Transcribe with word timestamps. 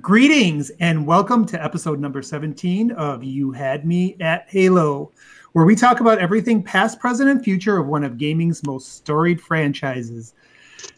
Greetings 0.00 0.70
and 0.80 1.06
welcome 1.06 1.44
to 1.46 1.62
episode 1.62 1.98
number 1.98 2.22
17 2.22 2.92
of 2.92 3.22
You 3.22 3.50
Had 3.50 3.84
Me 3.84 4.16
at 4.20 4.46
Halo, 4.48 5.10
where 5.52 5.66
we 5.66 5.74
talk 5.74 6.00
about 6.00 6.18
everything 6.18 6.62
past, 6.62 7.00
present, 7.00 7.28
and 7.28 7.42
future 7.42 7.76
of 7.76 7.86
one 7.86 8.04
of 8.04 8.16
gaming's 8.16 8.64
most 8.64 8.94
storied 8.94 9.40
franchises. 9.40 10.32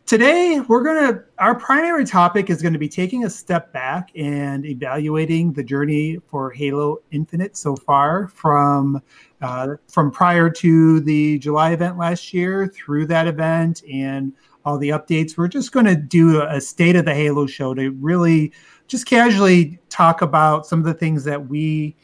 Today, 0.06 0.60
we're 0.68 0.84
going 0.84 1.14
to, 1.14 1.24
our 1.38 1.54
primary 1.54 2.04
topic 2.04 2.50
is 2.50 2.62
going 2.62 2.74
to 2.74 2.78
be 2.78 2.88
taking 2.88 3.24
a 3.24 3.30
step 3.30 3.72
back 3.72 4.10
and 4.14 4.64
evaluating 4.66 5.52
the 5.54 5.64
journey 5.64 6.18
for 6.26 6.50
Halo 6.50 6.98
Infinite 7.10 7.56
so 7.56 7.74
far 7.74 8.28
from 8.28 9.02
uh, 9.40 9.76
from 9.88 10.12
prior 10.12 10.48
to 10.50 11.00
the 11.00 11.38
July 11.40 11.72
event 11.72 11.98
last 11.98 12.32
year 12.32 12.68
through 12.68 13.06
that 13.06 13.26
event 13.26 13.82
and 13.90 14.32
all 14.64 14.78
the 14.78 14.90
updates. 14.90 15.36
We're 15.36 15.48
just 15.48 15.72
going 15.72 15.86
to 15.86 15.96
do 15.96 16.42
a 16.42 16.60
state 16.60 16.94
of 16.94 17.04
the 17.04 17.14
Halo 17.14 17.46
show 17.46 17.74
to 17.74 17.90
really 17.90 18.52
just 18.92 19.06
casually 19.06 19.78
talk 19.88 20.20
about 20.20 20.66
some 20.66 20.78
of 20.78 20.84
the 20.84 20.92
things 20.92 21.24
that 21.24 21.48
we 21.48 21.96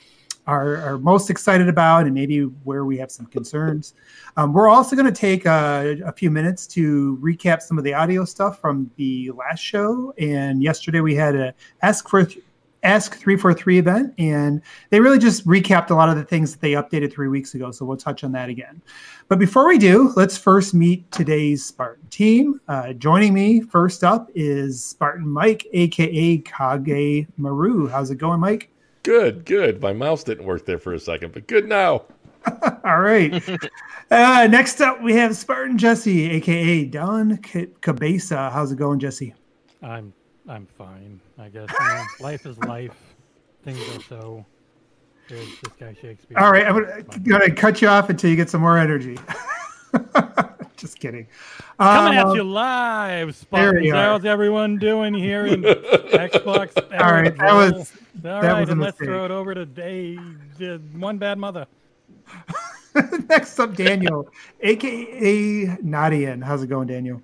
are, 0.47 0.79
are 0.79 0.97
most 0.97 1.29
excited 1.29 1.69
about 1.69 2.07
and 2.07 2.15
maybe 2.15 2.41
where 2.41 2.87
we 2.87 2.97
have 2.97 3.11
some 3.13 3.27
concerns. 3.27 3.93
Um, 4.39 4.55
we're 4.55 4.71
also 4.71 4.97
going 4.97 5.05
to 5.05 5.13
take 5.13 5.45
a, 5.45 6.01
a, 6.07 6.13
few 6.13 6.31
minutes 6.31 6.67
to 6.69 7.19
recap 7.19 7.61
some 7.61 7.77
of 7.77 7.85
the 7.85 7.93
audio 7.93 8.25
stuff 8.25 8.59
from 8.59 8.91
the 8.97 9.31
last 9.33 9.61
show. 9.61 10.15
And 10.17 10.63
yesterday 10.63 11.03
we 11.03 11.15
had 11.15 11.37
a 11.37 11.55
ask 11.83 12.09
for 12.09 12.27
Ask 12.83 13.17
343 13.17 13.79
event, 13.79 14.15
and 14.19 14.63
they 14.91 15.01
really 15.01 15.19
just 15.19 15.47
recapped 15.47 15.91
a 15.91 15.95
lot 15.95 16.09
of 16.09 16.17
the 16.17 16.25
things 16.25 16.53
that 16.53 16.61
they 16.61 16.73
updated 16.73 17.13
three 17.13 17.29
weeks 17.29 17.55
ago. 17.55 17.71
So 17.71 17.85
we'll 17.85 17.97
touch 17.97 18.23
on 18.23 18.33
that 18.33 18.49
again. 18.49 18.81
But 19.29 19.39
before 19.39 19.67
we 19.67 19.79
do, 19.79 20.13
let's 20.17 20.39
first 20.39 20.75
meet 20.75 21.11
today's 21.11 21.65
Spartan 21.65 22.07
team. 22.09 22.61
Uh, 22.69 22.93
joining 22.93 23.35
me 23.35 23.61
first 23.61 24.05
up 24.05 24.31
is 24.35 24.83
Spartan 24.83 25.29
Mike, 25.29 25.67
aka 25.73 26.39
Kage 26.39 27.27
Maru. 27.37 27.89
How's 27.89 28.11
it 28.11 28.17
going, 28.17 28.41
Mike? 28.41 28.71
Good, 29.03 29.45
good. 29.45 29.83
My 29.83 29.93
mouse 29.93 30.23
didn't 30.23 30.47
work 30.47 30.67
there 30.67 30.79
for 30.79 30.95
a 30.95 31.01
second, 31.01 31.33
but 31.33 31.47
good 31.47 31.69
now. 31.69 32.05
All 32.85 33.01
right. 33.01 33.33
uh, 34.11 34.47
next 34.51 34.81
up, 34.81 35.03
we 35.03 35.15
have 35.15 35.37
Spartan 35.37 35.79
Jesse, 35.79 36.31
aka 36.31 36.85
Don 36.85 37.39
Cabeza. 37.81 38.51
How's 38.51 38.73
it 38.73 38.77
going, 38.77 38.99
Jesse? 38.99 39.35
I'm 39.83 40.13
I'm 40.49 40.67
fine, 40.67 41.21
I 41.39 41.51
guess. 41.51 41.69
You 41.71 41.87
know, 41.87 42.05
life 42.21 42.47
is 42.47 42.59
life. 42.59 42.97
Things 43.65 43.81
are 43.95 44.03
so. 44.03 44.47
There's 45.29 45.61
this 45.61 45.73
guy 45.79 45.95
Shakespeare. 46.01 46.39
All 46.39 46.51
right, 46.51 46.67
I'm 46.67 46.83
gonna, 46.83 47.03
gonna 47.23 47.55
cut 47.55 47.83
you 47.83 47.89
off 47.89 48.09
until 48.09 48.31
you 48.31 48.37
get 48.37 48.49
some 48.49 48.63
more 48.63 48.79
energy. 48.79 49.19
Just 50.79 51.01
kidding. 51.01 51.27
Coming 51.79 52.19
um, 52.19 52.31
at 52.31 52.35
you 52.35 52.45
live, 52.45 53.37
Spartans. 53.37 53.91
How's 53.91 54.25
everyone 54.25 54.79
doing 54.79 55.13
here 55.13 55.45
in 55.47 55.63
Xbox? 55.63 56.77
All 56.99 57.13
right, 57.13 57.37
that 57.37 57.53
was. 57.53 57.75
All 57.75 58.23
that 58.23 58.43
right, 58.43 58.61
was 58.61 58.71
and 58.71 58.81
let's 58.81 58.97
throw 58.97 59.25
it 59.27 59.31
over 59.31 59.55
to 59.55 59.67
Dave, 59.67 60.19
one 60.95 61.19
bad 61.19 61.39
mother. 61.39 61.67
Next 63.29 63.59
up, 63.59 63.75
Daniel, 63.75 64.29
aka 64.61 65.67
Nadian. 65.83 66.43
How's 66.43 66.63
it 66.63 66.69
going, 66.69 66.89
Daniel? 66.89 67.21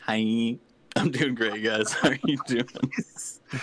Hi. 0.00 0.58
I'm 0.96 1.10
doing 1.10 1.34
great, 1.34 1.62
guys. 1.62 1.92
How 2.02 2.10
are 2.10 2.18
you 2.24 2.38
doing? 2.46 2.66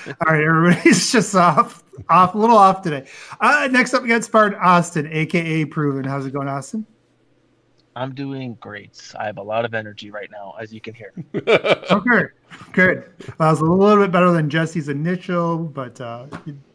All 0.07 0.33
right, 0.33 0.43
everybody's 0.43 1.11
just 1.11 1.35
off, 1.35 1.83
off, 2.09 2.35
a 2.35 2.37
little 2.37 2.57
off 2.57 2.81
today. 2.81 3.07
Uh, 3.39 3.67
next 3.71 3.93
up, 3.93 4.03
we 4.03 4.09
got 4.09 4.23
Spartan 4.23 4.57
Austin, 4.61 5.07
aka 5.11 5.65
Proven. 5.65 6.03
How's 6.03 6.25
it 6.25 6.31
going, 6.31 6.47
Austin? 6.47 6.85
I'm 7.95 8.15
doing 8.15 8.55
great. 8.59 9.13
I 9.19 9.25
have 9.25 9.37
a 9.37 9.43
lot 9.43 9.65
of 9.65 9.73
energy 9.73 10.09
right 10.09 10.29
now, 10.31 10.55
as 10.59 10.73
you 10.73 10.81
can 10.81 10.95
hear. 10.95 11.13
okay, 11.35 12.25
good. 12.71 13.11
Well, 13.37 13.51
was 13.51 13.59
a 13.59 13.65
little 13.65 14.03
bit 14.03 14.11
better 14.11 14.31
than 14.31 14.49
Jesse's 14.49 14.89
initial, 14.89 15.59
but 15.59 16.01
uh, 16.01 16.25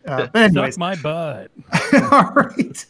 uh 0.06 0.28
but 0.32 0.36
anyways, 0.36 0.74
Suck 0.74 0.78
my 0.78 0.94
butt. 0.96 1.50
All 2.12 2.32
right. 2.34 2.86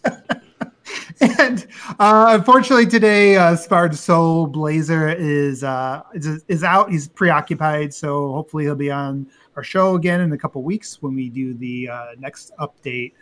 and 1.39 1.67
uh, 1.99 2.27
unfortunately 2.39 2.87
today, 2.87 3.37
uh, 3.37 3.57
Soul 3.57 4.47
Blazer 4.47 5.09
is, 5.09 5.65
uh, 5.65 6.03
is 6.15 6.45
is 6.47 6.63
out. 6.63 6.91
He's 6.91 7.09
preoccupied, 7.09 7.93
so 7.93 8.33
hopefully 8.33 8.65
he'll 8.65 8.77
be 8.77 8.91
on 8.91 9.27
our 9.57 9.65
show 9.65 9.97
again 9.97 10.21
in 10.21 10.33
a 10.33 10.39
couple 10.39 10.63
weeks 10.63 11.03
when 11.03 11.17
we 11.17 11.29
do 11.29 11.55
the 11.55 11.89
uh, 11.89 12.07
next 12.19 12.53
update. 12.61 13.15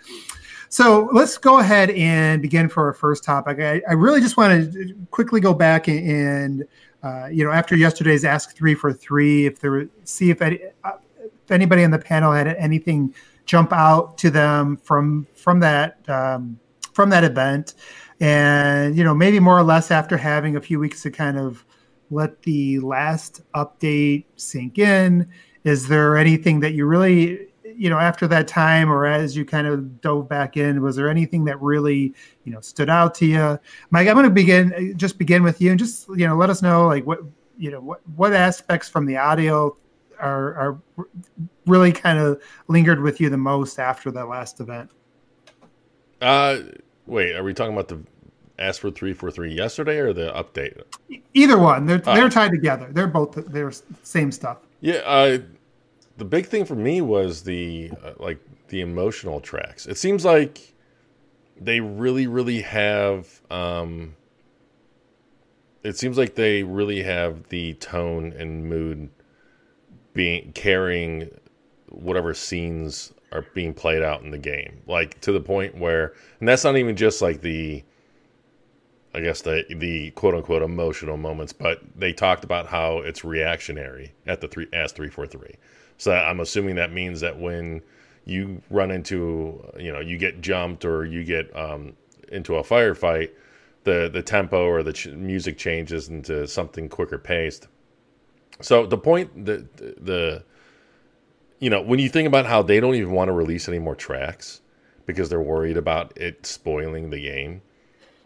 So 0.68 1.08
let's 1.12 1.38
go 1.38 1.60
ahead 1.60 1.90
and 1.90 2.42
begin 2.42 2.68
for 2.68 2.84
our 2.86 2.92
first 2.92 3.24
topic. 3.24 3.60
I, 3.60 3.80
I 3.88 3.94
really 3.94 4.20
just 4.20 4.36
want 4.36 4.72
to 4.72 4.94
quickly 5.10 5.40
go 5.40 5.54
back 5.54 5.88
and, 5.88 6.64
uh, 7.02 7.28
you 7.28 7.44
know, 7.44 7.50
after 7.50 7.76
yesterday's 7.76 8.24
Ask 8.26 8.54
Three 8.54 8.74
Four 8.74 8.92
Three, 8.92 9.46
if 9.46 9.58
there 9.60 9.88
see 10.04 10.28
if, 10.28 10.42
any, 10.42 10.60
uh, 10.84 10.92
if 11.22 11.50
anybody 11.50 11.82
on 11.82 11.90
the 11.90 11.98
panel 11.98 12.32
had 12.32 12.48
anything 12.48 13.14
jump 13.46 13.72
out 13.72 14.18
to 14.18 14.30
them 14.30 14.76
from 14.76 15.26
from 15.34 15.60
that. 15.60 16.06
Um, 16.10 16.58
from 16.96 17.10
that 17.10 17.22
event. 17.22 17.74
And 18.18 18.96
you 18.96 19.04
know 19.04 19.14
maybe 19.14 19.38
more 19.38 19.58
or 19.58 19.62
less 19.62 19.90
after 19.90 20.16
having 20.16 20.56
a 20.56 20.60
few 20.60 20.80
weeks 20.80 21.02
to 21.02 21.10
kind 21.10 21.38
of 21.38 21.64
let 22.10 22.42
the 22.42 22.80
last 22.80 23.42
update 23.54 24.24
sink 24.36 24.78
in 24.78 25.28
is 25.64 25.88
there 25.88 26.16
anything 26.16 26.60
that 26.60 26.72
you 26.72 26.86
really 26.86 27.48
you 27.76 27.90
know 27.90 27.98
after 27.98 28.26
that 28.28 28.48
time 28.48 28.90
or 28.90 29.04
as 29.04 29.36
you 29.36 29.44
kind 29.44 29.66
of 29.66 30.00
dove 30.00 30.28
back 30.28 30.56
in 30.56 30.80
was 30.80 30.96
there 30.96 31.10
anything 31.10 31.44
that 31.44 31.60
really 31.60 32.14
you 32.44 32.52
know 32.52 32.60
stood 32.60 32.88
out 32.88 33.14
to 33.16 33.26
you? 33.26 33.58
Mike 33.90 34.08
i'm 34.08 34.14
going 34.14 34.24
to 34.24 34.30
begin 34.30 34.94
just 34.96 35.18
begin 35.18 35.42
with 35.42 35.60
you 35.60 35.70
and 35.70 35.78
just 35.78 36.08
you 36.10 36.26
know 36.26 36.36
let 36.36 36.48
us 36.48 36.62
know 36.62 36.86
like 36.86 37.04
what 37.04 37.20
you 37.58 37.70
know 37.70 37.80
what 37.80 38.00
what 38.16 38.32
aspects 38.32 38.88
from 38.88 39.04
the 39.04 39.18
audio 39.18 39.76
are 40.18 40.54
are 40.54 40.78
really 41.66 41.92
kind 41.92 42.18
of 42.18 42.40
lingered 42.68 43.02
with 43.02 43.20
you 43.20 43.28
the 43.28 43.36
most 43.36 43.78
after 43.78 44.10
that 44.10 44.26
last 44.28 44.60
event? 44.60 44.90
Uh 46.22 46.60
Wait, 47.06 47.34
are 47.34 47.42
we 47.42 47.54
talking 47.54 47.72
about 47.72 47.88
the 47.88 48.00
ask 48.58 48.80
for 48.80 48.90
three 48.90 49.12
four 49.12 49.30
three 49.30 49.52
yesterday 49.52 49.98
or 49.98 50.12
the 50.12 50.32
update? 50.32 50.82
Either 51.34 51.58
one. 51.58 51.86
They're 51.86 52.02
uh, 52.06 52.14
they're 52.14 52.30
tied 52.30 52.50
together. 52.50 52.88
They're 52.90 53.06
both 53.06 53.34
they're 53.46 53.72
same 54.02 54.32
stuff. 54.32 54.58
Yeah. 54.80 54.96
Uh, 55.04 55.38
the 56.16 56.24
big 56.24 56.46
thing 56.46 56.64
for 56.64 56.74
me 56.74 57.00
was 57.00 57.42
the 57.42 57.90
uh, 58.04 58.12
like 58.18 58.40
the 58.68 58.80
emotional 58.80 59.40
tracks. 59.40 59.86
It 59.86 59.98
seems 59.98 60.24
like 60.24 60.74
they 61.60 61.80
really 61.80 62.26
really 62.26 62.62
have. 62.62 63.40
Um, 63.50 64.16
it 65.82 65.96
seems 65.96 66.18
like 66.18 66.34
they 66.34 66.64
really 66.64 67.02
have 67.02 67.48
the 67.48 67.74
tone 67.74 68.32
and 68.36 68.68
mood 68.68 69.08
being 70.14 70.50
carrying 70.52 71.30
whatever 71.96 72.34
scenes 72.34 73.12
are 73.32 73.44
being 73.54 73.74
played 73.74 74.02
out 74.02 74.22
in 74.22 74.30
the 74.30 74.38
game, 74.38 74.80
like 74.86 75.20
to 75.22 75.32
the 75.32 75.40
point 75.40 75.76
where, 75.76 76.14
and 76.40 76.48
that's 76.48 76.64
not 76.64 76.76
even 76.76 76.96
just 76.96 77.22
like 77.22 77.40
the, 77.40 77.82
I 79.14 79.20
guess 79.20 79.42
the 79.42 79.64
the 79.74 80.10
quote 80.12 80.34
unquote 80.34 80.62
emotional 80.62 81.16
moments, 81.16 81.52
but 81.52 81.80
they 81.96 82.12
talked 82.12 82.44
about 82.44 82.66
how 82.66 82.98
it's 82.98 83.24
reactionary 83.24 84.12
at 84.26 84.40
the 84.40 84.48
three 84.48 84.68
as 84.72 84.92
three 84.92 85.08
four 85.08 85.26
three. 85.26 85.56
So 85.98 86.12
I'm 86.12 86.40
assuming 86.40 86.76
that 86.76 86.92
means 86.92 87.20
that 87.20 87.38
when 87.38 87.82
you 88.26 88.60
run 88.70 88.90
into, 88.90 89.64
you 89.78 89.92
know, 89.92 90.00
you 90.00 90.18
get 90.18 90.40
jumped 90.42 90.84
or 90.84 91.06
you 91.06 91.24
get 91.24 91.54
um, 91.56 91.94
into 92.30 92.56
a 92.56 92.62
firefight, 92.62 93.30
the 93.84 94.10
the 94.12 94.22
tempo 94.22 94.66
or 94.66 94.82
the 94.82 94.92
ch- 94.92 95.08
music 95.08 95.56
changes 95.56 96.08
into 96.08 96.46
something 96.46 96.88
quicker 96.88 97.18
paced. 97.18 97.68
So 98.60 98.84
the 98.86 98.98
point, 98.98 99.46
the 99.46 99.66
the 100.00 100.44
you 101.58 101.70
know, 101.70 101.80
when 101.80 101.98
you 101.98 102.08
think 102.08 102.26
about 102.26 102.46
how 102.46 102.62
they 102.62 102.80
don't 102.80 102.94
even 102.94 103.12
want 103.12 103.28
to 103.28 103.32
release 103.32 103.68
any 103.68 103.78
more 103.78 103.94
tracks 103.94 104.60
because 105.06 105.28
they're 105.28 105.40
worried 105.40 105.76
about 105.76 106.16
it 106.16 106.44
spoiling 106.44 107.10
the 107.10 107.20
game. 107.20 107.62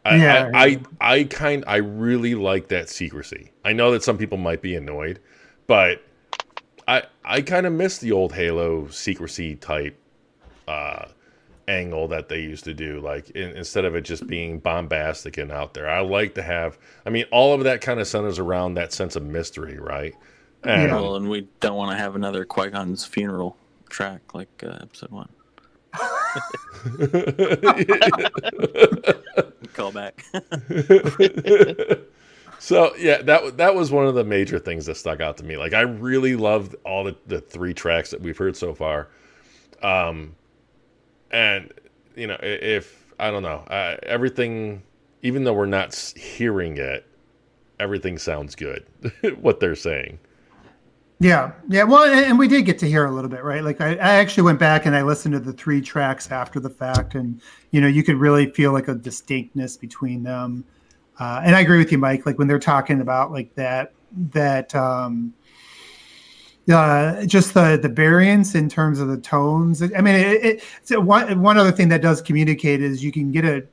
I, 0.04 0.16
yeah. 0.16 0.50
I, 0.54 0.80
I, 1.00 1.14
I 1.14 1.24
kind 1.24 1.62
I 1.66 1.76
really 1.76 2.34
like 2.34 2.68
that 2.68 2.88
secrecy. 2.88 3.52
I 3.64 3.74
know 3.74 3.92
that 3.92 4.02
some 4.02 4.16
people 4.16 4.38
might 4.38 4.62
be 4.62 4.74
annoyed, 4.74 5.20
but 5.66 6.02
I 6.88 7.02
I 7.24 7.42
kind 7.42 7.66
of 7.66 7.72
miss 7.74 7.98
the 7.98 8.12
old 8.12 8.32
Halo 8.32 8.88
secrecy 8.88 9.56
type 9.56 9.98
uh, 10.66 11.06
angle 11.68 12.08
that 12.08 12.30
they 12.30 12.40
used 12.40 12.64
to 12.64 12.72
do. 12.72 13.00
Like 13.00 13.30
in, 13.30 13.50
instead 13.50 13.84
of 13.84 13.94
it 13.94 14.02
just 14.02 14.26
being 14.26 14.58
bombastic 14.58 15.36
and 15.36 15.52
out 15.52 15.74
there, 15.74 15.88
I 15.88 16.00
like 16.00 16.34
to 16.36 16.42
have. 16.42 16.78
I 17.04 17.10
mean, 17.10 17.26
all 17.30 17.52
of 17.52 17.64
that 17.64 17.82
kind 17.82 18.00
of 18.00 18.08
centers 18.08 18.38
around 18.38 18.74
that 18.74 18.94
sense 18.94 19.16
of 19.16 19.22
mystery, 19.22 19.78
right? 19.78 20.14
And, 20.62 20.92
well, 20.92 21.16
and 21.16 21.28
we 21.28 21.48
don't 21.60 21.76
want 21.76 21.90
to 21.92 21.96
have 21.96 22.16
another 22.16 22.44
Qui 22.44 22.70
Gon's 22.70 23.04
funeral 23.04 23.56
track 23.88 24.34
like 24.34 24.62
uh, 24.64 24.78
episode 24.82 25.10
one. 25.10 25.28
Call 29.72 29.92
back. 29.92 30.24
so 32.58 32.94
yeah, 32.96 33.22
that 33.22 33.56
that 33.56 33.74
was 33.74 33.90
one 33.90 34.06
of 34.06 34.14
the 34.14 34.24
major 34.24 34.58
things 34.58 34.86
that 34.86 34.96
stuck 34.96 35.20
out 35.20 35.36
to 35.38 35.44
me. 35.44 35.56
Like 35.56 35.74
I 35.74 35.80
really 35.80 36.36
loved 36.36 36.76
all 36.84 37.04
the, 37.04 37.16
the 37.26 37.40
three 37.40 37.74
tracks 37.74 38.10
that 38.10 38.20
we've 38.20 38.38
heard 38.38 38.56
so 38.56 38.74
far. 38.74 39.08
Um, 39.82 40.36
and 41.30 41.72
you 42.14 42.26
know, 42.26 42.38
if 42.42 43.14
I 43.18 43.30
don't 43.30 43.42
know, 43.42 43.64
uh, 43.68 43.96
everything, 44.02 44.82
even 45.22 45.44
though 45.44 45.54
we're 45.54 45.66
not 45.66 45.94
hearing 46.16 46.76
it, 46.76 47.06
everything 47.78 48.18
sounds 48.18 48.54
good. 48.54 48.86
what 49.40 49.60
they're 49.60 49.74
saying. 49.74 50.18
Yeah, 51.22 51.52
yeah. 51.68 51.84
Well, 51.84 52.04
and, 52.04 52.38
we 52.38 52.48
did 52.48 52.64
get 52.64 52.78
to 52.78 52.88
hear 52.88 53.04
a 53.04 53.10
little 53.10 53.28
bit, 53.28 53.44
right? 53.44 53.62
Like 53.62 53.82
I, 53.82 53.90
I 53.90 54.14
actually 54.14 54.44
went 54.44 54.58
back 54.58 54.86
and 54.86 54.96
I 54.96 55.02
listened 55.02 55.34
to 55.34 55.38
the 55.38 55.52
three 55.52 55.82
tracks 55.82 56.30
after 56.32 56.58
the 56.58 56.70
fact, 56.70 57.14
and 57.14 57.42
you 57.72 57.80
know, 57.82 57.88
you 57.88 58.02
could 58.02 58.16
really 58.16 58.50
feel 58.50 58.72
like 58.72 58.88
a 58.88 58.94
distinctness 58.94 59.76
between 59.76 60.22
them. 60.22 60.64
Uh, 61.18 61.42
and 61.44 61.54
I 61.54 61.60
agree 61.60 61.76
with 61.76 61.92
you, 61.92 61.98
Mike. 61.98 62.24
Like 62.24 62.38
when 62.38 62.48
they're 62.48 62.58
talking 62.58 63.02
about 63.02 63.32
like 63.32 63.54
that, 63.56 63.92
that 64.32 64.74
um, 64.74 65.34
uh, 66.72 67.26
just 67.26 67.52
the 67.52 67.78
the 67.80 67.90
variance 67.90 68.54
in 68.54 68.70
terms 68.70 68.98
of 68.98 69.08
the 69.08 69.18
tones. 69.18 69.82
I 69.82 70.00
mean, 70.00 70.14
it, 70.14 70.44
it, 70.44 70.64
it's 70.80 70.90
one 70.90 71.42
one 71.42 71.58
other 71.58 71.72
thing 71.72 71.90
that 71.90 72.00
does 72.00 72.22
communicate 72.22 72.80
is 72.80 73.04
you 73.04 73.12
can 73.12 73.30
get 73.30 73.44
a 73.44 73.66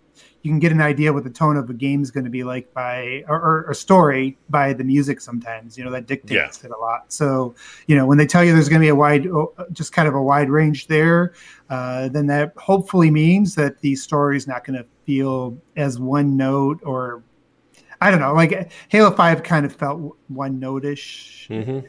you 0.44 0.52
can 0.52 0.60
get 0.60 0.72
an 0.72 0.80
idea 0.82 1.12
what 1.12 1.24
the 1.24 1.30
tone 1.30 1.58
of 1.58 1.70
a 1.70 1.74
game 1.74 2.02
is 2.02 2.12
going 2.12 2.24
to 2.24 2.30
be 2.30 2.44
like 2.44 2.74
by 2.74 3.24
or, 3.28 3.66
a 3.70 3.76
story 3.76 4.38
by 4.50 4.72
the 4.74 4.84
music. 4.84 5.20
Sometimes 5.20 5.78
you 5.78 5.84
know 5.84 5.92
that 5.92 6.08
dictates 6.08 6.60
Yeah. 6.64 6.68
it 6.70 6.72
a 6.72 6.80
lot. 6.80 7.12
So 7.12 7.56
you 7.88 7.96
know 7.96 8.06
when 8.06 8.18
they 8.18 8.26
tell 8.28 8.44
you 8.44 8.54
there's 8.54 8.70
going 8.70 8.82
to 8.82 8.86
be 8.86 8.90
a 8.90 8.96
wide, 8.96 9.28
just 9.74 9.92
kind 9.94 10.08
of 10.08 10.14
a 10.16 10.22
wide 10.22 10.50
range 10.50 10.88
there, 10.88 11.34
uh, 11.70 12.08
then 12.10 12.28
that 12.28 12.54
hopefully 12.58 13.12
means 13.12 13.56
that 13.56 13.80
the 13.82 13.96
story 13.96 14.38
is 14.38 14.48
not 14.48 14.64
going 14.64 14.78
to 14.80 14.86
feel 15.06 15.58
as 15.76 16.00
one 16.00 16.38
note 16.38 16.80
or 16.84 17.24
I 18.00 18.12
don't 18.12 18.20
know. 18.20 18.34
Like 18.34 18.72
Halo 18.90 19.12
Five 19.12 19.42
kind 19.44 19.66
of 19.66 19.76
felt 19.76 20.16
one 20.28 20.60
notish, 20.60 21.48
hmm 21.50 21.80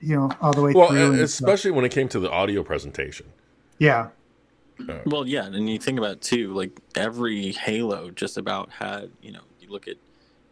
you 0.00 0.14
know, 0.14 0.30
all 0.40 0.52
the 0.52 0.62
way 0.62 0.72
Well, 0.72 0.90
through. 0.90 1.20
especially 1.24 1.72
when 1.72 1.84
it 1.84 1.90
came 1.90 2.08
to 2.10 2.20
the 2.20 2.30
audio 2.30 2.62
presentation. 2.62 3.26
yeah, 3.78 4.08
Well, 5.06 5.26
yeah, 5.26 5.46
and 5.46 5.68
you 5.68 5.78
think 5.78 5.98
about 5.98 6.12
it 6.12 6.20
too, 6.22 6.52
like 6.54 6.78
every 6.94 7.52
Halo 7.52 8.10
just 8.10 8.36
about 8.36 8.70
had, 8.70 9.10
you 9.20 9.32
know, 9.32 9.42
you 9.60 9.70
look 9.70 9.88
at 9.88 9.96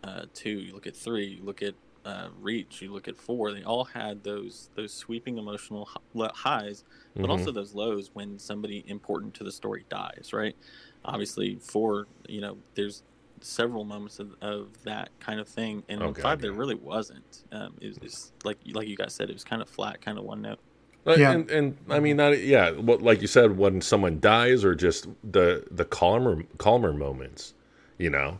uh, 0.02 0.26
two, 0.34 0.50
you 0.50 0.72
look 0.72 0.86
at 0.86 0.96
three, 0.96 1.26
you 1.26 1.42
look 1.44 1.62
at 1.62 1.74
uh, 2.04 2.28
Reach, 2.40 2.80
you 2.80 2.92
look 2.92 3.08
at 3.08 3.16
four, 3.16 3.52
they 3.52 3.64
all 3.64 3.84
had 3.84 4.22
those 4.22 4.70
those 4.76 4.92
sweeping 4.92 5.38
emotional 5.38 5.88
highs, 6.34 6.84
but 7.14 7.26
Mhm. 7.26 7.30
also 7.30 7.50
those 7.50 7.74
lows 7.74 8.10
when 8.14 8.38
somebody 8.38 8.84
important 8.88 9.34
to 9.34 9.44
the 9.44 9.50
story 9.52 9.84
dies, 9.88 10.30
right? 10.32 10.56
Obviously, 11.04 11.56
four, 11.56 12.06
you 12.28 12.40
know, 12.40 12.58
there's 12.74 13.02
several 13.40 13.84
moments 13.84 14.18
of, 14.18 14.34
of 14.40 14.82
that 14.84 15.10
kind 15.20 15.40
of 15.40 15.48
thing, 15.48 15.82
and 15.88 16.02
Oh, 16.02 16.06
in 16.08 16.12
God, 16.14 16.22
five 16.22 16.40
there 16.40 16.52
really 16.52 16.74
wasn't. 16.76 17.44
Um, 17.52 17.74
it 17.80 17.88
was 17.88 17.98
it's 18.02 18.32
like 18.44 18.58
like 18.72 18.88
you 18.88 18.96
guys 18.96 19.12
said, 19.14 19.28
it 19.28 19.34
was 19.34 19.44
kind 19.44 19.60
of 19.60 19.68
flat, 19.68 20.00
kind 20.00 20.16
of 20.18 20.24
one 20.24 20.40
note. 20.42 20.60
Uh, 21.06 21.14
Yeah. 21.18 21.32
And, 21.32 21.50
and 21.50 21.76
I 21.88 22.00
mean, 22.00 22.16
not, 22.16 22.40
yeah, 22.42 22.70
what 22.72 23.00
like 23.02 23.20
you 23.20 23.28
said, 23.28 23.56
when 23.56 23.80
someone 23.80 24.18
dies, 24.20 24.64
or 24.64 24.74
just 24.74 25.06
the 25.22 25.64
the 25.70 25.84
calmer 25.84 26.42
calmer 26.58 26.92
moments, 26.92 27.54
you 27.98 28.10
know, 28.10 28.38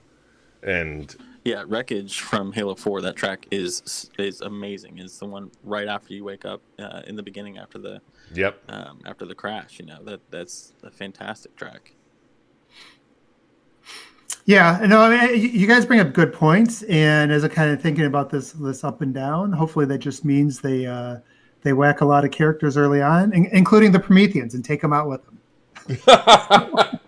and 0.62 1.14
Yeah, 1.44 1.62
wreckage 1.66 2.20
from 2.20 2.52
Halo 2.52 2.74
Four. 2.74 3.00
That 3.02 3.14
track 3.16 3.46
is 3.52 4.10
is 4.18 4.40
amazing. 4.40 4.98
It's 4.98 5.18
the 5.18 5.26
one 5.26 5.50
right 5.62 5.86
after 5.86 6.12
you 6.12 6.24
wake 6.24 6.44
up 6.44 6.60
uh, 6.78 7.02
in 7.06 7.14
the 7.14 7.22
beginning 7.22 7.56
after 7.58 7.78
the 7.78 8.00
yep, 8.34 8.60
um, 8.68 9.00
after 9.06 9.24
the 9.26 9.34
crash. 9.36 9.78
You 9.78 9.86
know 9.86 10.02
that 10.04 10.20
that's 10.30 10.72
a 10.82 10.90
fantastic 10.90 11.54
track. 11.56 11.92
yeah. 14.44 14.84
No, 14.86 15.00
I 15.02 15.26
mean, 15.28 15.40
you- 15.40 15.48
you 15.60 15.66
guys 15.66 15.84
bring 15.86 16.00
up 16.00 16.12
good 16.12 16.32
points, 16.32 16.82
and 16.84 17.30
as 17.32 17.44
I'm 17.44 17.50
kind 17.50 17.70
of 17.70 17.80
thinking 17.80 18.04
about 18.06 18.30
this 18.30 18.52
this 18.52 18.82
up 18.84 19.00
and 19.00 19.12
down, 19.14 19.52
hopefully 19.52 19.86
that 19.86 19.98
just 19.98 20.24
means 20.24 20.60
they 20.60 20.86
uh, 20.86 21.18
they 21.66 21.72
whack 21.72 22.00
a 22.00 22.04
lot 22.04 22.24
of 22.24 22.30
characters 22.30 22.76
early 22.76 23.02
on, 23.02 23.32
in- 23.32 23.46
including 23.46 23.90
the 23.90 23.98
Prometheans, 23.98 24.54
and 24.54 24.64
take 24.64 24.80
them 24.80 24.92
out 24.92 25.08
with 25.08 25.20
them. 25.26 25.36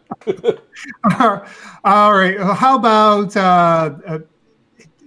All 1.85 2.13
right. 2.13 2.39
How 2.41 2.77
about 2.77 3.37
uh, 3.37 3.95
uh, 4.07 4.19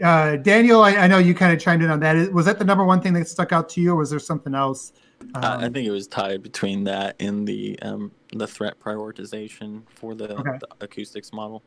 uh, 0.03 0.36
Daniel? 0.38 0.81
I, 0.83 0.92
I 0.95 1.07
know 1.07 1.18
you 1.18 1.33
kind 1.33 1.53
of 1.53 1.59
chimed 1.59 1.83
in 1.83 1.89
on 1.89 2.00
that. 2.00 2.31
Was 2.31 2.45
that 2.45 2.59
the 2.59 2.65
number 2.65 2.86
one 2.86 3.01
thing 3.01 3.12
that 3.13 3.27
stuck 3.27 3.51
out 3.51 3.68
to 3.69 3.81
you, 3.81 3.92
or 3.92 3.98
was 3.98 4.09
there 4.09 4.19
something 4.19 4.56
else? 4.56 4.94
I 5.36 5.39
I 5.39 5.65
Um, 5.65 5.74
think 5.74 5.86
it 5.86 5.92
was 5.92 6.07
tied 6.07 6.42
between 6.42 6.86
that 6.86 7.15
and 7.19 7.45
the 7.48 7.77
um, 7.81 8.12
the 8.33 8.48
threat 8.48 8.80
prioritization 8.80 9.83
for 9.95 10.15
the, 10.15 10.33
Okay. 10.38 10.57
the 10.59 10.68
acoustics 10.86 11.33
model. 11.33 11.62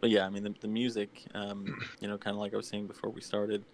But 0.00 0.10
yeah, 0.10 0.26
I 0.26 0.30
mean 0.30 0.44
the, 0.44 0.54
the 0.60 0.68
music, 0.68 1.24
um, 1.34 1.64
you 2.00 2.08
know, 2.08 2.18
kind 2.18 2.34
of 2.34 2.40
like 2.40 2.52
I 2.52 2.56
was 2.58 2.68
saying 2.68 2.86
before 2.86 3.10
we 3.10 3.20
started, 3.22 3.64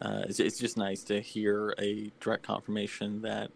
uh, 0.00 0.22
it's, 0.28 0.40
it's 0.40 0.58
just 0.58 0.76
nice 0.76 1.02
to 1.04 1.20
hear 1.20 1.74
a 1.78 2.10
direct 2.20 2.42
confirmation 2.42 3.22
that 3.22 3.50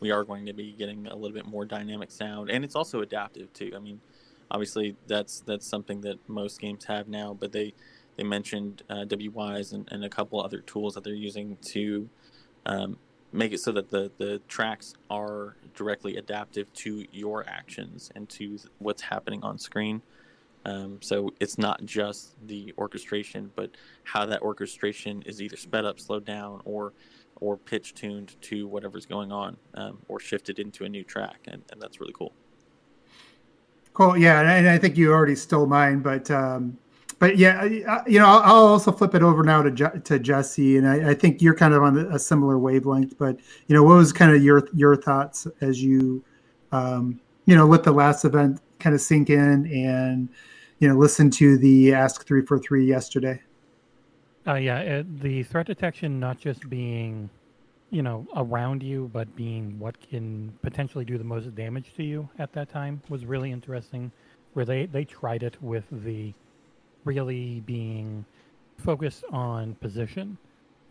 we 0.00 0.10
are 0.10 0.24
going 0.24 0.46
to 0.46 0.52
be 0.52 0.72
getting 0.72 1.06
a 1.06 1.14
little 1.14 1.34
bit 1.34 1.46
more 1.46 1.64
dynamic 1.64 2.10
sound, 2.10 2.50
and 2.50 2.64
it's 2.64 2.74
also 2.74 3.00
adaptive 3.00 3.52
too. 3.52 3.72
I 3.74 3.78
mean, 3.78 4.00
obviously 4.50 4.96
that's 5.06 5.40
that's 5.40 5.66
something 5.66 6.00
that 6.02 6.18
most 6.28 6.60
games 6.60 6.84
have 6.84 7.08
now, 7.08 7.36
but 7.38 7.52
they 7.52 7.74
they 8.16 8.24
mentioned 8.24 8.82
uh, 8.90 9.04
Wwise 9.06 9.72
and, 9.72 9.88
and 9.90 10.04
a 10.04 10.08
couple 10.08 10.42
other 10.42 10.60
tools 10.60 10.94
that 10.94 11.04
they're 11.04 11.14
using 11.14 11.56
to 11.62 12.08
um, 12.66 12.98
make 13.32 13.52
it 13.52 13.60
so 13.60 13.72
that 13.72 13.90
the 13.90 14.10
the 14.18 14.40
tracks 14.48 14.94
are 15.08 15.56
directly 15.74 16.16
adaptive 16.16 16.72
to 16.74 17.06
your 17.12 17.48
actions 17.48 18.10
and 18.14 18.28
to 18.28 18.58
what's 18.78 19.02
happening 19.02 19.42
on 19.42 19.58
screen. 19.58 20.02
Um, 20.64 20.98
so 21.00 21.30
it's 21.40 21.58
not 21.58 21.84
just 21.84 22.34
the 22.46 22.74
orchestration, 22.76 23.50
but 23.56 23.70
how 24.04 24.26
that 24.26 24.42
orchestration 24.42 25.22
is 25.22 25.40
either 25.40 25.56
sped 25.56 25.84
up, 25.84 25.98
slowed 25.98 26.24
down, 26.24 26.60
or 26.64 26.92
or 27.40 27.56
pitch 27.56 27.94
tuned 27.94 28.36
to 28.42 28.68
whatever's 28.68 29.06
going 29.06 29.32
on, 29.32 29.56
um, 29.74 29.98
or 30.08 30.20
shifted 30.20 30.58
into 30.58 30.84
a 30.84 30.88
new 30.88 31.02
track, 31.02 31.38
and, 31.46 31.62
and 31.72 31.80
that's 31.80 31.98
really 31.98 32.12
cool. 32.12 32.34
Cool. 33.94 34.16
Yeah, 34.16 34.40
and 34.40 34.68
I, 34.68 34.78
think 34.78 34.96
you 34.96 35.10
already 35.10 35.34
stole 35.34 35.66
mine, 35.66 36.00
but 36.00 36.30
um, 36.30 36.78
but 37.18 37.36
yeah, 37.36 37.64
you 37.64 38.18
know, 38.18 38.26
I'll, 38.26 38.40
I'll 38.40 38.66
also 38.66 38.92
flip 38.92 39.14
it 39.14 39.22
over 39.22 39.42
now 39.42 39.62
to 39.62 39.70
Je- 39.70 40.00
to 40.04 40.18
Jesse, 40.18 40.76
and 40.76 40.86
I, 40.86 41.10
I 41.10 41.14
think 41.14 41.42
you're 41.42 41.54
kind 41.54 41.74
of 41.74 41.82
on 41.82 41.98
a 41.98 42.18
similar 42.18 42.58
wavelength. 42.58 43.18
But 43.18 43.38
you 43.66 43.74
know, 43.74 43.82
what 43.82 43.96
was 43.96 44.12
kind 44.12 44.34
of 44.34 44.42
your 44.42 44.68
your 44.74 44.96
thoughts 44.96 45.46
as 45.60 45.82
you 45.82 46.22
um, 46.72 47.20
you 47.46 47.56
know 47.56 47.66
let 47.66 47.82
the 47.82 47.92
last 47.92 48.24
event 48.24 48.60
kind 48.80 48.94
of 48.94 49.00
sink 49.00 49.30
in 49.30 49.66
and 49.66 50.28
you 50.78 50.88
know 50.88 50.96
listen 50.96 51.30
to 51.30 51.58
the 51.58 51.94
Ask 51.94 52.26
Three 52.26 52.44
Four 52.44 52.58
Three 52.58 52.86
yesterday? 52.86 53.40
Uh, 54.46 54.54
yeah, 54.54 54.78
it, 54.78 55.20
the 55.20 55.42
threat 55.42 55.66
detection 55.66 56.18
not 56.18 56.38
just 56.38 56.68
being, 56.70 57.28
you 57.90 58.02
know, 58.02 58.26
around 58.34 58.82
you, 58.82 59.10
but 59.12 59.34
being 59.36 59.78
what 59.78 60.00
can 60.08 60.52
potentially 60.62 61.04
do 61.04 61.18
the 61.18 61.24
most 61.24 61.54
damage 61.54 61.92
to 61.94 62.02
you 62.02 62.28
at 62.38 62.52
that 62.54 62.70
time 62.70 63.02
was 63.08 63.26
really 63.26 63.52
interesting. 63.52 64.10
Where 64.54 64.64
they 64.64 64.86
they 64.86 65.04
tried 65.04 65.42
it 65.42 65.62
with 65.62 65.84
the 65.92 66.32
really 67.04 67.60
being 67.66 68.24
focused 68.78 69.24
on 69.30 69.74
position, 69.76 70.38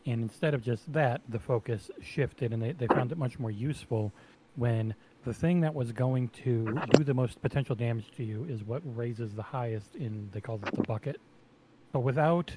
and 0.05 0.21
instead 0.21 0.53
of 0.53 0.61
just 0.61 0.91
that, 0.93 1.21
the 1.27 1.39
focus 1.39 1.89
shifted, 2.01 2.53
and 2.53 2.61
they, 2.61 2.71
they 2.71 2.87
found 2.87 3.11
it 3.11 3.17
much 3.17 3.39
more 3.39 3.51
useful 3.51 4.13
when 4.55 4.93
the 5.25 5.33
thing 5.33 5.61
that 5.61 5.73
was 5.73 5.91
going 5.91 6.29
to 6.43 6.79
do 6.91 7.03
the 7.03 7.13
most 7.13 7.41
potential 7.41 7.75
damage 7.75 8.09
to 8.15 8.23
you 8.23 8.45
is 8.49 8.63
what 8.63 8.81
raises 8.95 9.33
the 9.33 9.43
highest 9.43 9.95
in 9.95 10.29
they 10.31 10.41
call 10.41 10.59
it 10.63 10.73
the 10.75 10.83
bucket. 10.83 11.19
But 11.91 11.99
without 11.99 12.55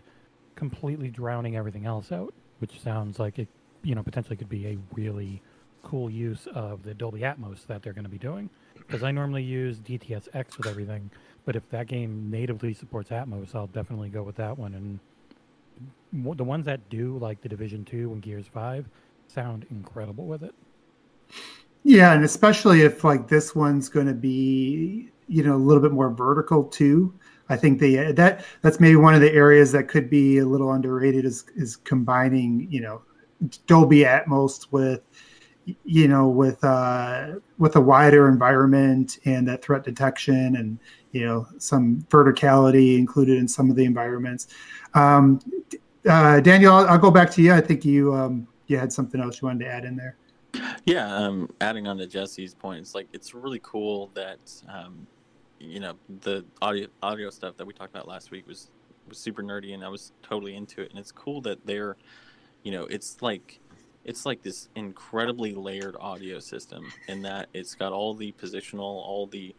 completely 0.54 1.08
drowning 1.08 1.56
everything 1.56 1.86
else 1.86 2.12
out, 2.12 2.32
which 2.60 2.80
sounds 2.80 3.18
like 3.18 3.38
it, 3.38 3.48
you 3.82 3.94
know, 3.94 4.02
potentially 4.02 4.36
could 4.36 4.48
be 4.48 4.66
a 4.66 4.78
really 4.94 5.42
cool 5.82 6.08
use 6.08 6.46
of 6.54 6.84
the 6.84 6.94
Dolby 6.94 7.20
Atmos 7.20 7.66
that 7.66 7.82
they're 7.82 7.92
going 7.92 8.04
to 8.04 8.10
be 8.10 8.18
doing. 8.18 8.48
Because 8.76 9.02
I 9.02 9.10
normally 9.10 9.42
use 9.42 9.78
DTSX 9.78 10.58
with 10.58 10.66
everything, 10.66 11.10
but 11.44 11.56
if 11.56 11.68
that 11.70 11.86
game 11.88 12.30
natively 12.30 12.74
supports 12.74 13.10
Atmos, 13.10 13.54
I'll 13.54 13.66
definitely 13.68 14.08
go 14.08 14.22
with 14.22 14.36
that 14.36 14.56
one. 14.56 14.74
And 14.74 16.36
the 16.36 16.44
ones 16.44 16.66
that 16.66 16.88
do, 16.88 17.18
like 17.18 17.40
the 17.40 17.48
Division 17.48 17.84
Two 17.84 18.12
and 18.12 18.22
Gears 18.22 18.46
Five, 18.46 18.86
sound 19.28 19.66
incredible 19.70 20.26
with 20.26 20.42
it. 20.42 20.54
Yeah, 21.84 22.12
and 22.12 22.24
especially 22.24 22.82
if 22.82 23.04
like 23.04 23.28
this 23.28 23.54
one's 23.54 23.88
going 23.88 24.06
to 24.06 24.14
be, 24.14 25.10
you 25.26 25.42
know, 25.42 25.56
a 25.56 25.58
little 25.58 25.82
bit 25.82 25.92
more 25.92 26.10
vertical 26.10 26.64
too. 26.64 27.12
I 27.48 27.56
think 27.56 27.80
they 27.80 28.12
that 28.12 28.44
that's 28.62 28.80
maybe 28.80 28.96
one 28.96 29.14
of 29.14 29.20
the 29.20 29.32
areas 29.32 29.72
that 29.72 29.88
could 29.88 30.08
be 30.08 30.38
a 30.38 30.46
little 30.46 30.72
underrated 30.72 31.24
is 31.24 31.44
is 31.56 31.76
combining, 31.76 32.68
you 32.70 32.80
know, 32.80 33.02
Dolby 33.66 34.00
Atmos 34.04 34.68
with, 34.70 35.02
you 35.84 36.08
know, 36.08 36.28
with 36.28 36.62
uh, 36.62 37.34
with 37.58 37.76
a 37.76 37.80
wider 37.80 38.28
environment 38.28 39.18
and 39.24 39.46
that 39.48 39.62
threat 39.64 39.82
detection 39.84 40.56
and 40.56 40.78
you 41.10 41.26
know 41.26 41.46
some 41.58 42.06
verticality 42.08 42.96
included 42.96 43.38
in 43.38 43.48
some 43.48 43.70
of 43.70 43.76
the 43.76 43.84
environments. 43.84 44.46
Um, 44.94 45.40
uh, 46.08 46.40
Daniel, 46.40 46.74
I'll, 46.74 46.86
I'll 46.90 46.98
go 46.98 47.10
back 47.10 47.30
to 47.32 47.42
you. 47.42 47.52
I 47.52 47.60
think 47.60 47.84
you 47.84 48.14
um, 48.14 48.46
you 48.68 48.78
had 48.78 48.92
something 48.92 49.20
else 49.20 49.42
you 49.42 49.48
wanted 49.48 49.64
to 49.64 49.70
add 49.70 49.84
in 49.84 49.96
there. 49.96 50.16
Yeah, 50.84 51.14
um, 51.14 51.48
adding 51.60 51.86
on 51.86 51.98
to 51.98 52.06
Jesse's 52.06 52.54
point, 52.54 52.80
it's 52.80 52.94
like 52.94 53.08
it's 53.12 53.34
really 53.34 53.60
cool 53.62 54.10
that 54.14 54.38
um, 54.68 55.06
you 55.58 55.80
know 55.80 55.94
the 56.22 56.44
audio 56.60 56.88
audio 57.02 57.30
stuff 57.30 57.56
that 57.56 57.66
we 57.66 57.72
talked 57.72 57.94
about 57.94 58.08
last 58.08 58.30
week 58.30 58.46
was 58.46 58.70
was 59.08 59.18
super 59.18 59.42
nerdy, 59.42 59.74
and 59.74 59.84
I 59.84 59.88
was 59.88 60.12
totally 60.22 60.54
into 60.54 60.82
it. 60.82 60.90
And 60.90 60.98
it's 60.98 61.12
cool 61.12 61.40
that 61.42 61.64
they're, 61.66 61.96
you 62.62 62.72
know, 62.72 62.84
it's 62.84 63.22
like 63.22 63.60
it's 64.04 64.26
like 64.26 64.42
this 64.42 64.68
incredibly 64.74 65.54
layered 65.54 65.96
audio 66.00 66.38
system 66.38 66.92
in 67.08 67.22
that 67.22 67.48
it's 67.54 67.74
got 67.74 67.92
all 67.92 68.14
the 68.14 68.32
positional, 68.32 68.80
all 68.80 69.26
the 69.26 69.54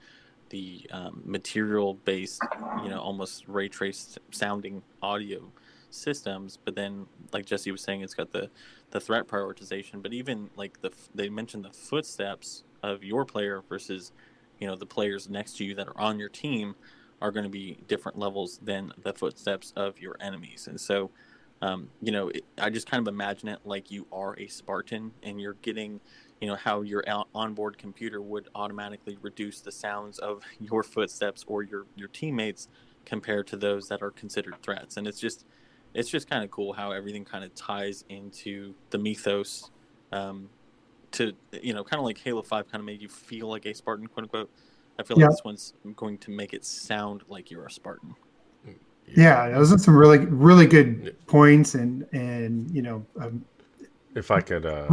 the 0.49 0.85
um, 0.91 1.21
material 1.25 1.95
based, 2.05 2.41
you 2.83 2.89
know, 2.89 2.99
almost 2.99 3.47
ray 3.47 3.67
traced 3.67 4.19
sounding 4.31 4.83
audio 5.01 5.51
systems, 5.93 6.57
but 6.63 6.75
then, 6.75 7.07
like 7.31 7.45
Jesse 7.45 7.71
was 7.71 7.81
saying, 7.81 8.01
it's 8.01 8.13
got 8.13 8.31
the 8.31 8.49
the 8.91 8.99
threat 8.99 9.27
prioritization. 9.27 10.01
But 10.01 10.13
even 10.13 10.49
like 10.55 10.81
the 10.81 10.91
they 11.13 11.29
mentioned 11.29 11.65
the 11.65 11.71
footsteps 11.71 12.63
of 12.81 13.03
your 13.03 13.25
player 13.25 13.63
versus 13.67 14.11
you 14.59 14.67
know 14.67 14.75
the 14.75 14.85
players 14.85 15.29
next 15.29 15.57
to 15.57 15.65
you 15.65 15.75
that 15.75 15.87
are 15.87 15.99
on 15.99 16.19
your 16.19 16.29
team 16.29 16.75
are 17.21 17.31
going 17.31 17.45
to 17.45 17.49
be 17.49 17.77
different 17.87 18.17
levels 18.17 18.59
than 18.61 18.91
the 19.01 19.13
footsteps 19.13 19.73
of 19.75 19.99
your 19.99 20.15
enemies, 20.19 20.67
and 20.67 20.79
so. 20.79 21.11
Um, 21.61 21.91
you 22.01 22.11
know, 22.11 22.27
it, 22.27 22.43
I 22.57 22.69
just 22.69 22.91
kind 22.91 23.07
of 23.07 23.09
imagine 23.09 23.47
it 23.47 23.59
like 23.63 23.89
you 23.89 24.05
are 24.11 24.37
a 24.37 24.47
Spartan 24.47 25.13
and 25.23 25.39
you're 25.39 25.55
getting 25.61 26.01
you 26.43 26.49
know 26.49 26.55
how 26.57 26.81
your 26.81 27.01
onboard 27.33 27.77
computer 27.77 28.21
would 28.21 28.49
automatically 28.53 29.17
reduce 29.21 29.61
the 29.61 29.71
sounds 29.71 30.19
of 30.19 30.43
your 30.59 30.83
footsteps 30.83 31.45
or 31.47 31.63
your 31.63 31.85
your 31.95 32.09
teammates 32.09 32.67
compared 33.05 33.47
to 33.47 33.55
those 33.55 33.87
that 33.87 34.01
are 34.01 34.11
considered 34.11 34.55
threats 34.61 34.97
and 34.97 35.07
it's 35.07 35.21
just 35.21 35.45
it's 35.93 36.09
just 36.09 36.29
kind 36.29 36.43
of 36.43 36.51
cool 36.51 36.73
how 36.73 36.91
everything 36.91 37.25
kind 37.25 37.43
of 37.43 37.53
ties 37.55 38.03
into 38.09 38.73
the 38.89 38.97
mythos 38.97 39.71
um, 40.11 40.49
to 41.11 41.33
you 41.61 41.73
know 41.73 41.83
kind 41.83 41.99
of 41.99 42.05
like 42.05 42.17
halo 42.17 42.41
5 42.41 42.71
kind 42.71 42.81
of 42.81 42.85
made 42.85 43.01
you 43.01 43.09
feel 43.09 43.47
like 43.47 43.65
a 43.65 43.73
spartan 43.73 44.07
quote 44.07 44.23
unquote 44.23 44.49
i 44.99 45.03
feel 45.03 45.17
like 45.17 45.29
this 45.29 45.43
one's 45.43 45.73
going 45.95 46.17
to 46.17 46.31
make 46.31 46.53
it 46.53 46.65
sound 46.65 47.21
like 47.27 47.51
you're 47.51 47.65
a 47.65 47.71
spartan 47.71 48.15
yeah, 49.17 49.49
those 49.49 49.73
are 49.73 49.77
some 49.77 49.97
really 49.97 50.19
really 50.19 50.65
good 50.65 51.15
points 51.27 51.75
and 51.75 52.07
and 52.13 52.71
you 52.71 52.81
know 52.81 53.05
um, 53.19 53.43
if 54.15 54.31
i 54.31 54.39
could 54.39 54.65
uh 54.65 54.87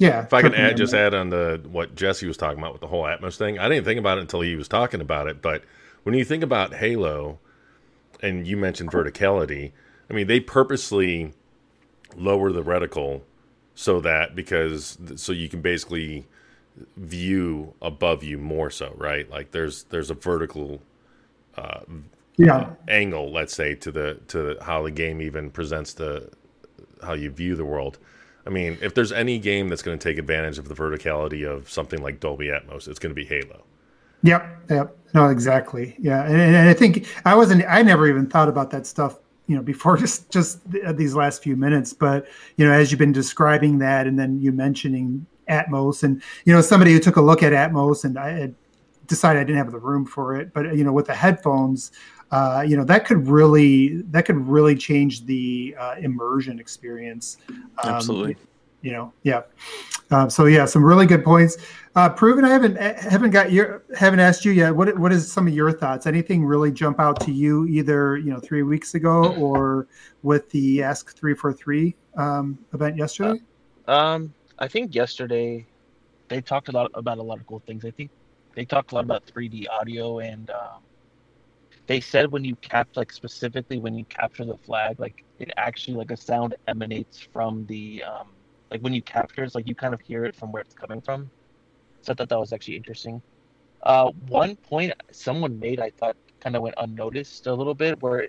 yeah. 0.00 0.22
If 0.22 0.32
I 0.32 0.40
can 0.40 0.54
add, 0.54 0.78
just 0.78 0.94
add 0.94 1.12
on 1.12 1.28
the 1.28 1.60
what 1.70 1.94
Jesse 1.94 2.26
was 2.26 2.38
talking 2.38 2.58
about 2.58 2.72
with 2.72 2.80
the 2.80 2.86
whole 2.86 3.04
Atmos 3.04 3.36
thing. 3.36 3.58
I 3.58 3.68
didn't 3.68 3.84
think 3.84 4.00
about 4.00 4.16
it 4.16 4.22
until 4.22 4.40
he 4.40 4.56
was 4.56 4.66
talking 4.66 5.02
about 5.02 5.28
it. 5.28 5.42
But 5.42 5.62
when 6.04 6.14
you 6.14 6.24
think 6.24 6.42
about 6.42 6.72
Halo, 6.72 7.38
and 8.22 8.46
you 8.46 8.56
mentioned 8.56 8.90
verticality, 8.90 9.72
I 10.10 10.14
mean 10.14 10.26
they 10.26 10.40
purposely 10.40 11.32
lower 12.16 12.52
the 12.52 12.62
reticle 12.62 13.22
so 13.74 14.00
that 14.00 14.34
because 14.34 14.98
so 15.16 15.32
you 15.32 15.48
can 15.48 15.60
basically 15.60 16.26
view 16.96 17.74
above 17.82 18.22
you 18.22 18.38
more 18.38 18.70
so, 18.70 18.94
right? 18.96 19.28
Like 19.30 19.50
there's 19.52 19.84
there's 19.84 20.10
a 20.10 20.14
vertical 20.14 20.82
uh, 21.56 21.80
yeah 22.36 22.70
angle, 22.88 23.32
let's 23.32 23.54
say, 23.54 23.74
to 23.76 23.90
the 23.90 24.18
to 24.28 24.58
how 24.62 24.82
the 24.82 24.90
game 24.90 25.22
even 25.22 25.50
presents 25.50 25.94
the 25.94 26.30
how 27.02 27.14
you 27.14 27.30
view 27.30 27.54
the 27.56 27.64
world. 27.64 27.98
I 28.46 28.50
mean, 28.50 28.78
if 28.80 28.94
there's 28.94 29.12
any 29.12 29.38
game 29.38 29.68
that's 29.68 29.82
going 29.82 29.98
to 29.98 30.02
take 30.02 30.18
advantage 30.18 30.58
of 30.58 30.68
the 30.68 30.74
verticality 30.74 31.46
of 31.46 31.70
something 31.70 32.02
like 32.02 32.20
Dolby 32.20 32.46
Atmos, 32.46 32.88
it's 32.88 32.98
going 32.98 33.14
to 33.14 33.14
be 33.14 33.24
Halo. 33.24 33.64
Yep, 34.22 34.70
yep. 34.70 34.96
No, 35.14 35.28
exactly. 35.28 35.96
Yeah, 35.98 36.24
and, 36.24 36.36
and 36.36 36.68
I 36.68 36.74
think 36.74 37.06
I 37.24 37.34
wasn't. 37.34 37.64
I 37.68 37.82
never 37.82 38.08
even 38.08 38.26
thought 38.26 38.48
about 38.48 38.70
that 38.70 38.86
stuff, 38.86 39.18
you 39.50 39.56
know, 39.56 39.62
before 39.62 39.96
just 40.06 40.30
just 40.30 40.60
these 40.70 41.14
last 41.16 41.42
few 41.42 41.56
minutes. 41.56 41.92
But 41.92 42.28
you 42.56 42.64
know, 42.64 42.72
as 42.72 42.92
you've 42.92 43.00
been 43.00 43.12
describing 43.12 43.78
that, 43.80 44.06
and 44.06 44.16
then 44.16 44.40
you 44.40 44.52
mentioning 44.52 45.26
Atmos, 45.48 46.04
and 46.04 46.22
you 46.44 46.54
know, 46.54 46.60
somebody 46.60 46.92
who 46.92 47.00
took 47.00 47.16
a 47.16 47.20
look 47.20 47.42
at 47.42 47.52
Atmos, 47.52 48.04
and 48.04 48.16
I 48.16 48.30
had 48.30 48.54
decided 49.08 49.40
I 49.40 49.44
didn't 49.44 49.58
have 49.58 49.72
the 49.72 49.78
room 49.78 50.06
for 50.06 50.36
it, 50.36 50.54
but 50.54 50.76
you 50.76 50.84
know, 50.84 50.92
with 50.92 51.08
the 51.08 51.14
headphones, 51.14 51.90
uh, 52.30 52.64
you 52.64 52.76
know 52.76 52.84
that 52.84 53.04
could 53.04 53.26
really 53.26 54.02
that 54.12 54.24
could 54.24 54.36
really 54.36 54.76
change 54.76 55.26
the 55.26 55.74
uh, 55.76 55.96
immersion 55.98 56.60
experience. 56.60 57.38
Um, 57.48 57.94
Absolutely. 57.94 58.36
You 58.82 58.92
know, 58.92 59.12
yeah. 59.24 59.42
Uh, 60.12 60.28
so 60.28 60.46
yeah, 60.46 60.64
some 60.64 60.84
really 60.84 61.06
good 61.06 61.24
points. 61.24 61.56
Uh, 61.96 62.08
proven. 62.08 62.44
I 62.44 62.50
haven't 62.50 62.76
haven't 62.76 63.30
got 63.30 63.50
your 63.50 63.82
haven't 63.96 64.20
asked 64.20 64.44
you 64.44 64.52
yet. 64.52 64.74
What 64.76 64.96
what 64.96 65.12
is 65.12 65.30
some 65.30 65.48
of 65.48 65.54
your 65.54 65.72
thoughts? 65.72 66.06
Anything 66.06 66.44
really 66.44 66.70
jump 66.70 67.00
out 67.00 67.18
to 67.20 67.32
you 67.32 67.66
either 67.66 68.16
you 68.16 68.30
know 68.30 68.38
three 68.38 68.62
weeks 68.62 68.94
ago 68.94 69.34
or 69.34 69.88
with 70.22 70.48
the 70.50 70.84
Ask 70.84 71.16
Three 71.16 71.34
Four 71.34 71.52
Three 71.52 71.96
um, 72.16 72.58
event 72.72 72.96
yesterday? 72.96 73.40
Uh, 73.88 73.92
um, 73.92 74.34
I 74.60 74.68
think 74.68 74.94
yesterday 74.94 75.66
they 76.28 76.40
talked 76.40 76.68
a 76.68 76.72
lot 76.72 76.92
about 76.94 77.18
a 77.18 77.22
lot 77.22 77.40
of 77.40 77.46
cool 77.48 77.62
things. 77.66 77.84
I 77.84 77.90
think 77.90 78.10
they 78.54 78.64
talked 78.64 78.92
a 78.92 78.94
lot 78.94 79.04
about 79.04 79.26
3D 79.26 79.66
audio 79.68 80.20
and 80.20 80.48
um, 80.50 80.82
they 81.86 82.00
said 82.00 82.30
when 82.30 82.44
you 82.44 82.54
cap 82.56 82.88
like 82.94 83.12
specifically 83.12 83.78
when 83.78 83.96
you 83.96 84.04
capture 84.04 84.44
the 84.44 84.56
flag, 84.56 85.00
like 85.00 85.24
it 85.40 85.50
actually 85.56 85.96
like 85.96 86.12
a 86.12 86.16
sound 86.16 86.54
emanates 86.68 87.18
from 87.32 87.66
the 87.66 88.04
um 88.04 88.28
like 88.70 88.80
when 88.80 88.92
you 88.92 89.02
capture 89.02 89.42
it's 89.42 89.56
like 89.56 89.66
you 89.66 89.74
kind 89.74 89.92
of 89.92 90.00
hear 90.00 90.24
it 90.24 90.36
from 90.36 90.52
where 90.52 90.62
it's 90.62 90.74
coming 90.74 91.00
from. 91.00 91.28
So 92.02 92.12
I 92.12 92.14
thought 92.14 92.28
that 92.28 92.38
was 92.38 92.52
actually 92.52 92.76
interesting. 92.76 93.22
Uh, 93.82 94.10
one 94.28 94.56
point 94.56 94.92
someone 95.10 95.58
made 95.58 95.80
I 95.80 95.90
thought 95.90 96.16
kind 96.40 96.56
of 96.56 96.62
went 96.62 96.74
unnoticed 96.78 97.46
a 97.46 97.54
little 97.54 97.74
bit 97.74 98.02
where 98.02 98.28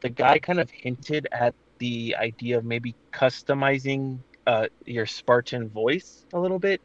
the 0.00 0.08
guy 0.10 0.38
kind 0.38 0.60
of 0.60 0.70
hinted 0.70 1.26
at 1.32 1.54
the 1.78 2.16
idea 2.18 2.58
of 2.58 2.64
maybe 2.64 2.94
customizing 3.12 4.18
uh, 4.46 4.66
your 4.84 5.06
Spartan 5.06 5.68
voice 5.68 6.24
a 6.32 6.38
little 6.38 6.58
bit. 6.58 6.80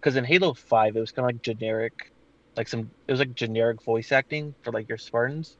Because 0.00 0.16
in 0.16 0.24
Halo 0.24 0.54
5, 0.54 0.96
it 0.96 1.00
was 1.00 1.12
kind 1.12 1.28
of 1.28 1.34
like 1.34 1.42
generic 1.42 2.12
like 2.56 2.68
some 2.68 2.90
it 3.08 3.12
was 3.12 3.20
like 3.20 3.34
generic 3.34 3.82
voice 3.82 4.12
acting 4.12 4.54
for 4.62 4.72
like 4.72 4.88
your 4.88 4.98
Spartans. 4.98 5.56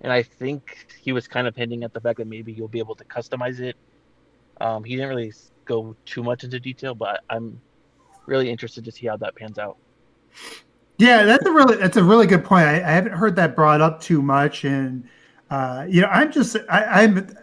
And 0.00 0.12
I 0.12 0.22
think 0.22 0.86
he 1.02 1.12
was 1.12 1.26
kind 1.26 1.46
of 1.46 1.56
hinting 1.56 1.84
at 1.84 1.92
the 1.92 2.00
fact 2.00 2.18
that 2.18 2.26
maybe 2.26 2.52
you'll 2.52 2.68
be 2.68 2.80
able 2.80 2.96
to 2.96 3.04
customize 3.04 3.60
it. 3.60 3.76
Um, 4.60 4.84
he 4.84 4.96
didn't 4.96 5.10
really 5.10 5.32
go 5.64 5.96
too 6.04 6.22
much 6.22 6.44
into 6.44 6.60
detail, 6.60 6.94
but 6.94 7.20
I'm 7.30 7.60
really 8.26 8.50
interested 8.50 8.84
to 8.84 8.92
see 8.92 9.06
how 9.06 9.16
that 9.18 9.34
pans 9.34 9.58
out. 9.58 9.76
Yeah, 10.98 11.24
that's 11.24 11.44
a 11.44 11.52
really 11.52 11.76
that's 11.76 11.96
a 11.96 12.04
really 12.04 12.26
good 12.26 12.44
point. 12.44 12.66
I, 12.66 12.76
I 12.76 12.92
haven't 12.92 13.12
heard 13.12 13.36
that 13.36 13.54
brought 13.54 13.80
up 13.80 14.00
too 14.00 14.22
much, 14.22 14.64
and 14.64 15.06
uh, 15.50 15.86
you 15.88 16.00
know, 16.00 16.08
I'm 16.08 16.32
just 16.32 16.56
I, 16.70 17.02
I'm 17.02 17.36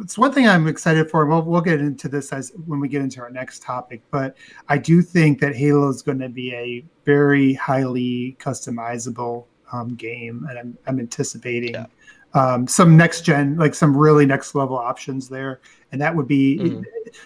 it's 0.00 0.16
one 0.16 0.32
thing 0.32 0.48
I'm 0.48 0.66
excited 0.68 1.10
for. 1.10 1.26
We'll 1.26 1.42
we'll 1.42 1.60
get 1.60 1.80
into 1.80 2.08
this 2.08 2.32
as 2.32 2.52
when 2.66 2.80
we 2.80 2.88
get 2.88 3.02
into 3.02 3.20
our 3.20 3.30
next 3.30 3.62
topic, 3.62 4.02
but 4.10 4.36
I 4.68 4.78
do 4.78 5.02
think 5.02 5.40
that 5.40 5.54
Halo 5.54 5.88
is 5.88 6.02
going 6.02 6.18
to 6.18 6.28
be 6.28 6.54
a 6.54 6.84
very 7.04 7.54
highly 7.54 8.36
customizable 8.38 9.46
um, 9.72 9.94
game, 9.94 10.46
and 10.48 10.58
I'm 10.58 10.78
I'm 10.86 11.00
anticipating 11.00 11.74
yeah. 11.74 11.86
um, 12.34 12.66
some 12.66 12.96
next 12.96 13.22
gen, 13.22 13.56
like 13.56 13.74
some 13.74 13.96
really 13.96 14.26
next 14.26 14.54
level 14.54 14.76
options 14.76 15.28
there, 15.28 15.60
and 15.92 16.00
that 16.00 16.14
would 16.14 16.28
be 16.28 16.58
mm-hmm. 16.58 16.82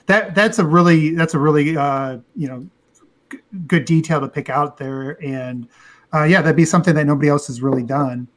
that 0.07 0.35
that's 0.35 0.59
a 0.59 0.65
really 0.65 1.11
that's 1.11 1.35
a 1.35 1.39
really 1.39 1.77
uh, 1.77 2.19
you 2.35 2.49
know 2.49 2.67
g- 3.31 3.39
good 3.67 3.85
detail 3.85 4.21
to 4.21 4.29
pick 4.29 4.51
out 4.51 4.77
there, 4.77 5.23
and 5.23 5.69
uh, 6.15 6.25
yeah, 6.25 6.43
that'd 6.43 6.57
be 6.57 6.65
something 6.65 6.95
that 6.95 7.07
nobody 7.07 7.29
else 7.29 7.47
has 7.47 7.61
really 7.61 7.83
done. 7.83 8.29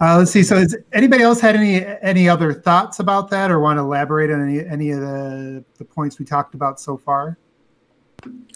Uh, 0.00 0.18
let's 0.18 0.30
see. 0.30 0.42
So, 0.42 0.56
has 0.56 0.76
anybody 0.92 1.22
else 1.22 1.40
had 1.40 1.56
any 1.56 1.84
any 2.02 2.28
other 2.28 2.52
thoughts 2.52 2.98
about 2.98 3.30
that, 3.30 3.50
or 3.50 3.60
want 3.60 3.78
to 3.78 3.82
elaborate 3.82 4.30
on 4.30 4.46
any 4.46 4.66
any 4.66 4.90
of 4.90 5.00
the 5.00 5.64
the 5.78 5.84
points 5.84 6.18
we 6.18 6.24
talked 6.24 6.54
about 6.54 6.78
so 6.78 6.96
far? 6.96 7.38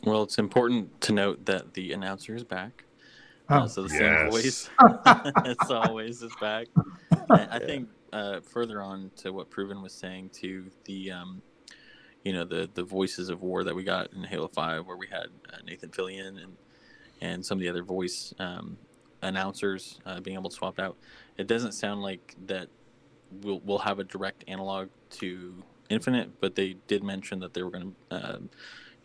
Well, 0.04 0.22
it's 0.22 0.38
important 0.38 1.00
to 1.02 1.12
note 1.12 1.44
that 1.46 1.74
the 1.74 1.92
announcer 1.92 2.34
is 2.34 2.44
back. 2.44 2.84
Oh. 3.48 3.60
Uh, 3.60 3.68
so 3.68 3.82
the 3.82 3.94
yes. 3.94 4.00
same 4.00 4.30
voice, 4.30 4.70
as 5.44 5.70
always, 5.70 6.22
is 6.22 6.32
back. 6.40 6.66
And 7.30 7.48
I 7.48 7.60
think 7.60 7.88
uh, 8.12 8.40
further 8.40 8.82
on 8.82 9.12
to 9.18 9.32
what 9.32 9.50
Proven 9.50 9.82
was 9.82 9.92
saying 9.92 10.30
to 10.40 10.68
the, 10.84 11.12
um, 11.12 11.40
you 12.24 12.32
know, 12.32 12.44
the 12.44 12.68
the 12.74 12.82
voices 12.84 13.28
of 13.30 13.42
war 13.42 13.64
that 13.64 13.74
we 13.74 13.82
got 13.82 14.12
in 14.12 14.24
Halo 14.24 14.48
Five, 14.48 14.86
where 14.86 14.96
we 14.96 15.06
had 15.06 15.26
uh, 15.52 15.58
Nathan 15.64 15.90
Fillion 15.90 16.42
and 16.42 16.56
and 17.20 17.44
some 17.44 17.58
of 17.58 17.62
the 17.62 17.68
other 17.68 17.82
voice 17.82 18.34
um, 18.38 18.76
announcers 19.22 20.00
uh, 20.06 20.20
being 20.20 20.36
able 20.36 20.50
to 20.50 20.56
swap 20.56 20.78
out. 20.78 20.96
It 21.36 21.46
doesn't 21.46 21.72
sound 21.72 22.02
like 22.02 22.36
that 22.46 22.68
we'll 23.42 23.60
we'll 23.60 23.78
have 23.78 23.98
a 23.98 24.04
direct 24.04 24.44
analog 24.48 24.88
to 25.10 25.62
Infinite, 25.88 26.40
but 26.40 26.54
they 26.54 26.76
did 26.86 27.02
mention 27.02 27.40
that 27.40 27.52
they 27.52 27.62
were 27.64 27.70
going 27.70 27.94
to, 28.10 28.16
uh, 28.16 28.38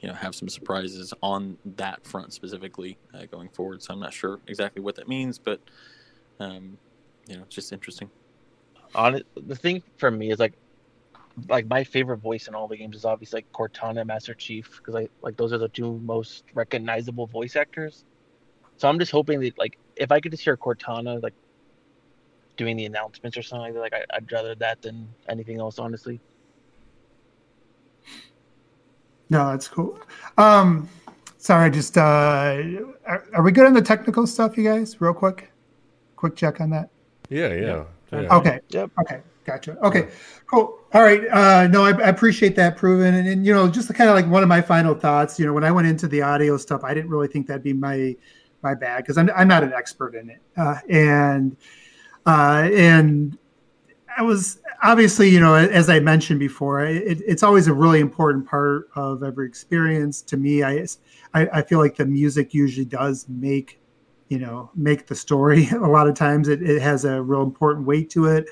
you 0.02 0.08
know, 0.08 0.14
have 0.14 0.36
some 0.36 0.48
surprises 0.48 1.14
on 1.24 1.58
that 1.78 2.06
front 2.06 2.32
specifically 2.32 2.98
uh, 3.14 3.26
going 3.32 3.50
forward. 3.50 3.82
So 3.82 3.92
I'm 3.92 4.00
not 4.00 4.14
sure 4.14 4.40
exactly 4.48 4.84
what 4.84 4.96
that 4.96 5.08
means, 5.08 5.40
but 5.40 5.60
um, 6.40 6.78
you 7.28 7.38
know, 7.38 7.44
it's 7.44 7.56
just 7.56 7.74
interesting. 7.74 8.10
On 8.94 9.20
the 9.36 9.56
thing 9.56 9.82
for 9.98 10.12
me 10.12 10.32
is 10.32 10.40
like, 10.40 10.54
like 11.50 11.68
my 11.68 11.84
favorite 11.84 12.18
voice 12.18 12.48
in 12.48 12.56
all 12.56 12.68
the 12.68 12.78
games 12.78 12.96
is 12.96 13.06
obviously 13.06 13.38
like 13.38 13.52
Cortana, 13.52 14.06
Master 14.06 14.34
Chief, 14.34 14.78
because 14.78 14.96
I 14.96 15.10
like 15.22 15.38
those 15.38 15.54
are 15.54 15.58
the 15.58 15.70
two 15.70 16.00
most 16.04 16.46
recognizable 16.54 17.28
voice 17.28 17.56
actors. 17.56 18.06
So 18.78 18.88
I'm 18.88 19.00
just 19.00 19.12
hoping 19.12 19.40
that 19.42 19.58
like 19.58 19.78
if 19.96 20.12
I 20.12 20.20
could 20.20 20.32
just 20.32 20.44
hear 20.44 20.58
Cortana 20.58 21.22
like 21.22 21.34
doing 22.58 22.78
the 22.78 22.86
announcements 22.86 23.38
or 23.38 23.42
something 23.42 23.74
like 23.74 23.74
that, 23.74 23.80
like 23.80 23.94
I, 23.94 24.20
would 24.20 24.32
rather 24.32 24.56
that 24.56 24.82
than 24.82 25.08
anything 25.28 25.60
else, 25.60 25.78
honestly. 25.80 26.20
No, 29.30 29.50
that's 29.50 29.68
cool. 29.68 30.00
Um, 30.38 30.88
sorry, 31.38 31.72
just 31.72 31.98
uh, 31.98 32.62
are, 33.06 33.26
are 33.34 33.44
we 33.44 33.52
good 33.52 33.66
on 33.66 33.74
the 33.74 33.82
technical 33.82 34.28
stuff, 34.28 34.56
you 34.56 34.64
guys? 34.64 35.02
Real 35.02 35.14
quick, 35.14 35.52
quick 36.16 36.36
check 36.36 36.62
on 36.62 36.70
that. 36.70 36.90
Yeah, 37.30 37.54
yeah. 37.54 37.62
yeah. 37.62 37.84
Okay. 38.14 38.60
Yep. 38.70 38.92
Okay. 39.02 39.22
Gotcha. 39.46 39.78
Okay. 39.86 40.10
Cool. 40.48 40.80
All 40.94 41.04
right. 41.04 41.28
Uh, 41.30 41.68
no, 41.68 41.84
I, 41.84 41.90
I 41.92 42.10
appreciate 42.10 42.56
that 42.56 42.78
proven. 42.78 43.14
And, 43.14 43.28
and, 43.28 43.46
you 43.46 43.54
know, 43.54 43.70
just 43.70 43.94
kind 43.94 44.10
of 44.10 44.16
like 44.16 44.28
one 44.28 44.42
of 44.42 44.50
my 44.50 44.62
final 44.62 44.96
thoughts, 44.96 45.40
you 45.40 45.46
know, 45.46 45.54
when 45.54 45.64
I 45.64 45.72
went 45.72 45.88
into 45.88 46.08
the 46.08 46.22
audio 46.22 46.58
stuff, 46.58 46.84
I 46.84 46.94
didn't 46.94 47.10
really 47.10 47.28
think 47.28 47.48
that'd 47.48 47.64
be 47.64 47.74
my 47.74 48.16
my 48.64 48.74
bag 48.74 49.04
because 49.04 49.18
I'm 49.18 49.30
I'm 49.36 49.48
not 49.48 49.64
an 49.64 49.74
expert 49.74 50.16
in 50.16 50.30
it, 50.30 50.42
uh, 50.58 50.80
and 50.90 51.56
uh, 52.26 52.68
and 52.74 53.38
I 54.18 54.24
was 54.24 54.60
obviously, 54.82 55.30
you 55.30 55.40
know, 55.40 55.56
as 55.56 55.90
I 55.90 56.00
mentioned 56.00 56.40
before, 56.40 56.84
it, 56.86 57.22
it's 57.28 57.44
always 57.44 57.68
a 57.68 57.74
really 57.74 58.00
important 58.00 58.48
part 58.48 58.90
of 58.96 59.24
every 59.24 59.48
experience. 59.48 60.22
To 60.24 60.38
me, 60.38 60.64
I, 60.64 60.86
I, 61.34 61.48
I 61.54 61.62
feel 61.62 61.80
like 61.80 61.96
the 61.96 62.06
music 62.06 62.54
usually 62.54 62.86
does 62.86 63.28
make, 63.30 63.80
you 64.30 64.40
know, 64.40 64.72
make 64.76 65.08
the 65.08 65.16
story. 65.16 65.68
A 65.72 65.78
lot 65.78 66.08
of 66.08 66.16
times, 66.16 66.48
it, 66.48 66.62
it 66.62 66.82
has 66.82 67.06
a 67.06 67.22
real 67.22 67.44
important 67.44 67.86
weight 67.86 68.10
to 68.12 68.26
it. 68.26 68.48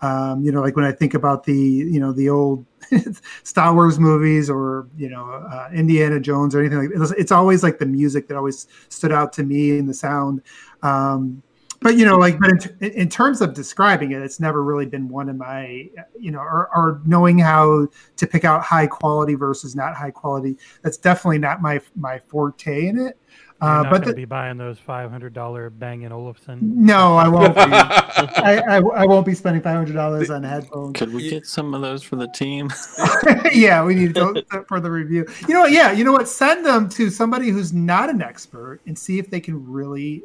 Um, 0.00 0.42
you 0.44 0.52
know, 0.52 0.60
like 0.60 0.76
when 0.76 0.84
I 0.84 0.92
think 0.92 1.14
about 1.14 1.44
the, 1.44 1.54
you 1.54 1.98
know, 1.98 2.12
the 2.12 2.28
old 2.30 2.64
Star 3.42 3.74
Wars 3.74 3.98
movies 3.98 4.48
or 4.48 4.88
you 4.96 5.08
know 5.08 5.24
uh, 5.24 5.68
Indiana 5.72 6.20
Jones 6.20 6.54
or 6.54 6.60
anything 6.60 6.78
like. 6.78 6.90
It's, 6.94 7.10
it's, 7.12 7.32
always 7.32 7.62
like 7.62 7.78
the 7.78 7.86
music 7.86 8.28
that 8.28 8.36
always 8.36 8.66
stood 8.88 9.12
out 9.12 9.32
to 9.34 9.42
me 9.42 9.78
and 9.78 9.88
the 9.88 9.94
sound. 9.94 10.42
Um, 10.82 11.42
but 11.80 11.96
you 11.96 12.04
know, 12.04 12.16
like, 12.16 12.40
but 12.40 12.66
in, 12.80 12.90
in, 12.90 13.08
terms 13.08 13.40
of 13.40 13.54
describing 13.54 14.10
it, 14.10 14.20
it's 14.20 14.40
never 14.40 14.64
really 14.64 14.86
been 14.86 15.08
one 15.08 15.28
of 15.28 15.36
my, 15.36 15.88
you 16.18 16.32
know, 16.32 16.40
or, 16.40 16.68
or 16.74 17.00
knowing 17.04 17.38
how 17.38 17.86
to 18.16 18.26
pick 18.26 18.44
out 18.44 18.62
high 18.62 18.86
quality 18.86 19.34
versus 19.34 19.76
not 19.76 19.94
high 19.94 20.10
quality. 20.10 20.56
That's 20.82 20.96
definitely 20.96 21.38
not 21.38 21.62
my 21.62 21.80
my 21.94 22.18
forte 22.18 22.86
in 22.86 22.98
it. 22.98 23.18
You're 23.60 23.70
uh, 23.70 23.82
not 23.82 23.90
but 23.90 24.04
the, 24.04 24.14
be 24.14 24.24
buying 24.24 24.56
those 24.56 24.78
five 24.78 25.10
hundred 25.10 25.34
dollar 25.34 25.68
Bang 25.68 26.04
and 26.04 26.14
Olufsen. 26.14 26.60
No, 26.62 27.16
I 27.16 27.26
won't. 27.26 27.54
Be. 27.54 27.60
I, 27.60 28.62
I, 28.68 28.76
I 28.76 29.04
won't 29.04 29.26
be 29.26 29.34
spending 29.34 29.62
five 29.62 29.76
hundred 29.76 29.94
dollars 29.94 30.30
on 30.30 30.44
headphones. 30.44 30.96
Could 30.96 31.12
we 31.12 31.28
get 31.28 31.44
some 31.44 31.74
of 31.74 31.80
those 31.80 32.04
for 32.04 32.14
the 32.14 32.28
team? 32.28 32.70
yeah, 33.52 33.84
we 33.84 33.96
need 33.96 34.14
those 34.14 34.42
for 34.68 34.78
the 34.78 34.90
review. 34.90 35.26
You 35.48 35.54
know 35.54 35.60
what? 35.60 35.72
Yeah, 35.72 35.90
you 35.90 36.04
know 36.04 36.12
what? 36.12 36.28
Send 36.28 36.64
them 36.64 36.88
to 36.90 37.10
somebody 37.10 37.48
who's 37.50 37.72
not 37.72 38.10
an 38.10 38.22
expert 38.22 38.80
and 38.86 38.96
see 38.96 39.18
if 39.18 39.28
they 39.28 39.40
can 39.40 39.68
really 39.68 40.22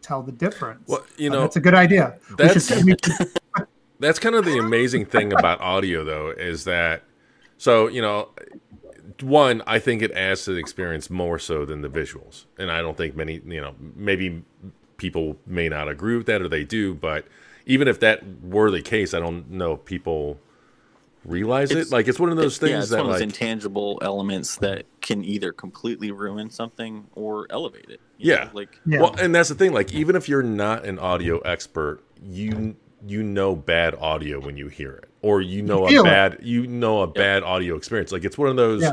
tell 0.00 0.22
the 0.22 0.32
difference. 0.32 0.86
Well, 0.86 1.04
you 1.16 1.30
uh, 1.30 1.32
know, 1.32 1.38
uh, 1.40 1.42
that's 1.42 1.56
a 1.56 1.60
good 1.60 1.74
idea. 1.74 2.18
That's 2.38 2.68
should, 2.68 3.00
that's 3.98 4.20
kind 4.20 4.36
of 4.36 4.44
the 4.44 4.58
amazing 4.58 5.06
thing 5.06 5.32
about 5.32 5.60
audio, 5.60 6.04
though, 6.04 6.30
is 6.30 6.62
that 6.64 7.02
so 7.58 7.88
you 7.88 8.00
know 8.00 8.28
one, 9.22 9.62
I 9.66 9.78
think 9.78 10.02
it 10.02 10.12
adds 10.12 10.44
to 10.44 10.52
the 10.52 10.58
experience 10.58 11.10
more 11.10 11.38
so 11.38 11.64
than 11.64 11.82
the 11.82 11.88
visuals, 11.88 12.44
and 12.58 12.70
I 12.70 12.80
don't 12.82 12.96
think 12.96 13.16
many, 13.16 13.40
you 13.44 13.60
know, 13.60 13.74
maybe 13.94 14.42
people 14.96 15.36
may 15.46 15.68
not 15.68 15.88
agree 15.88 16.16
with 16.16 16.26
that 16.26 16.42
or 16.42 16.48
they 16.48 16.64
do, 16.64 16.94
but 16.94 17.26
even 17.66 17.88
if 17.88 18.00
that 18.00 18.22
were 18.42 18.70
the 18.70 18.82
case, 18.82 19.14
I 19.14 19.20
don't 19.20 19.50
know 19.50 19.74
if 19.74 19.84
people 19.84 20.38
realize 21.24 21.70
it's, 21.70 21.90
it. 21.90 21.92
Like 21.92 22.08
it's 22.08 22.20
one 22.20 22.30
of 22.30 22.36
those 22.36 22.58
things 22.58 22.70
yeah, 22.70 22.78
it's 22.78 22.90
that 22.90 22.98
one 22.98 23.06
of 23.06 23.12
those 23.12 23.20
like, 23.20 23.28
intangible 23.28 23.98
elements 24.02 24.56
that 24.56 24.84
can 25.00 25.24
either 25.24 25.52
completely 25.52 26.10
ruin 26.10 26.50
something 26.50 27.06
or 27.14 27.46
elevate 27.50 27.86
it. 27.88 28.00
Yeah, 28.18 28.44
know? 28.44 28.50
like 28.54 28.80
yeah. 28.86 29.00
well, 29.00 29.14
and 29.18 29.34
that's 29.34 29.48
the 29.48 29.54
thing. 29.54 29.72
Like 29.72 29.92
even 29.92 30.16
if 30.16 30.28
you're 30.28 30.42
not 30.42 30.84
an 30.84 30.98
audio 30.98 31.38
expert, 31.40 32.02
you 32.22 32.76
you 33.06 33.22
know 33.22 33.54
bad 33.54 33.94
audio 33.96 34.40
when 34.40 34.56
you 34.56 34.68
hear 34.68 34.92
it 34.92 35.08
or 35.26 35.40
you 35.40 35.60
know 35.60 35.88
you 35.88 36.00
a 36.00 36.04
bad 36.04 36.34
it. 36.34 36.42
you 36.42 36.66
know 36.66 37.02
a 37.02 37.06
bad 37.06 37.42
audio 37.42 37.74
experience 37.74 38.12
like 38.12 38.24
it's 38.24 38.38
one 38.38 38.48
of 38.48 38.56
those 38.56 38.82
yeah. 38.82 38.92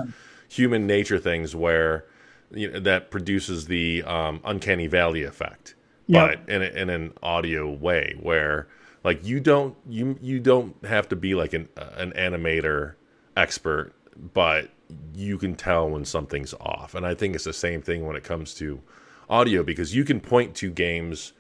human 0.50 0.88
nature 0.88 1.20
things 1.20 1.56
where 1.56 2.06
you 2.52 2.70
know 2.72 2.80
that 2.80 3.12
produces 3.12 3.68
the 3.68 4.02
um, 4.04 4.42
uncanny 4.44 4.88
valley 4.88 5.24
effect 5.24 5.76
but 6.10 6.40
in, 6.48 6.62
a, 6.62 6.66
in 6.66 6.90
an 6.90 7.14
audio 7.22 7.72
way 7.72 8.16
where 8.20 8.68
like 9.04 9.24
you 9.24 9.40
don't 9.40 9.76
you 9.88 10.18
you 10.22 10.40
don't 10.40 10.76
have 10.86 11.08
to 11.08 11.16
be 11.16 11.36
like 11.36 11.54
an 11.54 11.70
uh, 11.78 11.90
an 11.98 12.12
animator 12.14 12.96
expert 13.38 13.94
but 14.34 14.70
you 15.14 15.38
can 15.38 15.56
tell 15.56 15.90
when 15.90 16.04
something's 16.04 16.54
off 16.56 16.96
and 16.96 17.06
i 17.06 17.14
think 17.14 17.36
it's 17.36 17.46
the 17.46 17.54
same 17.54 17.82
thing 17.82 18.06
when 18.06 18.16
it 18.16 18.24
comes 18.24 18.54
to 18.54 18.82
audio 19.30 19.64
because 19.64 19.96
you 19.96 20.04
can 20.04 20.20
point 20.20 20.56
to 20.56 20.70
games 20.70 21.34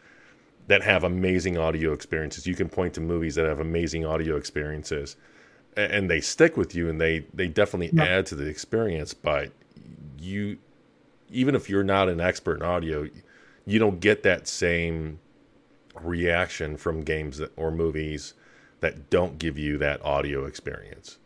that 0.68 0.82
have 0.84 1.04
amazing 1.04 1.58
audio 1.58 1.94
experiences. 1.94 2.48
You 2.48 2.56
can 2.56 2.70
point 2.70 2.94
to 2.96 3.02
movies 3.02 3.36
that 3.36 3.46
have 3.46 3.60
amazing 3.60 4.06
audio 4.06 4.38
experiences, 4.38 5.16
and 5.76 6.10
they 6.10 6.22
stick 6.22 6.58
with 6.58 6.74
you, 6.76 6.90
and 6.90 7.00
they 7.00 7.26
they 7.34 7.48
definitely 7.48 7.90
yeah. 7.94 8.04
add 8.04 8.26
to 8.28 8.36
the 8.36 8.46
experience. 8.46 9.14
But 9.14 9.52
you, 10.20 10.58
even 11.30 11.56
if 11.56 11.70
you're 11.70 11.84
not 11.84 12.10
an 12.10 12.22
expert 12.22 12.56
in 12.56 12.64
audio, 12.64 13.08
you 13.66 13.80
don't 13.80 14.00
get 14.00 14.24
that 14.24 14.48
same 14.48 15.20
reaction 16.02 16.78
from 16.78 17.02
games 17.02 17.38
that, 17.38 17.52
or 17.58 17.72
movies 17.72 18.34
that 18.80 19.10
don't 19.10 19.40
give 19.40 19.58
you 19.58 19.78
that 19.78 20.04
audio 20.04 20.46
experience. 20.46 21.18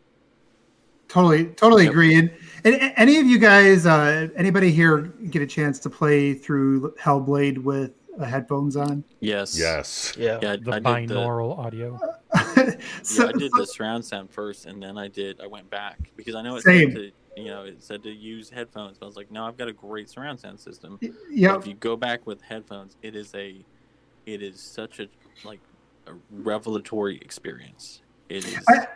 Totally, 1.08 1.46
totally 1.46 1.84
yep. 1.84 1.92
agree. 1.92 2.14
And, 2.16 2.30
and, 2.64 2.92
any 2.96 3.18
of 3.18 3.26
you 3.26 3.38
guys, 3.38 3.86
uh, 3.86 4.28
anybody 4.36 4.70
here, 4.70 5.12
get 5.30 5.40
a 5.40 5.46
chance 5.46 5.78
to 5.80 5.90
play 5.90 6.34
through 6.34 6.94
Hellblade 7.00 7.58
with 7.58 7.92
headphones 8.26 8.76
on? 8.76 9.04
Yes. 9.20 9.58
Yes. 9.58 10.14
Yeah. 10.16 10.38
yeah 10.42 10.56
the 10.56 10.72
I 10.72 10.80
binaural 10.80 11.56
the, 11.56 11.62
audio. 11.62 12.00
so, 13.02 13.24
yeah, 13.24 13.28
I 13.28 13.32
did 13.32 13.52
the 13.52 13.66
surround 13.66 14.04
sound 14.04 14.30
first, 14.30 14.66
and 14.66 14.82
then 14.82 14.98
I 14.98 15.08
did. 15.08 15.40
I 15.40 15.46
went 15.46 15.68
back 15.70 16.10
because 16.16 16.34
I 16.34 16.42
know 16.42 16.56
it 16.56 16.62
same. 16.62 16.92
said 16.92 16.96
to 16.96 17.42
you 17.42 17.48
know 17.48 17.62
it 17.62 17.82
said 17.82 18.02
to 18.02 18.10
use 18.10 18.50
headphones, 18.50 18.98
but 18.98 19.06
I 19.06 19.08
was 19.08 19.16
like, 19.16 19.30
no, 19.30 19.46
I've 19.46 19.56
got 19.56 19.68
a 19.68 19.72
great 19.72 20.10
surround 20.10 20.40
sound 20.40 20.60
system. 20.60 20.98
Yeah. 21.30 21.56
If 21.56 21.66
you 21.66 21.74
go 21.74 21.96
back 21.96 22.26
with 22.26 22.42
headphones, 22.42 22.96
it 23.02 23.14
is 23.14 23.34
a, 23.34 23.64
it 24.26 24.42
is 24.42 24.60
such 24.60 25.00
a 25.00 25.08
like 25.44 25.60
a 26.06 26.12
revelatory 26.30 27.18
experience. 27.18 28.02
It 28.28 28.46
is. 28.46 28.64
I, 28.68 28.86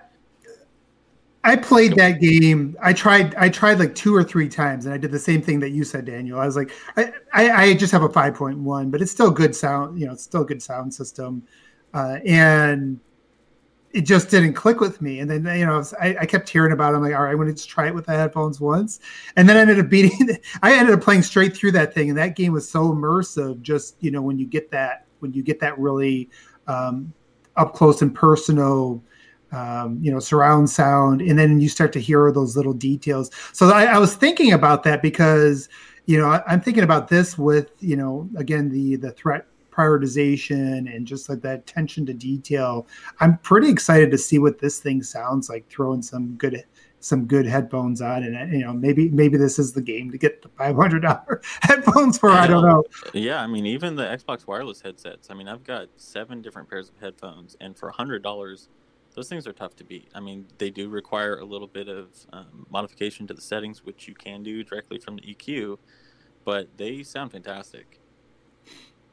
I 1.44 1.56
played 1.56 1.96
that 1.96 2.20
game. 2.20 2.76
I 2.80 2.92
tried. 2.92 3.34
I 3.34 3.48
tried 3.48 3.80
like 3.80 3.94
two 3.94 4.14
or 4.14 4.22
three 4.22 4.48
times, 4.48 4.86
and 4.86 4.94
I 4.94 4.98
did 4.98 5.10
the 5.10 5.18
same 5.18 5.42
thing 5.42 5.58
that 5.60 5.70
you 5.70 5.82
said, 5.82 6.04
Daniel. 6.04 6.38
I 6.38 6.46
was 6.46 6.54
like, 6.54 6.70
I, 6.96 7.12
I, 7.32 7.50
I 7.50 7.74
just 7.74 7.90
have 7.92 8.02
a 8.02 8.08
five 8.08 8.34
point 8.34 8.58
one, 8.58 8.90
but 8.90 9.02
it's 9.02 9.10
still 9.10 9.30
good 9.30 9.54
sound. 9.54 9.98
You 9.98 10.06
know, 10.06 10.12
it's 10.12 10.22
still 10.22 10.42
a 10.42 10.46
good 10.46 10.62
sound 10.62 10.94
system, 10.94 11.42
uh, 11.94 12.18
and 12.24 13.00
it 13.92 14.02
just 14.02 14.30
didn't 14.30 14.54
click 14.54 14.78
with 14.78 15.02
me. 15.02 15.18
And 15.18 15.28
then 15.28 15.44
you 15.58 15.66
know, 15.66 15.82
I, 16.00 16.16
I 16.20 16.26
kept 16.26 16.48
hearing 16.48 16.72
about. 16.72 16.92
it. 16.92 16.98
I'm 16.98 17.02
like, 17.02 17.14
all 17.14 17.22
right, 17.22 17.30
I'm 17.30 17.36
going 17.36 17.48
to 17.48 17.54
just 17.54 17.68
try 17.68 17.88
it 17.88 17.94
with 17.94 18.06
the 18.06 18.12
headphones 18.12 18.60
once, 18.60 19.00
and 19.36 19.48
then 19.48 19.56
I 19.56 19.60
ended 19.62 19.80
up 19.80 19.88
beating. 19.88 20.38
I 20.62 20.74
ended 20.74 20.94
up 20.94 21.00
playing 21.00 21.22
straight 21.22 21.56
through 21.56 21.72
that 21.72 21.92
thing, 21.92 22.08
and 22.08 22.18
that 22.18 22.36
game 22.36 22.52
was 22.52 22.70
so 22.70 22.92
immersive. 22.92 23.60
Just 23.62 23.96
you 23.98 24.12
know, 24.12 24.22
when 24.22 24.38
you 24.38 24.46
get 24.46 24.70
that, 24.70 25.06
when 25.18 25.32
you 25.32 25.42
get 25.42 25.58
that 25.58 25.76
really 25.76 26.30
um, 26.68 27.12
up 27.56 27.74
close 27.74 28.00
and 28.00 28.14
personal 28.14 29.02
um, 29.52 29.98
you 30.00 30.10
know, 30.10 30.18
surround 30.18 30.70
sound, 30.70 31.20
and 31.20 31.38
then 31.38 31.60
you 31.60 31.68
start 31.68 31.92
to 31.92 32.00
hear 32.00 32.32
those 32.32 32.56
little 32.56 32.72
details. 32.72 33.30
So 33.52 33.68
I, 33.70 33.84
I 33.84 33.98
was 33.98 34.14
thinking 34.14 34.52
about 34.52 34.82
that 34.84 35.02
because, 35.02 35.68
you 36.06 36.18
know, 36.18 36.28
I, 36.28 36.52
am 36.52 36.60
thinking 36.60 36.84
about 36.84 37.08
this 37.08 37.38
with, 37.38 37.70
you 37.80 37.96
know, 37.96 38.28
again 38.36 38.68
the 38.70 38.96
the 38.96 39.12
threat 39.12 39.46
prioritization 39.70 40.94
and 40.94 41.06
just 41.06 41.28
like 41.28 41.40
that 41.42 41.60
attention 41.60 42.04
to 42.06 42.12
detail. 42.12 42.86
I'm 43.20 43.38
pretty 43.38 43.70
excited 43.70 44.10
to 44.10 44.18
see 44.18 44.38
what 44.38 44.58
this 44.58 44.78
thing 44.80 45.02
sounds 45.02 45.48
like. 45.48 45.68
Throwing 45.68 46.02
some 46.02 46.34
good 46.36 46.64
some 47.00 47.24
good 47.26 47.46
headphones 47.46 48.00
on 48.00 48.22
and 48.22 48.52
you 48.52 48.64
know 48.64 48.72
maybe 48.72 49.10
maybe 49.10 49.36
this 49.36 49.58
is 49.58 49.72
the 49.72 49.82
game 49.82 50.10
to 50.10 50.16
get 50.16 50.40
the 50.40 50.48
$500 50.50 51.44
headphones 51.62 52.16
for 52.16 52.30
i 52.30 52.46
don't 52.46 52.64
know 52.64 52.84
yeah 53.12 53.42
i 53.42 53.46
mean 53.48 53.66
even 53.66 53.96
the 53.96 54.04
xbox 54.04 54.46
wireless 54.46 54.80
headsets 54.80 55.28
i 55.28 55.34
mean 55.34 55.48
i've 55.48 55.64
got 55.64 55.88
seven 55.96 56.40
different 56.40 56.70
pairs 56.70 56.90
of 56.90 56.94
headphones 57.00 57.56
and 57.60 57.76
for 57.76 57.90
$100 57.90 58.68
those 59.14 59.28
things 59.28 59.46
are 59.46 59.52
tough 59.52 59.76
to 59.76 59.84
beat. 59.84 60.08
I 60.14 60.20
mean, 60.20 60.46
they 60.58 60.70
do 60.70 60.88
require 60.88 61.38
a 61.38 61.44
little 61.44 61.66
bit 61.66 61.88
of 61.88 62.08
um, 62.32 62.66
modification 62.70 63.26
to 63.26 63.34
the 63.34 63.40
settings, 63.40 63.84
which 63.84 64.08
you 64.08 64.14
can 64.14 64.42
do 64.42 64.64
directly 64.64 64.98
from 64.98 65.16
the 65.16 65.22
EQ, 65.22 65.78
but 66.44 66.68
they 66.76 67.02
sound 67.02 67.32
fantastic. 67.32 68.00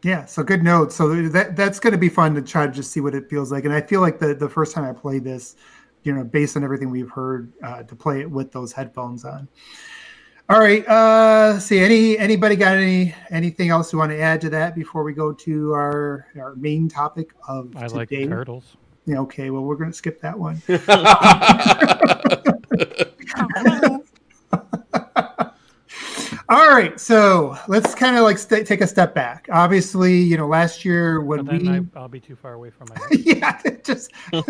Yeah, 0.03 0.25
so 0.25 0.43
good 0.43 0.63
note. 0.63 0.93
So 0.93 1.27
that 1.29 1.57
that's 1.57 1.79
going 1.79 1.91
to 1.91 1.97
be 1.97 2.07
fun 2.07 2.33
to 2.35 2.41
try 2.41 2.65
to 2.65 2.71
just 2.71 2.91
see 2.91 3.01
what 3.01 3.13
it 3.13 3.29
feels 3.29 3.51
like. 3.51 3.65
And 3.65 3.73
I 3.73 3.81
feel 3.81 3.99
like 3.99 4.19
the 4.19 4.33
the 4.33 4.47
first 4.47 4.73
time 4.73 4.85
I 4.85 4.93
played 4.93 5.25
this, 5.25 5.57
you 6.03 6.13
know, 6.13 6.23
based 6.23 6.55
on 6.55 6.63
everything 6.63 6.89
we've 6.89 7.09
heard, 7.09 7.51
uh, 7.61 7.83
to 7.83 7.95
play 7.95 8.21
it 8.21 8.31
with 8.31 8.53
those 8.53 8.71
headphones 8.71 9.25
on. 9.25 9.49
All 10.47 10.59
right. 10.59 10.87
Uh, 10.87 11.59
see 11.59 11.79
any 11.79 12.17
anybody 12.17 12.55
got 12.55 12.77
any 12.77 13.13
anything 13.29 13.69
else 13.69 13.91
you 13.91 13.99
want 13.99 14.11
to 14.11 14.19
add 14.19 14.39
to 14.41 14.49
that 14.51 14.73
before 14.73 15.03
we 15.03 15.11
go 15.11 15.33
to 15.33 15.73
our 15.73 16.27
our 16.39 16.55
main 16.55 16.87
topic 16.87 17.33
of 17.49 17.75
I 17.75 17.87
today? 17.87 18.25
like 18.25 18.29
turtles 18.29 18.77
okay, 19.07 19.49
well, 19.49 19.63
we're 19.63 19.75
going 19.75 19.91
to 19.91 19.97
skip 19.97 20.21
that 20.21 20.37
one. 20.37 20.61
All 26.49 26.67
right, 26.67 26.99
so 26.99 27.55
let's 27.67 27.93
kind 27.93 28.17
of 28.17 28.23
like 28.23 28.39
st- 28.39 28.65
take 28.65 28.81
a 28.81 28.87
step 28.87 29.13
back. 29.13 29.47
Obviously, 29.51 30.17
you 30.17 30.35
know, 30.35 30.47
last 30.47 30.83
year 30.83 31.21
when 31.21 31.45
we, 31.45 31.69
I, 31.69 32.01
will 32.01 32.07
be 32.07 32.19
too 32.19 32.35
far 32.35 32.53
away 32.53 32.71
from 32.71 32.87
my. 32.89 32.97
yeah, 33.11 33.61
just. 33.83 34.11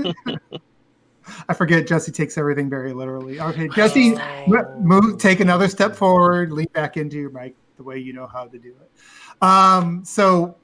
I 1.50 1.54
forget. 1.54 1.86
Jesse 1.86 2.14
takes 2.14 2.38
everything 2.38 2.70
very 2.70 2.94
literally. 2.94 3.42
Okay, 3.42 3.68
Jesse, 3.68 4.16
oh. 4.16 4.80
move, 4.80 5.18
take 5.18 5.42
another 5.42 5.68
step 5.68 5.94
forward, 5.94 6.54
lean 6.54 6.70
back 6.74 6.96
into 6.96 7.18
your 7.18 7.32
mic 7.32 7.54
the 7.76 7.84
way 7.84 7.98
you 7.98 8.14
know 8.14 8.28
how 8.28 8.46
to 8.46 8.58
do 8.58 8.70
it. 8.70 9.44
Um, 9.44 10.06
so 10.06 10.56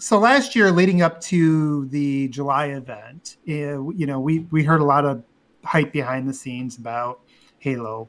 so 0.00 0.18
last 0.18 0.56
year, 0.56 0.70
leading 0.70 1.02
up 1.02 1.20
to 1.22 1.86
the 1.86 2.28
July 2.28 2.66
event, 2.68 3.36
uh, 3.48 3.52
you 3.90 4.06
know, 4.06 4.18
we 4.18 4.40
we 4.50 4.64
heard 4.64 4.80
a 4.80 4.84
lot 4.84 5.04
of 5.04 5.22
hype 5.62 5.92
behind 5.92 6.28
the 6.28 6.32
scenes 6.32 6.78
about 6.78 7.20
Halo, 7.58 8.08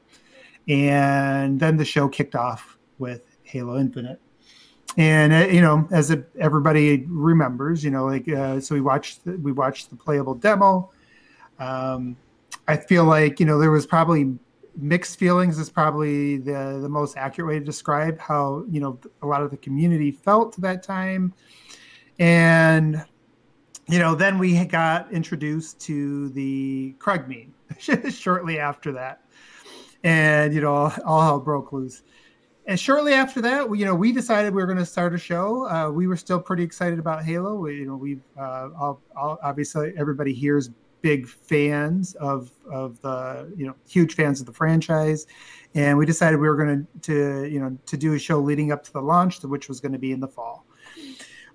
and 0.67 1.59
then 1.59 1.75
the 1.75 1.85
show 1.85 2.07
kicked 2.07 2.33
off 2.33 2.77
with 2.97 3.37
Halo 3.43 3.77
Infinite. 3.77 4.21
And 4.97 5.33
uh, 5.33 5.47
you 5.47 5.61
know, 5.61 5.87
as 5.91 6.15
everybody 6.39 7.05
remembers, 7.07 7.83
you 7.83 7.91
know, 7.91 8.05
like 8.05 8.27
uh, 8.29 8.61
so 8.61 8.73
we 8.73 8.81
watched 8.81 9.25
the, 9.25 9.33
we 9.37 9.51
watched 9.51 9.89
the 9.89 9.97
playable 9.97 10.35
demo. 10.35 10.91
Um, 11.59 12.15
I 12.67 12.77
feel 12.77 13.03
like 13.03 13.39
you 13.39 13.45
know 13.45 13.59
there 13.59 13.71
was 13.71 13.85
probably 13.85 14.33
mixed 14.77 15.19
feelings 15.19 15.59
is 15.59 15.69
probably 15.69 16.37
the 16.37 16.79
the 16.81 16.89
most 16.89 17.17
accurate 17.17 17.47
way 17.49 17.59
to 17.59 17.65
describe 17.65 18.17
how 18.19 18.63
you 18.69 18.79
know 18.79 18.97
a 19.21 19.27
lot 19.27 19.41
of 19.41 19.51
the 19.51 19.57
community 19.57 20.11
felt 20.11 20.55
that 20.61 20.83
time, 20.83 21.33
and 22.19 23.03
you 23.87 23.99
know 23.99 24.15
then 24.15 24.37
we 24.37 24.63
got 24.65 25.11
introduced 25.11 25.79
to 25.81 26.29
the 26.29 26.95
Craig 26.99 27.27
meme 27.27 27.53
shortly 28.11 28.59
after 28.59 28.91
that, 28.93 29.21
and 30.03 30.53
you 30.53 30.61
know 30.61 30.91
all, 31.05 31.21
hell 31.21 31.39
broke 31.39 31.73
loose 31.73 32.03
and 32.67 32.79
shortly 32.79 33.13
after 33.13 33.41
that, 33.41 33.67
we, 33.67 33.79
you 33.79 33.85
know, 33.85 33.95
we 33.95 34.11
decided 34.11 34.53
we 34.53 34.61
were 34.61 34.67
going 34.67 34.77
to 34.77 34.85
start 34.85 35.13
a 35.13 35.17
show. 35.17 35.67
Uh, 35.67 35.89
we 35.89 36.07
were 36.07 36.15
still 36.15 36.39
pretty 36.39 36.63
excited 36.63 36.99
about 36.99 37.23
Halo. 37.23 37.55
We, 37.55 37.77
you 37.77 37.85
know, 37.85 37.95
we 37.95 38.19
uh, 38.39 38.93
obviously 39.15 39.93
everybody 39.97 40.33
here 40.33 40.57
is 40.57 40.69
big 41.01 41.27
fans 41.27 42.13
of 42.15 42.51
of 42.71 43.01
the 43.01 43.51
you 43.57 43.65
know 43.65 43.75
huge 43.89 44.15
fans 44.15 44.39
of 44.39 44.45
the 44.45 44.53
franchise, 44.53 45.25
and 45.73 45.97
we 45.97 46.05
decided 46.05 46.39
we 46.39 46.47
were 46.47 46.55
going 46.55 46.87
to 47.01 47.01
to 47.01 47.51
you 47.51 47.59
know 47.59 47.77
to 47.87 47.97
do 47.97 48.13
a 48.13 48.19
show 48.19 48.39
leading 48.39 48.71
up 48.71 48.83
to 48.83 48.93
the 48.93 49.01
launch, 49.01 49.41
which 49.43 49.67
was 49.67 49.79
going 49.79 49.93
to 49.93 49.99
be 49.99 50.11
in 50.11 50.19
the 50.19 50.27
fall. 50.27 50.65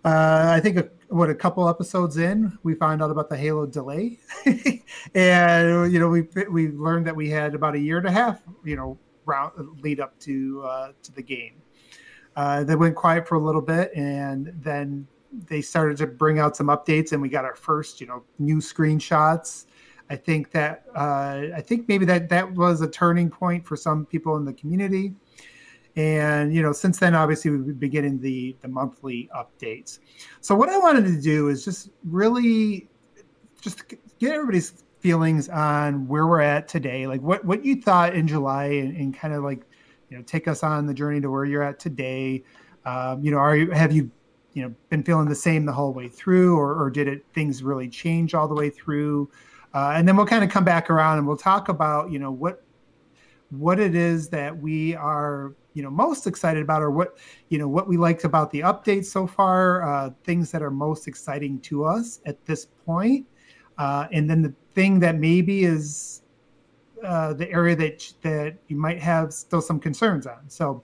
Uh, 0.07 0.53
I 0.55 0.61
think 0.61 0.77
a, 0.77 0.88
what 1.09 1.31
a 1.31 1.35
couple 1.35 1.69
episodes 1.69 2.16
in, 2.16 2.57
we 2.62 2.77
found 2.77 3.03
out 3.03 3.11
about 3.11 3.29
the 3.29 3.37
Halo 3.37 3.66
delay, 3.66 4.21
and 5.16 5.92
you 5.92 5.99
know 5.99 6.07
we 6.09 6.29
we 6.49 6.69
learned 6.69 7.09
that 7.09 7.16
we 7.16 7.29
had 7.29 7.57
about 7.57 7.75
a 7.75 7.79
year 7.81 7.99
and 7.99 8.07
a 8.07 8.12
half, 8.12 8.40
you 8.62 8.77
know, 8.77 8.97
round 9.25 9.83
lead 9.83 9.99
up 9.99 10.16
to 10.21 10.62
uh, 10.64 10.92
to 11.03 11.12
the 11.12 11.23
game. 11.23 11.55
Uh, 12.37 12.62
they 12.62 12.77
went 12.77 12.95
quiet 12.95 13.27
for 13.27 13.35
a 13.35 13.40
little 13.40 13.61
bit, 13.61 13.90
and 13.97 14.53
then 14.62 15.09
they 15.33 15.61
started 15.61 15.97
to 15.97 16.07
bring 16.07 16.38
out 16.38 16.57
some 16.57 16.69
updates, 16.69 17.11
and 17.11 17.21
we 17.21 17.29
got 17.29 17.45
our 17.45 17.57
first, 17.57 18.01
you 18.01 18.07
know, 18.07 18.23
new 18.38 18.59
screenshots. 18.59 19.66
I 20.09 20.14
think 20.14 20.53
that 20.53 20.85
uh, 20.95 21.47
I 21.53 21.61
think 21.61 21.88
maybe 21.88 22.05
that 22.05 22.29
that 22.29 22.53
was 22.53 22.81
a 22.81 22.88
turning 22.88 23.29
point 23.29 23.66
for 23.66 23.75
some 23.75 24.07
people 24.07 24.37
in 24.37 24.45
the 24.45 24.53
community. 24.53 25.16
And 25.96 26.54
you 26.54 26.62
know, 26.62 26.72
since 26.72 26.98
then, 26.98 27.14
obviously, 27.14 27.50
we've 27.50 27.80
been 27.80 27.90
getting 27.90 28.20
the 28.20 28.54
the 28.61 28.68
monthly 28.68 29.30
updates. 29.35 29.98
So 30.42 30.54
what 30.54 30.68
I 30.68 30.76
wanted 30.76 31.06
to 31.06 31.20
do 31.20 31.48
is 31.48 31.64
just 31.64 31.90
really 32.04 32.87
just 33.62 33.88
get 34.18 34.32
everybody's 34.32 34.85
feelings 35.00 35.48
on 35.48 36.06
where 36.06 36.26
we're 36.26 36.40
at 36.40 36.68
today. 36.68 37.06
Like 37.06 37.22
what 37.22 37.44
what 37.44 37.64
you 37.64 37.80
thought 37.80 38.14
in 38.14 38.28
July, 38.28 38.66
and, 38.66 38.96
and 38.96 39.16
kind 39.16 39.32
of 39.32 39.42
like 39.42 39.62
you 40.11 40.16
know 40.18 40.22
take 40.24 40.48
us 40.48 40.62
on 40.62 40.87
the 40.87 40.94
journey 40.94 41.20
to 41.22 41.30
where 41.30 41.44
you're 41.46 41.62
at 41.62 41.78
today. 41.78 42.44
Um, 42.85 43.24
you 43.24 43.30
know, 43.30 43.38
are 43.38 43.56
you 43.56 43.70
have 43.70 43.92
you 43.92 44.11
you 44.52 44.62
know 44.62 44.74
been 44.90 45.02
feeling 45.02 45.28
the 45.28 45.35
same 45.35 45.64
the 45.64 45.72
whole 45.72 45.94
way 45.94 46.09
through, 46.09 46.59
or, 46.59 46.74
or 46.74 46.90
did 46.90 47.09
it 47.09 47.24
things 47.32 47.62
really 47.62 47.88
change 47.88 48.35
all 48.35 48.48
the 48.48 48.54
way 48.54 48.68
through? 48.68 49.30
Uh, 49.72 49.92
and 49.94 50.06
then 50.06 50.16
we'll 50.16 50.26
kind 50.26 50.44
of 50.44 50.50
come 50.50 50.64
back 50.64 50.90
around 50.90 51.18
and 51.18 51.26
we'll 51.26 51.37
talk 51.37 51.70
about 51.70 52.11
you 52.11 52.18
know 52.18 52.30
what 52.30 52.65
what 53.50 53.78
it 53.78 53.94
is 53.94 54.28
that 54.28 54.56
we 54.56 54.94
are 54.96 55.54
you 55.74 55.82
know 55.82 55.90
most 55.90 56.26
excited 56.26 56.62
about 56.62 56.82
or 56.82 56.90
what 56.90 57.18
you 57.48 57.59
know 57.59 57.68
what 57.68 57.87
we 57.87 57.96
liked 57.96 58.24
about 58.24 58.50
the 58.50 58.61
updates 58.61 59.06
so 59.06 59.26
far 59.26 59.82
uh, 59.82 60.11
things 60.24 60.50
that 60.50 60.62
are 60.62 60.70
most 60.70 61.06
exciting 61.06 61.61
to 61.61 61.85
us 61.85 62.20
at 62.26 62.44
this 62.46 62.66
point 62.85 63.26
uh, 63.78 64.06
and 64.12 64.28
then 64.28 64.42
the 64.42 64.54
thing 64.74 64.98
that 65.00 65.16
maybe 65.16 65.64
is 65.64 66.22
uh, 67.04 67.35
the 67.35 67.50
area 67.50 67.76
that 67.76 68.12
that 68.22 68.56
you 68.68 68.76
might 68.76 69.00
have 69.00 69.32
still 69.32 69.61
some 69.61 69.78
concerns 69.78 70.26
on. 70.26 70.48
So, 70.48 70.82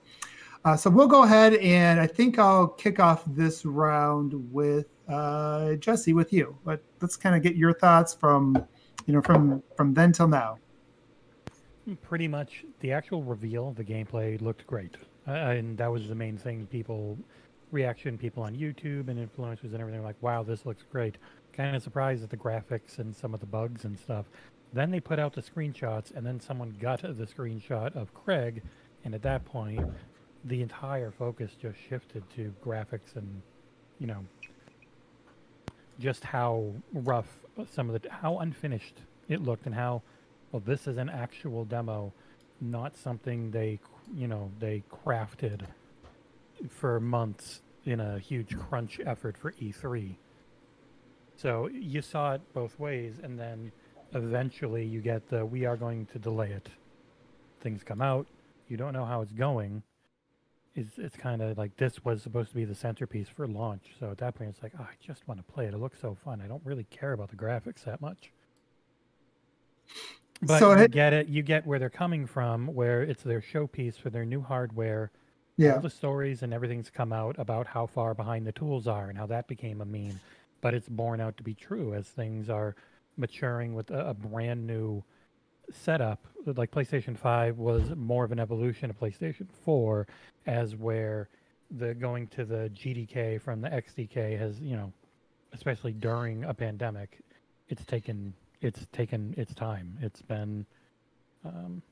uh, 0.64 0.76
so 0.76 0.90
we'll 0.90 1.08
go 1.08 1.22
ahead 1.22 1.54
and 1.54 2.00
I 2.00 2.06
think 2.06 2.38
I'll 2.38 2.68
kick 2.68 3.00
off 3.00 3.24
this 3.26 3.64
round 3.64 4.34
with 4.52 4.86
uh, 5.08 5.74
Jesse 5.74 6.12
with 6.12 6.32
you. 6.32 6.56
But 6.64 6.82
let's 7.00 7.16
kind 7.16 7.34
of 7.34 7.42
get 7.42 7.56
your 7.56 7.72
thoughts 7.72 8.14
from 8.14 8.56
you 9.06 9.14
know 9.14 9.22
from 9.22 9.62
from 9.76 9.94
then 9.94 10.12
till 10.12 10.28
now. 10.28 10.58
Pretty 12.02 12.28
much, 12.28 12.64
the 12.80 12.92
actual 12.92 13.22
reveal, 13.22 13.72
the 13.72 13.84
gameplay 13.84 14.40
looked 14.40 14.66
great, 14.66 14.96
uh, 15.26 15.32
and 15.32 15.76
that 15.78 15.90
was 15.90 16.08
the 16.08 16.14
main 16.14 16.38
thing. 16.38 16.66
People 16.66 17.18
reaction, 17.72 18.16
people 18.18 18.42
on 18.42 18.54
YouTube 18.54 19.08
and 19.08 19.18
influencers 19.18 19.72
and 19.72 19.80
everything 19.80 20.02
like, 20.02 20.16
"Wow, 20.22 20.42
this 20.42 20.64
looks 20.64 20.84
great." 20.92 21.18
kind 21.52 21.76
of 21.76 21.82
surprised 21.82 22.22
at 22.22 22.30
the 22.30 22.36
graphics 22.36 22.98
and 22.98 23.14
some 23.14 23.34
of 23.34 23.40
the 23.40 23.46
bugs 23.46 23.84
and 23.84 23.98
stuff. 23.98 24.26
Then 24.72 24.90
they 24.90 25.00
put 25.00 25.18
out 25.18 25.34
the 25.34 25.42
screenshots, 25.42 26.14
and 26.14 26.26
then 26.26 26.40
someone 26.40 26.74
got 26.80 27.02
the 27.02 27.26
screenshot 27.26 27.94
of 27.94 28.14
Craig, 28.14 28.62
and 29.04 29.14
at 29.14 29.22
that 29.22 29.44
point, 29.44 29.86
the 30.44 30.62
entire 30.62 31.10
focus 31.10 31.54
just 31.60 31.78
shifted 31.78 32.28
to 32.30 32.54
graphics 32.64 33.16
and, 33.16 33.42
you 33.98 34.06
know, 34.06 34.24
just 35.98 36.24
how 36.24 36.72
rough 36.94 37.28
some 37.70 37.90
of 37.90 38.00
the 38.00 38.10
how 38.10 38.38
unfinished 38.38 39.02
it 39.28 39.42
looked, 39.42 39.66
and 39.66 39.74
how 39.74 40.00
well 40.52 40.62
this 40.64 40.86
is 40.86 40.98
an 40.98 41.08
actual 41.08 41.64
demo, 41.64 42.12
not 42.60 42.96
something 42.96 43.50
they, 43.50 43.80
you 44.14 44.28
know, 44.28 44.50
they 44.60 44.84
crafted 45.04 45.62
for 46.68 47.00
months 47.00 47.62
in 47.84 47.98
a 47.98 48.18
huge 48.18 48.56
crunch 48.56 49.00
effort 49.04 49.36
for 49.36 49.52
E3. 49.52 50.14
So 51.36 51.68
you 51.68 52.02
saw 52.02 52.34
it 52.34 52.40
both 52.52 52.78
ways, 52.78 53.14
and 53.20 53.38
then 53.38 53.72
eventually 54.14 54.84
you 54.84 55.00
get 55.00 55.28
the 55.28 55.44
we 55.44 55.64
are 55.64 55.76
going 55.76 56.06
to 56.06 56.18
delay 56.18 56.50
it. 56.50 56.68
Things 57.60 57.82
come 57.82 58.02
out, 58.02 58.26
you 58.68 58.76
don't 58.76 58.92
know 58.92 59.04
how 59.04 59.22
it's 59.22 59.32
going. 59.32 59.82
It's, 60.74 60.96
it's 60.96 61.16
kind 61.16 61.42
of 61.42 61.58
like 61.58 61.76
this 61.76 62.02
was 62.04 62.22
supposed 62.22 62.50
to 62.50 62.54
be 62.54 62.64
the 62.64 62.74
centerpiece 62.74 63.28
for 63.28 63.46
launch. 63.46 63.90
So 64.00 64.10
at 64.10 64.18
that 64.18 64.34
point, 64.34 64.50
it's 64.50 64.62
like, 64.62 64.72
oh, 64.78 64.84
I 64.84 64.94
just 65.06 65.26
want 65.28 65.46
to 65.46 65.52
play 65.52 65.66
it. 65.66 65.74
It 65.74 65.78
looks 65.78 66.00
so 66.00 66.16
fun. 66.24 66.40
I 66.42 66.48
don't 66.48 66.64
really 66.64 66.84
care 66.84 67.12
about 67.12 67.28
the 67.28 67.36
graphics 67.36 67.84
that 67.84 68.00
much. 68.00 68.32
But 70.42 70.58
so 70.58 70.76
you 70.76 70.88
get 70.88 71.12
it. 71.12 71.28
You 71.28 71.42
get 71.42 71.66
where 71.66 71.78
they're 71.78 71.90
coming 71.90 72.26
from, 72.26 72.66
where 72.68 73.02
it's 73.02 73.22
their 73.22 73.40
showpiece 73.40 73.96
for 73.96 74.10
their 74.10 74.24
new 74.24 74.40
hardware. 74.40 75.10
Yeah. 75.56 75.74
All 75.74 75.80
the 75.80 75.90
stories 75.90 76.42
and 76.42 76.52
everything's 76.52 76.90
come 76.90 77.12
out 77.12 77.36
about 77.38 77.66
how 77.66 77.86
far 77.86 78.14
behind 78.14 78.46
the 78.46 78.52
tools 78.52 78.88
are 78.88 79.08
and 79.08 79.18
how 79.18 79.26
that 79.26 79.46
became 79.46 79.80
a 79.80 79.84
meme 79.84 80.18
but 80.62 80.72
it's 80.72 80.88
borne 80.88 81.20
out 81.20 81.36
to 81.36 81.42
be 81.42 81.52
true 81.52 81.92
as 81.92 82.06
things 82.06 82.48
are 82.48 82.74
maturing 83.18 83.74
with 83.74 83.90
a, 83.90 84.08
a 84.08 84.14
brand 84.14 84.66
new 84.66 85.04
setup. 85.70 86.24
Like 86.46 86.70
PlayStation 86.70 87.18
5 87.18 87.58
was 87.58 87.94
more 87.94 88.24
of 88.24 88.32
an 88.32 88.38
evolution 88.38 88.88
of 88.88 88.98
PlayStation 88.98 89.46
4, 89.64 90.06
as 90.46 90.74
where 90.74 91.28
the 91.70 91.92
going 91.94 92.28
to 92.28 92.44
the 92.44 92.70
GDK 92.74 93.40
from 93.40 93.60
the 93.60 93.68
XDK 93.68 94.38
has, 94.38 94.58
you 94.60 94.76
know, 94.76 94.92
especially 95.52 95.92
during 95.92 96.44
a 96.44 96.54
pandemic, 96.54 97.20
it's 97.68 97.84
taken 97.84 98.32
it's 98.62 98.86
taken 98.92 99.34
its 99.36 99.54
time. 99.54 99.98
It's 100.00 100.22
been 100.22 100.64
um, 101.44 101.82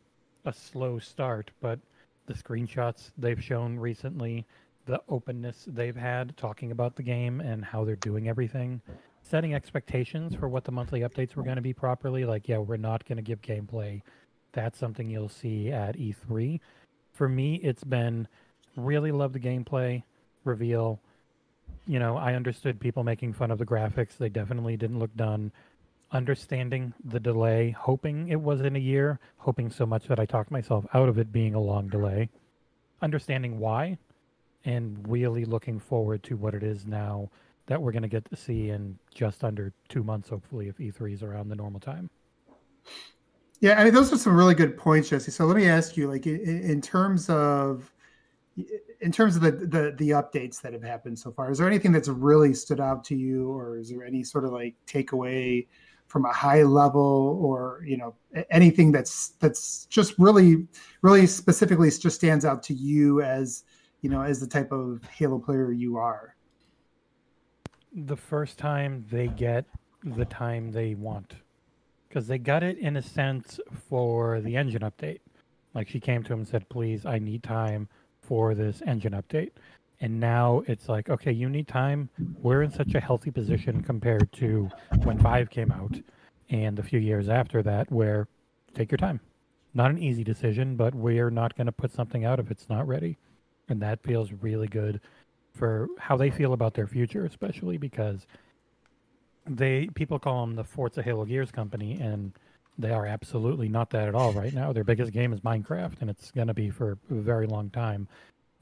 a 0.45 0.53
slow 0.53 0.99
start, 0.99 1.51
but 1.61 1.79
the 2.27 2.35
screenshots 2.35 3.11
they've 3.19 3.43
shown 3.43 3.79
recently 3.79 4.47
the 4.87 5.01
openness 5.09 5.67
they've 5.69 5.97
had 5.97 6.37
talking 6.37 6.73
about 6.73 6.97
the 6.97 7.03
game 7.03 7.41
and 7.41 7.65
how 7.65 7.85
they're 7.85 7.97
doing 7.97 8.29
everything, 8.29 8.81
setting 9.23 9.55
expectations 9.55 10.35
for 10.35 10.49
what 10.49 10.65
the 10.65 10.73
monthly 10.73 11.01
updates 11.01 11.37
were 11.37 11.43
going 11.43 11.57
to 11.57 11.63
be 11.63 11.73
properly. 11.73 12.25
Like, 12.25 12.49
yeah, 12.49 12.59
we're 12.59 12.77
not 12.77 13.05
going 13.05 13.17
to 13.17 13.23
give 13.23 13.43
gameplay. 13.43 14.03
That's 14.53 14.79
something 14.79 15.09
you'll 15.09 15.29
see 15.29 15.71
at 15.71 15.97
E3. 15.97 16.61
For 17.13 17.29
me, 17.29 17.57
it's 17.57 17.85
been 17.85 18.27
really 18.77 19.13
love 19.13 19.33
the 19.33 19.41
gameplay 19.41 20.03
reveal. 20.45 21.01
You 21.87 21.99
know, 21.99 22.17
I 22.17 22.35
understood 22.35 22.81
people 22.81 23.05
making 23.05 23.35
fun 23.35 23.51
of 23.51 23.59
the 23.59 23.67
graphics. 23.67 24.17
They 24.17 24.29
definitely 24.29 24.77
didn't 24.77 24.99
look 24.99 25.15
done. 25.17 25.53
Understanding 26.13 26.93
the 27.05 27.21
delay, 27.21 27.71
hoping 27.71 28.29
it 28.29 28.41
wasn't 28.41 28.77
a 28.77 28.81
year, 28.81 29.21
hoping 29.39 29.71
so 29.71 29.87
much 29.87 30.09
that 30.09 30.19
I 30.19 30.27
talked 30.27 30.51
myself 30.51 30.85
out 30.93 31.09
of 31.09 31.19
it 31.19 31.33
being 31.33 31.55
a 31.55 31.61
long 31.61 31.89
delay. 31.89 32.29
Understanding 33.01 33.59
why, 33.59 33.97
and 34.65 34.99
really 35.09 35.45
looking 35.45 35.79
forward 35.79 36.23
to 36.25 36.37
what 36.37 36.55
it 36.55 36.63
is 36.63 36.85
now 36.87 37.31
that 37.67 37.81
we're 37.81 37.93
going 37.93 38.03
to 38.03 38.09
get 38.09 38.29
to 38.29 38.37
see 38.37 38.71
in 38.71 38.99
just 39.15 39.45
under 39.45 39.73
two 39.89 40.03
months, 40.03 40.29
hopefully, 40.29 40.67
if 40.67 40.79
E3 40.79 41.15
is 41.15 41.23
around 41.23 41.49
the 41.49 41.55
normal 41.55 41.79
time. 41.79 42.11
Yeah, 43.61 43.81
I 43.81 43.85
mean, 43.85 43.95
those 43.95 44.13
are 44.13 44.19
some 44.19 44.35
really 44.35 44.55
good 44.55 44.77
points, 44.77 45.11
Jesse. 45.11 45.31
So 45.31 45.45
let 45.45 45.57
me 45.57 45.69
ask 45.69 45.97
you, 45.97 46.09
like, 46.09 46.27
in, 46.27 46.81
terms 46.81 47.29
of 47.29 47.93
in 49.01 49.13
terms 49.13 49.37
of 49.37 49.43
the, 49.43 49.53
the 49.53 49.95
the 49.97 50.11
updates 50.11 50.61
that 50.63 50.73
have 50.73 50.83
happened 50.83 51.19
so 51.19 51.31
far, 51.31 51.51
is 51.51 51.59
there 51.59 51.67
anything 51.67 51.93
that's 51.93 52.09
really 52.09 52.55
stood 52.55 52.81
out 52.81 53.05
to 53.05 53.15
you, 53.15 53.51
or 53.53 53.79
is 53.79 53.91
there 53.91 54.05
any 54.05 54.25
sort 54.25 54.45
of 54.45 54.53
like 54.53 54.75
takeaway 54.87 55.67
from 56.11 56.25
a 56.25 56.33
high 56.33 56.65
level, 56.65 57.39
or 57.41 57.83
you 57.87 57.97
know, 57.97 58.15
anything 58.51 58.91
that's 58.91 59.29
that's 59.39 59.87
just 59.87 60.19
really 60.19 60.67
really 61.03 61.27
specifically 61.27 61.89
just 61.91 62.17
stands 62.17 62.45
out 62.45 62.63
to 62.65 62.75
you 62.75 63.23
as 63.23 63.63
you 64.03 64.11
know, 64.11 64.23
as 64.23 64.41
the 64.41 64.47
type 64.47 64.73
of 64.73 65.03
Halo 65.05 65.39
player 65.39 65.71
you 65.73 65.97
are? 65.97 66.35
The 67.93 68.17
first 68.17 68.59
time 68.59 69.05
they 69.11 69.29
get 69.29 69.65
the 70.05 70.25
time 70.25 70.73
they 70.73 70.95
want. 70.95 71.35
Because 72.09 72.27
they 72.27 72.39
got 72.39 72.63
it 72.63 72.79
in 72.79 72.97
a 72.97 73.03
sense 73.03 73.61
for 73.89 74.41
the 74.41 74.57
engine 74.57 74.83
update. 74.83 75.21
Like 75.75 75.89
she 75.89 76.01
came 76.01 76.25
to 76.25 76.33
him 76.33 76.41
and 76.41 76.49
said, 76.49 76.69
please, 76.69 77.07
I 77.07 77.19
need 77.19 77.43
time 77.43 77.89
for 78.23 78.55
this 78.55 78.83
engine 78.87 79.13
update. 79.13 79.53
And 80.01 80.19
now 80.19 80.63
it's 80.67 80.89
like, 80.89 81.11
okay, 81.11 81.31
you 81.33 81.49
need 81.49 81.69
time. 81.69 82.09
We're 82.43 82.63
in 82.63 82.71
such 82.71 82.95
a 82.95 83.01
healthy 83.01 83.31
position 83.31 83.83
compared 83.83 84.33
to 84.33 84.71
when 85.05 85.19
5 85.19 85.51
came 85.51 85.71
out. 85.71 86.01
and 86.51 86.79
a 86.79 86.83
few 86.83 86.99
years 86.99 87.29
after 87.29 87.63
that 87.63 87.91
where 87.91 88.29
take 88.75 88.91
your 88.91 88.99
time. 88.99 89.21
Not 89.73 89.91
an 89.91 89.99
easy 89.99 90.25
decision, 90.25 90.77
but 90.77 90.95
we're 90.95 91.31
not 91.31 91.57
going 91.57 91.67
to 91.67 91.73
put 91.73 91.93
something 91.93 92.25
out 92.25 92.41
if 92.41 92.51
it's 92.51 92.69
not 92.69 92.87
ready. 92.87 93.17
And 93.69 93.81
that 93.83 94.03
feels 94.03 94.33
really 94.33 94.67
good 94.67 95.01
for 95.55 95.89
how 95.99 96.17
they 96.17 96.31
feel 96.31 96.53
about 96.53 96.75
their 96.75 96.89
future, 96.89 97.25
especially 97.25 97.79
because 97.79 98.27
they 99.47 99.89
people 99.95 100.19
call 100.19 100.45
them 100.45 100.57
the 100.57 100.65
Forza 100.65 101.03
Halo 101.03 101.25
Gears 101.25 101.51
company, 101.53 101.99
and 102.01 102.33
they 102.79 102.91
are 102.91 103.07
absolutely 103.07 103.69
not 103.69 103.91
that 103.91 104.09
at 104.09 104.15
all 104.15 104.33
right 104.33 104.53
now. 104.53 104.73
Their 104.73 104.85
biggest 104.85 105.13
game 105.13 105.33
is 105.33 105.41
Minecraft, 105.41 106.01
and 106.01 106.11
it's 106.11 106.31
going 106.33 106.49
to 106.49 106.55
be 106.55 106.71
for 106.71 106.99
a 107.11 107.15
very 107.15 107.47
long 107.47 107.71
time. 107.71 108.09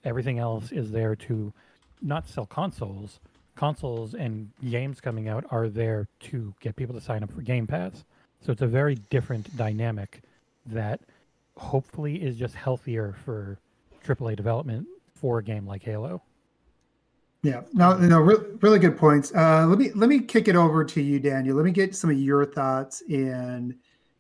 Everything 0.05 0.39
else 0.39 0.73
is 0.73 0.91
there 0.91 1.17
to 1.17 1.53
not 2.01 2.29
sell 2.29 2.47
consoles. 2.47 3.21
Consoles 3.57 4.15
and 4.15 4.51
games 4.69 5.01
coming 5.01 5.29
out 5.29 5.45
are 5.51 5.69
there 5.69 6.07
to 6.21 6.55
get 6.61 6.77
people 6.77 6.95
to 6.95 7.01
sign 7.01 7.23
up 7.23 7.33
for 7.33 7.43
Game 7.43 7.67
Pass. 7.67 8.05
So 8.41 8.53
it's 8.53 8.63
a 8.63 8.67
very 8.67 8.95
different 8.95 9.57
dynamic 9.57 10.23
that 10.67 11.01
hopefully 11.57 12.23
is 12.23 12.37
just 12.37 12.55
healthier 12.55 13.17
for 13.25 13.59
AAA 14.05 14.37
development 14.37 14.87
for 15.15 15.39
a 15.39 15.43
game 15.43 15.67
like 15.67 15.83
Halo. 15.83 16.23
Yeah, 17.43 17.63
no, 17.73 17.97
no, 17.97 18.21
re- 18.21 18.57
really 18.61 18.79
good 18.79 18.97
points. 18.97 19.33
Uh, 19.35 19.67
let 19.67 19.79
me 19.79 19.91
let 19.95 20.09
me 20.09 20.21
kick 20.21 20.49
it 20.49 20.57
over 20.57 20.85
to 20.85 21.01
you, 21.01 21.21
Daniel. 21.21 21.57
Let 21.57 21.65
me 21.65 21.71
get 21.71 21.95
some 21.95 22.11
of 22.11 22.19
your 22.19 22.45
thoughts 22.45 23.03
and 23.09 23.75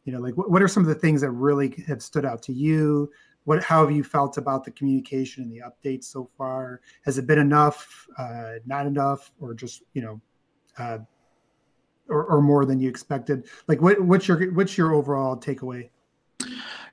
you 0.04 0.12
know, 0.12 0.20
like 0.20 0.36
what, 0.36 0.50
what 0.50 0.62
are 0.62 0.68
some 0.68 0.82
of 0.82 0.88
the 0.88 0.94
things 0.94 1.20
that 1.20 1.30
really 1.30 1.84
have 1.86 2.02
stood 2.02 2.24
out 2.24 2.42
to 2.42 2.52
you? 2.52 3.10
What 3.48 3.64
how 3.64 3.80
have 3.80 3.96
you 3.96 4.04
felt 4.04 4.36
about 4.36 4.62
the 4.62 4.70
communication 4.72 5.42
and 5.42 5.50
the 5.50 5.62
updates 5.62 6.04
so 6.04 6.28
far? 6.36 6.82
Has 7.06 7.16
it 7.16 7.26
been 7.26 7.38
enough, 7.38 8.06
uh, 8.18 8.56
not 8.66 8.86
enough, 8.86 9.32
or 9.40 9.54
just 9.54 9.84
you 9.94 10.02
know, 10.02 10.20
uh, 10.76 10.98
or, 12.10 12.26
or 12.26 12.42
more 12.42 12.66
than 12.66 12.78
you 12.78 12.90
expected? 12.90 13.46
Like, 13.66 13.80
what 13.80 14.02
what's 14.02 14.28
your 14.28 14.52
what's 14.52 14.76
your 14.76 14.92
overall 14.92 15.34
takeaway? 15.34 15.88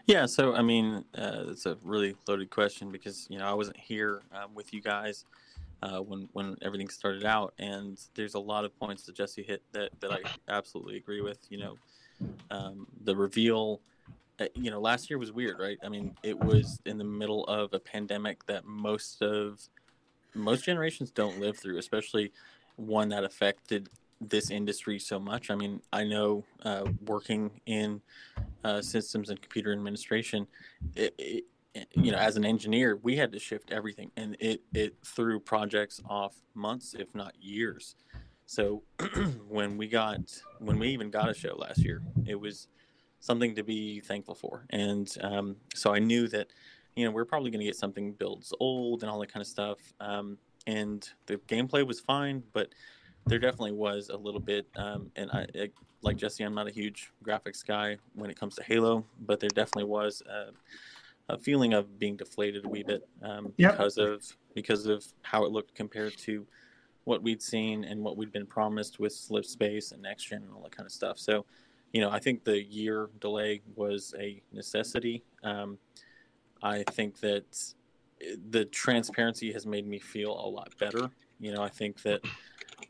Yeah, 0.05 0.25
so 0.27 0.55
I 0.55 0.61
mean, 0.61 1.03
uh, 1.17 1.43
it's 1.49 1.65
a 1.65 1.77
really 1.83 2.15
loaded 2.25 2.51
question 2.51 2.89
because 2.89 3.27
you 3.29 3.37
know 3.37 3.45
I 3.45 3.53
wasn't 3.53 3.75
here 3.75 4.21
um, 4.33 4.55
with 4.55 4.73
you 4.73 4.81
guys 4.81 5.25
uh, 5.83 5.99
when 5.99 6.29
when 6.31 6.55
everything 6.61 6.87
started 6.87 7.25
out, 7.25 7.53
and 7.59 7.99
there's 8.13 8.35
a 8.35 8.39
lot 8.39 8.63
of 8.63 8.73
points 8.79 9.03
that 9.07 9.15
Jesse 9.15 9.43
hit 9.43 9.61
that 9.73 9.89
that 9.99 10.13
I 10.13 10.19
absolutely 10.47 10.95
agree 10.95 11.19
with. 11.19 11.39
You 11.49 11.57
know, 11.57 11.77
um, 12.49 12.87
the 13.03 13.13
reveal. 13.13 13.81
Uh, 14.39 14.45
you 14.53 14.69
know, 14.69 14.79
last 14.79 15.09
year 15.09 15.17
was 15.17 15.31
weird, 15.31 15.59
right? 15.59 15.77
I 15.83 15.89
mean, 15.89 16.15
it 16.23 16.37
was 16.37 16.79
in 16.85 16.97
the 16.97 17.03
middle 17.03 17.45
of 17.45 17.73
a 17.73 17.79
pandemic 17.79 18.45
that 18.47 18.65
most 18.65 19.21
of 19.21 19.61
most 20.33 20.65
generations 20.65 21.11
don't 21.11 21.39
live 21.39 21.57
through, 21.57 21.77
especially 21.77 22.31
one 22.75 23.09
that 23.09 23.23
affected 23.23 23.89
this 24.21 24.49
industry 24.49 24.99
so 24.99 25.19
much. 25.19 25.49
I 25.49 25.55
mean, 25.55 25.81
I 25.91 26.03
know 26.03 26.43
uh, 26.63 26.85
working 27.05 27.61
in 27.65 28.01
uh, 28.63 28.81
systems 28.81 29.29
and 29.29 29.41
computer 29.41 29.71
administration, 29.71 30.47
it, 30.95 31.13
it, 31.17 31.45
you 31.93 32.11
know, 32.11 32.17
as 32.17 32.37
an 32.37 32.45
engineer, 32.45 32.99
we 33.01 33.15
had 33.15 33.31
to 33.33 33.39
shift 33.39 33.71
everything, 33.71 34.11
and 34.15 34.37
it 34.39 34.61
it 34.73 34.95
threw 35.05 35.39
projects 35.39 36.01
off 36.09 36.35
months, 36.53 36.95
if 36.97 37.13
not 37.13 37.33
years. 37.41 37.95
So 38.45 38.83
when 39.49 39.77
we 39.77 39.87
got 39.87 40.19
when 40.59 40.79
we 40.79 40.89
even 40.89 41.09
got 41.09 41.29
a 41.29 41.33
show 41.33 41.55
last 41.57 41.79
year, 41.79 42.01
it 42.25 42.35
was 42.35 42.67
something 43.25 43.55
to 43.55 43.63
be 43.63 44.01
thankful 44.01 44.35
for, 44.35 44.65
and 44.69 45.13
um, 45.21 45.55
so 45.73 45.93
I 45.93 45.99
knew 45.99 46.27
that 46.27 46.47
you 46.95 47.05
know 47.05 47.11
we 47.11 47.21
are 47.21 47.25
probably 47.25 47.49
going 47.49 47.59
to 47.59 47.65
get 47.65 47.75
something 47.75 48.13
builds 48.13 48.53
old 48.59 49.01
and 49.01 49.09
all 49.09 49.19
that 49.19 49.33
kind 49.33 49.41
of 49.41 49.47
stuff. 49.47 49.79
Um, 49.99 50.37
and 50.67 51.07
the 51.25 51.37
gameplay 51.37 51.85
was 51.85 51.99
fine, 51.99 52.43
but 52.53 52.69
there 53.27 53.39
definitely 53.39 53.73
was 53.73 54.09
a 54.09 54.17
little 54.17 54.39
bit, 54.39 54.67
um, 54.75 55.11
and 55.15 55.31
I, 55.31 55.47
I, 55.55 55.69
like 56.01 56.17
Jesse, 56.17 56.43
I'm 56.43 56.53
not 56.53 56.67
a 56.67 56.71
huge 56.71 57.11
graphics 57.23 57.65
guy 57.65 57.97
when 58.13 58.29
it 58.29 58.39
comes 58.39 58.55
to 58.55 58.63
Halo, 58.63 59.05
but 59.25 59.39
there 59.39 59.49
definitely 59.49 59.85
was 59.85 60.21
a, 60.29 61.33
a 61.33 61.37
feeling 61.37 61.73
of 61.73 61.97
being 61.97 62.15
deflated 62.15 62.65
a 62.65 62.69
wee 62.69 62.83
bit 62.83 63.07
um, 63.23 63.51
yep. 63.57 63.71
because 63.71 63.97
of 63.97 64.23
because 64.53 64.85
of 64.85 65.05
how 65.23 65.43
it 65.43 65.51
looked 65.51 65.73
compared 65.73 66.15
to 66.19 66.45
what 67.05 67.21
we'd 67.21 67.41
seen 67.41 67.83
and 67.83 68.03
what 68.03 68.17
we'd 68.17 68.31
been 68.31 68.45
promised 68.45 68.99
with 68.99 69.13
Slip 69.13 69.45
Space 69.45 69.91
and 69.91 70.01
Next 70.01 70.25
Gen 70.25 70.43
and 70.43 70.51
all 70.51 70.63
that 70.63 70.75
kind 70.75 70.85
of 70.85 70.91
stuff. 70.91 71.17
So, 71.17 71.45
you 71.91 72.01
know, 72.01 72.09
I 72.09 72.19
think 72.19 72.43
the 72.43 72.61
year 72.61 73.09
delay 73.19 73.61
was 73.75 74.13
a 74.19 74.41
necessity. 74.51 75.23
Um, 75.43 75.77
I 76.61 76.83
think 76.91 77.19
that 77.21 77.73
the 78.49 78.65
transparency 78.65 79.51
has 79.53 79.65
made 79.65 79.87
me 79.87 79.99
feel 79.99 80.31
a 80.31 80.47
lot 80.47 80.73
better. 80.79 81.09
You 81.39 81.53
know, 81.53 81.61
I 81.61 81.69
think 81.69 82.01
that 82.03 82.21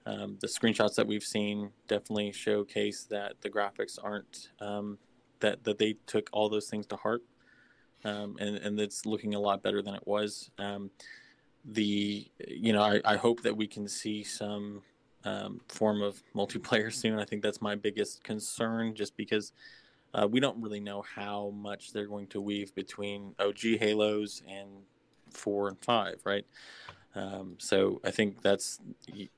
um, 0.05 0.37
the 0.41 0.47
screenshots 0.47 0.95
that 0.95 1.07
we've 1.07 1.23
seen 1.23 1.71
definitely 1.87 2.31
showcase 2.31 3.03
that 3.09 3.41
the 3.41 3.49
graphics 3.49 3.97
aren't 4.01 4.49
um, 4.59 4.97
that 5.39 5.63
that 5.63 5.77
they 5.77 5.97
took 6.05 6.29
all 6.31 6.49
those 6.49 6.67
things 6.67 6.85
to 6.87 6.95
heart, 6.95 7.21
um, 8.03 8.37
and 8.39 8.57
and 8.57 8.79
it's 8.79 9.05
looking 9.05 9.35
a 9.35 9.39
lot 9.39 9.63
better 9.63 9.81
than 9.81 9.95
it 9.95 10.05
was. 10.05 10.49
Um, 10.57 10.91
the 11.63 12.27
you 12.47 12.73
know 12.73 12.81
I, 12.81 13.01
I 13.03 13.15
hope 13.15 13.41
that 13.41 13.57
we 13.57 13.67
can 13.67 13.87
see 13.87 14.23
some 14.23 14.83
um, 15.25 15.59
form 15.67 16.01
of 16.01 16.21
multiplayer 16.35 16.93
soon. 16.93 17.19
I 17.19 17.25
think 17.25 17.41
that's 17.41 17.61
my 17.61 17.75
biggest 17.75 18.23
concern, 18.23 18.95
just 18.95 19.17
because 19.17 19.51
uh, 20.13 20.27
we 20.27 20.39
don't 20.39 20.61
really 20.61 20.79
know 20.79 21.01
how 21.01 21.51
much 21.55 21.91
they're 21.91 22.07
going 22.07 22.27
to 22.27 22.39
weave 22.39 22.73
between 22.73 23.35
OG 23.39 23.79
Halos 23.79 24.41
and 24.47 24.69
four 25.29 25.67
and 25.67 25.77
five, 25.79 26.21
right? 26.23 26.45
Um, 27.15 27.55
so 27.57 27.99
I 28.03 28.11
think 28.11 28.41
that's 28.41 28.79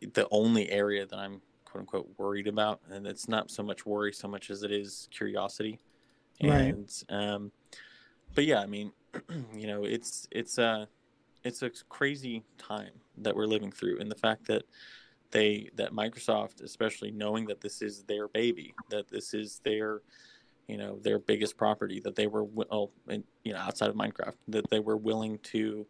the 0.02 0.28
only 0.32 0.70
area 0.70 1.06
that 1.06 1.18
I'm 1.18 1.42
quote 1.66 1.82
unquote 1.82 2.10
worried 2.18 2.48
about, 2.48 2.82
and 2.90 3.06
it's 3.06 3.28
not 3.28 3.52
so 3.52 3.64
much 3.64 3.86
worry 3.86 4.14
so 4.14 4.28
much 4.28 4.50
as 4.50 4.64
it 4.64 4.72
is 4.72 5.08
curiosity. 5.12 5.80
And 6.40 6.92
right. 7.10 7.18
um, 7.18 7.52
but 8.36 8.46
yeah, 8.46 8.62
I 8.62 8.66
mean, 8.66 8.92
you 9.56 9.68
know, 9.68 9.84
it's 9.84 10.28
it's 10.32 10.58
a 10.58 10.88
it's 11.44 11.62
a 11.62 11.70
crazy 11.90 12.44
time 12.58 12.92
that 13.18 13.36
we're 13.36 13.46
living 13.46 13.72
through, 13.72 14.00
and 14.00 14.12
the 14.12 14.16
fact 14.16 14.48
that 14.48 14.64
they 15.32 15.70
that 15.76 15.92
Microsoft, 15.92 16.62
especially 16.62 17.12
knowing 17.12 17.46
that 17.48 17.62
this 17.62 17.82
is 17.82 18.04
their 18.04 18.28
baby, 18.28 18.74
that 18.90 19.10
this 19.10 19.34
is 19.34 19.60
their 19.64 20.02
you 20.68 20.78
know 20.78 21.00
their 21.02 21.20
biggest 21.20 21.58
property, 21.58 22.00
that 22.02 22.16
they 22.16 22.28
were 22.28 22.44
well, 22.44 22.92
and, 23.08 23.24
you 23.44 23.54
know 23.54 23.60
outside 23.60 23.90
of 23.90 23.96
Minecraft, 23.96 24.36
that 24.48 24.70
they 24.70 24.80
were 24.80 24.98
willing 24.98 25.40
to 25.40 25.86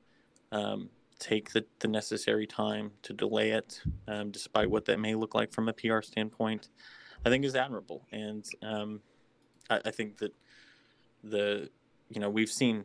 um, 0.51 0.89
take 1.19 1.51
the, 1.51 1.65
the 1.79 1.87
necessary 1.87 2.45
time 2.45 2.91
to 3.03 3.13
delay 3.13 3.51
it, 3.51 3.81
um, 4.07 4.31
despite 4.31 4.69
what 4.69 4.85
that 4.85 4.99
may 4.99 5.15
look 5.15 5.33
like 5.33 5.51
from 5.51 5.67
a 5.69 5.73
PR 5.73 6.01
standpoint, 6.01 6.69
I 7.25 7.29
think 7.29 7.43
is 7.43 7.55
admirable. 7.55 8.05
And 8.11 8.45
um, 8.61 9.01
I, 9.69 9.81
I, 9.85 9.91
think 9.91 10.17
that 10.17 10.33
the, 11.23 11.69
you 12.09 12.21
know, 12.21 12.29
we've 12.29 12.49
seen 12.49 12.83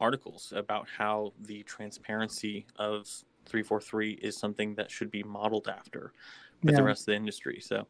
articles 0.00 0.52
about 0.54 0.88
how 0.98 1.32
the 1.40 1.62
transparency 1.62 2.66
of 2.76 3.06
343 3.46 4.12
is 4.22 4.36
something 4.36 4.74
that 4.74 4.90
should 4.90 5.10
be 5.10 5.22
modeled 5.22 5.68
after 5.68 6.12
with 6.62 6.72
yeah. 6.72 6.78
the 6.78 6.84
rest 6.84 7.02
of 7.02 7.06
the 7.06 7.14
industry. 7.14 7.60
So 7.60 7.86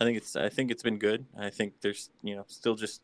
I 0.00 0.04
think 0.04 0.16
it's, 0.16 0.36
I 0.36 0.48
think 0.48 0.70
it's 0.70 0.82
been 0.82 0.98
good. 0.98 1.24
I 1.38 1.50
think 1.50 1.74
there's, 1.80 2.10
you 2.22 2.36
know, 2.36 2.44
still 2.46 2.74
just, 2.74 3.02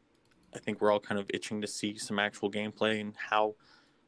I 0.54 0.58
think 0.58 0.80
we're 0.80 0.92
all 0.92 1.00
kind 1.00 1.20
of 1.20 1.30
itching 1.34 1.60
to 1.60 1.66
see 1.66 1.98
some 1.98 2.18
actual 2.18 2.50
gameplay 2.50 3.00
and 3.00 3.14
how 3.16 3.54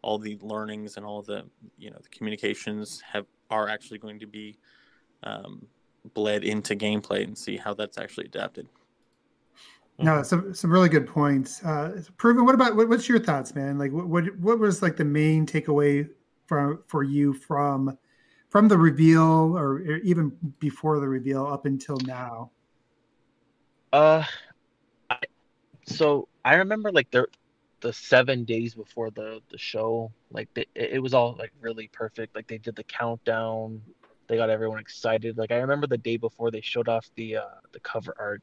all 0.03 0.19
the 0.19 0.39
learnings 0.43 0.97
and 0.97 1.05
all 1.05 1.23
the 1.23 1.45
you 1.79 1.91
know 1.91 1.99
the 2.03 2.09
communications 2.09 3.01
have 3.01 3.27
are 3.51 3.69
actually 3.69 3.99
going 3.99 4.19
to 4.19 4.27
be 4.27 4.57
um, 5.25 5.67
bled 6.15 6.45
into 6.45 6.75
gameplay 6.75 7.25
and 7.25 7.37
see 7.37 7.57
how 7.57 7.75
that's 7.75 7.99
actually 7.99 8.27
adapted. 8.27 8.67
No, 9.99 10.23
some 10.23 10.55
some 10.55 10.73
really 10.73 10.89
good 10.89 11.07
points. 11.07 11.63
Uh, 11.63 12.03
Proven. 12.17 12.47
What 12.47 12.55
about 12.55 12.75
what, 12.75 12.89
what's 12.89 13.09
your 13.09 13.19
thoughts, 13.19 13.55
man? 13.55 13.79
Like, 13.79 13.93
what, 13.93 14.07
what 14.07 14.39
what 14.39 14.59
was 14.59 14.81
like 14.81 14.97
the 14.97 15.05
main 15.05 15.45
takeaway 15.45 16.09
for 16.51 16.83
for 16.89 17.05
you 17.05 17.33
from 17.33 17.97
from 18.49 18.67
the 18.67 18.77
reveal, 18.77 19.57
or 19.57 19.79
even 20.03 20.37
before 20.59 20.99
the 20.99 21.09
reveal, 21.09 21.47
up 21.47 21.65
until 21.65 21.97
now? 22.05 22.51
Uh, 23.93 24.25
I, 25.09 25.19
so 25.87 26.27
I 26.45 26.57
remember 26.57 26.91
like 26.91 27.09
there 27.13 27.29
the 27.83 27.93
seven 27.93 28.43
days 28.43 28.75
before 28.75 29.13
the 29.13 29.39
the 29.53 29.59
show 29.59 30.11
like 30.33 30.49
they, 30.55 30.67
it 30.75 31.01
was 31.01 31.15
all 31.15 31.37
like 31.39 31.53
really 31.61 31.89
perfect. 31.93 32.35
Like 32.35 32.49
they 32.49 32.59
did 32.59 32.75
the 32.75 32.83
countdown. 32.83 33.81
They 34.27 34.37
got 34.37 34.51
everyone 34.51 34.81
excited. 34.81 35.39
Like 35.39 35.53
i 35.53 35.57
remember 35.59 35.87
the 35.87 35.99
day 35.99 36.17
before 36.17 36.51
they 36.51 36.63
showed 36.63 36.89
off 36.89 37.09
the 37.15 37.37
uh 37.37 37.61
the 37.71 37.81
cover 37.81 38.13
art. 38.19 38.43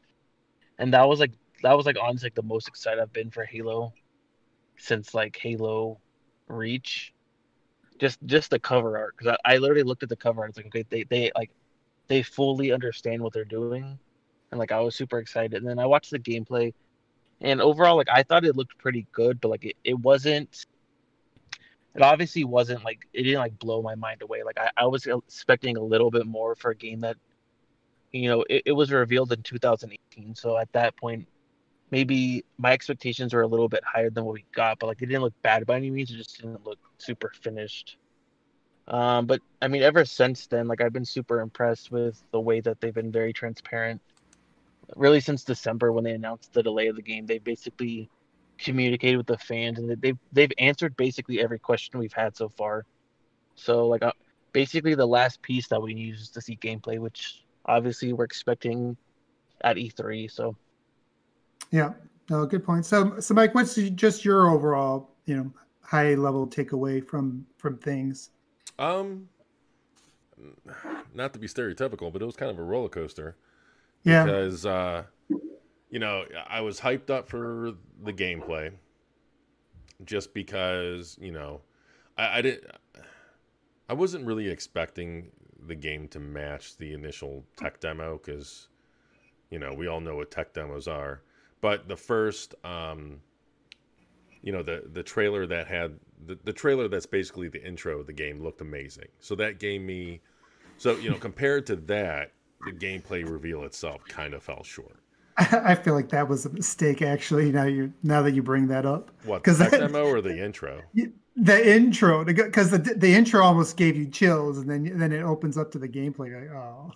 And 0.79 0.93
that 0.93 1.09
was 1.09 1.19
like 1.19 1.33
that 1.61 1.75
was 1.75 1.85
like 1.85 1.97
honestly 2.01 2.27
like 2.27 2.35
the 2.35 2.43
most 2.43 2.69
excited 2.69 3.01
i've 3.01 3.11
been 3.11 3.31
for 3.31 3.43
halo 3.43 3.91
since 4.77 5.13
like 5.13 5.35
halo 5.35 5.99
reach 6.47 7.13
just 7.99 8.19
just 8.25 8.49
the 8.49 8.59
cover 8.59 8.97
art 8.97 9.15
because 9.17 9.35
I, 9.45 9.53
I 9.53 9.57
literally 9.57 9.83
looked 9.83 10.03
at 10.03 10.09
the 10.09 10.15
cover 10.15 10.41
art 10.41 10.49
it's 10.49 10.57
like 10.57 10.67
okay 10.67 10.85
they 10.89 11.03
they 11.03 11.31
like 11.35 11.51
they 12.07 12.23
fully 12.23 12.71
understand 12.71 13.21
what 13.21 13.33
they're 13.33 13.45
doing 13.45 13.97
and 14.51 14.59
like 14.59 14.71
i 14.71 14.79
was 14.79 14.95
super 14.95 15.19
excited 15.19 15.55
and 15.55 15.67
then 15.67 15.79
i 15.79 15.85
watched 15.85 16.11
the 16.11 16.19
gameplay 16.19 16.73
and 17.41 17.61
overall, 17.61 17.97
like 17.97 18.09
I 18.09 18.23
thought 18.23 18.45
it 18.45 18.55
looked 18.55 18.77
pretty 18.77 19.05
good, 19.11 19.39
but 19.41 19.49
like 19.49 19.65
it, 19.65 19.75
it 19.83 19.99
wasn't. 19.99 20.65
It 21.95 22.01
obviously 22.01 22.43
wasn't 22.43 22.83
like 22.83 23.07
it 23.13 23.23
didn't 23.23 23.39
like 23.39 23.57
blow 23.59 23.81
my 23.81 23.95
mind 23.95 24.21
away. 24.21 24.43
Like 24.43 24.59
I, 24.59 24.69
I 24.77 24.87
was 24.87 25.05
expecting 25.07 25.77
a 25.77 25.81
little 25.81 26.11
bit 26.11 26.25
more 26.25 26.55
for 26.55 26.71
a 26.71 26.75
game 26.75 26.99
that 27.01 27.17
you 28.11 28.29
know, 28.29 28.45
it, 28.49 28.63
it 28.67 28.71
was 28.71 28.91
revealed 28.91 29.31
in 29.31 29.43
2018. 29.43 30.33
So 30.35 30.57
at 30.57 30.71
that 30.73 30.95
point, 30.95 31.27
maybe 31.91 32.43
my 32.57 32.73
expectations 32.73 33.33
were 33.33 33.41
a 33.41 33.47
little 33.47 33.69
bit 33.69 33.83
higher 33.83 34.09
than 34.09 34.25
what 34.25 34.33
we 34.33 34.45
got, 34.53 34.79
but 34.79 34.87
like 34.87 35.01
it 35.01 35.07
didn't 35.07 35.21
look 35.21 35.41
bad 35.41 35.65
by 35.65 35.77
any 35.77 35.89
means. 35.89 36.11
It 36.11 36.17
just 36.17 36.37
didn't 36.37 36.65
look 36.65 36.79
super 36.97 37.31
finished. 37.41 37.97
Um, 38.87 39.25
but 39.25 39.41
I 39.61 39.67
mean, 39.67 39.83
ever 39.83 40.05
since 40.05 40.47
then, 40.47 40.67
like 40.67 40.81
I've 40.81 40.93
been 40.93 41.05
super 41.05 41.41
impressed 41.41 41.91
with 41.91 42.21
the 42.31 42.39
way 42.39 42.61
that 42.61 42.79
they've 42.79 42.93
been 42.93 43.11
very 43.11 43.33
transparent. 43.33 44.01
Really, 44.95 45.19
since 45.19 45.43
December 45.43 45.91
when 45.91 46.05
they 46.05 46.13
announced 46.13 46.53
the 46.53 46.63
delay 46.63 46.87
of 46.87 46.95
the 46.95 47.01
game, 47.01 47.25
they 47.25 47.39
basically 47.39 48.09
communicated 48.57 49.17
with 49.17 49.27
the 49.27 49.37
fans, 49.37 49.79
and 49.79 49.89
they've 50.01 50.17
they've 50.31 50.51
answered 50.57 50.95
basically 50.95 51.41
every 51.41 51.59
question 51.59 51.99
we've 51.99 52.13
had 52.13 52.35
so 52.35 52.49
far. 52.49 52.85
So, 53.55 53.87
like, 53.87 54.03
uh, 54.03 54.13
basically, 54.53 54.95
the 54.95 55.05
last 55.05 55.41
piece 55.41 55.67
that 55.67 55.81
we 55.81 55.93
need 55.93 56.15
is 56.15 56.29
to 56.29 56.41
see 56.41 56.55
gameplay, 56.55 56.99
which 56.99 57.43
obviously 57.65 58.13
we're 58.13 58.23
expecting 58.23 58.95
at 59.61 59.77
E3. 59.77 60.31
So, 60.31 60.55
yeah, 61.71 61.93
no, 62.29 62.45
good 62.45 62.63
point. 62.63 62.85
So, 62.85 63.19
so 63.19 63.33
Mike, 63.33 63.55
what's 63.55 63.75
just 63.75 64.25
your 64.25 64.49
overall, 64.49 65.09
you 65.25 65.35
know, 65.37 65.51
high 65.81 66.15
level 66.15 66.47
takeaway 66.47 67.05
from 67.05 67.45
from 67.57 67.77
things? 67.77 68.31
Um, 68.79 69.29
not 71.13 71.33
to 71.33 71.39
be 71.39 71.47
stereotypical, 71.47 72.11
but 72.11 72.21
it 72.21 72.25
was 72.25 72.35
kind 72.35 72.51
of 72.51 72.59
a 72.59 72.63
roller 72.63 72.89
coaster. 72.89 73.35
Yeah. 74.03 74.23
Because, 74.23 74.65
uh, 74.65 75.03
you 75.89 75.99
know, 75.99 76.25
I 76.47 76.61
was 76.61 76.79
hyped 76.79 77.09
up 77.09 77.27
for 77.27 77.73
the 78.03 78.13
gameplay 78.13 78.71
just 80.05 80.33
because, 80.33 81.17
you 81.19 81.31
know, 81.31 81.61
I, 82.17 82.37
I 82.37 82.41
didn't, 82.41 82.65
I 83.89 83.93
wasn't 83.93 84.25
really 84.25 84.49
expecting 84.49 85.31
the 85.65 85.75
game 85.75 86.07
to 86.09 86.19
match 86.19 86.77
the 86.77 86.93
initial 86.93 87.43
tech 87.55 87.79
demo 87.79 88.19
because, 88.23 88.67
you 89.49 89.59
know, 89.59 89.73
we 89.73 89.87
all 89.87 89.99
know 89.99 90.15
what 90.17 90.29
tech 90.29 90.53
demos 90.53 90.87
are. 90.87 91.21
But 91.61 91.87
the 91.87 91.97
first, 91.97 92.55
um, 92.63 93.19
you 94.41 94.51
know, 94.51 94.63
the 94.63 94.83
the 94.91 95.03
trailer 95.03 95.45
that 95.47 95.67
had 95.67 95.99
the, 96.25 96.37
the 96.43 96.53
trailer 96.53 96.87
that's 96.87 97.05
basically 97.05 97.47
the 97.49 97.65
intro 97.65 97.99
of 97.99 98.07
the 98.07 98.13
game 98.13 98.41
looked 98.41 98.61
amazing. 98.61 99.07
So 99.19 99.35
that 99.35 99.59
gave 99.59 99.81
me 99.81 100.21
so 100.77 100.95
you 100.97 101.09
know, 101.09 101.17
compared 101.17 101.65
to 101.67 101.75
that, 101.75 102.31
the 102.65 102.71
gameplay 102.71 103.27
reveal 103.27 103.63
itself 103.63 104.01
kind 104.07 104.33
of 104.33 104.43
fell 104.43 104.63
short. 104.63 104.99
I 105.37 105.75
feel 105.75 105.93
like 105.93 106.09
that 106.09 106.27
was 106.27 106.45
a 106.45 106.49
mistake 106.49 107.01
actually. 107.01 107.51
Now 107.51 107.65
you 107.65 107.93
now 108.03 108.21
that 108.21 108.31
you 108.31 108.41
bring 108.41 108.67
that 108.67 108.85
up, 108.85 109.11
what 109.23 109.43
the 109.43 109.67
demo 109.71 110.05
or 110.05 110.21
the 110.21 110.43
intro? 110.43 110.81
The 111.39 111.75
intro, 111.75 112.25
because 112.25 112.71
the 112.71 112.79
the 112.79 113.13
intro 113.13 113.43
almost 113.43 113.77
gave 113.77 113.95
you 113.95 114.07
chills, 114.07 114.57
and 114.57 114.67
then 114.67 114.97
then 114.97 115.11
it 115.11 115.21
opens 115.21 115.55
up 115.55 115.69
to 115.73 115.77
the 115.77 115.87
gameplay. 115.87 116.33
Like, 116.33 116.49
oh, 116.49 116.91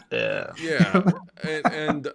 yeah, 0.10 0.50
yeah, 0.60 1.10
and, 1.44 1.72
and 1.72 2.08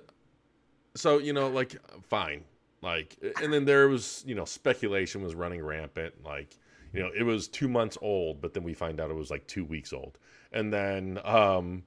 so 0.96 1.18
you 1.18 1.34
know, 1.34 1.50
like, 1.50 1.76
fine, 2.04 2.44
like, 2.82 3.18
and 3.42 3.52
then 3.52 3.66
there 3.66 3.88
was, 3.88 4.24
you 4.28 4.36
know, 4.36 4.46
speculation 4.46 5.24
was 5.24 5.36
running 5.36 5.64
rampant. 5.64 6.14
Like, 6.24 6.58
you 6.94 7.02
know, 7.02 7.10
it 7.18 7.24
was 7.24 7.48
two 7.48 7.68
months 7.68 7.98
old, 8.02 8.42
but 8.42 8.54
then 8.54 8.64
we 8.64 8.74
find 8.74 9.00
out 9.00 9.10
it 9.10 9.16
was 9.16 9.32
like 9.32 9.48
two 9.48 9.66
weeks 9.66 9.94
old. 9.94 10.18
And 10.52 10.72
then, 10.72 11.20
um, 11.24 11.84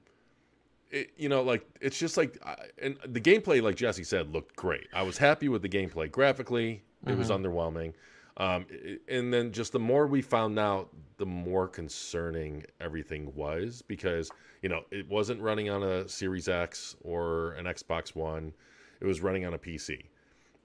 it, 0.91 1.11
you 1.17 1.29
know, 1.29 1.41
like 1.43 1.65
it's 1.81 1.97
just 1.97 2.17
like, 2.17 2.37
and 2.81 2.97
the 3.05 3.21
gameplay, 3.21 3.61
like 3.61 3.75
Jesse 3.75 4.03
said, 4.03 4.33
looked 4.33 4.55
great. 4.55 4.87
I 4.93 5.03
was 5.03 5.17
happy 5.17 5.49
with 5.49 5.61
the 5.61 5.69
gameplay 5.69 6.11
graphically. 6.11 6.83
It 7.05 7.09
mm-hmm. 7.09 7.19
was 7.19 7.29
underwhelming. 7.29 7.93
Um, 8.37 8.67
and 9.07 9.33
then 9.33 9.51
just 9.51 9.71
the 9.71 9.79
more 9.79 10.05
we 10.05 10.21
found 10.21 10.59
out, 10.59 10.89
the 11.17 11.25
more 11.25 11.67
concerning 11.67 12.63
everything 12.79 13.33
was 13.35 13.81
because 13.81 14.29
you 14.61 14.69
know 14.69 14.81
it 14.91 15.09
wasn't 15.09 15.41
running 15.41 15.69
on 15.69 15.81
a 15.81 16.07
Series 16.07 16.47
X 16.47 16.95
or 17.01 17.53
an 17.53 17.65
Xbox 17.65 18.15
One; 18.15 18.53
it 18.99 19.05
was 19.05 19.21
running 19.21 19.45
on 19.45 19.53
a 19.53 19.57
PC. 19.57 20.05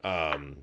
Um, 0.04 0.56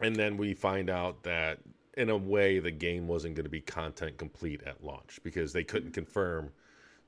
and 0.00 0.14
then 0.16 0.36
we 0.36 0.54
find 0.54 0.90
out 0.90 1.22
that 1.22 1.58
in 1.96 2.10
a 2.10 2.16
way 2.16 2.58
the 2.58 2.70
game 2.70 3.06
wasn't 3.06 3.34
going 3.34 3.44
to 3.44 3.50
be 3.50 3.60
content 3.60 4.16
complete 4.18 4.62
at 4.66 4.82
launch 4.82 5.20
because 5.22 5.52
they 5.52 5.64
couldn't 5.64 5.92
confirm 5.92 6.50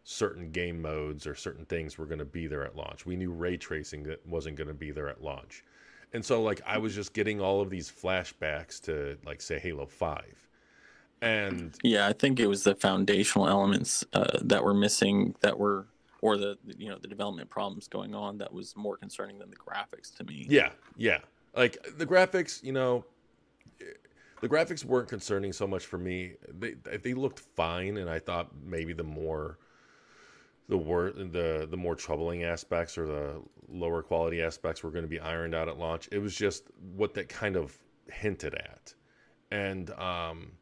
certain 0.04 0.50
game 0.50 0.82
modes 0.82 1.26
or 1.26 1.34
certain 1.34 1.64
things 1.64 1.96
were 1.96 2.04
going 2.04 2.18
to 2.18 2.24
be 2.24 2.46
there 2.46 2.64
at 2.64 2.76
launch. 2.76 3.06
We 3.06 3.16
knew 3.16 3.32
ray 3.32 3.56
tracing 3.56 4.02
that 4.04 4.24
wasn't 4.26 4.56
going 4.56 4.68
to 4.68 4.74
be 4.74 4.90
there 4.90 5.08
at 5.08 5.22
launch. 5.22 5.64
And 6.12 6.24
so 6.24 6.42
like 6.42 6.60
I 6.66 6.78
was 6.78 6.94
just 6.94 7.14
getting 7.14 7.40
all 7.40 7.60
of 7.60 7.70
these 7.70 7.90
flashbacks 7.90 8.80
to 8.82 9.16
like 9.24 9.40
say 9.40 9.58
Halo 9.58 9.86
5. 9.86 10.48
And 11.22 11.74
yeah, 11.82 12.06
I 12.06 12.12
think 12.12 12.38
it 12.38 12.46
was 12.46 12.64
the 12.64 12.74
foundational 12.74 13.48
elements 13.48 14.04
uh, 14.12 14.38
that 14.42 14.62
were 14.62 14.74
missing 14.74 15.34
that 15.40 15.58
were 15.58 15.86
or 16.24 16.38
the 16.38 16.56
you 16.78 16.88
know 16.88 16.96
the 16.98 17.06
development 17.06 17.50
problems 17.50 17.86
going 17.86 18.14
on 18.14 18.38
that 18.38 18.50
was 18.50 18.74
more 18.76 18.96
concerning 18.96 19.38
than 19.38 19.50
the 19.50 19.56
graphics 19.56 20.16
to 20.16 20.24
me. 20.24 20.46
Yeah, 20.48 20.70
yeah. 20.96 21.18
Like 21.54 21.76
the 21.98 22.06
graphics, 22.06 22.62
you 22.62 22.72
know, 22.72 23.04
the 24.40 24.48
graphics 24.48 24.86
weren't 24.86 25.06
concerning 25.06 25.52
so 25.52 25.66
much 25.66 25.84
for 25.84 25.98
me. 25.98 26.32
They 26.48 26.76
they 26.96 27.12
looked 27.12 27.40
fine, 27.40 27.98
and 27.98 28.08
I 28.08 28.20
thought 28.20 28.48
maybe 28.64 28.94
the 28.94 29.04
more 29.04 29.58
the 30.70 30.78
wor- 30.78 31.12
the 31.12 31.68
the 31.70 31.76
more 31.76 31.94
troubling 31.94 32.42
aspects 32.42 32.96
or 32.96 33.06
the 33.06 33.42
lower 33.68 34.02
quality 34.02 34.40
aspects 34.40 34.82
were 34.82 34.90
going 34.90 35.04
to 35.04 35.08
be 35.08 35.20
ironed 35.20 35.54
out 35.54 35.68
at 35.68 35.78
launch. 35.78 36.08
It 36.10 36.20
was 36.20 36.34
just 36.34 36.64
what 36.96 37.12
that 37.14 37.28
kind 37.28 37.54
of 37.54 37.76
hinted 38.10 38.54
at, 38.54 38.94
and 39.50 39.90
um, 39.90 40.52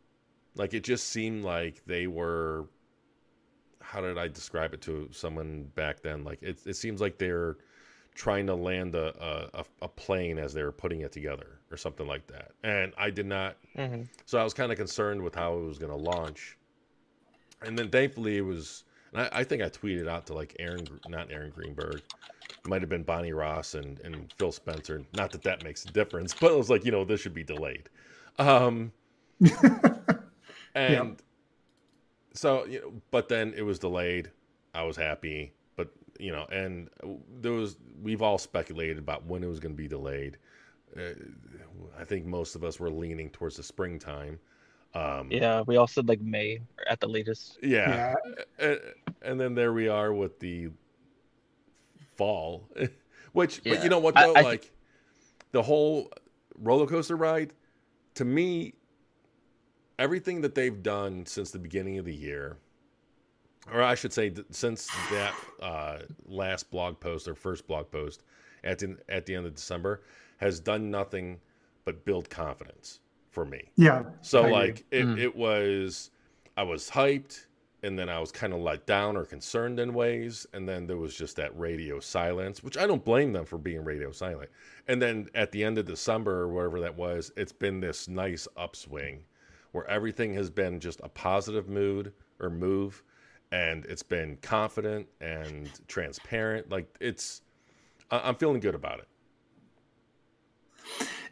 like 0.56 0.74
it 0.74 0.82
just 0.82 1.10
seemed 1.10 1.44
like 1.44 1.84
they 1.86 2.08
were. 2.08 2.66
How 3.92 4.00
did 4.00 4.16
I 4.16 4.26
describe 4.26 4.72
it 4.72 4.80
to 4.82 5.06
someone 5.12 5.70
back 5.74 6.00
then? 6.00 6.24
Like 6.24 6.42
it, 6.42 6.58
it 6.64 6.76
seems 6.76 7.02
like 7.02 7.18
they're 7.18 7.58
trying 8.14 8.46
to 8.46 8.54
land 8.54 8.94
a, 8.94 9.52
a, 9.52 9.64
a 9.82 9.88
plane 9.88 10.38
as 10.38 10.54
they 10.54 10.62
were 10.62 10.72
putting 10.72 11.02
it 11.02 11.12
together 11.12 11.58
or 11.70 11.76
something 11.76 12.06
like 12.06 12.26
that. 12.28 12.52
And 12.64 12.94
I 12.96 13.10
did 13.10 13.26
not. 13.26 13.58
Mm-hmm. 13.76 14.04
So 14.24 14.38
I 14.38 14.44
was 14.44 14.54
kind 14.54 14.72
of 14.72 14.78
concerned 14.78 15.20
with 15.20 15.34
how 15.34 15.58
it 15.58 15.62
was 15.62 15.78
going 15.78 15.92
to 15.92 15.96
launch. 15.98 16.56
And 17.60 17.78
then 17.78 17.90
thankfully 17.90 18.38
it 18.38 18.46
was. 18.46 18.84
I, 19.14 19.28
I, 19.32 19.44
think 19.44 19.60
I 19.60 19.68
tweeted 19.68 20.08
out 20.08 20.24
to 20.28 20.32
like 20.32 20.56
Aaron, 20.58 20.86
not 21.06 21.30
Aaron 21.30 21.52
Greenberg. 21.54 22.00
Might 22.66 22.80
have 22.80 22.88
been 22.88 23.02
Bonnie 23.02 23.34
Ross 23.34 23.74
and, 23.74 24.00
and 24.00 24.32
Phil 24.38 24.52
Spencer. 24.52 25.02
Not 25.14 25.32
that 25.32 25.42
that 25.42 25.64
makes 25.64 25.84
a 25.84 25.88
difference, 25.88 26.32
but 26.40 26.50
it 26.50 26.56
was 26.56 26.70
like, 26.70 26.86
you 26.86 26.92
know, 26.92 27.04
this 27.04 27.20
should 27.20 27.34
be 27.34 27.44
delayed. 27.44 27.90
Um, 28.38 28.90
and 30.74 31.08
yep. 31.08 31.22
So, 32.34 32.64
you 32.66 32.80
know, 32.80 32.92
but 33.10 33.28
then 33.28 33.52
it 33.56 33.62
was 33.62 33.78
delayed. 33.78 34.30
I 34.74 34.84
was 34.84 34.96
happy 34.96 35.52
but 35.76 35.88
you 36.18 36.32
know, 36.32 36.44
and 36.52 36.88
there 37.40 37.52
was 37.52 37.76
we've 38.02 38.22
all 38.22 38.38
speculated 38.38 38.98
about 38.98 39.24
when 39.26 39.42
it 39.42 39.48
was 39.48 39.60
going 39.60 39.74
to 39.74 39.76
be 39.76 39.88
delayed. 39.88 40.38
Uh, 40.96 41.14
I 41.98 42.04
think 42.04 42.26
most 42.26 42.54
of 42.54 42.64
us 42.64 42.78
were 42.78 42.90
leaning 42.90 43.30
towards 43.30 43.56
the 43.56 43.62
springtime. 43.62 44.38
Um, 44.94 45.28
yeah, 45.30 45.62
we 45.62 45.76
all 45.76 45.86
said 45.86 46.08
like 46.08 46.20
May 46.20 46.60
at 46.88 47.00
the 47.00 47.08
latest. 47.08 47.58
Yeah, 47.62 48.14
yeah. 48.26 48.44
And, 48.58 48.80
and, 49.22 49.40
then 49.40 49.54
there 49.54 49.72
we 49.72 49.88
are 49.88 50.12
with 50.12 50.38
the 50.38 50.68
fall, 52.14 52.68
which, 53.32 53.62
yeah. 53.64 53.74
but 53.74 53.84
you 53.84 53.88
know 53.88 53.98
what 53.98 54.14
though, 54.14 54.34
I, 54.34 54.40
I 54.40 54.42
like 54.42 54.60
th- 54.62 54.72
the 55.52 55.62
whole 55.62 56.10
roller 56.58 56.86
coaster 56.86 57.16
ride. 57.16 57.54
To 58.16 58.26
me, 58.26 58.74
everything 60.02 60.40
that 60.40 60.54
they've 60.54 60.82
done 60.82 61.24
since 61.26 61.50
the 61.50 61.58
beginning 61.58 61.98
of 61.98 62.04
the 62.04 62.14
year 62.14 62.56
or 63.70 63.82
I 63.82 63.94
should 63.94 64.12
say, 64.12 64.32
since 64.50 64.88
that 65.10 65.34
uh, 65.60 65.98
last 66.26 66.70
blog 66.70 66.98
post 66.98 67.28
or 67.28 67.34
first 67.34 67.66
blog 67.66 67.90
post 67.90 68.24
at 68.64 68.78
the, 68.78 68.96
at 69.08 69.26
the 69.26 69.34
end 69.34 69.46
of 69.46 69.54
December, 69.54 70.02
has 70.38 70.58
done 70.58 70.90
nothing 70.90 71.38
but 71.84 72.04
build 72.04 72.28
confidence 72.28 73.00
for 73.30 73.44
me. 73.44 73.70
Yeah. 73.76 74.02
So 74.20 74.44
I 74.44 74.50
like 74.50 74.84
it, 74.90 75.04
mm. 75.04 75.18
it 75.18 75.34
was, 75.34 76.10
I 76.56 76.64
was 76.64 76.90
hyped, 76.90 77.46
and 77.84 77.98
then 77.98 78.08
I 78.08 78.18
was 78.18 78.30
kind 78.30 78.52
of 78.52 78.60
let 78.60 78.86
down 78.86 79.16
or 79.16 79.24
concerned 79.24 79.80
in 79.80 79.94
ways, 79.94 80.46
and 80.52 80.68
then 80.68 80.86
there 80.86 80.98
was 80.98 81.14
just 81.14 81.36
that 81.36 81.56
radio 81.58 82.00
silence, 82.00 82.62
which 82.62 82.76
I 82.76 82.86
don't 82.86 83.04
blame 83.04 83.32
them 83.32 83.44
for 83.44 83.58
being 83.58 83.84
radio 83.84 84.10
silent. 84.12 84.50
And 84.88 85.00
then 85.00 85.28
at 85.34 85.52
the 85.52 85.62
end 85.64 85.78
of 85.78 85.86
December 85.86 86.42
or 86.42 86.48
whatever 86.48 86.80
that 86.80 86.96
was, 86.96 87.32
it's 87.36 87.52
been 87.52 87.80
this 87.80 88.08
nice 88.08 88.46
upswing 88.56 89.24
where 89.72 89.88
everything 89.88 90.34
has 90.34 90.50
been 90.50 90.80
just 90.80 91.00
a 91.02 91.08
positive 91.08 91.68
mood 91.68 92.12
or 92.40 92.50
move 92.50 93.02
and 93.50 93.84
it's 93.84 94.02
been 94.02 94.36
confident 94.40 95.06
and 95.20 95.70
transparent. 95.86 96.70
Like 96.70 96.86
it's, 97.00 97.42
I'm 98.10 98.34
feeling 98.36 98.60
good 98.60 98.74
about 98.74 99.00
it. 99.00 99.08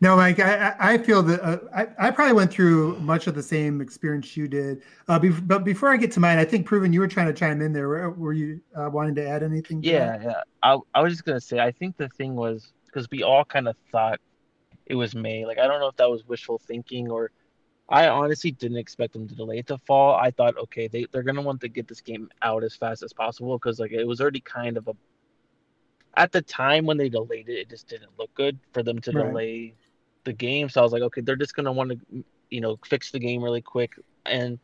No, 0.03 0.16
Mike, 0.16 0.41
I, 0.41 0.74
I 0.78 0.99
feel 0.99 1.22
that 1.24 1.43
uh, 1.43 1.59
I, 1.74 2.09
I 2.09 2.11
probably 2.11 2.32
went 2.32 2.51
through 2.51 2.99
much 3.01 3.26
of 3.26 3.34
the 3.34 3.43
same 3.43 3.82
experience 3.82 4.34
you 4.34 4.49
did. 4.49 4.82
Uh, 5.09 5.18
be, 5.18 5.28
but 5.28 5.62
before 5.62 5.91
I 5.91 5.99
get 5.99 6.11
to 6.12 6.20
mine, 6.20 6.38
I 6.38 6.45
think 6.45 6.66
Proven, 6.66 6.91
you 6.93 7.01
were 7.01 7.09
trying 7.09 7.26
to 7.26 7.34
chime 7.34 7.61
in 7.61 7.74
there. 7.74 7.88
Were, 7.88 8.11
were 8.11 8.32
you 8.32 8.61
uh, 8.74 8.88
wanting 8.91 9.14
to 9.16 9.28
add 9.28 9.43
anything? 9.43 9.82
To 9.82 9.88
yeah, 9.88 10.16
that? 10.16 10.22
yeah. 10.22 10.41
I, 10.62 10.78
I 10.95 11.03
was 11.03 11.12
just 11.12 11.26
gonna 11.26 11.41
say, 11.41 11.59
I 11.59 11.70
think 11.70 11.99
the 11.99 12.09
thing 12.09 12.34
was 12.34 12.72
because 12.86 13.09
we 13.11 13.22
all 13.22 13.45
kind 13.45 13.68
of 13.68 13.76
thought 13.93 14.20
it 14.86 14.95
was 14.95 15.14
May. 15.14 15.45
Like 15.45 15.59
I 15.59 15.66
don't 15.66 15.80
know 15.80 15.88
if 15.88 15.97
that 15.97 16.09
was 16.09 16.26
wishful 16.26 16.59
thinking 16.59 17.11
or 17.11 17.30
I 17.91 18.09
honestly 18.09 18.53
didn't 18.53 18.78
expect 18.78 19.12
them 19.14 19.28
to 19.28 19.34
delay 19.34 19.59
it 19.59 19.66
to 19.68 19.78
fall. 19.78 20.14
I 20.16 20.30
thought, 20.30 20.57
okay, 20.59 20.88
they, 20.88 21.07
they're 21.12 21.22
gonna 21.22 21.43
want 21.43 21.61
to 21.62 21.68
get 21.68 21.88
this 21.88 22.01
game 22.01 22.30
out 22.43 22.64
as 22.64 22.76
fast 22.76 23.03
as 23.03 23.12
possible 23.12 23.59
because 23.59 23.80
like 23.80 23.93
it 23.93 24.07
was 24.07 24.20
already 24.20 24.41
kind 24.41 24.76
of 24.78 24.88
a 24.88 24.95
at 26.16 26.32
the 26.32 26.43
time 26.43 26.86
when 26.86 26.99
they 26.99 27.09
delayed 27.09 27.49
it, 27.49 27.59
it 27.59 27.70
just 27.70 27.88
didn't 27.88 28.18
look 28.18 28.32
good 28.34 28.59
for 28.72 28.82
them 28.82 28.99
to 29.01 29.12
Right. 29.12 29.41
delay 29.41 29.74
the 30.24 30.32
game. 30.32 30.68
So 30.68 30.80
I 30.80 30.84
was 30.84 30.93
like, 30.93 31.03
okay, 31.03 31.22
they're 31.22 31.36
just 31.36 31.55
gonna 31.55 31.72
want 31.72 31.91
to, 31.93 32.24
you 32.51 32.61
know, 32.61 32.78
fix 32.84 33.11
the 33.11 33.20
game 33.20 33.43
really 33.43 33.62
quick. 33.62 33.93
And 34.26 34.59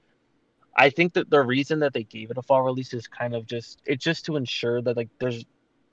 I 0.76 0.90
think 0.90 1.14
that 1.14 1.30
the 1.30 1.40
reason 1.42 1.80
that 1.80 1.92
they 1.92 2.04
gave 2.04 2.30
it 2.30 2.38
a 2.38 2.42
fall 2.42 2.62
release 2.62 2.92
is 2.94 3.06
kind 3.08 3.34
of 3.34 3.46
just 3.46 3.80
it's 3.86 4.04
just 4.04 4.26
to 4.26 4.36
ensure 4.36 4.82
that 4.82 4.96
like 4.96 5.08
there's 5.20 5.44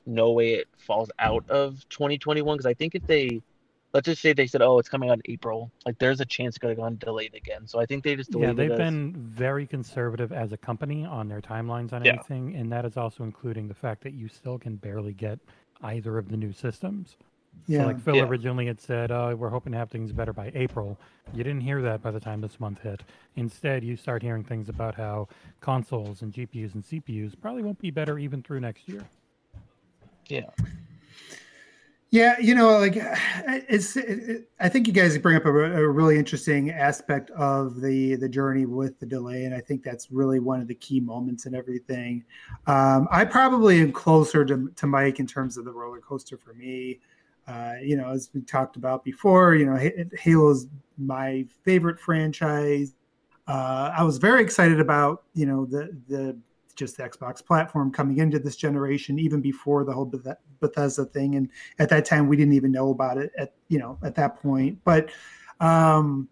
no 0.06 0.32
way 0.32 0.54
it 0.56 0.68
falls 0.78 1.12
out 1.20 1.46
of 1.50 1.78
2021. 1.90 2.58
Because 2.58 2.66
I 2.68 2.74
think 2.74 2.96
if 2.96 3.06
they 3.08 3.42
let's 3.94 4.06
just 4.06 4.22
say 4.22 4.34
they 4.34 4.48
said, 4.48 4.62
oh, 4.62 4.80
it's 4.80 4.90
coming 4.90 5.10
out 5.10 5.20
in 5.24 5.32
April, 5.32 5.72
like 5.86 5.98
there's 6.00 6.20
a 6.20 6.26
chance 6.26 6.56
it 6.56 6.60
could 6.60 6.70
have 6.70 6.78
gone 6.80 6.98
delayed 6.98 7.36
again. 7.36 7.68
So 7.68 7.80
I 7.80 7.86
think 7.86 8.04
they 8.04 8.16
just 8.16 8.32
delayed 8.32 8.48
yeah, 8.50 8.54
they've 8.54 8.72
as- 8.72 8.78
been 8.78 9.14
very 9.16 9.68
conservative 9.68 10.32
as 10.32 10.52
a 10.52 10.58
company 10.58 11.06
on 11.06 11.28
their 11.28 11.42
timelines 11.42 11.94
on 11.94 12.04
Yeah. 12.04 12.14
anything, 12.14 12.56
and 12.56 12.72
that 12.72 12.86
is 12.86 12.98
also 12.98 13.24
including 13.24 13.68
the 13.68 13.74
fact 13.74 14.04
that 14.04 14.14
you 14.14 14.28
still 14.28 14.58
can 14.58 14.76
barely 14.78 15.14
get 15.14 15.40
either 15.84 16.18
of 16.18 16.30
the 16.30 16.38
new 16.38 16.52
systems. 16.54 17.18
Yeah. 17.68 17.82
So 17.82 17.86
like 17.86 18.00
Phil 18.00 18.16
Yeah. 18.16 18.24
originally 18.24 18.66
had 18.66 18.82
said, 18.82 19.12
"Oh, 19.12 19.36
we're 19.36 19.50
hoping 19.50 19.74
to 19.74 19.78
have 19.78 19.92
things 19.92 20.12
better 20.12 20.34
by 20.34 20.52
April." 20.56 20.98
You 21.36 21.44
didn't 21.44 21.62
hear 21.62 21.84
that 21.84 22.02
by 22.02 22.10
the 22.10 22.20
time 22.20 22.42
this 22.42 22.60
month 22.60 22.80
hit. 22.82 23.04
Instead, 23.36 23.84
you 23.84 23.96
start 23.96 24.24
hearing 24.24 24.44
things 24.44 24.70
about 24.70 24.96
how 24.96 25.28
consoles 25.62 26.24
and 26.24 26.34
GPUs 26.34 26.74
and 26.74 26.84
CPUs 26.84 27.36
probably 27.40 27.62
won't 27.62 27.78
be 27.78 27.92
better 27.92 28.18
even 28.18 28.42
through 28.42 28.62
next 28.62 28.90
year. 28.90 29.04
yeah. 30.30 30.50
Yeah, 32.14 32.38
you 32.40 32.54
know, 32.54 32.78
like 32.78 32.94
it's. 32.96 33.98
It, 33.98 34.48
I 34.60 34.70
think 34.70 34.86
you 34.86 34.94
guys 34.94 35.18
bring 35.18 35.36
up 35.36 35.46
a, 35.46 35.50
a 35.50 35.90
really 35.90 36.20
interesting 36.20 36.70
aspect 36.70 37.32
of 37.32 37.82
the 37.82 38.16
the 38.18 38.30
journey 38.30 38.68
with 38.68 39.00
the 39.00 39.08
delay, 39.08 39.46
and 39.46 39.56
I 39.56 39.60
think 39.60 39.82
that's 39.82 40.12
really 40.12 40.40
one 40.40 40.62
of 40.62 40.68
the 40.68 40.76
key 40.76 41.00
moments 41.00 41.48
in 41.48 41.56
everything. 41.56 42.24
Um, 42.68 43.08
I 43.10 43.26
probably 43.26 43.82
am 43.82 43.92
closer 43.92 44.46
to 44.46 44.72
to 44.76 44.86
Mike 44.86 45.20
in 45.20 45.26
terms 45.26 45.58
of 45.58 45.66
the 45.66 45.72
roller 45.72 46.00
coaster 46.02 46.38
for 46.38 46.54
me. 46.54 47.00
Uh, 47.48 47.74
you 47.82 47.98
know, 47.98 48.10
as 48.12 48.30
we 48.32 48.42
talked 48.42 48.76
about 48.76 49.04
before, 49.04 49.56
you 49.56 49.66
know, 49.66 49.76
Ha- 49.76 50.06
Halo's 50.20 50.68
my 51.00 51.48
favorite 51.64 52.00
franchise. 52.00 52.94
Uh, 53.48 53.92
I 53.98 54.04
was 54.04 54.20
very 54.20 54.44
excited 54.44 54.80
about 54.80 55.24
you 55.34 55.48
know 55.48 55.66
the 55.66 55.98
the 56.08 56.38
just 56.76 56.98
the 56.98 57.04
Xbox 57.04 57.46
platform 57.46 57.92
coming 57.92 58.18
into 58.18 58.40
this 58.40 58.56
generation, 58.56 59.20
even 59.20 59.42
before 59.42 59.84
the 59.84 59.94
whole 59.94 60.06
Beth- 60.06 60.38
Bethesda 60.60 61.06
thing. 61.06 61.36
And 61.36 61.50
at 61.80 61.90
that 61.90 62.06
time, 62.06 62.28
we 62.28 62.38
didn't 62.38 62.54
even 62.54 62.72
know 62.72 62.90
about 62.90 63.18
it 63.18 63.32
at 63.38 63.54
you 63.70 63.80
know 63.80 63.98
at 64.04 64.16
that 64.16 64.42
point. 64.42 64.80
But 64.84 65.10
um, 65.60 66.28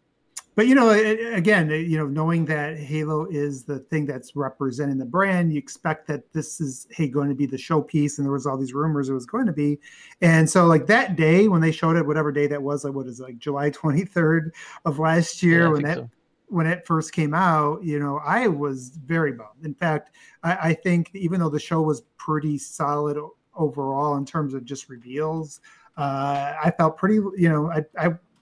but 0.56 0.68
you 0.68 0.76
know, 0.76 0.90
a- 0.92 1.34
again, 1.34 1.70
you 1.70 1.98
know, 1.98 2.08
knowing 2.08 2.46
that 2.46 2.78
Halo 2.78 3.26
is 3.30 3.64
the 3.64 3.80
thing 3.80 4.06
that's 4.06 4.36
representing 4.36 4.98
the 4.98 5.06
brand, 5.06 5.54
you 5.54 5.58
expect 5.58 6.08
that 6.08 6.32
this 6.34 6.60
is 6.60 6.88
hey 6.92 7.08
going 7.08 7.30
to 7.30 7.36
be 7.36 7.46
the 7.46 7.58
showpiece, 7.58 8.18
and 8.18 8.26
there 8.26 8.34
was 8.34 8.46
all 8.46 8.58
these 8.58 8.74
rumors 8.74 9.10
it 9.10 9.14
was 9.14 9.26
going 9.26 9.46
to 9.46 9.54
be, 9.54 9.80
and 10.22 10.50
so 10.50 10.66
like 10.66 10.88
that 10.88 11.16
day 11.16 11.48
when 11.48 11.62
they 11.62 11.72
showed 11.72 11.96
it, 11.96 12.06
whatever 12.06 12.32
day 12.32 12.48
that 12.48 12.62
was, 12.62 12.84
like 12.84 12.94
what 12.94 13.08
is 13.08 13.20
it, 13.20 13.24
like 13.24 13.38
July 13.38 13.70
twenty 13.70 14.04
third 14.06 14.54
of 14.86 15.00
last 15.00 15.42
year 15.42 15.64
Yeah, 15.64 15.70
when 15.70 15.84
that 15.84 15.98
so. 15.98 16.10
When 16.52 16.68
it 16.68 16.86
first 16.86 17.14
came 17.14 17.34
out, 17.34 17.82
you 17.84 17.98
know, 17.98 18.20
I 18.26 18.48
was 18.48 18.90
very 18.90 19.32
bummed. 19.32 19.64
In 19.64 19.74
fact, 19.74 20.12
I, 20.44 20.70
I 20.70 20.74
think 20.74 21.10
even 21.14 21.40
though 21.40 21.50
the 21.50 21.60
show 21.60 21.82
was 21.82 22.02
pretty 22.18 22.58
solid 22.58 23.18
overall 23.56 24.18
in 24.18 24.26
terms 24.26 24.54
of 24.54 24.66
just 24.66 24.90
reveals, 24.90 25.62
uh, 25.98 26.54
I 26.62 26.74
felt 26.78 26.98
pretty, 26.98 27.16
you 27.16 27.50
know, 27.50 27.72
I, 27.72 27.86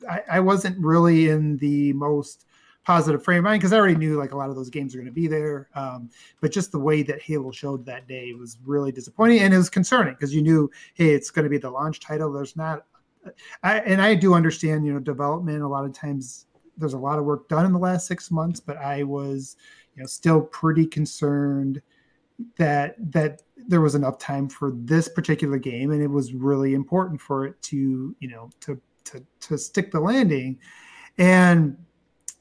I, 0.10 0.22
I- 0.32 0.39
wasn't 0.39 0.78
really 0.84 1.30
in 1.30 1.57
the 1.57 1.93
most 1.93 2.45
positive 2.84 3.24
frame 3.24 3.39
of 3.39 3.43
mind 3.43 3.60
because 3.60 3.74
I 3.74 3.78
already 3.78 3.95
knew 3.95 4.18
like 4.18 4.32
a 4.32 4.38
lot 4.38 4.49
of 4.49 4.55
those 4.55 4.70
games 4.72 4.95
are 4.95 4.97
going 4.97 5.05
to 5.05 5.12
be 5.12 5.28
there. 5.28 5.70
Um, 5.76 6.10
but 6.41 6.51
just 6.51 6.72
the 6.72 6.80
way 6.80 7.03
that 7.03 7.22
Halo 7.22 7.51
showed 7.51 7.86
that 7.86 8.07
day 8.07 8.34
was 8.34 8.57
really 8.66 8.91
disappointing 8.91 9.39
and 9.41 9.53
it 9.53 9.57
was 9.57 9.70
concerning 9.70 10.16
because 10.16 10.34
you 10.34 10.41
knew, 10.41 10.72
hey, 10.95 11.10
it's 11.10 11.30
going 11.30 11.43
to 11.43 11.49
be 11.49 11.60
the 11.60 11.70
launch 11.70 11.99
title. 11.99 12.32
There's 12.32 12.55
not, 12.55 12.86
I, 13.62 13.80
and 13.82 14.01
I 14.01 14.16
do 14.16 14.34
understand, 14.34 14.86
you 14.86 14.93
know, 14.93 14.99
development 14.99 15.62
a 15.62 15.68
lot 15.68 15.86
of 15.86 15.93
times 15.93 16.47
there's 16.80 16.93
a 16.93 16.97
lot 16.99 17.19
of 17.19 17.25
work 17.25 17.47
done 17.49 17.65
in 17.65 17.73
the 17.73 17.80
last 17.80 18.07
six 18.07 18.32
months, 18.32 18.59
but 18.59 18.77
I 18.77 19.03
was, 19.03 19.57
you 19.95 20.01
know, 20.01 20.07
still 20.07 20.41
pretty 20.41 20.86
concerned 20.86 21.82
that 22.57 22.95
that 23.11 23.41
there 23.67 23.82
was 23.82 23.95
enough 23.95 24.17
time 24.17 24.47
for 24.47 24.71
this 24.75 25.07
particular 25.09 25.57
game, 25.57 25.91
and 25.91 26.01
it 26.01 26.07
was 26.07 26.34
really 26.34 26.73
important 26.73 27.19
for 27.19 27.45
it 27.45 27.61
to, 27.63 28.15
you 28.19 28.27
know, 28.27 28.49
to 28.61 28.80
to 29.05 29.25
to 29.41 29.57
stick 29.57 29.91
the 29.91 29.99
landing, 29.99 30.57
and 31.17 31.77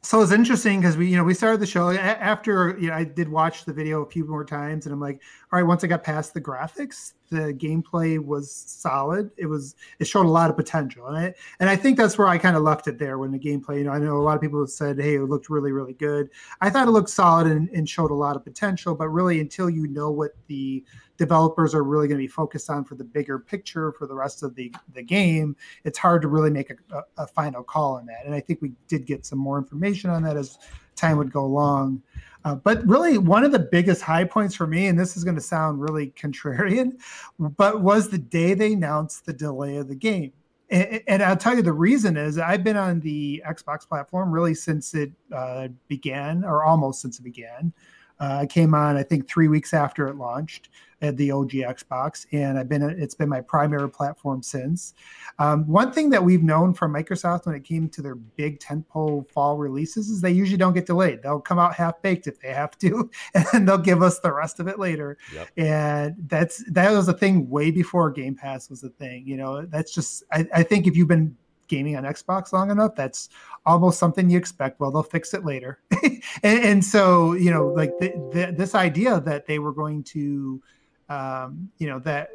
so 0.03 0.23
it's 0.23 0.31
interesting 0.31 0.81
because 0.81 0.97
we, 0.97 1.09
you 1.09 1.17
know, 1.17 1.25
we 1.25 1.35
started 1.35 1.59
the 1.59 1.67
show 1.67 1.91
after, 1.91 2.79
you 2.79 2.89
know, 2.89 2.95
I 2.95 3.03
did 3.03 3.29
watch 3.29 3.65
the 3.65 3.73
video 3.73 4.03
a 4.03 4.09
few 4.09 4.25
more 4.25 4.45
times, 4.45 4.87
and 4.87 4.93
I'm 4.93 5.01
like, 5.01 5.21
all 5.53 5.59
right, 5.59 5.67
once 5.67 5.83
I 5.83 5.89
got 5.89 6.05
past 6.05 6.35
the 6.35 6.41
graphics, 6.41 7.15
the 7.31 7.53
gameplay 7.53 8.25
was 8.25 8.51
solid. 8.51 9.31
It 9.37 9.47
was, 9.47 9.75
it 9.99 10.07
showed 10.07 10.25
a 10.25 10.31
lot 10.31 10.51
of 10.51 10.57
potential, 10.57 11.07
and 11.09 11.17
I, 11.17 11.35
and 11.59 11.69
I 11.69 11.75
think 11.75 11.99
that's 11.99 12.17
where 12.17 12.29
I 12.29 12.39
kind 12.39 12.57
of 12.57 12.63
left 12.63 12.87
it 12.87 12.99
there 12.99 13.19
when 13.19 13.33
the 13.33 13.41
gameplay. 13.41 13.79
You 13.79 13.85
know, 13.85 13.93
I 13.93 13.99
know 13.99 14.17
a 14.17 14.23
lot 14.23 14.37
of 14.37 14.41
people 14.41 14.65
said, 14.69 15.01
"Hey, 15.01 15.17
it 15.17 15.23
looked 15.23 15.51
really, 15.51 15.73
really 15.73 15.95
good." 15.95 16.31
I 16.61 16.71
thought 16.71 16.87
it 16.87 16.93
looked 16.93 17.11
solid 17.11 17.49
and, 17.49 17.69
and 17.71 17.89
showed 17.89 18.13
a 18.13 18.15
lot 18.15 18.37
of 18.37 18.45
potential, 18.45 18.95
but 18.95 19.09
really, 19.09 19.41
until 19.41 19.69
you 19.69 19.89
know 19.89 20.11
what 20.11 20.31
the 20.47 20.85
developers 21.19 21.75
are 21.75 21.85
really 21.85 22.09
going 22.09 22.19
to 22.19 22.25
be 22.25 22.29
focused 22.29 22.71
on 22.71 22.85
for 22.85 22.95
the 22.95 23.05
bigger 23.05 23.39
picture 23.39 23.93
for 23.93 24.07
the 24.07 24.15
rest 24.15 24.43
of 24.43 24.55
the 24.55 24.73
the 24.95 25.03
game, 25.03 25.57
it's 25.85 25.99
hard 25.99 26.23
to 26.23 26.29
really 26.29 26.51
make 26.51 26.71
a, 26.71 26.77
a, 26.97 27.25
a 27.25 27.27
final 27.27 27.63
call 27.63 27.97
on 27.97 28.07
that. 28.07 28.25
And 28.25 28.35
I 28.35 28.41
think 28.41 28.63
we 28.63 28.73
did 28.87 29.05
get 29.05 29.27
some 29.27 29.39
more 29.39 29.59
information 29.59 30.11
on 30.11 30.23
that 30.23 30.37
as 30.37 30.59
time 30.97 31.19
would 31.19 31.33
go 31.33 31.45
along. 31.45 32.03
Uh, 32.45 32.55
but 32.55 32.87
really, 32.87 33.19
one 33.19 33.45
of 33.45 33.53
the 33.53 33.59
biggest 33.59 34.01
high 34.01 34.25
points 34.25 34.55
for 34.55 34.67
me, 34.67 34.87
and 34.87 34.99
this 34.99 35.17
is 35.17 35.25
going 35.25 35.35
to 35.35 35.41
sound 35.41 35.81
really 35.81 36.09
contrarian, 36.17 36.93
but 37.39 37.83
was 37.83 38.09
the 38.09 38.19
day 38.19 38.55
they 38.55 38.73
announced 38.73 39.27
the 39.27 39.33
delay 39.33 39.77
of 39.77 39.89
the 39.89 39.95
game. 39.95 40.33
And, 40.71 41.23
I'll 41.23 41.37
tell 41.37 41.57
you 41.57 41.63
the 41.63 41.73
reason 41.73 42.19
is 42.19 42.37
I've 42.37 42.63
been 42.63 42.77
on 42.77 43.01
the 43.01 43.43
Xbox 43.49 43.89
platform 43.89 44.31
really 44.31 44.53
since 44.53 44.95
it 44.95 45.11
uh, 45.35 45.69
began, 45.89 46.45
or 46.45 46.63
almost 46.63 47.01
since 47.01 47.19
it 47.19 47.23
began. 47.23 47.73
Uh, 48.21 48.39
I 48.41 48.47
came 48.47 48.75
on, 48.75 48.97
I 48.97 49.03
think, 49.03 49.29
three 49.29 49.49
weeks 49.49 49.73
after 49.73 50.09
it 50.09 50.17
launched 50.17 50.69
at 51.01 51.17
the 51.17 51.31
OG 51.31 51.51
Xbox, 51.51 52.27
and 52.33 52.59
I've 52.59 52.69
been 52.69 52.83
it's 52.83 53.15
been 53.15 53.29
my 53.29 53.41
primary 53.41 53.89
platform 53.89 54.43
since. 54.43 54.95
Um, 55.39 55.67
one 55.67 55.93
thing 55.93 56.11
that 56.11 56.25
we've 56.25 56.43
known 56.43 56.75
from 56.75 56.93
Microsoft 56.93 57.47
when 57.47 57.55
it 57.55 57.63
came 57.63 57.89
to 57.91 58.03
their 58.03 58.17
big 58.17 58.59
tentpole 58.59 59.31
fall 59.31 59.57
releases 59.57 60.11
is 60.11 60.21
they 60.21 60.33
usually 60.33 60.59
don't 60.59 60.73
get 60.73 60.87
delayed. 60.87 61.23
They'll 61.23 61.41
come 61.41 61.59
out 61.59 61.75
half 61.75 62.03
baked 62.03 62.27
if 62.27 62.41
they 62.41 62.53
have 62.53 62.77
to, 62.79 63.09
and 63.53 63.69
they'll 63.69 63.79
give 63.79 64.03
us 64.03 64.19
the 64.19 64.33
rest 64.33 64.59
of 64.59 64.67
it 64.67 64.79
later. 64.79 65.19
Yep. 65.33 65.49
And 65.57 66.17
that's 66.27 66.65
that 66.73 66.91
was 66.91 67.09
a 67.09 67.15
thing 67.15 67.49
way 67.49 67.71
before 67.71 68.11
Game 68.11 68.35
Pass 68.35 68.69
was 68.69 68.83
a 68.83 68.91
thing. 68.91 69.27
You 69.27 69.37
know, 69.37 69.67
that's 69.67 69.95
just 69.95 70.25
I, 70.33 70.47
I 70.53 70.63
think 70.65 70.87
if 70.87 70.97
you've 70.97 71.09
been 71.09 71.37
gaming 71.69 71.97
on 71.97 72.05
Xbox 72.05 72.53
long 72.53 72.71
enough, 72.71 72.95
that's 72.95 73.29
almost 73.67 73.99
something 73.99 74.29
you 74.29 74.39
expect. 74.39 74.81
Well, 74.81 74.91
they'll 74.91 75.03
fix 75.03 75.35
it 75.35 75.45
later, 75.45 75.81
and, 76.03 76.21
and 76.43 76.85
so 76.85 77.35
you 77.35 77.51
know, 77.51 77.69
like 77.69 77.97
the, 77.99 78.09
the, 78.33 78.55
this 78.57 78.75
idea 78.75 79.21
that 79.21 79.47
they 79.47 79.59
were 79.59 79.73
going 79.73 80.03
to, 80.05 80.63
um, 81.09 81.71
you 81.79 81.89
know, 81.89 81.99
that 82.01 82.31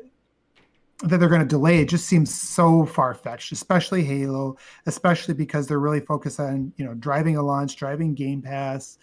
that 1.04 1.18
they're 1.18 1.30
going 1.30 1.42
to 1.42 1.48
delay 1.48 1.80
it 1.80 1.90
just 1.90 2.08
seems 2.08 2.34
so 2.34 2.86
far 2.86 3.14
fetched, 3.14 3.52
especially 3.52 4.04
Halo, 4.04 4.58
especially 4.86 5.34
because 5.34 5.68
they're 5.68 5.80
really 5.80 6.00
focused 6.00 6.40
on 6.40 6.72
you 6.78 6.86
know 6.86 6.94
driving 6.94 7.38
a 7.38 7.44
launch, 7.44 7.76
driving 7.76 8.14
Game 8.14 8.42
Pass, 8.42 8.98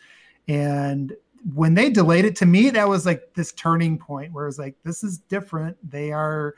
and 0.48 1.14
when 1.54 1.74
they 1.74 1.90
delayed 1.90 2.24
it 2.24 2.36
to 2.36 2.46
me, 2.46 2.70
that 2.70 2.88
was 2.88 3.06
like 3.06 3.34
this 3.34 3.52
turning 3.52 3.98
point 3.98 4.32
where 4.32 4.46
it's 4.46 4.58
like 4.58 4.76
this 4.84 5.02
is 5.02 5.18
different. 5.18 5.76
They 5.88 6.12
are 6.12 6.54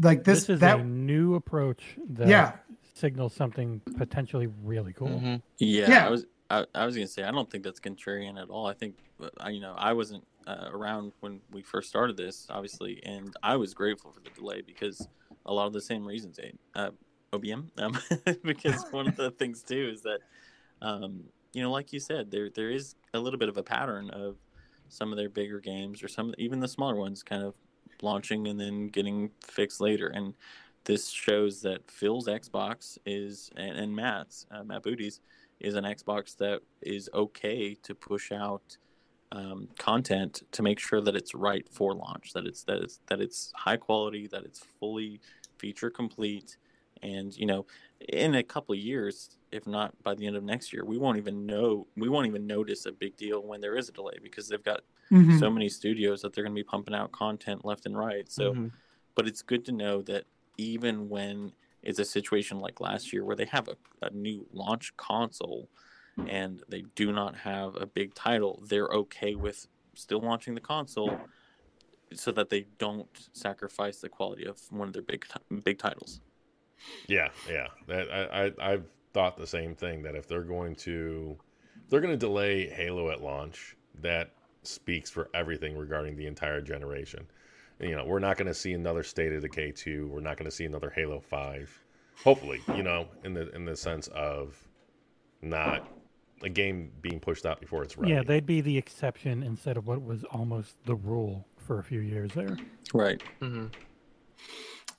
like 0.00 0.24
this, 0.24 0.40
This, 0.40 0.50
is 0.50 0.60
that 0.60 0.80
a 0.80 0.84
new 0.84 1.34
approach 1.34 1.82
that 2.10 2.28
Yeah. 2.28 2.52
Signals 2.98 3.34
something 3.34 3.80
potentially 3.96 4.48
really 4.62 4.92
cool. 4.92 5.08
Mhm. 5.08 5.42
Yeah, 5.58 5.90
Yeah. 5.90 6.06
I 6.06 6.10
was 6.10 6.26
I, 6.50 6.66
I 6.74 6.86
was 6.86 6.94
gonna 6.94 7.06
say 7.06 7.22
I 7.24 7.30
don't 7.30 7.50
think 7.50 7.64
that's 7.64 7.80
contrarian 7.80 8.40
at 8.40 8.48
all. 8.48 8.66
I 8.66 8.74
think 8.74 8.96
uh, 9.22 9.28
I 9.38 9.50
you 9.50 9.60
know 9.60 9.74
I 9.76 9.92
wasn't 9.92 10.26
uh, 10.46 10.68
around 10.72 11.12
when 11.20 11.40
we 11.50 11.62
first 11.62 11.88
started 11.88 12.16
this, 12.16 12.46
obviously, 12.50 13.00
and 13.04 13.34
I 13.42 13.56
was 13.56 13.74
grateful 13.74 14.12
for 14.12 14.20
the 14.20 14.30
delay 14.30 14.62
because 14.62 15.08
a 15.46 15.52
lot 15.52 15.66
of 15.66 15.72
the 15.72 15.80
same 15.82 16.06
reasons. 16.06 16.38
eh, 16.38 16.50
Uh, 16.74 16.90
OBM, 17.34 17.68
um, 17.78 17.98
because 18.42 18.86
one 18.90 19.06
of 19.06 19.16
the 19.16 19.30
things 19.38 19.62
too 19.62 19.90
is 19.92 20.02
that 20.02 20.20
um, 20.80 21.24
you 21.52 21.62
know, 21.62 21.70
like 21.70 21.92
you 21.92 22.00
said, 22.00 22.30
there 22.30 22.48
there 22.50 22.70
is 22.70 22.94
a 23.14 23.18
little 23.18 23.38
bit 23.38 23.48
of 23.48 23.56
a 23.56 23.62
pattern 23.62 24.10
of 24.10 24.36
some 24.88 25.12
of 25.12 25.18
their 25.18 25.28
bigger 25.28 25.60
games 25.60 26.02
or 26.02 26.08
some 26.08 26.34
even 26.38 26.60
the 26.60 26.68
smaller 26.68 26.96
ones 26.96 27.22
kind 27.22 27.42
of 27.42 27.54
launching 28.00 28.46
and 28.48 28.58
then 28.58 28.88
getting 28.88 29.30
fixed 29.44 29.80
later 29.80 30.06
and 30.08 30.34
this 30.84 31.08
shows 31.10 31.62
that 31.62 31.90
Phil's 31.90 32.26
Xbox 32.28 32.98
is 33.04 33.50
and, 33.56 33.76
and 33.78 33.94
Matt's 33.94 34.46
uh, 34.50 34.64
Matt 34.64 34.82
Booty's 34.82 35.20
is 35.60 35.74
an 35.74 35.84
Xbox 35.84 36.36
that 36.38 36.60
is 36.82 37.10
okay 37.14 37.74
to 37.74 37.94
push 37.94 38.32
out 38.32 38.76
um, 39.32 39.68
content 39.78 40.42
to 40.52 40.62
make 40.62 40.78
sure 40.78 41.00
that 41.02 41.14
it's 41.14 41.34
right 41.34 41.68
for 41.68 41.94
launch, 41.94 42.32
that 42.32 42.46
it's 42.46 42.64
that 42.64 42.78
it's 42.82 43.00
that 43.08 43.20
it's 43.20 43.52
high 43.56 43.76
quality, 43.76 44.26
that 44.28 44.44
it's 44.44 44.60
fully 44.60 45.20
feature 45.58 45.90
complete, 45.90 46.56
and 47.02 47.36
you 47.36 47.44
know, 47.46 47.66
in 48.08 48.34
a 48.36 48.42
couple 48.42 48.72
of 48.74 48.78
years, 48.78 49.36
if 49.52 49.66
not 49.66 50.00
by 50.02 50.14
the 50.14 50.26
end 50.26 50.36
of 50.36 50.44
next 50.44 50.72
year, 50.72 50.84
we 50.84 50.96
won't 50.98 51.18
even 51.18 51.44
know 51.44 51.86
we 51.96 52.08
won't 52.08 52.26
even 52.26 52.46
notice 52.46 52.86
a 52.86 52.92
big 52.92 53.16
deal 53.16 53.42
when 53.42 53.60
there 53.60 53.76
is 53.76 53.88
a 53.88 53.92
delay 53.92 54.16
because 54.22 54.48
they've 54.48 54.62
got 54.64 54.80
Mhm. 55.10 55.38
so 55.38 55.50
many 55.50 55.68
studios 55.68 56.22
that 56.22 56.32
they're 56.32 56.44
going 56.44 56.54
to 56.54 56.58
be 56.58 56.64
pumping 56.64 56.94
out 56.94 57.12
content 57.12 57.64
left 57.64 57.84
and 57.86 57.96
right. 57.98 58.30
So 58.30 58.54
Mhm. 58.54 58.72
but 59.14 59.26
it's 59.26 59.42
good 59.42 59.64
to 59.66 59.72
know 59.72 60.00
that 60.02 60.24
even 60.58 61.08
when 61.08 61.52
it's 61.82 61.98
a 61.98 62.04
situation 62.04 62.58
like 62.58 62.80
last 62.80 63.12
year 63.12 63.24
where 63.24 63.36
they 63.36 63.46
have 63.46 63.68
a, 63.68 63.76
a 64.04 64.10
new 64.10 64.46
launch 64.52 64.94
console 64.96 65.68
and 66.26 66.64
they 66.68 66.84
do 66.96 67.12
not 67.12 67.36
have 67.36 67.76
a 67.76 67.86
big 67.86 68.12
title, 68.12 68.60
they're 68.66 68.88
okay 68.88 69.36
with 69.36 69.68
still 69.94 70.20
launching 70.20 70.54
the 70.54 70.60
console 70.60 71.18
so 72.12 72.32
that 72.32 72.50
they 72.50 72.66
don't 72.78 73.28
sacrifice 73.32 73.98
the 74.00 74.08
quality 74.08 74.44
of 74.44 74.60
one 74.70 74.88
of 74.88 74.94
their 74.94 75.02
big 75.02 75.24
big 75.62 75.78
titles. 75.78 76.20
Yeah, 77.06 77.28
yeah. 77.48 77.68
I, 77.88 78.46
I 78.46 78.72
I've 78.72 78.86
thought 79.12 79.36
the 79.36 79.46
same 79.46 79.74
thing 79.74 80.02
that 80.02 80.14
if 80.14 80.26
they're 80.26 80.42
going 80.42 80.74
to 80.76 81.36
they're 81.88 82.00
going 82.00 82.12
to 82.12 82.18
delay 82.18 82.68
Halo 82.68 83.10
at 83.10 83.22
launch, 83.22 83.76
that 84.00 84.30
speaks 84.62 85.10
for 85.10 85.28
everything 85.34 85.76
regarding 85.76 86.16
the 86.16 86.26
entire 86.26 86.60
generation. 86.60 87.26
And, 87.80 87.88
you 87.88 87.96
know, 87.96 88.04
we're 88.04 88.18
not 88.18 88.36
going 88.36 88.48
to 88.48 88.54
see 88.54 88.72
another 88.72 89.02
State 89.02 89.32
of 89.32 89.42
Decay 89.42 89.72
2. 89.72 90.08
We're 90.08 90.20
not 90.20 90.36
going 90.36 90.50
to 90.50 90.54
see 90.54 90.64
another 90.64 90.90
Halo 90.90 91.20
5. 91.20 91.84
Hopefully, 92.24 92.60
you 92.74 92.82
know, 92.82 93.06
in 93.22 93.32
the 93.32 93.48
in 93.54 93.64
the 93.64 93.76
sense 93.76 94.08
of 94.08 94.60
not 95.40 95.88
a 96.42 96.48
game 96.48 96.90
being 97.00 97.20
pushed 97.20 97.46
out 97.46 97.60
before 97.60 97.82
it's 97.82 97.96
ready. 97.96 98.12
Yeah, 98.12 98.22
they'd 98.22 98.46
be 98.46 98.60
the 98.60 98.76
exception 98.76 99.42
instead 99.42 99.76
of 99.76 99.86
what 99.86 100.02
was 100.02 100.24
almost 100.24 100.76
the 100.84 100.94
rule 100.94 101.46
for 101.56 101.78
a 101.78 101.84
few 101.84 102.00
years 102.00 102.32
there. 102.32 102.56
Right. 102.92 103.22
Mm-hmm. 103.40 103.66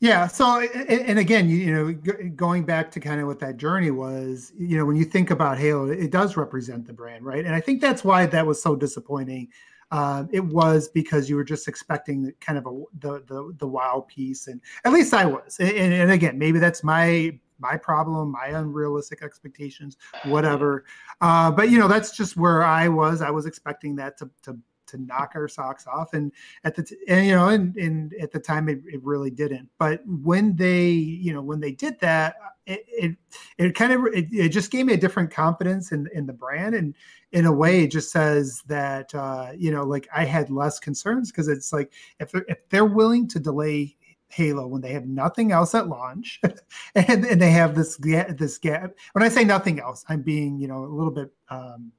Yeah. 0.02 0.28
So, 0.28 0.62
and, 0.62 1.02
and 1.02 1.20
again, 1.20 1.50
you, 1.50 1.58
you 1.58 1.74
know, 1.74 2.30
going 2.30 2.64
back 2.64 2.90
to 2.92 3.00
kind 3.00 3.20
of 3.20 3.28
what 3.28 3.40
that 3.40 3.58
journey 3.58 3.92
was, 3.92 4.54
you 4.58 4.78
know, 4.78 4.86
when 4.86 4.96
you 4.96 5.04
think 5.04 5.30
about 5.30 5.58
Halo, 5.58 5.88
it 5.90 6.12
does 6.12 6.38
represent 6.38 6.88
the 6.88 6.94
brand, 6.94 7.26
right? 7.26 7.44
And 7.44 7.54
I 7.54 7.60
think 7.60 7.82
that's 7.82 8.04
why 8.04 8.26
that 8.28 8.46
was 8.46 8.62
so 8.62 8.76
disappointing. 8.76 9.50
Um, 9.92 10.30
it 10.32 10.44
was 10.44 10.88
because 10.88 11.30
you 11.30 11.36
were 11.36 11.44
just 11.44 11.68
expecting 11.68 12.32
kind 12.40 12.58
of 12.58 12.66
a 12.66 12.84
the 13.00 13.24
the 13.28 13.56
the 13.58 13.68
wow 13.68 14.06
piece, 14.08 14.48
and 14.48 14.62
at 14.86 14.94
least 14.94 15.14
I 15.14 15.26
was. 15.26 15.58
And, 15.60 15.94
and 15.94 16.12
again, 16.12 16.38
maybe 16.38 16.60
that's 16.60 16.84
my 16.84 17.38
my 17.60 17.76
problem, 17.76 18.32
my 18.32 18.48
unrealistic 18.48 19.22
expectations, 19.22 19.98
whatever. 20.26 20.86
Uh, 21.22 21.52
but 21.52 21.70
you 21.70 21.78
know, 21.78 21.88
that's 21.88 22.16
just 22.16 22.38
where 22.38 22.64
I 22.64 22.88
was. 22.88 23.22
I 23.22 23.32
was 23.32 23.46
expecting 23.46 23.96
that 23.98 24.18
to 24.20 24.30
to 24.44 24.58
to 24.90 24.98
knock 24.98 25.32
our 25.36 25.48
socks 25.48 25.88
off 25.88 26.14
and 26.14 26.32
at 26.64 26.76
the 26.76 26.84
t- 26.84 26.98
and 27.08 27.26
you 27.26 27.34
know 27.34 27.50
and, 27.50 27.76
and 27.78 28.14
at 28.16 28.32
the 28.32 28.40
time 28.40 28.70
it, 28.70 28.80
it 28.86 29.04
really 29.04 29.30
didn't 29.30 29.70
but 29.78 30.02
when 30.06 30.56
they 30.56 30.90
you 30.90 31.34
know 31.34 31.42
when 31.42 31.60
they 31.60 31.72
did 31.72 32.00
that 32.00 32.36
it 32.66 32.84
it, 32.88 33.16
it 33.58 33.76
kind 33.76 33.94
of 33.94 34.06
it, 34.14 34.28
it 34.32 34.50
just 34.50 34.72
gave 34.72 34.86
me 34.86 34.94
a 34.94 34.98
different 34.98 35.32
confidence 35.32 35.92
in 35.92 36.08
in 36.14 36.26
the 36.26 36.34
brand 36.34 36.76
and 36.76 36.96
in 37.32 37.46
a 37.46 37.52
way 37.52 37.84
it 37.84 37.92
just 37.92 38.12
says 38.12 38.64
that 38.68 39.14
uh 39.16 39.52
you 39.56 39.72
know 39.72 39.84
like 39.84 40.08
i 40.16 40.26
had 40.26 40.50
less 40.50 40.80
concerns 40.80 41.32
because 41.32 41.48
it's 41.48 41.72
like 41.72 41.92
if 42.20 42.32
they're 42.32 42.46
if 42.48 42.70
they're 42.70 42.86
willing 42.86 43.28
to 43.28 43.40
delay 43.40 43.96
Halo 44.30 44.68
when 44.68 44.82
they 44.82 44.94
have 44.94 45.08
nothing 45.08 45.52
else 45.52 45.74
at 45.74 45.88
launch, 45.88 46.40
and, 46.96 47.26
and 47.26 47.42
they 47.42 47.50
have 47.52 47.76
this 47.76 47.98
gap. 47.98 48.38
This 48.38 48.58
gap. 48.58 48.96
When 49.14 49.24
I 49.24 49.30
say 49.30 49.44
nothing 49.44 49.80
else, 49.80 50.06
I'm 50.08 50.22
being 50.22 50.60
you 50.60 50.68
know 50.68 50.86
a 50.86 50.86
little 50.86 51.12
bit 51.12 51.32
um, 51.50 51.92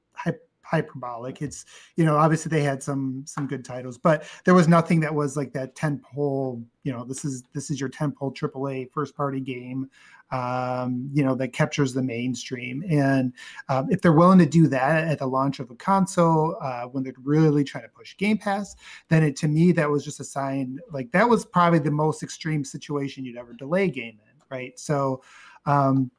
hyperbolic. 0.71 1.41
It's 1.41 1.65
you 1.97 2.05
know 2.05 2.15
obviously 2.17 2.49
they 2.49 2.63
had 2.63 2.81
some 2.81 3.23
some 3.27 3.45
good 3.45 3.65
titles, 3.65 3.97
but 3.97 4.23
there 4.45 4.53
was 4.53 4.67
nothing 4.67 5.01
that 5.01 5.13
was 5.13 5.35
like 5.35 5.51
that 5.53 5.75
tentpole. 5.75 6.63
You 6.83 6.93
know 6.93 7.03
this 7.03 7.25
is 7.25 7.43
this 7.53 7.69
is 7.69 7.79
your 7.79 7.89
tentpole 7.89 8.33
AAA 8.35 8.89
first 8.91 9.15
party 9.15 9.41
game. 9.41 9.89
Um, 10.31 11.09
you 11.13 11.25
know 11.25 11.35
that 11.35 11.49
captures 11.49 11.93
the 11.93 12.01
mainstream, 12.01 12.83
and 12.89 13.33
um, 13.67 13.91
if 13.91 14.01
they're 14.01 14.13
willing 14.13 14.39
to 14.39 14.45
do 14.45 14.67
that 14.67 15.07
at 15.09 15.19
the 15.19 15.27
launch 15.27 15.59
of 15.59 15.69
a 15.69 15.75
console 15.75 16.57
uh, 16.61 16.83
when 16.83 17.03
they're 17.03 17.13
really 17.21 17.65
trying 17.65 17.83
to 17.83 17.89
push 17.89 18.15
Game 18.15 18.37
Pass, 18.37 18.75
then 19.09 19.23
it 19.23 19.35
to 19.37 19.49
me 19.49 19.73
that 19.73 19.89
was 19.89 20.05
just 20.05 20.21
a 20.21 20.23
sign. 20.23 20.79
Like 20.89 21.11
that 21.11 21.27
was 21.27 21.45
probably 21.45 21.79
the 21.79 21.91
most 21.91 22.23
extreme 22.23 22.63
situation 22.63 23.25
you'd 23.25 23.37
ever 23.37 23.53
delay 23.53 23.89
game 23.89 24.19
in, 24.25 24.41
right? 24.49 24.79
So. 24.79 25.21
Um, 25.67 26.09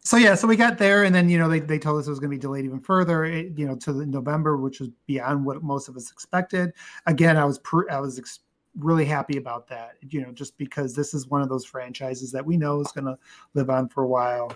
so 0.00 0.16
yeah, 0.16 0.34
so 0.34 0.48
we 0.48 0.56
got 0.56 0.78
there, 0.78 1.04
and 1.04 1.14
then 1.14 1.28
you 1.28 1.38
know 1.38 1.48
they, 1.48 1.60
they 1.60 1.78
told 1.78 2.00
us 2.00 2.06
it 2.06 2.10
was 2.10 2.20
going 2.20 2.30
to 2.30 2.36
be 2.36 2.40
delayed 2.40 2.64
even 2.64 2.80
further, 2.80 3.26
you 3.26 3.66
know, 3.66 3.76
to 3.76 4.06
November, 4.06 4.56
which 4.56 4.80
was 4.80 4.90
beyond 5.06 5.44
what 5.44 5.62
most 5.62 5.88
of 5.88 5.96
us 5.96 6.10
expected. 6.10 6.72
Again, 7.06 7.36
I 7.36 7.44
was 7.44 7.58
pr- 7.58 7.90
I 7.90 8.00
was 8.00 8.18
ex- 8.18 8.40
really 8.78 9.04
happy 9.04 9.36
about 9.36 9.68
that, 9.68 9.96
you 10.08 10.22
know, 10.22 10.32
just 10.32 10.56
because 10.56 10.94
this 10.94 11.14
is 11.14 11.28
one 11.28 11.42
of 11.42 11.48
those 11.48 11.64
franchises 11.64 12.32
that 12.32 12.46
we 12.46 12.56
know 12.56 12.80
is 12.80 12.92
going 12.92 13.06
to 13.06 13.18
live 13.54 13.70
on 13.70 13.88
for 13.88 14.04
a 14.04 14.08
while. 14.08 14.52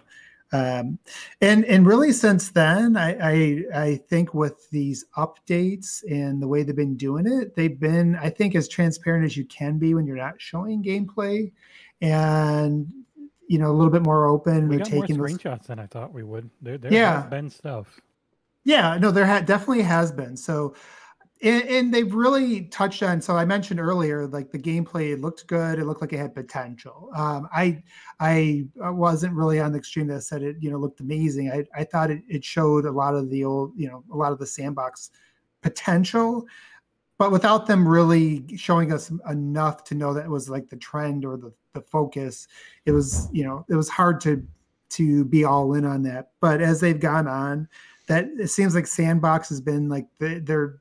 Um, 0.53 0.99
and 1.40 1.64
and 1.64 1.86
really 1.86 2.12
since 2.12 2.51
then, 2.51 2.97
I, 2.97 3.16
I 3.20 3.64
I 3.74 3.97
think 3.97 4.34
with 4.34 4.68
these 4.70 5.07
updates 5.16 6.03
and 6.11 6.43
the 6.43 6.49
way 6.49 6.62
they've 6.62 6.76
been 6.76 6.97
doing 6.97 7.26
it, 7.26 7.57
they've 7.57 7.78
been 7.78 8.16
I 8.16 8.28
think 8.28 8.55
as 8.55 8.68
transparent 8.68 9.24
as 9.24 9.36
you 9.36 9.47
can 9.47 9.78
be 9.78 9.95
when 9.95 10.07
you're 10.07 10.16
not 10.16 10.40
showing 10.40 10.82
gameplay, 10.82 11.53
and 12.03 12.93
you 13.53 13.59
know 13.59 13.70
a 13.70 13.76
little 13.78 13.90
bit 13.96 14.03
more 14.03 14.26
open. 14.26 14.68
We 14.68 14.76
We're 14.76 14.84
got 14.84 14.88
taking 14.88 15.16
more 15.18 15.28
those- 15.28 15.36
screenshots 15.38 15.66
than 15.66 15.78
I 15.78 15.86
thought 15.86 16.12
we 16.12 16.22
would. 16.22 16.48
There, 16.62 16.78
there 16.78 16.92
Yeah. 16.92 17.20
has 17.22 17.30
been 17.30 17.50
stuff. 17.50 18.00
Yeah, 18.64 18.96
no, 18.98 19.11
there 19.11 19.26
ha- 19.26 19.40
definitely 19.40 19.82
has 19.82 20.11
been. 20.12 20.36
So, 20.36 20.74
and, 21.42 21.62
and 21.64 21.92
they've 21.92 22.14
really 22.14 22.62
touched 22.66 23.03
on. 23.03 23.20
So 23.20 23.36
I 23.36 23.44
mentioned 23.44 23.80
earlier, 23.80 24.26
like 24.28 24.53
the 24.53 24.59
gameplay, 24.59 25.20
looked 25.20 25.46
good. 25.48 25.80
It 25.80 25.84
looked 25.84 26.00
like 26.00 26.12
it 26.12 26.18
had 26.18 26.32
potential. 26.34 27.11
Um, 27.16 27.48
I 27.53 27.82
I 28.20 28.64
wasn't 28.78 29.34
really 29.34 29.59
on 29.61 29.72
the 29.72 29.78
extreme 29.78 30.07
that 30.09 30.22
said 30.22 30.42
it, 30.42 30.57
you 30.61 30.70
know, 30.70 30.78
looked 30.78 31.00
amazing. 31.00 31.50
I 31.50 31.64
I 31.74 31.84
thought 31.84 32.11
it, 32.11 32.22
it 32.28 32.44
showed 32.44 32.84
a 32.86 32.92
lot 32.92 33.14
of 33.16 33.28
the 33.30 33.44
old, 33.44 33.72
you 33.76 33.88
know, 33.88 34.05
a 34.12 34.16
lot 34.16 34.32
of 34.32 34.38
the 34.38 34.46
sandbox 34.46 35.11
potential, 35.61 36.46
but 37.23 37.31
without 37.31 37.68
them 37.68 37.87
really 37.87 38.45
showing 38.57 38.93
us 38.93 39.12
enough 39.31 39.85
to 39.85 39.95
know 39.95 40.12
that 40.12 40.25
it 40.25 40.29
was 40.29 40.51
like 40.51 40.68
the 40.68 40.77
trend 40.77 41.25
or 41.25 41.37
the 41.37 41.53
the 41.73 41.81
focus. 41.81 42.49
It 42.85 42.91
was, 42.91 43.29
you 43.31 43.45
know, 43.45 43.64
it 43.70 43.77
was 43.77 43.89
hard 43.89 44.20
to 44.23 44.45
to 44.89 45.25
be 45.27 45.45
all 45.45 45.75
in 45.75 45.85
on 45.85 46.03
that. 46.03 46.33
But 46.41 46.61
as 46.61 46.81
they've 46.81 46.99
gone 46.99 47.29
on, 47.29 47.68
that 48.09 48.25
it 48.41 48.49
seems 48.49 48.75
like 48.75 48.89
Sandbox 48.89 49.49
has 49.51 49.61
been 49.61 49.89
like 49.89 50.09
the, 50.18 50.41
they're 50.41 50.81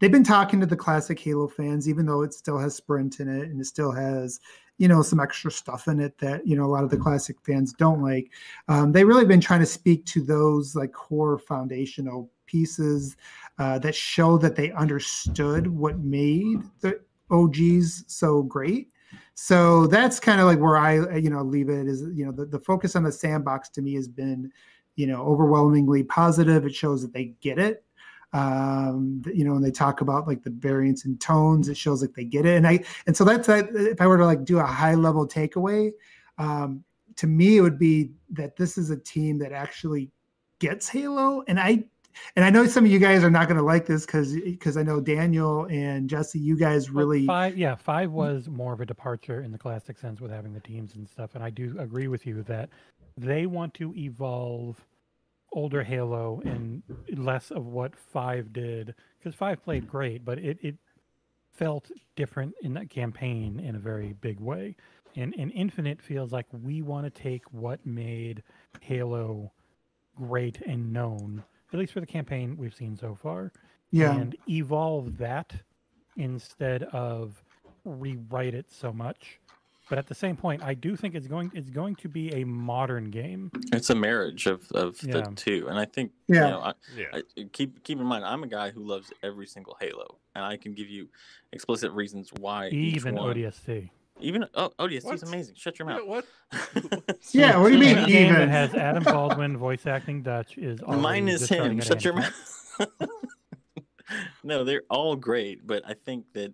they've 0.00 0.10
been 0.10 0.24
talking 0.24 0.58
to 0.58 0.66
the 0.66 0.74
classic 0.74 1.20
Halo 1.20 1.46
fans, 1.46 1.88
even 1.88 2.04
though 2.04 2.22
it 2.22 2.34
still 2.34 2.58
has 2.58 2.74
Sprint 2.74 3.20
in 3.20 3.28
it 3.28 3.48
and 3.48 3.60
it 3.60 3.66
still 3.66 3.92
has 3.92 4.40
you 4.78 4.88
know 4.88 5.02
some 5.02 5.20
extra 5.20 5.52
stuff 5.52 5.86
in 5.86 6.00
it 6.00 6.18
that 6.18 6.44
you 6.44 6.56
know 6.56 6.64
a 6.64 6.66
lot 6.66 6.82
of 6.82 6.90
the 6.90 6.96
classic 6.96 7.36
fans 7.46 7.72
don't 7.74 8.02
like. 8.02 8.32
Um, 8.66 8.90
they 8.90 9.04
really 9.04 9.24
been 9.24 9.40
trying 9.40 9.60
to 9.60 9.66
speak 9.66 10.04
to 10.06 10.20
those 10.20 10.74
like 10.74 10.92
core 10.92 11.38
foundational 11.38 12.28
pieces 12.46 13.16
uh, 13.58 13.78
that 13.78 13.94
show 13.94 14.38
that 14.38 14.56
they 14.56 14.70
understood 14.72 15.66
what 15.66 15.98
made 15.98 16.62
the 16.80 17.00
OGs 17.30 18.04
so 18.06 18.42
great. 18.42 18.88
So 19.34 19.86
that's 19.86 20.18
kind 20.18 20.40
of 20.40 20.46
like 20.46 20.58
where 20.58 20.76
I, 20.76 21.16
you 21.16 21.30
know, 21.30 21.42
leave 21.42 21.68
it 21.68 21.86
is, 21.86 22.02
you 22.14 22.24
know, 22.24 22.32
the, 22.32 22.46
the 22.46 22.58
focus 22.58 22.96
on 22.96 23.02
the 23.02 23.12
sandbox 23.12 23.68
to 23.70 23.82
me 23.82 23.94
has 23.94 24.08
been, 24.08 24.50
you 24.96 25.06
know, 25.06 25.22
overwhelmingly 25.22 26.02
positive. 26.04 26.64
It 26.64 26.74
shows 26.74 27.02
that 27.02 27.12
they 27.12 27.34
get 27.40 27.58
it. 27.58 27.84
Um, 28.32 29.22
you 29.32 29.44
know, 29.44 29.52
when 29.52 29.62
they 29.62 29.70
talk 29.70 30.00
about 30.00 30.26
like 30.26 30.42
the 30.42 30.50
variance 30.50 31.04
in 31.04 31.16
tones, 31.18 31.68
it 31.68 31.76
shows 31.76 32.02
like 32.02 32.14
they 32.14 32.24
get 32.24 32.44
it. 32.44 32.56
And 32.56 32.66
I, 32.66 32.82
and 33.06 33.16
so 33.16 33.24
that's 33.24 33.46
that. 33.46 33.68
If 33.74 34.00
I 34.00 34.06
were 34.06 34.18
to 34.18 34.26
like 34.26 34.44
do 34.44 34.58
a 34.58 34.64
high 34.64 34.94
level 34.94 35.26
takeaway, 35.26 35.92
um, 36.38 36.84
to 37.16 37.26
me, 37.26 37.58
it 37.58 37.60
would 37.60 37.78
be 37.78 38.10
that 38.30 38.56
this 38.56 38.76
is 38.76 38.90
a 38.90 38.96
team 38.96 39.38
that 39.38 39.52
actually 39.52 40.10
gets 40.58 40.88
Halo. 40.88 41.42
And 41.48 41.58
I, 41.58 41.84
and 42.34 42.44
I 42.44 42.50
know 42.50 42.66
some 42.66 42.84
of 42.84 42.90
you 42.90 42.98
guys 42.98 43.24
are 43.24 43.30
not 43.30 43.48
going 43.48 43.58
to 43.58 43.64
like 43.64 43.86
this 43.86 44.06
because 44.06 44.34
because 44.34 44.76
I 44.76 44.82
know 44.82 45.00
Daniel 45.00 45.64
and 45.66 46.08
Jesse, 46.08 46.38
you 46.38 46.56
guys 46.56 46.90
really 46.90 47.26
five 47.26 47.56
yeah 47.56 47.74
five 47.74 48.10
mm. 48.10 48.14
was 48.14 48.48
more 48.48 48.72
of 48.72 48.80
a 48.80 48.86
departure 48.86 49.42
in 49.42 49.52
the 49.52 49.58
classic 49.58 49.98
sense 49.98 50.20
with 50.20 50.30
having 50.30 50.52
the 50.52 50.60
teams 50.60 50.94
and 50.94 51.08
stuff 51.08 51.34
and 51.34 51.42
i 51.42 51.50
do 51.50 51.76
agree 51.78 52.08
with 52.08 52.26
you 52.26 52.42
that 52.42 52.68
they 53.16 53.46
want 53.46 53.72
to 53.74 53.94
evolve 53.96 54.84
older 55.52 55.82
halo 55.82 56.40
and 56.44 56.82
less 57.14 57.50
of 57.50 57.66
what 57.66 57.96
five 57.96 58.52
did 58.52 58.94
because 59.18 59.34
five 59.34 59.62
played 59.62 59.88
great 59.88 60.24
but 60.24 60.38
it, 60.38 60.58
it 60.62 60.76
felt 61.56 61.90
different 62.14 62.54
in 62.62 62.74
that 62.74 62.90
campaign 62.90 63.60
in 63.60 63.74
a 63.74 63.78
very 63.78 64.12
big 64.20 64.38
way. 64.40 64.76
And, 65.16 65.34
and 65.38 65.50
infinite 65.52 66.02
feels 66.02 66.32
like 66.32 66.46
we 66.52 66.82
want 66.82 67.04
to 67.06 67.22
take 67.22 67.42
what 67.50 67.84
made 67.86 68.42
halo 68.80 69.52
great 70.16 70.60
and 70.66 70.92
known 70.92 71.44
at 71.72 71.78
least 71.78 71.92
for 71.92 72.00
the 72.00 72.06
campaign 72.06 72.56
we've 72.58 72.74
seen 72.74 72.96
so 72.96 73.14
far 73.22 73.52
yeah 73.90 74.16
and 74.16 74.36
evolve 74.48 75.16
that 75.18 75.52
instead 76.16 76.84
of 76.92 77.42
rewrite 77.84 78.54
it 78.54 78.66
so 78.70 78.92
much. 78.92 79.38
But 79.88 79.98
at 79.98 80.08
the 80.08 80.14
same 80.16 80.36
point, 80.36 80.64
I 80.64 80.74
do 80.74 80.96
think 80.96 81.14
it's 81.14 81.28
going 81.28 81.52
it's 81.54 81.70
going 81.70 81.94
to 81.96 82.08
be 82.08 82.32
a 82.34 82.42
modern 82.44 83.10
game. 83.10 83.52
It's 83.72 83.90
a 83.90 83.94
marriage 83.94 84.46
of, 84.46 84.68
of 84.72 85.00
Yeah. 85.04 85.12
the 85.20 85.22
two, 85.36 85.68
and 85.68 85.78
I 85.78 85.84
think 85.84 86.10
Yeah. 86.26 86.34
you 86.46 86.50
know, 86.50 86.60
I, 86.60 86.72
Yeah. 86.96 87.04
I, 87.38 87.44
keep 87.52 87.84
keep 87.84 88.00
in 88.00 88.04
mind, 88.06 88.24
I'm 88.24 88.42
a 88.42 88.48
guy 88.48 88.70
who 88.70 88.80
loves 88.82 89.12
every 89.22 89.46
single 89.46 89.76
Halo, 89.80 90.18
and 90.34 90.44
I 90.44 90.56
can 90.56 90.74
give 90.74 90.88
you 90.88 91.08
explicit 91.52 91.92
reasons 91.92 92.32
why. 92.40 92.66
each 92.70 92.96
Even 92.96 93.14
one, 93.14 93.36
ODST. 93.36 93.90
Even 94.20 94.44
oh, 94.54 94.72
oh 94.78 94.86
ODST 94.86 94.96
is 94.96 95.04
What? 95.04 95.22
amazing. 95.22 95.54
Shut 95.56 95.78
your 95.78 95.88
Yeah, 95.88 95.96
mouth. 95.98 96.06
what? 96.06 96.26
Yeah, 97.32 97.58
what 97.58 97.68
do 97.68 97.74
you 97.74 97.80
mean 97.80 97.98
Any 97.98 98.06
game 98.12 98.32
even? 98.32 98.48
that 98.48 98.48
has 98.48 98.74
Adam 98.74 99.04
Baldwin 99.12 99.56
voice 99.56 99.86
acting 99.86 100.22
Dutch 100.22 100.56
is 100.58 100.80
Mine 100.86 101.28
is 101.28 101.48
him. 101.48 101.80
Shut 101.80 102.04
your 102.04 102.14
mouth. 102.14 102.32
no, 104.44 104.64
they're 104.64 104.82
all 104.90 105.16
great, 105.16 105.66
but 105.66 105.82
I 105.86 105.94
think 105.94 106.32
that 106.34 106.52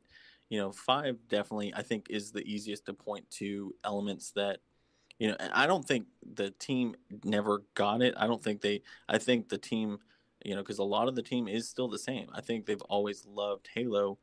you 0.48 0.58
know, 0.58 0.70
five 0.72 1.16
definitely 1.28 1.72
I 1.74 1.82
think 1.82 2.08
is 2.10 2.30
the 2.32 2.42
easiest 2.42 2.86
to 2.86 2.92
point 2.94 3.30
to 3.32 3.74
elements 3.84 4.32
that 4.32 4.58
you 5.18 5.28
know, 5.28 5.36
I 5.52 5.66
don't 5.68 5.86
think 5.86 6.06
the 6.34 6.50
team 6.50 6.96
never 7.22 7.62
got 7.74 8.02
it. 8.02 8.14
I 8.16 8.26
don't 8.26 8.42
think 8.42 8.60
they. 8.60 8.82
I 9.08 9.18
think 9.18 9.48
the 9.48 9.58
team, 9.58 9.98
you 10.44 10.56
know, 10.56 10.62
because 10.62 10.78
a 10.78 10.84
lot 10.84 11.06
of 11.06 11.14
the 11.14 11.22
team 11.22 11.46
is 11.46 11.68
still 11.68 11.86
the 11.86 11.98
same. 11.98 12.26
I 12.34 12.40
think 12.40 12.66
they've 12.66 12.82
always 12.82 13.24
loved 13.24 13.68
Halo, 13.72 14.18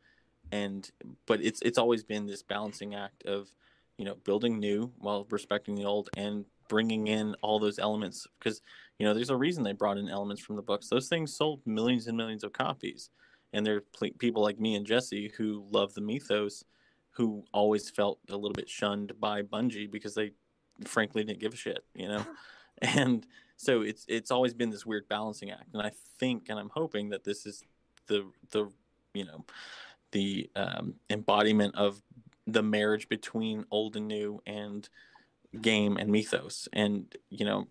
and 0.52 0.90
but 1.26 1.42
it's 1.42 1.62
it's 1.62 1.78
always 1.78 2.04
been 2.04 2.26
this 2.26 2.44
balancing 2.44 2.96
act 2.96 3.26
of, 3.26 3.50
you 3.98 4.06
know, 4.06 4.16
building 4.24 4.60
new 4.60 4.92
while 4.98 5.28
respecting 5.30 5.76
the 5.76 5.86
old 5.86 6.10
and 6.18 6.46
bringing 6.68 7.08
in 7.08 7.36
all 7.42 7.60
those 7.60 7.80
elements 7.80 8.28
because 8.38 8.62
you 9.00 9.06
know 9.06 9.14
there's 9.14 9.32
a 9.32 9.36
reason 9.36 9.64
they 9.64 9.74
brought 9.74 9.98
in 9.98 10.10
elements 10.10 10.42
from 10.42 10.56
the 10.56 10.62
books. 10.62 10.88
Those 10.88 11.10
things 11.10 11.36
sold 11.36 11.62
millions 11.66 12.08
and 12.08 12.18
millions 12.18 12.44
of 12.44 12.54
copies, 12.54 13.10
and 13.54 13.66
there 13.66 13.78
are 13.78 14.10
people 14.20 14.42
like 14.42 14.60
me 14.60 14.76
and 14.76 14.86
Jesse 14.86 15.32
who 15.38 15.66
love 15.72 15.94
the 15.94 16.02
mythos, 16.02 16.64
who 17.12 17.44
always 17.54 17.90
felt 17.90 18.20
a 18.30 18.36
little 18.36 18.54
bit 18.54 18.70
shunned 18.70 19.14
by 19.20 19.42
Bungie 19.42 19.92
because 19.92 20.16
they 20.16 20.32
frankly 20.86 21.24
didn't 21.24 21.40
give 21.40 21.54
a 21.54 21.58
shit, 21.58 21.84
you 21.94 22.08
know? 22.08 22.26
and 22.82 23.26
so 23.58 23.82
it's 23.82 24.06
it's 24.08 24.32
always 24.32 24.54
been 24.54 24.70
this 24.70 24.86
weird 24.86 25.08
balancing 25.10 25.52
act. 25.52 25.74
And 25.74 25.82
I 25.82 25.92
think 26.20 26.48
and 26.50 26.58
I'm 26.58 26.70
hoping 26.70 27.10
that 27.10 27.24
this 27.24 27.46
is 27.46 27.64
the 28.08 28.26
the 28.52 28.70
you 29.14 29.26
know 29.26 29.44
the 30.12 30.50
um, 30.56 30.96
embodiment 31.10 31.76
of 31.76 32.02
the 32.48 32.64
marriage 32.64 33.08
between 33.10 33.66
old 33.72 33.96
and 33.96 34.08
new 34.08 34.42
and 34.46 34.90
game 35.62 35.98
and 35.98 36.12
mythos. 36.12 36.68
And 36.74 37.14
you 37.30 37.46
know, 37.46 37.68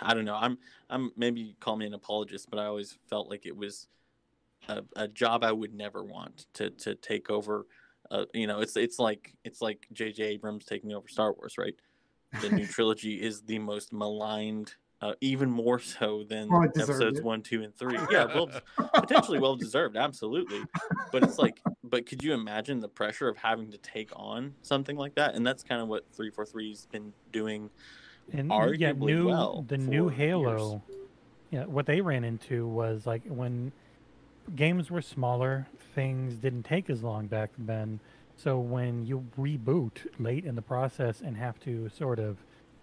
I 0.00 0.14
don't 0.14 0.24
know. 0.24 0.36
I'm 0.36 0.58
I'm 0.90 1.12
maybe 1.16 1.56
call 1.60 1.76
me 1.76 1.86
an 1.86 1.94
apologist, 1.94 2.50
but 2.50 2.58
I 2.58 2.66
always 2.66 2.98
felt 3.08 3.28
like 3.28 3.46
it 3.46 3.56
was 3.56 3.88
a, 4.68 4.82
a 4.96 5.08
job 5.08 5.44
I 5.44 5.52
would 5.52 5.74
never 5.74 6.02
want 6.02 6.46
to 6.54 6.70
to 6.70 6.94
take 6.94 7.30
over. 7.30 7.66
Uh, 8.10 8.26
you 8.34 8.46
know, 8.46 8.60
it's 8.60 8.76
it's 8.76 8.98
like 8.98 9.34
it's 9.44 9.60
like 9.60 9.86
J.J. 9.92 10.22
Abrams 10.24 10.64
taking 10.64 10.92
over 10.92 11.08
Star 11.08 11.32
Wars, 11.32 11.56
right? 11.58 11.74
the 12.40 12.50
new 12.50 12.66
trilogy 12.66 13.20
is 13.20 13.42
the 13.42 13.58
most 13.58 13.92
maligned, 13.92 14.74
uh, 15.02 15.14
even 15.20 15.50
more 15.50 15.78
so 15.78 16.22
than 16.22 16.48
well, 16.48 16.64
episodes 16.64 17.18
it. 17.18 17.24
one, 17.24 17.42
two, 17.42 17.62
and 17.62 17.76
three. 17.76 17.98
Yeah, 18.10 18.26
well, 18.26 18.50
potentially 18.94 19.38
well 19.38 19.56
deserved, 19.56 19.96
absolutely. 19.96 20.62
But 21.10 21.24
it's 21.24 21.38
like, 21.38 21.60
but 21.82 22.06
could 22.06 22.22
you 22.22 22.34
imagine 22.34 22.80
the 22.80 22.88
pressure 22.88 23.28
of 23.28 23.36
having 23.36 23.70
to 23.72 23.78
take 23.78 24.10
on 24.14 24.54
something 24.62 24.96
like 24.96 25.14
that? 25.14 25.34
And 25.34 25.46
that's 25.46 25.62
kind 25.62 25.80
of 25.80 25.88
what 25.88 26.04
three 26.12 26.30
four 26.30 26.46
three's 26.46 26.86
been 26.90 27.12
doing. 27.32 27.70
And 28.32 28.50
arguably 28.50 28.78
yeah, 28.78 28.92
new 28.92 29.28
well 29.28 29.64
the 29.66 29.78
new 29.78 30.08
Halo. 30.08 30.82
Years. 30.88 30.98
Yeah, 31.50 31.64
what 31.64 31.86
they 31.86 32.00
ran 32.00 32.24
into 32.24 32.66
was 32.66 33.06
like 33.06 33.22
when 33.26 33.72
games 34.56 34.90
were 34.90 35.02
smaller, 35.02 35.66
things 35.94 36.34
didn't 36.34 36.62
take 36.62 36.88
as 36.88 37.02
long 37.02 37.26
back 37.26 37.50
then 37.58 38.00
so 38.36 38.58
when 38.58 39.06
you 39.06 39.24
reboot 39.38 40.06
late 40.18 40.44
in 40.44 40.54
the 40.54 40.62
process 40.62 41.20
and 41.20 41.36
have 41.36 41.60
to 41.60 41.88
sort 41.90 42.18
of 42.18 42.38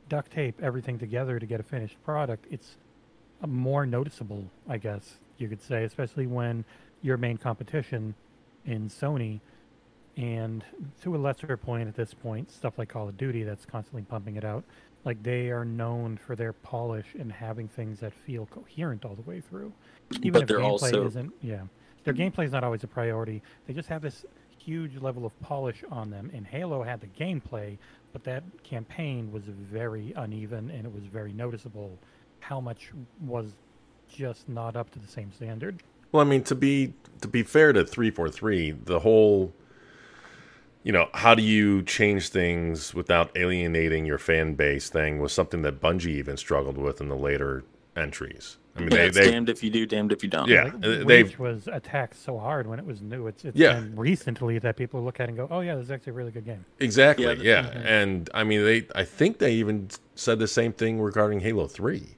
duct 0.10 0.32
tape 0.32 0.60
everything 0.62 1.00
together 1.00 1.40
to 1.40 1.46
get 1.46 1.60
a 1.60 1.64
finished 1.64 2.02
product, 2.04 2.46
it's 2.50 2.78
more 3.48 3.86
noticeable, 3.86 4.44
I 4.68 4.78
guess 4.78 5.20
you 5.38 5.48
could 5.48 5.62
say, 5.62 5.86
especially 5.86 6.28
when 6.28 6.66
your 7.02 7.18
main 7.18 7.38
competition 7.38 8.14
in 8.66 8.90
Sony 8.90 9.40
and 10.18 10.66
to 11.02 11.16
a 11.16 11.18
lesser 11.18 11.56
point 11.56 11.88
at 11.88 11.96
this 11.96 12.14
point, 12.14 12.52
stuff 12.52 12.78
like 12.78 12.90
Call 12.90 13.08
of 13.08 13.18
Duty 13.18 13.44
that's 13.44 13.66
constantly 13.66 14.02
pumping 14.02 14.36
it 14.36 14.44
out, 14.44 14.66
like 15.06 15.24
they 15.24 15.50
are 15.50 15.64
known 15.64 16.18
for 16.18 16.36
their 16.36 16.52
polish 16.52 17.16
and 17.18 17.32
having 17.32 17.70
things 17.70 18.02
that 18.02 18.14
feel 18.14 18.46
coherent 18.48 19.06
all 19.06 19.16
the 19.16 19.22
way 19.22 19.40
through. 19.40 19.72
Even 20.22 20.34
but 20.34 20.44
if 20.44 20.58
gameplay 20.58 20.64
also... 20.64 21.08
isn't 21.08 21.34
yeah. 21.42 21.62
Their 22.04 22.14
gameplay 22.14 22.46
is 22.46 22.52
not 22.52 22.64
always 22.64 22.84
a 22.84 22.88
priority. 22.88 23.42
They 23.68 23.74
just 23.74 23.90
have 23.90 24.02
this 24.02 24.26
huge 24.58 24.98
level 24.98 25.26
of 25.26 25.40
polish 25.42 25.84
on 25.92 26.10
them. 26.10 26.32
And 26.34 26.46
Halo 26.46 26.84
had 26.84 27.02
the 27.02 27.08
gameplay, 27.08 27.78
but 28.14 28.24
that 28.24 28.44
campaign 28.64 29.32
was 29.32 29.44
very 29.46 30.14
uneven 30.16 30.70
and 30.72 30.86
it 30.86 30.94
was 30.94 31.04
very 31.06 31.34
noticeable 31.34 31.98
how 32.40 32.60
much 32.60 32.92
was 33.22 33.54
just 34.08 34.50
not 34.50 34.76
up 34.76 34.90
to 34.92 35.00
the 35.00 35.08
same 35.08 35.32
standard. 35.32 35.84
Well, 36.12 36.22
I 36.22 36.30
mean, 36.30 36.44
to 36.44 36.56
be 36.56 36.94
to 37.22 37.28
be 37.28 37.44
fair 37.44 37.74
to 37.74 37.86
343, 37.86 38.72
the 38.72 39.00
whole 39.00 39.54
you 40.84 40.94
know, 40.94 41.10
how 41.14 41.36
do 41.36 41.44
you 41.44 41.84
change 41.84 42.30
things 42.30 42.94
without 42.94 43.36
alienating 43.36 44.06
your 44.06 44.18
fan 44.18 44.54
base 44.56 44.90
thing 44.90 45.20
was 45.20 45.34
something 45.34 45.62
that 45.64 45.82
Bungie 45.82 46.08
even 46.08 46.38
struggled 46.38 46.78
with 46.78 47.02
in 47.02 47.10
the 47.10 47.18
later 47.18 47.64
entries. 47.96 48.58
I 48.80 48.86
mean, 48.86 48.92
yeah, 48.92 48.98
they, 49.10 49.10
they 49.10 49.32
damned 49.32 49.50
if 49.50 49.64
you 49.64 49.70
do, 49.70 49.86
damned 49.86 50.12
if 50.12 50.24
you 50.24 50.30
don't. 50.30 50.48
Yeah, 50.48 50.72
like, 50.82 51.06
they 51.06 51.24
was 51.38 51.68
attacked 51.68 52.16
so 52.16 52.38
hard 52.38 52.68
when 52.68 52.80
it 52.80 52.86
was 52.86 53.02
new. 53.02 53.28
It's 53.28 53.46
it's 53.46 53.58
yeah. 53.58 53.74
been 53.74 53.96
recently 53.96 54.60
that 54.60 54.78
people 54.78 55.04
look 55.04 55.20
at 55.20 55.26
it 55.26 55.30
and 55.30 55.38
go, 55.38 55.48
"Oh 55.52 55.60
yeah, 55.60 55.76
this 55.76 55.86
is 55.86 55.92
actually 55.92 56.12
a 56.12 56.14
really 56.14 56.32
good 56.32 56.46
game." 56.46 56.66
Exactly. 56.80 57.26
Yeah, 57.26 57.34
yeah. 57.34 57.64
Mm-hmm. 57.64 57.88
and 57.88 58.30
I 58.34 58.44
mean, 58.44 58.64
they 58.64 58.88
I 58.96 59.04
think 59.04 59.40
they 59.40 59.54
even 59.54 59.90
said 60.16 60.40
the 60.40 60.48
same 60.48 60.74
thing 60.74 61.00
regarding 61.00 61.42
Halo 61.42 61.68
Three. 61.68 62.16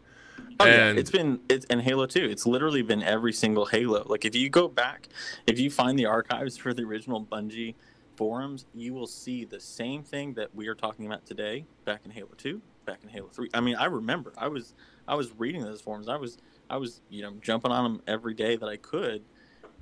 Oh, 0.61 0.65
and 0.65 0.95
yeah. 0.95 0.99
it's 0.99 1.11
been 1.11 1.39
it's 1.49 1.65
and 1.69 1.81
Halo 1.81 2.05
2. 2.05 2.23
It's 2.25 2.45
literally 2.45 2.81
been 2.81 3.01
every 3.01 3.33
single 3.33 3.65
Halo. 3.65 4.03
Like 4.05 4.25
if 4.25 4.35
you 4.35 4.49
go 4.49 4.67
back, 4.67 5.07
if 5.47 5.59
you 5.59 5.71
find 5.71 5.97
the 5.97 6.05
archives 6.05 6.57
for 6.57 6.73
the 6.73 6.83
original 6.83 7.23
Bungie 7.23 7.75
forums, 8.15 8.65
you 8.75 8.93
will 8.93 9.07
see 9.07 9.45
the 9.45 9.59
same 9.59 10.03
thing 10.03 10.33
that 10.33 10.53
we 10.53 10.67
are 10.67 10.75
talking 10.75 11.07
about 11.07 11.25
today 11.25 11.65
back 11.85 12.01
in 12.05 12.11
Halo 12.11 12.29
2, 12.37 12.61
back 12.85 12.99
in 13.03 13.09
Halo 13.09 13.29
3. 13.29 13.49
I 13.53 13.61
mean, 13.61 13.75
I 13.75 13.85
remember 13.85 14.33
I 14.37 14.47
was 14.47 14.73
I 15.07 15.15
was 15.15 15.31
reading 15.37 15.63
those 15.63 15.81
forums. 15.81 16.07
I 16.07 16.17
was 16.17 16.37
I 16.71 16.77
was 16.77 17.01
you 17.09 17.21
know 17.21 17.33
jumping 17.41 17.71
on 17.71 17.83
them 17.83 18.01
every 18.07 18.33
day 18.33 18.55
that 18.55 18.67
I 18.67 18.77
could, 18.77 19.23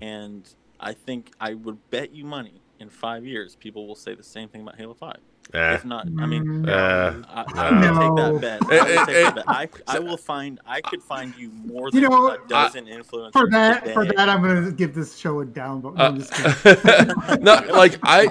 and 0.02 0.50
I 0.80 0.94
think 0.94 1.32
I 1.40 1.54
would 1.54 1.78
bet 1.92 2.14
you 2.14 2.26
money 2.26 2.62
in 2.80 2.90
five 2.90 3.26
years 3.26 3.56
people 3.56 3.88
will 3.88 3.96
say 3.96 4.16
the 4.16 4.24
same 4.24 4.50
thing 4.50 4.62
about 4.62 4.76
Halo 4.76 4.96
Five. 4.96 5.20
Eh. 5.54 5.74
If 5.76 5.86
not, 5.86 6.08
I 6.20 6.26
mean, 6.26 6.68
eh. 6.68 6.72
I, 6.74 7.46
I 7.56 7.82
no. 7.82 8.40
take 8.40 8.42
that 8.42 8.42
bet. 8.42 8.72
I, 8.72 9.06
take 9.06 9.06
that 9.06 9.36
bet. 9.36 9.44
I, 9.48 9.68
I 9.88 10.00
will 10.00 10.18
find. 10.18 10.60
I 10.66 10.82
could 10.82 11.04
find 11.04 11.34
you 11.38 11.52
more 11.52 11.92
than 11.92 12.02
you 12.02 12.10
know, 12.10 12.32
a 12.32 12.40
dozen 12.48 12.88
I, 12.88 12.92
influencers 12.92 13.34
for 13.34 13.50
that. 13.52 13.82
Today. 13.82 13.94
For 13.94 14.06
that, 14.06 14.30
I'm 14.30 14.42
going 14.42 14.66
to 14.66 14.72
give 14.72 14.96
this 14.96 15.16
show 15.16 15.40
a 15.42 15.46
down. 15.46 15.82
But 15.82 15.94
uh, 15.96 17.38
no, 17.42 17.62
like 17.72 18.00
I, 18.02 18.30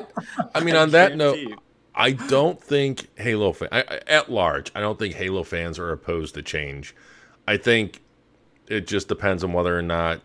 I 0.54 0.60
mean, 0.60 0.74
on 0.74 0.90
that 0.90 1.16
note. 1.16 1.38
You. 1.38 1.56
I 1.94 2.12
don't 2.12 2.62
think 2.62 3.08
Halo 3.18 3.52
fan, 3.52 3.70
I, 3.72 4.00
at 4.06 4.30
large. 4.30 4.70
I 4.76 4.80
don't 4.80 4.96
think 4.96 5.14
Halo 5.14 5.42
fans 5.42 5.80
are 5.80 5.90
opposed 5.90 6.34
to 6.34 6.42
change. 6.42 6.94
I 7.48 7.56
think 7.56 8.02
it 8.68 8.86
just 8.86 9.08
depends 9.08 9.42
on 9.42 9.52
whether 9.52 9.76
or 9.76 9.82
not 9.82 10.20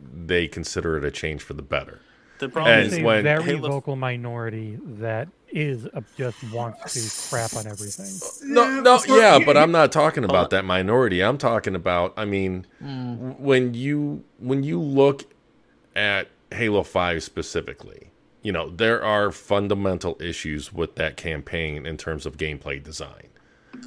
they 0.00 0.48
consider 0.48 0.96
it 0.96 1.04
a 1.04 1.10
change 1.10 1.42
for 1.42 1.54
the 1.54 1.62
better. 1.62 2.00
The 2.38 2.48
problem 2.48 2.78
and 2.78 2.86
is 2.86 2.98
a 2.98 3.02
when 3.02 3.22
very 3.24 3.42
Halo... 3.42 3.68
vocal 3.68 3.96
minority 3.96 4.78
that 4.82 5.28
is 5.50 5.86
a, 5.86 6.04
just 6.16 6.42
wants 6.52 6.94
to 6.94 7.30
crap 7.30 7.56
on 7.56 7.66
everything. 7.66 8.52
No, 8.52 8.80
no, 8.80 9.00
yeah, 9.08 9.38
but 9.44 9.56
I'm 9.56 9.72
not 9.72 9.90
talking 9.92 10.24
about 10.24 10.50
that 10.50 10.64
minority. 10.64 11.22
I'm 11.22 11.38
talking 11.38 11.74
about. 11.74 12.14
I 12.16 12.24
mean, 12.24 12.66
mm. 12.82 13.38
when 13.38 13.74
you 13.74 14.24
when 14.38 14.62
you 14.62 14.80
look 14.80 15.24
at 15.96 16.28
Halo 16.52 16.82
Five 16.82 17.22
specifically, 17.22 18.10
you 18.42 18.52
know 18.52 18.68
there 18.68 19.02
are 19.02 19.32
fundamental 19.32 20.16
issues 20.20 20.72
with 20.72 20.94
that 20.96 21.16
campaign 21.16 21.86
in 21.86 21.96
terms 21.96 22.24
of 22.26 22.36
gameplay 22.36 22.82
design. 22.82 23.28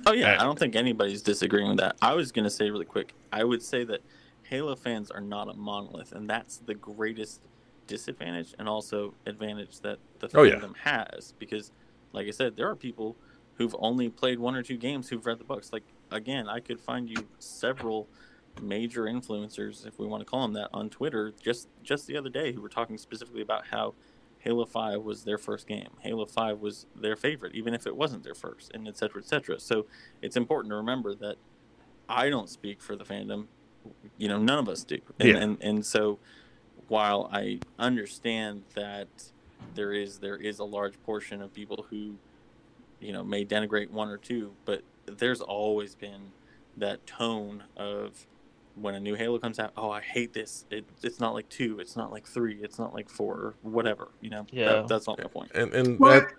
Oh 0.06 0.14
yeah, 0.14 0.38
I 0.39 0.43
don't 0.43 0.58
think 0.58 0.76
anybody's 0.76 1.22
disagreeing 1.22 1.70
with 1.70 1.80
that. 1.80 1.95
I 2.02 2.14
was 2.14 2.32
going 2.32 2.43
to 2.43 2.49
say 2.49 2.70
really 2.70 2.86
quick. 2.86 3.14
I 3.32 3.43
would 3.43 3.62
say 3.62 3.84
that 3.86 4.02
Halo 4.43 4.76
fans 4.76 5.12
are 5.12 5.22
not 5.22 5.49
a 5.49 5.54
monolith, 5.54 6.12
and 6.12 6.30
that's 6.30 6.58
the 6.58 6.74
greatest 6.74 7.41
disadvantage 7.88 8.54
and 8.58 8.68
also 8.68 9.14
advantage 9.26 9.80
that 9.82 9.99
the 10.20 10.28
oh, 10.34 10.43
fandom 10.43 10.74
yeah. 10.86 11.06
has. 11.14 11.34
Because, 11.38 11.72
like 12.14 12.28
I 12.28 12.32
said, 12.32 12.56
there 12.56 12.70
are 12.70 12.76
people 12.76 13.16
who've 13.56 13.76
only 13.80 14.10
played 14.10 14.39
one 14.39 14.56
or 14.56 14.64
two 14.64 14.78
games 14.78 15.10
who've 15.10 15.26
read 15.26 15.39
the 15.39 15.43
books. 15.43 15.72
Like 15.72 15.84
again, 16.12 16.49
I 16.49 16.60
could 16.60 16.80
find 16.80 17.10
you 17.10 17.28
several 17.39 18.08
major 18.62 19.04
influencers, 19.04 19.86
if 19.86 19.97
we 19.97 20.06
want 20.06 20.22
to 20.22 20.26
call 20.26 20.41
them 20.41 20.54
that, 20.54 20.70
on 20.74 20.89
Twitter 20.89 21.34
just 21.41 21.68
just 21.84 22.08
the 22.08 22.18
other 22.18 22.30
day 22.30 22.52
who 22.52 22.62
were 22.62 22.70
talking 22.70 22.97
specifically 22.97 23.41
about 23.41 23.68
how 23.68 23.93
Halo 24.43 24.65
5 24.65 25.01
was 25.01 25.23
their 25.23 25.37
first 25.37 25.67
game. 25.67 25.89
Halo 25.99 26.25
5 26.25 26.59
was 26.59 26.87
their 26.95 27.15
favorite, 27.15 27.53
even 27.53 27.73
if 27.73 27.85
it 27.85 27.95
wasn't 27.95 28.23
their 28.23 28.33
first, 28.35 28.71
and 28.73 28.87
et 28.87 28.97
cetera, 28.97 29.21
et 29.21 29.27
cetera. 29.27 29.59
So 29.59 29.85
it's 30.21 30.35
important 30.35 30.71
to 30.71 30.75
remember 30.75 31.13
that 31.15 31.35
I 32.09 32.29
don't 32.29 32.49
speak 32.49 32.81
for 32.81 32.95
the 32.95 33.03
fandom. 33.03 33.45
You 34.17 34.27
know, 34.27 34.39
none 34.39 34.57
of 34.57 34.67
us 34.67 34.83
do. 34.83 34.99
And, 35.19 35.29
yeah. 35.29 35.37
and, 35.37 35.57
and 35.61 35.85
so 35.85 36.19
while 36.87 37.29
I 37.31 37.59
understand 37.79 38.63
that 38.75 39.07
there 39.75 39.93
is 39.93 40.17
there 40.17 40.37
is 40.37 40.59
a 40.59 40.63
large 40.63 41.01
portion 41.03 41.41
of 41.41 41.53
people 41.53 41.85
who, 41.89 42.15
you 42.99 43.13
know, 43.13 43.23
may 43.23 43.45
denigrate 43.45 43.91
one 43.91 44.09
or 44.09 44.17
two, 44.17 44.53
but 44.65 44.81
there's 45.05 45.41
always 45.41 45.95
been 45.95 46.31
that 46.77 47.05
tone 47.05 47.63
of 47.77 48.25
when 48.76 48.95
a 48.95 48.99
new 48.99 49.15
Halo 49.15 49.39
comes 49.39 49.59
out, 49.59 49.72
oh, 49.78 49.89
I 49.89 50.01
hate 50.01 50.34
this. 50.34 50.65
It, 50.69 50.86
it's 51.03 51.19
not 51.19 51.34
like 51.34 51.47
two. 51.49 51.80
It's 51.80 51.95
not 51.95 52.11
like 52.11 52.28
three. 52.28 52.59
It's 52.61 52.80
not 52.80 52.93
like 52.93 53.09
four. 53.09 53.55
Whatever. 53.61 54.09
You 54.22 54.30
know. 54.30 54.45
Yeah. 54.51 54.74
That, 54.74 54.88
that's 54.88 55.07
not 55.07 55.17
my 55.19 55.26
point. 55.26 55.51
And 55.53 55.74
and 55.74 55.99
well, 55.99 56.22
that. 56.22 56.34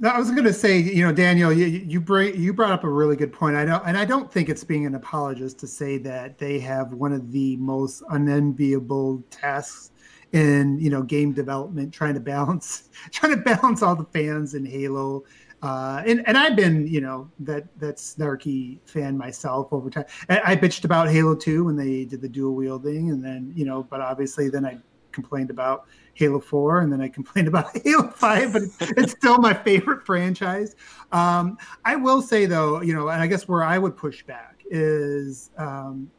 No, 0.00 0.10
I 0.10 0.18
was 0.18 0.30
going 0.30 0.44
to 0.44 0.52
say, 0.52 0.78
you 0.78 1.04
know, 1.04 1.12
Daniel, 1.12 1.52
you 1.52 1.66
you, 1.66 2.00
bring, 2.00 2.40
you 2.40 2.52
brought 2.52 2.70
up 2.70 2.84
a 2.84 2.88
really 2.88 3.16
good 3.16 3.32
point. 3.32 3.56
I 3.56 3.64
know, 3.64 3.82
and 3.84 3.98
I 3.98 4.04
don't 4.04 4.30
think 4.30 4.48
it's 4.48 4.62
being 4.62 4.86
an 4.86 4.94
apologist 4.94 5.58
to 5.58 5.66
say 5.66 5.98
that 5.98 6.38
they 6.38 6.60
have 6.60 6.92
one 6.92 7.12
of 7.12 7.32
the 7.32 7.56
most 7.56 8.04
unenviable 8.10 9.24
tasks 9.30 9.90
in 10.32 10.78
you 10.78 10.90
know 10.90 11.02
game 11.02 11.32
development, 11.32 11.92
trying 11.92 12.14
to 12.14 12.20
balance 12.20 12.90
trying 13.10 13.34
to 13.36 13.42
balance 13.42 13.82
all 13.82 13.96
the 13.96 14.04
fans 14.04 14.54
in 14.54 14.64
Halo. 14.64 15.24
Uh, 15.60 16.02
and 16.06 16.22
and 16.28 16.38
I've 16.38 16.54
been 16.54 16.86
you 16.86 17.00
know 17.00 17.28
that 17.40 17.66
that 17.80 17.96
snarky 17.96 18.78
fan 18.84 19.18
myself 19.18 19.72
over 19.72 19.90
time. 19.90 20.04
I, 20.28 20.52
I 20.52 20.56
bitched 20.56 20.84
about 20.84 21.08
Halo 21.08 21.34
Two 21.34 21.64
when 21.64 21.76
they 21.76 22.04
did 22.04 22.20
the 22.20 22.28
dual 22.28 22.54
wielding, 22.54 23.10
and 23.10 23.24
then 23.24 23.52
you 23.56 23.64
know, 23.64 23.82
but 23.82 24.00
obviously 24.00 24.48
then 24.48 24.64
I 24.64 24.78
complained 25.12 25.50
about 25.50 25.86
Halo 26.14 26.40
4, 26.40 26.80
and 26.80 26.92
then 26.92 27.00
I 27.00 27.08
complained 27.18 27.48
about 27.48 27.76
Halo 27.84 28.08
5, 28.08 28.52
but 28.52 28.62
it's 28.80 29.12
still 29.12 29.38
my 29.38 29.54
favorite 29.54 30.04
franchise. 30.04 30.76
Um, 31.12 31.58
I 31.84 31.96
will 31.96 32.22
say, 32.22 32.46
though, 32.46 32.80
you 32.82 32.94
know, 32.94 33.08
and 33.08 33.20
I 33.20 33.26
guess 33.26 33.48
where 33.48 33.64
I 33.64 33.78
would 33.78 33.96
push 33.96 34.22
back 34.22 34.62
is 34.70 35.50
um, 35.56 36.10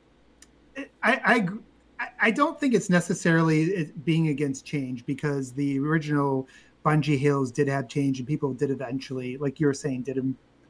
I, 1.03 1.47
I, 1.99 2.07
I 2.21 2.31
don't 2.31 2.59
think 2.59 2.73
it's 2.73 2.89
necessarily 2.89 3.91
being 4.03 4.29
against 4.29 4.65
change 4.65 5.05
because 5.05 5.51
the 5.53 5.79
original 5.79 6.47
Bungie 6.85 7.19
Halos 7.19 7.51
did 7.51 7.67
have 7.67 7.87
change, 7.87 8.19
and 8.19 8.27
people 8.27 8.53
did 8.53 8.71
eventually, 8.71 9.37
like 9.37 9.59
you 9.59 9.67
were 9.67 9.73
saying, 9.73 10.03
did 10.03 10.17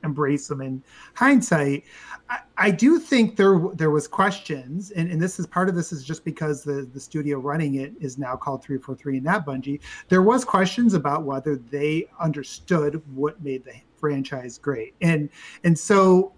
embrace 0.04 0.48
them 0.48 0.62
in 0.62 0.84
hindsight. 1.14 1.84
I, 2.30 2.40
I, 2.58 2.72
do 2.72 3.00
think 3.00 3.36
there 3.36 3.60
there 3.74 3.90
was 3.90 4.08
questions, 4.08 4.92
and, 4.92 5.12
and 5.12 5.22
this 5.22 5.40
is 5.40 5.48
part 5.48 5.70
of 5.70 5.76
this 5.76 5.92
is 5.92 6.04
just 6.04 6.24
because 6.24 6.64
the 6.64 6.90
the 6.94 7.00
studio 7.00 7.40
running 7.40 7.76
it 7.76 7.94
is 8.00 8.18
now 8.18 8.36
called 8.36 8.64
343 8.64 9.18
and 9.18 9.26
not 9.26 9.46
Bungie. 9.46 9.80
There 10.08 10.22
was 10.22 10.46
questions 10.46 10.94
about 10.94 11.24
whether 11.24 11.56
they 11.56 12.08
understood 12.20 13.02
what 13.14 13.42
made 13.44 13.64
the 13.64 13.74
franchise 13.98 14.58
great, 14.58 14.94
and 15.02 15.30
and 15.64 15.78
so. 15.78 16.34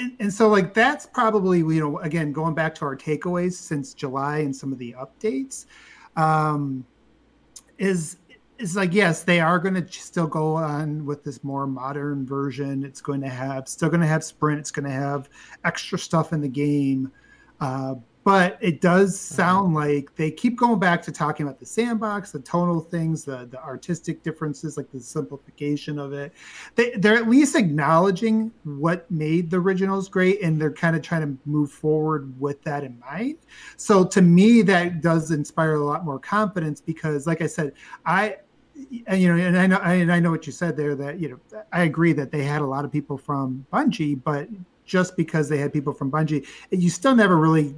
And, 0.00 0.12
and 0.20 0.32
so 0.32 0.48
like 0.48 0.74
that's 0.74 1.06
probably 1.06 1.58
you 1.58 1.80
know 1.80 1.98
again 1.98 2.32
going 2.32 2.54
back 2.54 2.72
to 2.76 2.84
our 2.84 2.96
takeaways 2.96 3.54
since 3.54 3.94
july 3.94 4.38
and 4.38 4.54
some 4.54 4.72
of 4.72 4.78
the 4.78 4.94
updates 4.96 5.66
um, 6.16 6.86
is 7.78 8.18
it's 8.58 8.74
like 8.74 8.92
yes 8.92 9.22
they 9.22 9.40
are 9.40 9.58
going 9.58 9.74
to 9.74 9.86
still 9.92 10.26
go 10.26 10.56
on 10.56 11.04
with 11.04 11.24
this 11.24 11.44
more 11.44 11.66
modern 11.66 12.26
version. 12.26 12.84
It's 12.84 13.00
going 13.00 13.20
to 13.20 13.28
have 13.28 13.68
still 13.68 13.88
going 13.88 14.00
to 14.00 14.06
have 14.06 14.24
sprint. 14.24 14.60
It's 14.60 14.70
going 14.70 14.86
to 14.86 14.92
have 14.92 15.28
extra 15.64 15.98
stuff 15.98 16.32
in 16.32 16.40
the 16.40 16.48
game. 16.48 17.12
Uh, 17.60 17.96
but 18.24 18.58
it 18.60 18.80
does 18.80 19.16
mm-hmm. 19.16 19.34
sound 19.36 19.74
like 19.74 20.14
they 20.16 20.30
keep 20.30 20.58
going 20.58 20.78
back 20.78 21.00
to 21.02 21.12
talking 21.12 21.46
about 21.46 21.58
the 21.58 21.64
sandbox 21.64 22.32
the 22.32 22.40
tonal 22.40 22.80
things 22.80 23.24
the, 23.24 23.48
the 23.50 23.62
artistic 23.62 24.22
differences 24.22 24.76
like 24.76 24.90
the 24.92 25.00
simplification 25.00 25.98
of 25.98 26.12
it. 26.12 26.32
They, 26.74 26.90
they're 26.90 27.16
at 27.16 27.28
least 27.28 27.56
acknowledging 27.56 28.52
what 28.64 29.10
made 29.10 29.50
the 29.50 29.58
originals 29.58 30.08
great 30.08 30.42
and 30.42 30.60
they're 30.60 30.72
kind 30.72 30.94
of 30.94 31.02
trying 31.02 31.22
to 31.22 31.38
move 31.48 31.70
forward 31.70 32.38
with 32.38 32.62
that 32.64 32.84
in 32.84 32.98
mind. 33.00 33.38
So 33.76 34.04
to 34.04 34.20
me 34.20 34.62
that 34.62 35.00
does 35.00 35.30
inspire 35.30 35.74
a 35.74 35.84
lot 35.84 36.04
more 36.04 36.18
confidence 36.18 36.80
because 36.80 37.26
like 37.26 37.40
i 37.40 37.46
said 37.46 37.72
i 38.04 38.36
you 38.90 39.28
know, 39.28 39.42
and 39.42 39.58
I 39.58 39.66
know, 39.66 39.78
and 39.78 40.12
I 40.12 40.20
know 40.20 40.30
what 40.30 40.46
you 40.46 40.52
said 40.52 40.76
there. 40.76 40.94
That 40.94 41.18
you 41.18 41.28
know, 41.30 41.62
I 41.72 41.82
agree 41.82 42.12
that 42.14 42.30
they 42.30 42.44
had 42.44 42.62
a 42.62 42.66
lot 42.66 42.84
of 42.84 42.92
people 42.92 43.18
from 43.18 43.66
Bungie, 43.72 44.20
but 44.22 44.48
just 44.84 45.16
because 45.16 45.48
they 45.48 45.58
had 45.58 45.72
people 45.72 45.92
from 45.92 46.10
Bungie, 46.10 46.46
you 46.70 46.90
still 46.90 47.14
never 47.14 47.36
really 47.36 47.74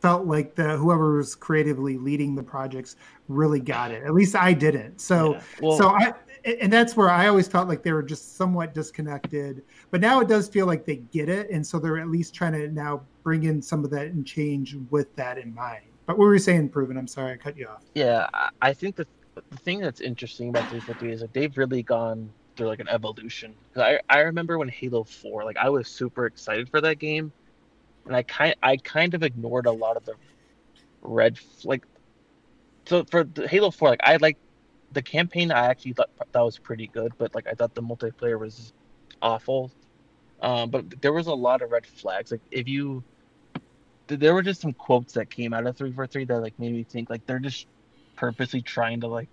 felt 0.00 0.26
like 0.26 0.54
the 0.54 0.76
whoever 0.76 1.16
was 1.16 1.34
creatively 1.34 1.96
leading 1.96 2.34
the 2.34 2.42
projects 2.42 2.96
really 3.28 3.60
got 3.60 3.90
it. 3.90 4.02
At 4.04 4.14
least 4.14 4.36
I 4.36 4.52
didn't. 4.52 5.00
So, 5.00 5.34
yeah. 5.34 5.42
well, 5.60 5.78
so 5.78 5.88
I, 5.88 6.12
and 6.44 6.72
that's 6.72 6.96
where 6.96 7.10
I 7.10 7.26
always 7.26 7.48
felt 7.48 7.66
like 7.66 7.82
they 7.82 7.92
were 7.92 8.02
just 8.02 8.36
somewhat 8.36 8.74
disconnected. 8.74 9.62
But 9.90 10.00
now 10.00 10.20
it 10.20 10.28
does 10.28 10.48
feel 10.48 10.66
like 10.66 10.84
they 10.84 10.96
get 10.96 11.28
it, 11.28 11.50
and 11.50 11.66
so 11.66 11.78
they're 11.78 11.98
at 11.98 12.08
least 12.08 12.34
trying 12.34 12.52
to 12.52 12.68
now 12.68 13.02
bring 13.22 13.44
in 13.44 13.60
some 13.60 13.84
of 13.84 13.90
that 13.90 14.06
and 14.06 14.24
change 14.26 14.76
with 14.90 15.14
that 15.16 15.38
in 15.38 15.54
mind. 15.54 15.82
But 16.06 16.18
what 16.18 16.26
were 16.26 16.34
you 16.34 16.40
saying, 16.40 16.68
Proven? 16.68 16.96
I'm 16.96 17.08
sorry, 17.08 17.32
I 17.32 17.36
cut 17.36 17.56
you 17.56 17.66
off. 17.66 17.82
Yeah, 17.94 18.28
I 18.62 18.72
think 18.72 18.94
the 18.94 19.06
the 19.50 19.56
thing 19.58 19.80
that's 19.80 20.00
interesting 20.00 20.48
about 20.48 20.68
343 20.70 21.12
is 21.12 21.20
like 21.20 21.32
they've 21.32 21.56
really 21.56 21.82
gone 21.82 22.30
through 22.56 22.68
like 22.68 22.80
an 22.80 22.88
evolution. 22.88 23.54
I 23.76 24.00
I 24.08 24.20
remember 24.20 24.58
when 24.58 24.68
Halo 24.68 25.04
4, 25.04 25.44
like 25.44 25.56
I 25.56 25.68
was 25.68 25.88
super 25.88 26.26
excited 26.26 26.68
for 26.70 26.80
that 26.80 26.98
game, 26.98 27.32
and 28.06 28.16
I 28.16 28.22
kind 28.22 28.56
I 28.62 28.76
kind 28.78 29.14
of 29.14 29.22
ignored 29.22 29.66
a 29.66 29.72
lot 29.72 29.96
of 29.96 30.04
the 30.04 30.14
red 31.02 31.38
like. 31.64 31.84
So 32.86 33.04
for 33.10 33.24
the 33.24 33.48
Halo 33.48 33.70
4, 33.70 33.90
like 33.90 34.00
I 34.02 34.16
like 34.16 34.38
the 34.92 35.02
campaign. 35.02 35.50
I 35.50 35.66
actually 35.66 35.92
thought 35.94 36.10
that 36.32 36.40
was 36.40 36.58
pretty 36.58 36.88
good, 36.88 37.12
but 37.18 37.34
like 37.34 37.46
I 37.46 37.52
thought 37.54 37.74
the 37.74 37.82
multiplayer 37.82 38.38
was 38.38 38.72
awful. 39.20 39.70
Um, 40.40 40.70
but 40.70 41.00
there 41.00 41.12
was 41.12 41.26
a 41.26 41.34
lot 41.34 41.62
of 41.62 41.70
red 41.70 41.86
flags. 41.86 42.30
Like 42.30 42.42
if 42.50 42.68
you, 42.68 43.02
there 44.08 44.34
were 44.34 44.42
just 44.42 44.60
some 44.60 44.74
quotes 44.74 45.14
that 45.14 45.30
came 45.30 45.52
out 45.52 45.66
of 45.66 45.76
343 45.76 46.24
that 46.26 46.40
like 46.40 46.58
made 46.58 46.72
me 46.72 46.84
think 46.84 47.10
like 47.10 47.26
they're 47.26 47.38
just 47.38 47.66
purposely 48.16 48.62
trying 48.62 49.00
to 49.00 49.06
like 49.06 49.28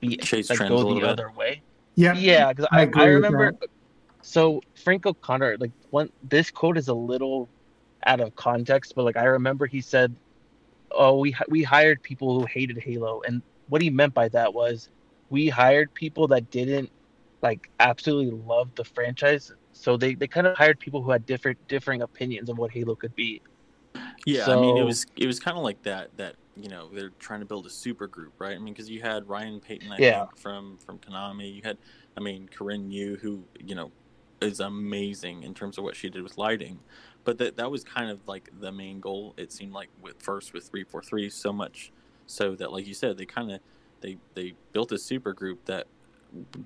be 0.00 0.16
chase 0.16 0.50
like, 0.50 0.58
go 0.58 0.66
a 0.66 0.76
little 0.76 0.94
the 0.94 1.00
bit. 1.00 1.08
other 1.10 1.30
way. 1.30 1.62
Yeah, 1.94 2.14
yeah, 2.14 2.52
because 2.52 2.68
I, 2.70 2.82
I, 2.82 2.90
I 2.94 3.04
remember. 3.06 3.54
So 4.22 4.60
Frank 4.74 5.06
O'Connor, 5.06 5.56
like 5.58 5.72
one, 5.90 6.10
this 6.22 6.50
quote 6.50 6.76
is 6.76 6.88
a 6.88 6.94
little 6.94 7.48
out 8.04 8.20
of 8.20 8.34
context, 8.36 8.94
but 8.94 9.04
like 9.04 9.16
I 9.16 9.24
remember 9.24 9.66
he 9.66 9.80
said, 9.80 10.14
"Oh, 10.90 11.18
we 11.18 11.34
we 11.48 11.62
hired 11.62 12.02
people 12.02 12.38
who 12.38 12.46
hated 12.46 12.78
Halo," 12.78 13.22
and 13.26 13.42
what 13.68 13.82
he 13.82 13.90
meant 13.90 14.14
by 14.14 14.28
that 14.28 14.52
was 14.52 14.90
we 15.30 15.48
hired 15.48 15.92
people 15.94 16.28
that 16.28 16.50
didn't 16.50 16.90
like 17.42 17.70
absolutely 17.80 18.38
love 18.46 18.74
the 18.74 18.84
franchise, 18.84 19.52
so 19.72 19.96
they 19.96 20.14
they 20.14 20.26
kind 20.26 20.46
of 20.46 20.56
hired 20.56 20.78
people 20.78 21.02
who 21.02 21.10
had 21.10 21.26
different 21.26 21.58
differing 21.68 22.02
opinions 22.02 22.48
of 22.48 22.58
what 22.58 22.70
Halo 22.70 22.94
could 22.94 23.14
be. 23.14 23.40
Yeah, 24.24 24.44
so, 24.44 24.58
I 24.58 24.60
mean 24.60 24.76
it 24.76 24.84
was 24.84 25.06
it 25.16 25.26
was 25.26 25.40
kind 25.40 25.56
of 25.56 25.64
like 25.64 25.82
that 25.82 26.16
that 26.16 26.36
you 26.60 26.68
know 26.68 26.88
they're 26.92 27.12
trying 27.18 27.40
to 27.40 27.46
build 27.46 27.66
a 27.66 27.70
super 27.70 28.06
group, 28.06 28.32
right? 28.38 28.54
I 28.54 28.58
mean, 28.58 28.74
because 28.74 28.90
you 28.90 29.00
had 29.00 29.28
Ryan 29.28 29.60
Payton, 29.60 29.92
I 29.92 29.96
yeah. 29.98 30.26
think, 30.26 30.38
from 30.38 30.78
from 30.78 30.98
Konami. 30.98 31.54
You 31.54 31.62
had, 31.64 31.78
I 32.16 32.20
mean, 32.20 32.48
Corinne 32.48 32.90
Yu, 32.90 33.16
who 33.16 33.44
you 33.58 33.74
know 33.74 33.90
is 34.40 34.60
amazing 34.60 35.42
in 35.42 35.52
terms 35.54 35.78
of 35.78 35.84
what 35.84 35.96
she 35.96 36.08
did 36.08 36.22
with 36.22 36.38
lighting. 36.38 36.78
But 37.24 37.38
that 37.38 37.56
that 37.56 37.70
was 37.70 37.84
kind 37.84 38.10
of 38.10 38.26
like 38.26 38.50
the 38.60 38.72
main 38.72 39.00
goal. 39.00 39.34
It 39.36 39.52
seemed 39.52 39.72
like 39.72 39.88
with 40.00 40.20
first 40.22 40.52
with 40.52 40.68
three 40.68 40.84
four 40.84 41.02
three 41.02 41.28
so 41.30 41.52
much 41.52 41.92
so 42.26 42.54
that, 42.56 42.72
like 42.72 42.86
you 42.86 42.94
said, 42.94 43.16
they 43.16 43.26
kind 43.26 43.50
of 43.50 43.60
they 44.00 44.18
they 44.34 44.54
built 44.72 44.92
a 44.92 44.98
super 44.98 45.32
group 45.32 45.64
that 45.64 45.86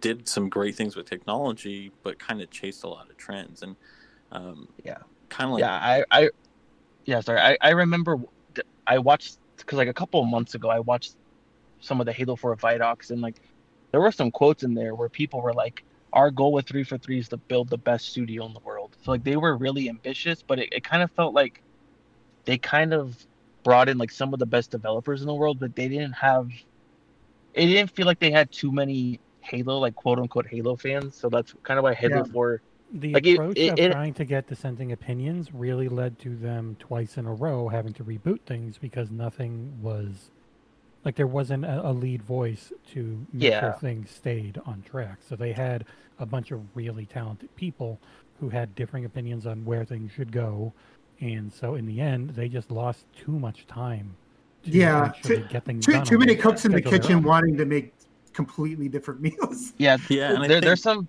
did 0.01 0.29
some 0.29 0.49
great 0.49 0.75
things 0.75 0.97
with 0.97 1.09
technology, 1.09 1.93
but 2.03 2.19
kind 2.19 2.43
of 2.43 2.51
chased 2.51 2.83
a 2.85 2.89
lot 2.89 3.09
of 3.09 3.17
trends 3.17 3.63
and 3.63 3.77
um, 4.33 4.69
yeah, 4.85 4.99
kind 5.29 5.49
of 5.49 5.55
like 5.55 5.61
yeah. 5.61 5.75
I 5.75 6.05
I 6.11 6.31
yeah, 7.05 7.21
sorry. 7.21 7.41
I 7.41 7.57
I 7.61 7.71
remember 7.71 8.19
I 8.87 8.99
watched 8.99 9.39
because 9.59 9.79
like 9.79 9.89
a 9.89 9.95
couple 9.95 10.21
of 10.21 10.29
months 10.29 10.55
ago, 10.55 10.69
I 10.69 10.81
watched 10.81 11.17
some 11.81 12.01
of 12.01 12.07
the 12.07 12.13
Halo 12.13 12.37
4 12.37 12.57
Vidocs, 12.57 13.11
and 13.11 13.21
like 13.21 13.41
there 13.91 14.01
were 14.01 14.13
some 14.13 14.31
quotes 14.31 14.63
in 14.63 14.75
there 14.75 14.95
where 14.95 15.09
people 15.09 15.41
were 15.41 15.53
like, 15.53 15.85
"Our 16.13 16.31
goal 16.31 16.53
with 16.53 16.67
three 16.67 16.85
four 16.85 16.99
three 16.99 17.19
is 17.19 17.29
to 17.29 17.37
build 17.37 17.69
the 17.69 17.79
best 17.79 18.09
studio 18.09 18.47
in 18.47 18.55
the 18.55 18.61
world." 18.61 18.97
So 19.03 19.11
like 19.11 19.25
they 19.25 19.37
were 19.37 19.57
really 19.57 19.89
ambitious, 19.89 20.43
but 20.43 20.59
it, 20.59 20.69
it 20.73 20.85
kind 20.85 21.03
of 21.03 21.11
felt 21.13 21.35
like 21.35 21.63
they 22.45 22.59
kind 22.59 22.93
of 22.93 23.17
brought 23.63 23.89
in 23.89 23.99
like 23.99 24.11
some 24.11 24.33
of 24.33 24.39
the 24.41 24.47
best 24.47 24.71
developers 24.71 25.21
in 25.21 25.27
the 25.27 25.35
world, 25.35 25.61
but 25.61 25.77
they 25.77 25.89
didn't 25.89 26.13
have. 26.13 26.51
It 27.55 27.67
didn't 27.67 27.91
feel 27.91 28.07
like 28.07 28.19
they 28.19 28.31
had 28.31 28.51
too 28.51 28.73
many 28.73 29.21
Halo, 29.43 29.79
like 29.79 29.95
quote 29.95 30.19
unquote 30.19 30.47
Halo 30.47 30.77
fans. 30.77 31.15
So 31.15 31.29
that's 31.29 31.55
kind 31.63 31.79
of 31.79 31.85
why 31.85 31.95
Halo 31.95 32.19
yeah. 32.19 32.33
4 32.33 32.63
the 32.93 33.15
like 33.15 33.27
approach 33.27 33.57
it, 33.57 33.79
it, 33.79 33.87
of 33.87 33.93
trying 33.93 34.15
to 34.15 34.25
get 34.25 34.47
dissenting 34.47 34.93
opinions 34.93 35.53
really 35.53 35.89
led 35.89 36.19
to 36.21 36.37
them 36.37 36.77
twice 36.79 37.17
in 37.17 37.27
a 37.27 37.33
row 37.33 37.69
having 37.69 37.93
to 37.95 38.05
reboot 38.05 38.41
things 38.43 38.77
because 38.79 39.11
nothing 39.11 39.73
was 39.81 40.31
like 41.05 41.17
there 41.17 41.27
wasn't 41.27 41.65
a, 41.65 41.89
a 41.89 41.93
lead 41.93 42.23
voice 42.23 42.73
to 42.93 43.27
make 43.33 43.51
yeah. 43.51 43.61
sure 43.61 43.73
things 43.81 44.11
stayed 44.11 44.61
on 44.67 44.83
track. 44.83 45.19
So 45.27 45.37
they 45.37 45.53
had 45.53 45.85
a 46.19 46.27
bunch 46.27 46.51
of 46.51 46.61
really 46.77 47.07
talented 47.07 47.55
people 47.57 47.99
who 48.41 48.49
had 48.49 48.75
differing 48.75 49.05
opinions 49.05 49.47
on 49.47 49.65
where 49.65 49.85
things 49.85 50.13
should 50.13 50.33
go, 50.33 50.73
and 51.21 51.53
so 51.53 51.77
in 51.77 51.87
the 51.87 52.01
end, 52.01 52.31
they 52.31 52.49
just 52.49 52.71
lost 52.71 53.05
too 53.17 53.39
much 53.39 53.67
time. 53.67 54.15
yeah, 54.65 55.13
too, 55.23 55.45
too, 55.49 56.05
too 56.05 56.19
many 56.19 56.37
cooks 56.37 56.65
in 56.65 56.73
the 56.73 56.83
kitchen 56.83 57.23
wanting 57.23 57.57
to 57.57 57.65
make 57.65 57.93
completely 58.33 58.89
different 58.89 59.21
meals. 59.23 59.73
Yeah, 59.79 59.97
yeah. 60.09 60.33
And 60.33 60.43
there, 60.43 60.49
think... 60.49 60.65
there's 60.65 60.83
some. 60.83 61.09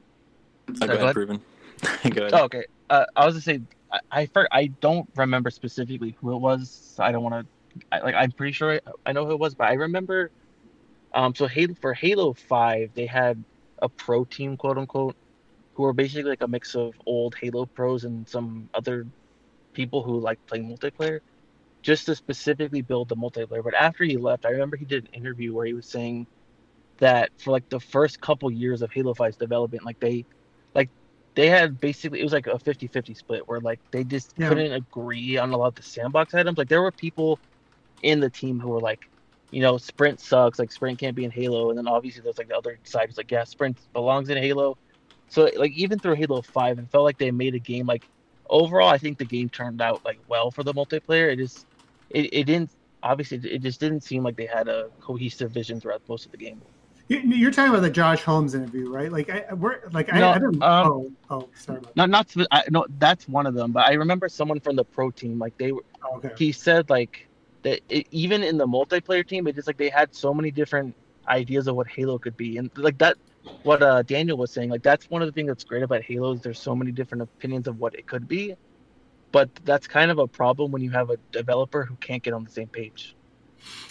Oh, 0.81 0.87
go 0.87 0.93
ahead, 0.93 1.13
Proven. 1.13 1.41
oh, 2.33 2.43
okay. 2.43 2.65
Uh, 2.89 3.05
I 3.15 3.25
was 3.25 3.35
to 3.35 3.41
say 3.41 3.61
I 4.11 4.27
I, 4.35 4.47
I 4.51 4.67
don't 4.67 5.07
remember 5.15 5.49
specifically 5.49 6.15
who 6.19 6.33
it 6.33 6.37
was. 6.37 6.95
I 6.99 7.11
don't 7.11 7.23
want 7.23 7.47
to. 7.47 8.03
Like 8.03 8.15
I'm 8.15 8.31
pretty 8.31 8.53
sure 8.53 8.73
I, 8.73 8.79
I 9.05 9.11
know 9.13 9.25
who 9.25 9.33
it 9.33 9.39
was, 9.39 9.55
but 9.55 9.67
I 9.67 9.73
remember. 9.73 10.31
Um, 11.13 11.35
so 11.35 11.47
Halo 11.47 11.75
for 11.79 11.93
Halo 11.93 12.33
Five, 12.33 12.91
they 12.95 13.05
had 13.05 13.43
a 13.81 13.89
pro 13.89 14.25
team, 14.25 14.57
quote 14.57 14.77
unquote, 14.77 15.15
who 15.75 15.83
were 15.83 15.93
basically 15.93 16.31
like 16.31 16.41
a 16.41 16.47
mix 16.47 16.75
of 16.75 16.93
old 17.05 17.35
Halo 17.35 17.65
pros 17.65 18.03
and 18.03 18.27
some 18.27 18.69
other 18.73 19.05
people 19.73 20.01
who 20.03 20.19
like 20.19 20.43
playing 20.47 20.67
multiplayer, 20.67 21.19
just 21.81 22.07
to 22.07 22.15
specifically 22.15 22.81
build 22.81 23.09
the 23.09 23.15
multiplayer. 23.15 23.63
But 23.63 23.75
after 23.75 24.03
he 24.03 24.17
left, 24.17 24.45
I 24.45 24.49
remember 24.49 24.75
he 24.75 24.85
did 24.85 25.05
an 25.05 25.13
interview 25.13 25.53
where 25.53 25.65
he 25.65 25.73
was 25.73 25.85
saying 25.85 26.25
that 26.97 27.31
for 27.37 27.51
like 27.51 27.69
the 27.69 27.79
first 27.79 28.21
couple 28.21 28.49
years 28.51 28.81
of 28.81 28.91
Halo 28.91 29.13
5's 29.13 29.37
development, 29.37 29.85
like 29.85 29.99
they 29.99 30.25
they 31.35 31.49
had 31.49 31.79
basically 31.79 32.19
it 32.19 32.23
was 32.23 32.33
like 32.33 32.47
a 32.47 32.51
50-50 32.51 33.17
split 33.17 33.47
where 33.47 33.59
like 33.59 33.79
they 33.91 34.03
just 34.03 34.33
yeah. 34.37 34.49
couldn't 34.49 34.71
agree 34.71 35.37
on 35.37 35.51
a 35.51 35.57
lot 35.57 35.67
of 35.67 35.75
the 35.75 35.83
sandbox 35.83 36.33
items 36.33 36.57
like 36.57 36.69
there 36.69 36.81
were 36.81 36.91
people 36.91 37.39
in 38.03 38.19
the 38.19 38.29
team 38.29 38.59
who 38.59 38.69
were 38.69 38.79
like, 38.79 39.09
you 39.49 39.61
know, 39.61 39.77
Sprint 39.77 40.19
sucks, 40.19 40.59
like 40.59 40.71
Sprint 40.71 40.99
can't 40.99 41.15
be 41.15 41.23
in 41.23 41.31
Halo, 41.31 41.69
and 41.69 41.77
then 41.77 41.87
obviously 41.87 42.21
there's 42.21 42.37
like 42.37 42.49
the 42.49 42.57
other 42.57 42.77
side 42.83 43.07
who's 43.07 43.17
like, 43.17 43.31
yeah, 43.31 43.43
Sprint 43.43 43.77
belongs 43.93 44.29
in 44.29 44.37
Halo. 44.37 44.77
So 45.29 45.49
like 45.57 45.71
even 45.71 45.97
through 45.97 46.15
Halo 46.15 46.41
Five, 46.41 46.77
it 46.77 46.89
felt 46.91 47.05
like 47.05 47.17
they 47.17 47.31
made 47.31 47.55
a 47.55 47.59
game 47.59 47.87
like 47.87 48.03
overall. 48.49 48.89
I 48.89 48.97
think 48.97 49.17
the 49.17 49.25
game 49.25 49.49
turned 49.49 49.81
out 49.81 50.03
like 50.05 50.19
well 50.27 50.51
for 50.51 50.63
the 50.63 50.73
multiplayer. 50.73 51.31
It 51.31 51.37
just 51.37 51.65
it, 52.09 52.33
it 52.33 52.43
didn't 52.43 52.71
obviously 53.01 53.37
it 53.49 53.61
just 53.61 53.79
didn't 53.79 54.01
seem 54.01 54.23
like 54.23 54.35
they 54.35 54.45
had 54.45 54.67
a 54.67 54.89
cohesive 54.99 55.51
vision 55.51 55.79
throughout 55.79 56.01
most 56.07 56.25
of 56.25 56.31
the 56.31 56.37
game. 56.37 56.61
You're 57.09 57.51
talking 57.51 57.71
about 57.71 57.81
the 57.81 57.89
Josh 57.89 58.23
Holmes 58.23 58.55
interview, 58.55 58.91
right? 58.91 59.11
Like, 59.11 59.29
I, 59.29 59.53
we're 59.53 59.81
like, 59.91 60.07
No, 60.13 60.29
I, 60.29 60.35
I 60.35 60.39
don't. 60.39 60.63
um, 60.63 60.87
oh, 60.87 61.11
oh, 61.29 61.49
sorry 61.55 61.81
Not 61.95 62.09
not 62.09 62.33
I, 62.51 62.63
no, 62.69 62.85
that's 62.97 63.27
one 63.27 63.45
of 63.45 63.53
them. 63.53 63.71
But 63.71 63.87
I 63.87 63.93
remember 63.93 64.29
someone 64.29 64.59
from 64.59 64.75
the 64.75 64.85
pro 64.85 65.11
team, 65.11 65.37
like 65.37 65.57
they 65.57 65.71
were. 65.71 65.83
that. 66.01 66.17
Okay. 66.17 66.33
He 66.37 66.51
said 66.51 66.89
like 66.89 67.27
that 67.63 67.81
it, 67.89 68.07
even 68.11 68.41
in 68.43 68.57
the 68.57 68.67
multiplayer 68.67 69.27
team, 69.27 69.47
it 69.47 69.55
just 69.55 69.67
like 69.67 69.77
they 69.77 69.89
had 69.89 70.15
so 70.15 70.33
many 70.33 70.49
different 70.49 70.95
ideas 71.27 71.67
of 71.67 71.75
what 71.75 71.87
Halo 71.87 72.17
could 72.17 72.37
be, 72.37 72.57
and 72.57 72.69
like 72.77 72.97
that, 72.99 73.17
what 73.63 73.83
uh, 73.83 74.01
Daniel 74.03 74.37
was 74.37 74.51
saying, 74.51 74.69
like 74.69 74.83
that's 74.83 75.09
one 75.09 75.21
of 75.21 75.27
the 75.27 75.31
things 75.33 75.47
that's 75.47 75.63
great 75.63 75.83
about 75.83 76.03
Halo 76.03 76.33
is 76.33 76.41
there's 76.41 76.59
so 76.59 76.75
many 76.75 76.91
different 76.91 77.21
opinions 77.21 77.67
of 77.67 77.79
what 77.79 77.95
it 77.95 78.07
could 78.07 78.27
be, 78.27 78.55
but 79.31 79.53
that's 79.65 79.87
kind 79.87 80.09
of 80.09 80.19
a 80.19 80.27
problem 80.27 80.71
when 80.71 80.81
you 80.81 80.91
have 80.91 81.09
a 81.09 81.17
developer 81.31 81.83
who 81.83 81.95
can't 81.95 82.23
get 82.23 82.33
on 82.33 82.43
the 82.43 82.51
same 82.51 82.67
page. 82.67 83.15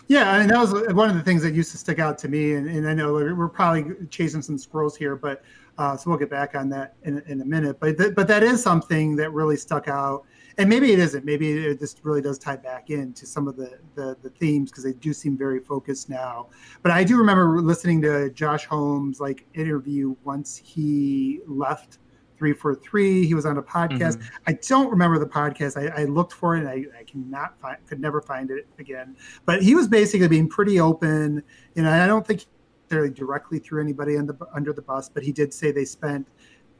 Yeah, 0.08 0.30
I 0.30 0.40
and 0.40 0.50
that 0.50 0.58
was 0.58 0.72
one 0.94 1.08
of 1.08 1.16
the 1.16 1.22
things 1.22 1.42
that 1.42 1.54
used 1.54 1.70
to 1.72 1.78
stick 1.78 1.98
out 1.98 2.18
to 2.18 2.28
me. 2.28 2.54
And, 2.54 2.68
and 2.68 2.88
I 2.88 2.94
know 2.94 3.12
we're 3.12 3.34
we're 3.34 3.48
probably 3.48 4.06
chasing 4.08 4.42
some 4.42 4.58
squirrels 4.58 4.96
here, 4.96 5.16
but 5.16 5.42
uh, 5.78 5.96
so 5.96 6.10
we'll 6.10 6.18
get 6.18 6.30
back 6.30 6.54
on 6.54 6.68
that 6.70 6.94
in, 7.04 7.22
in 7.26 7.40
a 7.40 7.44
minute. 7.44 7.78
But 7.80 7.96
th- 7.96 8.14
but 8.14 8.28
that 8.28 8.42
is 8.42 8.62
something 8.62 9.16
that 9.16 9.32
really 9.32 9.56
stuck 9.56 9.88
out. 9.88 10.24
And 10.58 10.68
maybe 10.68 10.92
it 10.92 10.98
isn't. 10.98 11.24
Maybe 11.24 11.50
it 11.52 11.78
just 11.78 12.00
really 12.02 12.20
does 12.20 12.38
tie 12.38 12.56
back 12.56 12.90
into 12.90 13.24
some 13.24 13.48
of 13.48 13.56
the 13.56 13.78
the, 13.94 14.16
the 14.22 14.30
themes 14.30 14.70
because 14.70 14.84
they 14.84 14.92
do 14.92 15.12
seem 15.12 15.36
very 15.36 15.60
focused 15.60 16.10
now. 16.10 16.48
But 16.82 16.92
I 16.92 17.04
do 17.04 17.16
remember 17.16 17.60
listening 17.62 18.02
to 18.02 18.30
Josh 18.30 18.66
Holmes 18.66 19.20
like 19.20 19.46
interview 19.54 20.14
once 20.24 20.56
he 20.56 21.40
left 21.46 21.98
three 22.42 22.52
four 22.52 22.74
three. 22.74 23.24
He 23.24 23.34
was 23.34 23.46
on 23.46 23.56
a 23.56 23.62
podcast. 23.62 24.20
I 24.48 24.54
don't 24.54 24.90
remember 24.90 25.16
the 25.20 25.26
podcast. 25.26 25.76
I, 25.80 26.02
I 26.02 26.04
looked 26.06 26.32
for 26.32 26.56
it 26.56 26.60
and 26.60 26.68
I, 26.68 26.84
I 26.98 27.04
cannot 27.04 27.56
find 27.60 27.76
could 27.86 28.00
never 28.00 28.20
find 28.20 28.50
it 28.50 28.66
again. 28.80 29.16
But 29.44 29.62
he 29.62 29.76
was 29.76 29.86
basically 29.86 30.26
being 30.26 30.48
pretty 30.48 30.80
open. 30.80 31.44
You 31.76 31.84
know, 31.84 31.92
I 31.92 32.04
don't 32.08 32.26
think 32.26 32.46
necessarily 32.82 33.14
directly 33.14 33.60
threw 33.60 33.80
anybody 33.80 34.16
under, 34.18 34.36
under 34.52 34.72
the 34.72 34.82
bus, 34.82 35.08
but 35.08 35.22
he 35.22 35.30
did 35.30 35.54
say 35.54 35.70
they 35.70 35.84
spent, 35.84 36.26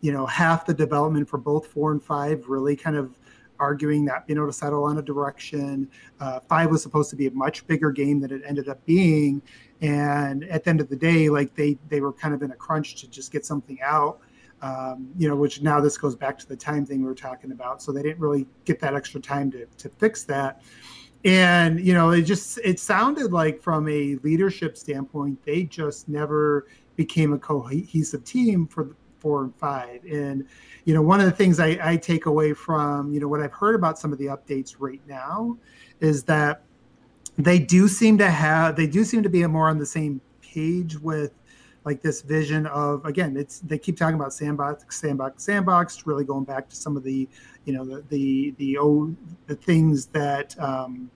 you 0.00 0.12
know, 0.12 0.26
half 0.26 0.66
the 0.66 0.74
development 0.74 1.28
for 1.28 1.38
both 1.38 1.68
four 1.68 1.92
and 1.92 2.02
five 2.02 2.48
really 2.48 2.74
kind 2.74 2.96
of 2.96 3.16
arguing 3.60 4.04
that 4.04 4.26
being 4.26 4.36
able 4.36 4.48
to 4.48 4.52
settle 4.52 4.82
on 4.82 4.98
a 4.98 5.02
direction. 5.02 5.88
Uh, 6.18 6.40
five 6.40 6.70
was 6.72 6.82
supposed 6.82 7.08
to 7.08 7.14
be 7.14 7.28
a 7.28 7.30
much 7.30 7.64
bigger 7.68 7.92
game 7.92 8.18
than 8.18 8.32
it 8.32 8.42
ended 8.44 8.68
up 8.68 8.84
being, 8.84 9.40
and 9.80 10.42
at 10.50 10.64
the 10.64 10.70
end 10.70 10.80
of 10.80 10.88
the 10.88 10.96
day, 10.96 11.28
like 11.28 11.54
they 11.54 11.78
they 11.88 12.00
were 12.00 12.12
kind 12.12 12.34
of 12.34 12.42
in 12.42 12.50
a 12.50 12.56
crunch 12.56 12.96
to 12.96 13.08
just 13.08 13.30
get 13.30 13.46
something 13.46 13.78
out. 13.80 14.18
Um, 14.62 15.08
you 15.18 15.28
know, 15.28 15.34
which 15.34 15.60
now 15.60 15.80
this 15.80 15.98
goes 15.98 16.14
back 16.14 16.38
to 16.38 16.48
the 16.48 16.54
time 16.54 16.86
thing 16.86 17.00
we 17.00 17.06
were 17.06 17.16
talking 17.16 17.50
about. 17.50 17.82
So 17.82 17.90
they 17.90 18.00
didn't 18.00 18.20
really 18.20 18.46
get 18.64 18.78
that 18.80 18.94
extra 18.94 19.20
time 19.20 19.50
to 19.50 19.66
to 19.66 19.88
fix 19.88 20.22
that. 20.24 20.62
And 21.24 21.80
you 21.80 21.94
know, 21.94 22.10
it 22.10 22.22
just 22.22 22.58
it 22.64 22.80
sounded 22.80 23.32
like 23.32 23.60
from 23.60 23.88
a 23.88 24.16
leadership 24.22 24.76
standpoint, 24.76 25.42
they 25.44 25.64
just 25.64 26.08
never 26.08 26.66
became 26.96 27.32
a 27.32 27.38
cohesive 27.38 28.24
team 28.24 28.66
for 28.66 28.94
four 29.18 29.44
and 29.44 29.54
five. 29.56 30.04
And 30.04 30.46
you 30.84 30.94
know, 30.94 31.02
one 31.02 31.20
of 31.20 31.26
the 31.26 31.32
things 31.32 31.60
I, 31.60 31.78
I 31.80 31.96
take 31.96 32.26
away 32.26 32.52
from 32.52 33.12
you 33.12 33.20
know 33.20 33.28
what 33.28 33.40
I've 33.40 33.52
heard 33.52 33.74
about 33.74 33.98
some 33.98 34.12
of 34.12 34.18
the 34.18 34.26
updates 34.26 34.76
right 34.78 35.00
now 35.06 35.56
is 36.00 36.24
that 36.24 36.62
they 37.38 37.58
do 37.58 37.88
seem 37.88 38.18
to 38.18 38.30
have 38.30 38.76
they 38.76 38.86
do 38.86 39.04
seem 39.04 39.22
to 39.22 39.28
be 39.28 39.46
more 39.46 39.68
on 39.68 39.78
the 39.78 39.86
same 39.86 40.20
page 40.40 40.98
with 40.98 41.32
like 41.84 42.00
this 42.02 42.22
vision 42.22 42.66
of 42.66 43.04
again 43.04 43.36
it's 43.36 43.60
they 43.60 43.78
keep 43.78 43.96
talking 43.96 44.14
about 44.14 44.32
sandbox 44.32 45.00
sandbox 45.00 45.42
sandbox 45.42 46.06
really 46.06 46.24
going 46.24 46.44
back 46.44 46.68
to 46.68 46.76
some 46.76 46.96
of 46.96 47.02
the 47.02 47.28
you 47.64 47.72
know 47.72 47.84
the 47.84 48.02
the 48.08 48.54
the 48.58 48.78
old 48.78 49.16
the 49.46 49.56
things 49.56 50.06
that 50.06 50.58
um 50.60 51.10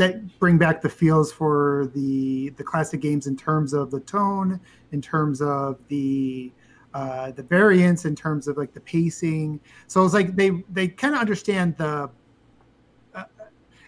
that 0.00 0.38
bring 0.38 0.56
back 0.56 0.80
the 0.80 0.88
feels 0.88 1.30
for 1.30 1.90
the 1.94 2.48
the 2.56 2.64
classic 2.64 3.02
games 3.02 3.26
in 3.26 3.36
terms 3.36 3.74
of 3.74 3.90
the 3.90 4.00
tone 4.00 4.58
in 4.92 5.02
terms 5.02 5.42
of 5.42 5.78
the 5.88 6.50
uh 6.94 7.30
the 7.32 7.42
variance 7.42 8.06
in 8.06 8.16
terms 8.16 8.48
of 8.48 8.56
like 8.56 8.72
the 8.72 8.80
pacing. 8.80 9.60
So 9.88 10.02
it's 10.04 10.14
like 10.14 10.34
they 10.34 10.64
they 10.70 10.88
kind 10.88 11.14
of 11.14 11.20
understand 11.20 11.76
the 11.76 12.10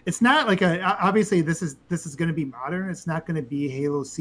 it's 0.05 0.21
not 0.21 0.47
like 0.47 0.61
a 0.61 0.81
obviously 1.01 1.41
this 1.41 1.61
is 1.61 1.77
this 1.89 2.05
is 2.05 2.15
going 2.15 2.27
to 2.27 2.33
be 2.33 2.45
modern 2.45 2.89
it's 2.89 3.07
not 3.07 3.25
going 3.25 3.35
to 3.35 3.41
be 3.47 3.67
halo 3.69 4.03
ce 4.03 4.19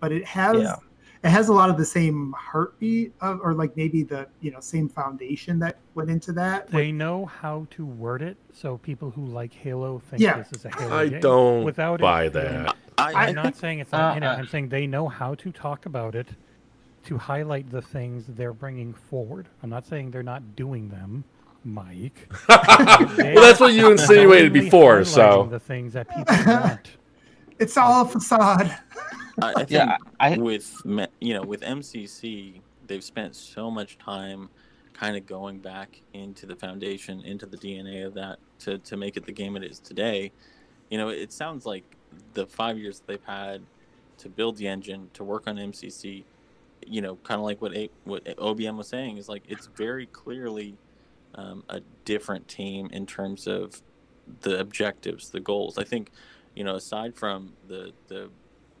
but 0.00 0.12
it 0.12 0.24
has 0.24 0.62
Yeah. 0.62 0.76
it 1.24 1.30
has 1.30 1.48
a 1.48 1.52
lot 1.52 1.70
of 1.70 1.76
the 1.76 1.84
same 1.84 2.32
heartbeat 2.38 3.12
of, 3.20 3.40
or 3.42 3.52
like 3.54 3.76
maybe 3.76 4.02
the 4.02 4.26
you 4.40 4.50
know 4.50 4.60
same 4.60 4.88
foundation 4.88 5.58
that 5.60 5.76
went 5.94 6.10
into 6.10 6.32
that 6.32 6.68
They 6.68 6.92
know 6.92 7.26
how 7.26 7.66
to 7.70 7.84
word 7.84 8.22
it 8.22 8.36
so 8.52 8.78
people 8.78 9.10
who 9.10 9.24
like 9.26 9.52
Halo 9.52 10.00
think 10.10 10.20
Yeah. 10.22 10.38
this 10.38 10.52
is 10.52 10.64
a 10.64 10.70
Halo 10.70 10.96
I 10.96 11.08
game. 11.08 11.20
don't 11.20 11.64
Without 11.64 11.96
it 11.96 12.02
buy 12.02 12.28
being- 12.28 12.44
that. 12.44 12.76
I, 12.96 13.12
I 13.12 13.26
I'm 13.26 13.34
not 13.34 13.56
saying 13.56 13.80
it's 13.80 13.90
not 13.90 14.16
in 14.16 14.22
it. 14.22 14.26
Uh, 14.26 14.32
uh. 14.34 14.36
I'm 14.36 14.46
saying 14.46 14.68
they 14.68 14.86
know 14.86 15.08
how 15.08 15.34
to 15.34 15.50
talk 15.50 15.84
about 15.86 16.14
it 16.14 16.28
to 17.06 17.18
highlight 17.18 17.68
the 17.70 17.82
things 17.82 18.24
they're 18.28 18.52
bringing 18.52 18.94
forward. 18.94 19.48
I'm 19.62 19.68
not 19.70 19.84
saying 19.84 20.12
they're 20.12 20.22
not 20.22 20.54
doing 20.56 20.88
them, 20.90 21.24
Mike. 21.64 22.28
well, 22.48 23.08
that's 23.16 23.60
what 23.60 23.74
you 23.74 23.90
insinuated 23.90 24.52
before. 24.52 25.04
So 25.04 25.48
the 25.50 25.60
things 25.60 25.92
that 25.94 26.08
people 26.08 26.34
want. 26.46 26.90
it's 27.58 27.76
all 27.76 28.04
a 28.04 28.08
facade 28.08 28.76
I, 29.42 29.50
I 29.50 29.54
think 29.54 29.70
Yeah, 29.70 29.96
I 30.20 30.36
with 30.36 30.80
you 30.84 31.34
know 31.34 31.42
with 31.42 31.62
MCC, 31.62 32.60
they've 32.86 33.04
spent 33.04 33.34
so 33.34 33.70
much 33.70 33.98
time 33.98 34.48
kind 34.92 35.16
of 35.16 35.26
going 35.26 35.58
back 35.58 36.00
into 36.12 36.46
the 36.46 36.54
foundation, 36.54 37.20
into 37.22 37.46
the 37.46 37.56
DNA 37.56 38.06
of 38.06 38.14
that 38.14 38.38
to 38.60 38.78
to 38.78 38.96
make 38.96 39.16
it 39.16 39.26
the 39.26 39.32
game 39.32 39.56
it 39.56 39.64
is 39.64 39.80
today. 39.80 40.32
You 40.90 40.98
know, 40.98 41.08
it 41.08 41.32
sounds 41.32 41.66
like 41.66 41.84
the 42.34 42.46
five 42.46 42.78
years 42.78 43.00
that 43.00 43.06
they've 43.06 43.24
had 43.24 43.62
to 44.18 44.28
build 44.28 44.56
the 44.56 44.68
engine, 44.68 45.10
to 45.14 45.24
work 45.24 45.48
on 45.48 45.56
MCC, 45.56 46.22
you 46.86 47.00
know, 47.00 47.16
kind 47.24 47.40
of 47.40 47.44
like 47.44 47.60
what 47.60 47.74
a, 47.74 47.90
what 48.04 48.24
OBM 48.24 48.76
was 48.76 48.88
saying 48.88 49.16
is 49.16 49.28
like 49.28 49.42
it's 49.48 49.66
very 49.74 50.06
clearly 50.06 50.76
um, 51.34 51.64
a 51.68 51.80
different 52.04 52.48
team 52.48 52.88
in 52.92 53.06
terms 53.06 53.46
of 53.46 53.82
the 54.26 54.58
objectives, 54.60 55.30
the 55.30 55.40
goals. 55.40 55.78
I 55.78 55.84
think, 55.84 56.10
you 56.54 56.64
know, 56.64 56.76
aside 56.76 57.16
from 57.16 57.56
the 57.62 57.92
the 58.08 58.32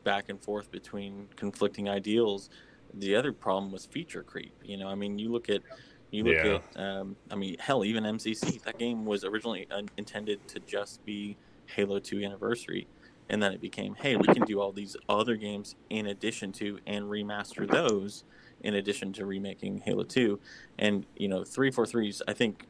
back 0.04 0.28
and 0.28 0.42
forth 0.42 0.70
between 0.70 1.28
conflicting 1.36 1.88
ideals, 1.88 2.48
the 2.92 3.14
other 3.16 3.32
problem 3.32 3.72
was 3.72 3.86
feature 3.86 4.22
creep. 4.24 4.54
You 4.62 4.76
know, 4.76 4.88
I 4.88 4.94
mean, 4.94 5.18
you 5.18 5.30
look 5.32 5.48
at 5.48 5.62
you 6.10 6.24
look 6.24 6.44
Yeah. 6.44 6.44
at 6.44 6.62
um, 6.76 7.16
I 7.30 7.36
mean, 7.36 7.56
hell, 7.58 7.84
even 7.84 8.04
MCC. 8.06 8.58
That 8.64 8.78
game 8.78 9.04
was 9.04 9.24
originally 9.24 9.66
intended 9.96 10.46
to 10.48 10.60
just 10.60 11.04
be 11.04 11.38
Halo 11.66 11.98
2 11.98 12.22
Anniversary, 12.22 12.88
and 13.28 13.42
then 13.42 13.52
it 13.52 13.60
became, 13.60 13.94
hey, 13.96 14.16
we 14.16 14.28
can 14.28 14.44
do 14.44 14.60
all 14.60 14.72
these 14.72 14.96
other 15.08 15.36
games 15.36 15.74
in 15.90 16.06
addition 16.06 16.52
to 16.52 16.78
and 16.86 17.06
remaster 17.06 17.68
those 17.70 18.24
in 18.64 18.74
addition 18.74 19.12
to 19.12 19.26
remaking 19.26 19.78
Halo 19.78 20.02
2. 20.02 20.40
And 20.78 21.06
you 21.16 21.28
know, 21.28 21.42
343's 21.42 22.22
I 22.26 22.32
think 22.32 22.66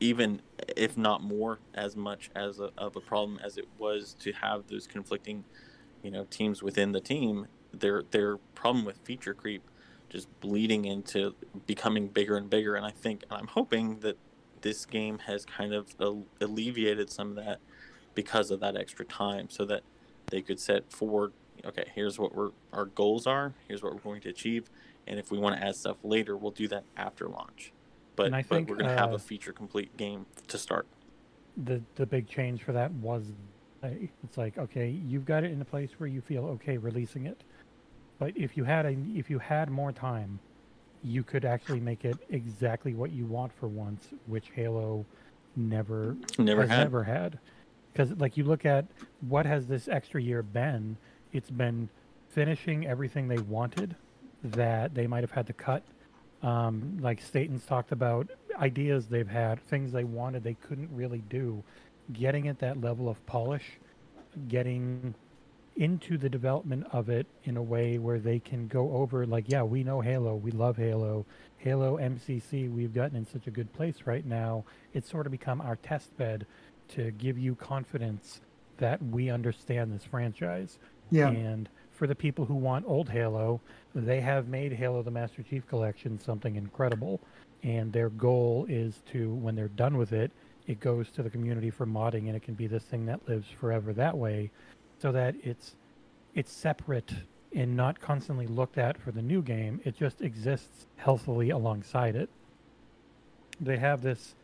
even 0.00 0.42
if 0.76 0.98
not 0.98 1.22
more 1.22 1.58
as 1.74 1.96
much 1.96 2.30
as 2.34 2.60
a, 2.60 2.70
of 2.76 2.96
a 2.96 3.00
problem 3.00 3.38
as 3.42 3.56
it 3.56 3.66
was 3.78 4.14
to 4.18 4.32
have 4.32 4.66
those 4.66 4.86
conflicting 4.86 5.44
you 6.02 6.10
know 6.10 6.26
teams 6.30 6.62
within 6.62 6.92
the 6.92 7.00
team 7.00 7.46
their 7.72 8.02
their 8.10 8.36
problem 8.54 8.84
with 8.84 8.98
feature 9.04 9.32
creep 9.32 9.62
just 10.08 10.28
bleeding 10.40 10.84
into 10.84 11.34
becoming 11.66 12.08
bigger 12.08 12.36
and 12.36 12.50
bigger 12.50 12.74
and 12.74 12.84
i 12.84 12.90
think 12.90 13.22
and 13.30 13.40
i'm 13.40 13.46
hoping 13.46 14.00
that 14.00 14.18
this 14.62 14.84
game 14.84 15.18
has 15.20 15.46
kind 15.46 15.72
of 15.72 15.94
alleviated 16.40 17.08
some 17.08 17.30
of 17.30 17.36
that 17.36 17.60
because 18.14 18.50
of 18.50 18.60
that 18.60 18.76
extra 18.76 19.04
time 19.04 19.48
so 19.48 19.64
that 19.64 19.82
they 20.30 20.42
could 20.42 20.58
set 20.58 20.90
forward 20.92 21.32
okay 21.64 21.84
here's 21.94 22.18
what 22.18 22.34
we're 22.34 22.50
our 22.72 22.86
goals 22.86 23.26
are 23.26 23.54
here's 23.68 23.82
what 23.82 23.94
we're 23.94 24.00
going 24.00 24.20
to 24.20 24.28
achieve 24.28 24.68
and 25.06 25.18
if 25.18 25.30
we 25.30 25.38
want 25.38 25.56
to 25.56 25.66
add 25.66 25.76
stuff 25.76 25.96
later 26.02 26.36
we'll 26.36 26.50
do 26.50 26.68
that 26.68 26.84
after 26.96 27.28
launch. 27.28 27.72
But, 28.16 28.32
but 28.32 28.46
think, 28.46 28.68
we're 28.68 28.76
going 28.76 28.90
to 28.90 28.96
have 28.96 29.12
uh, 29.12 29.16
a 29.16 29.18
feature 29.18 29.52
complete 29.52 29.96
game 29.96 30.26
to 30.48 30.58
start. 30.58 30.86
The 31.56 31.82
the 31.96 32.06
big 32.06 32.28
change 32.28 32.62
for 32.62 32.72
that 32.72 32.92
was 32.92 33.32
it's 33.82 34.36
like 34.36 34.58
okay 34.58 34.88
you've 34.88 35.24
got 35.24 35.42
it 35.42 35.50
in 35.52 35.60
a 35.62 35.64
place 35.64 35.90
where 35.98 36.06
you 36.06 36.20
feel 36.20 36.44
okay 36.46 36.76
releasing 36.76 37.26
it. 37.26 37.42
But 38.18 38.36
if 38.36 38.56
you 38.56 38.64
had 38.64 38.86
a 38.86 38.96
if 39.14 39.30
you 39.30 39.38
had 39.38 39.70
more 39.70 39.92
time 39.92 40.38
you 41.02 41.22
could 41.22 41.46
actually 41.46 41.80
make 41.80 42.04
it 42.04 42.18
exactly 42.28 42.92
what 42.92 43.10
you 43.10 43.24
want 43.24 43.52
for 43.58 43.68
once 43.68 44.08
which 44.26 44.50
halo 44.54 45.06
never 45.56 46.16
never 46.38 46.66
had. 46.66 46.78
never 46.80 47.04
had. 47.04 47.38
Because 47.92 48.12
like 48.18 48.36
you 48.36 48.44
look 48.44 48.64
at 48.64 48.86
what 49.28 49.46
has 49.46 49.66
this 49.66 49.88
extra 49.88 50.20
year 50.20 50.42
been 50.42 50.96
it's 51.32 51.50
been 51.50 51.88
finishing 52.28 52.86
everything 52.86 53.28
they 53.28 53.38
wanted 53.38 53.96
that 54.42 54.94
they 54.94 55.06
might 55.06 55.22
have 55.22 55.32
had 55.32 55.46
to 55.46 55.52
cut. 55.52 55.82
Um, 56.42 56.98
like 57.00 57.20
Staten's 57.20 57.64
talked 57.66 57.92
about 57.92 58.28
ideas 58.58 59.06
they've 59.06 59.28
had 59.28 59.60
things 59.60 59.92
they 59.92 60.04
wanted 60.04 60.42
they 60.42 60.54
couldn't 60.54 60.90
really 60.92 61.22
do. 61.28 61.62
Getting 62.12 62.48
at 62.48 62.58
that 62.60 62.80
level 62.80 63.08
of 63.08 63.24
polish 63.26 63.78
getting 64.48 65.14
into 65.76 66.18
the 66.18 66.28
development 66.28 66.86
of 66.92 67.08
it 67.08 67.26
in 67.44 67.56
a 67.56 67.62
way 67.62 67.98
where 67.98 68.18
they 68.18 68.38
can 68.38 68.66
go 68.66 68.92
over 68.92 69.24
like 69.24 69.44
yeah 69.48 69.62
we 69.62 69.82
know 69.82 70.00
halo 70.00 70.34
we 70.34 70.50
love 70.50 70.76
halo. 70.76 71.24
Halo 71.58 71.98
mcc 71.98 72.72
we've 72.72 72.94
gotten 72.94 73.16
in 73.16 73.26
such 73.26 73.46
a 73.46 73.50
good 73.50 73.72
place 73.72 74.02
right 74.04 74.24
now. 74.24 74.64
It's 74.94 75.10
sort 75.10 75.26
of 75.26 75.32
become 75.32 75.60
our 75.60 75.76
test 75.76 76.16
bed 76.16 76.46
to 76.88 77.10
give 77.12 77.38
you 77.38 77.54
confidence 77.54 78.40
that 78.78 79.02
we 79.02 79.30
understand 79.30 79.92
this 79.92 80.04
franchise. 80.04 80.78
Yeah. 81.10 81.28
and 81.28 81.68
for 82.00 82.06
the 82.06 82.14
people 82.14 82.46
who 82.46 82.54
want 82.54 82.86
old 82.88 83.10
halo. 83.10 83.60
They 83.94 84.22
have 84.22 84.48
made 84.48 84.72
halo 84.72 85.02
the 85.02 85.10
master 85.10 85.42
chief 85.42 85.68
collection 85.68 86.18
something 86.18 86.56
incredible 86.56 87.20
and 87.62 87.92
their 87.92 88.08
goal 88.08 88.64
is 88.70 89.02
to 89.12 89.34
when 89.34 89.54
they're 89.54 89.68
done 89.68 89.98
with 89.98 90.14
it 90.14 90.30
it 90.66 90.80
goes 90.80 91.10
to 91.10 91.22
the 91.22 91.28
community 91.28 91.68
for 91.68 91.84
modding 91.84 92.28
and 92.28 92.34
it 92.34 92.42
can 92.42 92.54
be 92.54 92.66
this 92.66 92.84
thing 92.84 93.04
that 93.04 93.28
lives 93.28 93.48
forever 93.60 93.92
that 93.92 94.16
way 94.16 94.50
so 94.98 95.12
that 95.12 95.34
it's 95.42 95.74
it's 96.34 96.50
separate 96.50 97.12
and 97.54 97.76
not 97.76 98.00
constantly 98.00 98.46
looked 98.46 98.78
at 98.78 98.96
for 98.96 99.10
the 99.10 99.20
new 99.20 99.42
game. 99.42 99.78
It 99.84 99.94
just 99.94 100.22
exists 100.22 100.86
healthily 100.96 101.50
alongside 101.50 102.16
it. 102.16 102.30
They 103.60 103.76
have 103.76 104.00
this 104.00 104.34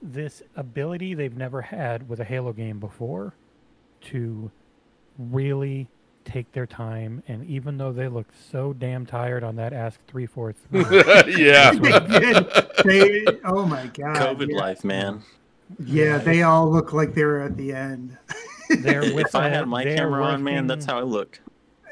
this 0.00 0.42
ability 0.56 1.12
they've 1.12 1.36
never 1.36 1.60
had 1.60 2.08
with 2.08 2.18
a 2.18 2.24
halo 2.24 2.54
game 2.54 2.78
before 2.78 3.34
to 4.00 4.50
really 5.18 5.86
take 6.28 6.52
their 6.52 6.66
time 6.66 7.22
and 7.26 7.44
even 7.46 7.78
though 7.78 7.92
they 7.92 8.06
look 8.06 8.26
so 8.50 8.72
damn 8.72 9.06
tired 9.06 9.42
on 9.42 9.56
that 9.56 9.72
ask 9.72 9.98
343 10.06 11.36
yeah. 11.42 11.70
they 11.72 12.20
did. 12.20 12.46
They, 12.84 13.24
oh 13.44 13.64
my 13.64 13.86
god. 13.86 14.16
COVID 14.16 14.50
yeah. 14.50 14.56
life, 14.56 14.84
man. 14.84 15.22
Yeah, 15.78 16.18
they 16.18 16.42
all 16.42 16.70
look 16.70 16.92
like 16.92 17.14
they 17.14 17.24
were 17.24 17.40
at 17.40 17.56
the 17.56 17.72
end. 17.72 18.16
they're 18.80 19.00
with 19.14 19.26
if 19.28 19.34
I 19.34 19.48
a- 19.48 19.50
had 19.50 19.68
my 19.68 19.84
they're 19.84 19.96
camera 19.96 20.24
on, 20.24 20.42
man, 20.42 20.66
that's 20.66 20.86
how 20.86 20.98
I 20.98 21.02
look. 21.02 21.40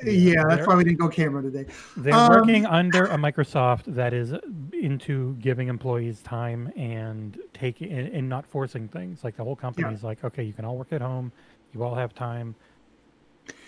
Yeah, 0.04 0.44
that's 0.46 0.66
why 0.66 0.74
we 0.74 0.84
didn't 0.84 0.98
go 0.98 1.08
camera 1.08 1.42
today. 1.42 1.64
They're 1.96 2.12
Um, 2.12 2.28
working 2.28 2.66
under 2.66 3.06
a 3.06 3.16
Microsoft 3.16 3.84
that 3.86 4.12
is 4.12 4.34
into 4.74 5.34
giving 5.36 5.68
employees 5.68 6.20
time 6.20 6.70
and 6.76 7.38
taking 7.54 7.90
and, 7.90 8.08
and 8.08 8.28
not 8.28 8.46
forcing 8.46 8.88
things. 8.88 9.24
Like 9.24 9.36
the 9.36 9.44
whole 9.44 9.56
company 9.56 9.92
is 9.94 10.02
like, 10.02 10.22
okay, 10.22 10.42
you 10.42 10.52
can 10.52 10.66
all 10.66 10.76
work 10.76 10.92
at 10.92 11.00
home, 11.00 11.32
you 11.72 11.82
all 11.82 11.94
have 11.94 12.14
time. 12.14 12.54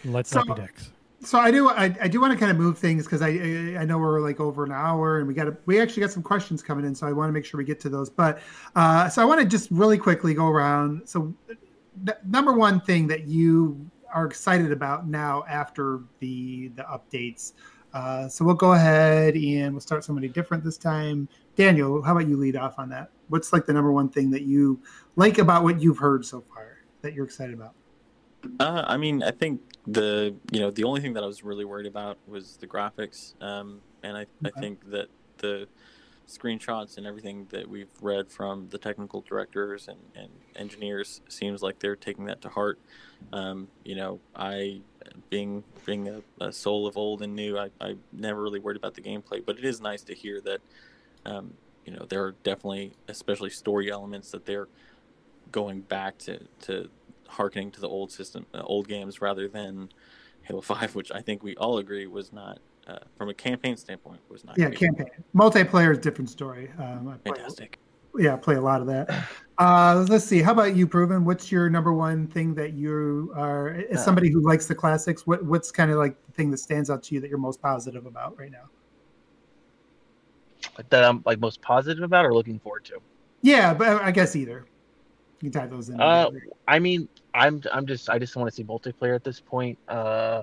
Let's 0.04 0.34
not 0.34 0.46
So- 0.46 0.54
be 0.54 0.60
dicks. 0.62 0.90
So 1.20 1.38
I 1.40 1.50
do 1.50 1.68
I, 1.68 1.92
I 2.00 2.06
do 2.06 2.20
want 2.20 2.32
to 2.32 2.38
kind 2.38 2.52
of 2.52 2.56
move 2.56 2.78
things 2.78 3.04
because 3.04 3.22
I 3.22 3.30
I 3.76 3.84
know 3.84 3.98
we're 3.98 4.20
like 4.20 4.38
over 4.38 4.64
an 4.64 4.70
hour 4.70 5.18
and 5.18 5.26
we 5.26 5.34
got 5.34 5.48
we 5.66 5.80
actually 5.80 6.02
got 6.02 6.12
some 6.12 6.22
questions 6.22 6.62
coming 6.62 6.84
in 6.84 6.94
so 6.94 7.08
I 7.08 7.12
want 7.12 7.28
to 7.28 7.32
make 7.32 7.44
sure 7.44 7.58
we 7.58 7.64
get 7.64 7.80
to 7.80 7.88
those. 7.88 8.08
But 8.08 8.38
uh, 8.76 9.08
so 9.08 9.20
I 9.20 9.24
want 9.24 9.40
to 9.40 9.46
just 9.46 9.68
really 9.72 9.98
quickly 9.98 10.32
go 10.32 10.46
around. 10.46 11.08
So 11.08 11.34
number 12.24 12.52
one 12.52 12.80
thing 12.82 13.08
that 13.08 13.26
you 13.26 13.90
are 14.14 14.26
excited 14.26 14.70
about 14.70 15.08
now 15.08 15.44
after 15.48 16.02
the 16.20 16.68
the 16.76 16.84
updates 16.84 17.52
uh, 17.94 18.28
so 18.28 18.44
we'll 18.44 18.54
go 18.54 18.74
ahead 18.74 19.34
and 19.34 19.72
we'll 19.72 19.80
start 19.80 20.04
somebody 20.04 20.28
different 20.28 20.62
this 20.62 20.76
time. 20.76 21.28
Daniel 21.56 22.00
how 22.02 22.12
about 22.12 22.28
you 22.28 22.36
lead 22.36 22.54
off 22.54 22.78
on 22.78 22.88
that? 22.90 23.10
What's 23.28 23.52
like 23.52 23.66
the 23.66 23.72
number 23.72 23.90
one 23.90 24.08
thing 24.08 24.30
that 24.30 24.42
you 24.42 24.80
like 25.16 25.38
about 25.38 25.64
what 25.64 25.80
you've 25.80 25.98
heard 25.98 26.24
so 26.24 26.40
far 26.54 26.78
that 27.02 27.12
you're 27.14 27.24
excited 27.24 27.54
about 27.54 27.74
Uh, 28.60 28.84
I 28.86 28.96
mean, 28.96 29.22
I 29.22 29.30
think 29.30 29.60
the 29.86 30.34
you 30.52 30.60
know 30.60 30.70
the 30.70 30.84
only 30.84 31.00
thing 31.00 31.14
that 31.14 31.22
I 31.22 31.26
was 31.26 31.42
really 31.42 31.64
worried 31.64 31.86
about 31.86 32.18
was 32.26 32.56
the 32.58 32.66
graphics, 32.66 33.40
um, 33.42 33.80
and 34.02 34.16
I, 34.16 34.26
I 34.44 34.50
think 34.60 34.90
that 34.90 35.08
the 35.38 35.66
screenshots 36.28 36.98
and 36.98 37.06
everything 37.06 37.46
that 37.50 37.66
we've 37.68 37.90
read 38.02 38.30
from 38.30 38.68
the 38.68 38.76
technical 38.76 39.22
directors 39.22 39.88
and, 39.88 39.98
and 40.14 40.28
engineers 40.56 41.22
seems 41.28 41.62
like 41.62 41.78
they're 41.78 41.96
taking 41.96 42.26
that 42.26 42.42
to 42.42 42.50
heart. 42.50 42.78
Um, 43.32 43.68
you 43.84 43.96
know, 43.96 44.20
I 44.36 44.82
being 45.30 45.64
being 45.84 46.08
a, 46.08 46.22
a 46.44 46.52
soul 46.52 46.86
of 46.86 46.96
old 46.96 47.22
and 47.22 47.34
new, 47.34 47.58
I, 47.58 47.70
I 47.80 47.96
never 48.12 48.42
really 48.42 48.60
worried 48.60 48.76
about 48.76 48.94
the 48.94 49.00
gameplay, 49.00 49.44
but 49.44 49.58
it 49.58 49.64
is 49.64 49.80
nice 49.80 50.02
to 50.02 50.14
hear 50.14 50.40
that 50.42 50.60
um, 51.24 51.54
you 51.84 51.92
know 51.92 52.04
there 52.08 52.22
are 52.24 52.32
definitely 52.44 52.92
especially 53.08 53.50
story 53.50 53.90
elements 53.90 54.30
that 54.30 54.44
they're 54.44 54.68
going 55.50 55.80
back 55.80 56.18
to 56.18 56.38
to 56.60 56.90
harkening 57.28 57.70
to 57.72 57.80
the 57.80 57.88
old 57.88 58.10
system, 58.10 58.46
uh, 58.54 58.62
old 58.64 58.88
games 58.88 59.20
rather 59.20 59.48
than 59.48 59.88
Halo 60.42 60.60
Five, 60.60 60.94
which 60.94 61.12
I 61.12 61.20
think 61.20 61.42
we 61.42 61.54
all 61.56 61.78
agree 61.78 62.06
was 62.06 62.32
not, 62.32 62.58
uh, 62.86 62.98
from 63.16 63.28
a 63.28 63.34
campaign 63.34 63.76
standpoint, 63.76 64.20
was 64.28 64.44
not. 64.44 64.58
yeah 64.58 64.66
great. 64.68 64.78
campaign 64.80 65.06
multiplayer 65.34 65.92
is 65.92 65.98
a 65.98 66.00
different 66.00 66.30
story 66.30 66.70
um, 66.78 67.08
I 67.08 67.16
play- 67.18 67.36
Fantastic. 67.36 67.78
yeah, 68.18 68.34
I 68.34 68.36
play 68.36 68.56
a 68.56 68.60
lot 68.60 68.80
of 68.80 68.86
that. 68.88 69.28
Uh, 69.58 70.06
let's 70.08 70.24
see. 70.24 70.40
How 70.40 70.52
about 70.52 70.74
you, 70.76 70.86
Proven? 70.86 71.24
What's 71.24 71.50
your 71.52 71.68
number 71.68 71.92
one 71.92 72.26
thing 72.28 72.54
that 72.54 72.72
you 72.74 73.32
are, 73.36 73.70
as 73.90 73.98
Uh, 73.98 74.04
somebody 74.04 74.30
who 74.30 74.40
likes 74.40 74.66
the 74.66 74.74
classics, 74.74 75.26
what, 75.26 75.44
what's 75.44 75.70
kind 75.70 75.90
of 75.90 75.98
like 75.98 76.16
the 76.26 76.32
thing 76.32 76.50
that 76.52 76.58
stands 76.58 76.90
out 76.90 77.02
to 77.04 77.14
you 77.14 77.20
that 77.20 77.28
you're 77.28 77.38
most 77.38 77.60
positive 77.60 78.06
about 78.06 78.38
right 78.38 78.50
now? 78.52 78.68
that 80.90 81.04
I'm 81.04 81.22
like 81.26 81.40
most 81.40 81.60
positive 81.60 82.04
about 82.04 82.24
or 82.24 82.32
looking 82.34 82.58
forward 82.58 82.84
to. 82.86 82.98
Yeah, 83.42 83.74
but 83.74 84.00
I 84.02 84.10
guess 84.10 84.34
either. 84.36 84.64
You 85.40 85.50
can 85.50 85.60
tie 85.60 85.66
those 85.66 85.88
in. 85.88 86.00
Uh, 86.00 86.30
I 86.66 86.78
mean, 86.78 87.08
I'm 87.34 87.62
I'm 87.72 87.86
just 87.86 88.08
I 88.08 88.18
just 88.18 88.36
want 88.36 88.48
to 88.48 88.54
see 88.54 88.64
multiplayer 88.64 89.14
at 89.14 89.24
this 89.24 89.40
point. 89.40 89.78
Uh, 89.88 90.42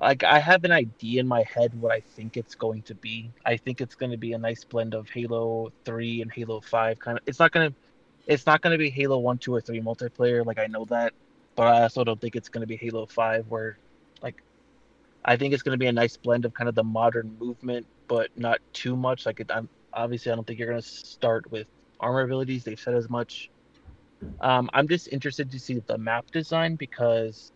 like 0.00 0.24
I 0.24 0.38
have 0.38 0.64
an 0.64 0.72
idea 0.72 1.20
in 1.20 1.28
my 1.28 1.42
head 1.42 1.80
what 1.80 1.92
I 1.92 2.00
think 2.00 2.36
it's 2.36 2.54
going 2.54 2.82
to 2.82 2.94
be. 2.94 3.30
I 3.44 3.56
think 3.56 3.80
it's 3.80 3.94
going 3.94 4.10
to 4.10 4.18
be 4.18 4.32
a 4.32 4.38
nice 4.38 4.64
blend 4.64 4.94
of 4.94 5.08
Halo 5.08 5.72
Three 5.84 6.20
and 6.22 6.32
Halo 6.32 6.60
Five. 6.60 6.98
Kind 6.98 7.18
of. 7.18 7.24
It's 7.26 7.38
not 7.38 7.52
gonna. 7.52 7.72
It's 8.26 8.46
not 8.46 8.62
gonna 8.62 8.78
be 8.78 8.90
Halo 8.90 9.18
One, 9.18 9.38
Two, 9.38 9.54
or 9.54 9.60
Three 9.60 9.80
multiplayer. 9.80 10.44
Like 10.44 10.58
I 10.58 10.66
know 10.66 10.84
that, 10.86 11.12
but 11.54 11.66
I 11.68 11.82
also 11.82 12.04
don't 12.04 12.20
think 12.20 12.36
it's 12.36 12.48
gonna 12.48 12.66
be 12.66 12.76
Halo 12.76 13.06
Five, 13.06 13.46
where, 13.48 13.78
like, 14.22 14.42
I 15.24 15.36
think 15.36 15.54
it's 15.54 15.62
gonna 15.62 15.76
be 15.76 15.86
a 15.86 15.92
nice 15.92 16.16
blend 16.16 16.44
of 16.44 16.54
kind 16.54 16.68
of 16.68 16.74
the 16.74 16.84
modern 16.84 17.36
movement, 17.38 17.86
but 18.08 18.30
not 18.36 18.60
too 18.72 18.96
much. 18.96 19.26
Like 19.26 19.40
it, 19.40 19.50
I'm 19.50 19.68
obviously 19.92 20.32
I 20.32 20.34
don't 20.34 20.46
think 20.46 20.58
you're 20.58 20.68
gonna 20.68 20.82
start 20.82 21.50
with 21.50 21.66
armor 22.00 22.22
abilities. 22.22 22.64
They've 22.64 22.80
said 22.80 22.94
as 22.94 23.08
much. 23.08 23.50
Um, 24.40 24.68
I'm 24.72 24.88
just 24.88 25.08
interested 25.08 25.50
to 25.50 25.58
see 25.58 25.80
the 25.86 25.98
map 25.98 26.30
design 26.30 26.76
because, 26.76 27.52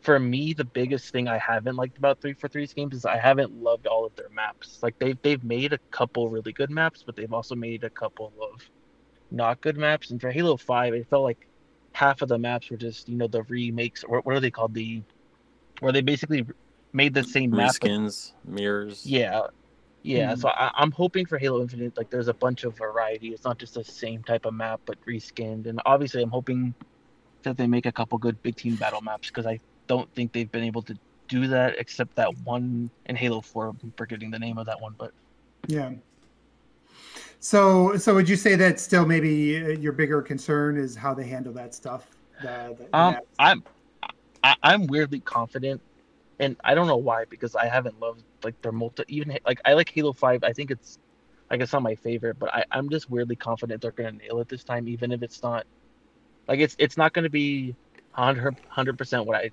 for 0.00 0.18
me, 0.18 0.52
the 0.52 0.64
biggest 0.64 1.12
thing 1.12 1.28
I 1.28 1.38
haven't 1.38 1.76
liked 1.76 1.98
about 1.98 2.20
343's 2.20 2.72
games 2.72 2.94
is 2.94 3.04
I 3.04 3.16
haven't 3.18 3.52
loved 3.52 3.86
all 3.86 4.06
of 4.06 4.14
their 4.16 4.28
maps. 4.30 4.78
Like 4.82 4.98
they've 4.98 5.20
they've 5.22 5.42
made 5.44 5.72
a 5.72 5.78
couple 5.90 6.28
really 6.30 6.52
good 6.52 6.70
maps, 6.70 7.02
but 7.04 7.16
they've 7.16 7.32
also 7.32 7.54
made 7.54 7.84
a 7.84 7.90
couple 7.90 8.32
of 8.40 8.62
not 9.30 9.60
good 9.60 9.76
maps. 9.76 10.10
And 10.10 10.20
for 10.20 10.30
Halo 10.30 10.56
5, 10.56 10.94
it 10.94 11.06
felt 11.10 11.24
like 11.24 11.46
half 11.92 12.22
of 12.22 12.28
the 12.28 12.38
maps 12.38 12.70
were 12.70 12.76
just 12.76 13.08
you 13.08 13.16
know 13.16 13.26
the 13.26 13.42
remakes 13.44 14.04
or 14.04 14.20
what 14.20 14.36
are 14.36 14.40
they 14.40 14.50
called 14.50 14.72
the 14.74 15.02
where 15.80 15.92
they 15.92 16.00
basically 16.00 16.46
made 16.92 17.12
the 17.14 17.24
same 17.24 17.50
map. 17.50 17.72
but- 17.80 17.88
Reskins, 17.90 18.32
mirrors. 18.44 19.04
yeah, 19.04 19.42
yeah. 20.08 20.32
Mhm. 20.32 20.40
So 20.40 20.48
I, 20.48 20.70
I'm 20.74 20.90
hoping 20.90 21.26
for 21.26 21.38
Halo 21.38 21.60
Infinite, 21.60 21.96
like 21.96 22.10
there's 22.10 22.28
a 22.28 22.34
bunch 22.34 22.64
of 22.64 22.76
variety. 22.76 23.28
It's 23.28 23.44
not 23.44 23.58
just 23.58 23.74
the 23.74 23.84
same 23.84 24.22
type 24.22 24.46
of 24.46 24.54
map, 24.54 24.80
but 24.86 24.96
reskinned. 25.06 25.66
And 25.66 25.80
obviously, 25.84 26.22
I'm 26.22 26.30
hoping 26.30 26.74
that 27.42 27.56
they 27.56 27.66
make 27.66 27.86
a 27.86 27.92
couple 27.92 28.18
good 28.18 28.42
big 28.42 28.56
team 28.56 28.74
battle 28.76 29.00
maps 29.00 29.28
because 29.28 29.46
I 29.46 29.60
don't 29.86 30.12
think 30.14 30.32
they've 30.32 30.50
been 30.50 30.64
able 30.64 30.82
to 30.82 30.98
do 31.28 31.46
that 31.48 31.78
except 31.78 32.16
that 32.16 32.36
one 32.44 32.90
in 33.06 33.16
Halo 33.16 33.40
4. 33.40 33.68
I'm 33.68 33.92
forgetting 33.96 34.30
the 34.30 34.38
name 34.38 34.58
of 34.58 34.66
that 34.66 34.80
one, 34.80 34.94
but 34.98 35.12
yeah. 35.66 35.90
So, 37.40 37.96
so 37.96 38.14
would 38.14 38.28
you 38.28 38.36
say 38.36 38.56
that 38.56 38.80
still 38.80 39.06
maybe 39.06 39.62
uh, 39.62 39.68
your 39.68 39.92
bigger 39.92 40.22
concern 40.22 40.76
is 40.76 40.96
how 40.96 41.14
they 41.14 41.26
handle 41.26 41.52
that 41.52 41.74
stuff? 41.74 42.08
The, 42.42 42.76
the, 42.78 42.96
um. 42.96 43.16
I'm 43.38 43.62
I, 44.42 44.54
I'm 44.62 44.86
weirdly 44.86 45.20
confident, 45.20 45.80
and 46.38 46.56
I 46.64 46.74
don't 46.74 46.86
know 46.86 46.96
why 46.96 47.24
because 47.28 47.56
I 47.56 47.66
haven't 47.66 47.98
loved 48.00 48.22
like 48.44 48.60
their 48.62 48.72
multi 48.72 49.04
even 49.08 49.36
like 49.46 49.60
I 49.64 49.74
like 49.74 49.90
Halo 49.90 50.12
5. 50.12 50.44
I 50.44 50.52
think 50.52 50.70
it's 50.70 50.98
like 51.50 51.60
it's 51.60 51.72
not 51.72 51.82
my 51.82 51.94
favorite, 51.96 52.38
but 52.38 52.54
I, 52.54 52.64
I'm 52.70 52.90
just 52.90 53.10
weirdly 53.10 53.36
confident 53.36 53.82
they're 53.82 53.92
gonna 53.92 54.12
nail 54.12 54.40
it 54.40 54.48
this 54.48 54.64
time, 54.64 54.88
even 54.88 55.12
if 55.12 55.22
it's 55.22 55.42
not 55.42 55.66
like 56.46 56.60
it's 56.60 56.76
it's 56.78 56.96
not 56.96 57.12
gonna 57.12 57.30
be 57.30 57.74
hundred 58.12 58.98
percent 58.98 59.26
what 59.26 59.36
I 59.36 59.50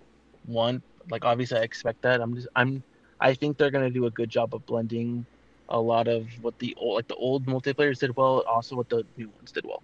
want. 0.48 0.84
Like 1.10 1.26
obviously 1.26 1.60
I 1.60 1.62
expect 1.62 2.02
that. 2.04 2.22
I'm 2.22 2.36
just 2.36 2.48
I'm 2.56 2.84
I 3.20 3.34
think 3.34 3.58
they're 3.58 3.72
gonna 3.72 3.90
do 3.90 4.06
a 4.06 4.12
good 4.12 4.30
job 4.30 4.54
of 4.54 4.66
blending 4.66 5.26
a 5.70 5.80
lot 5.80 6.08
of 6.08 6.28
what 6.42 6.58
the 6.60 6.76
old 6.78 6.96
like 6.98 7.08
the 7.08 7.16
old 7.16 7.46
multiplayers 7.46 8.00
did 8.00 8.16
well, 8.16 8.44
also 8.48 8.76
what 8.76 8.90
the 8.90 9.04
new 9.18 9.30
ones 9.30 9.52
did 9.52 9.66
well. 9.66 9.84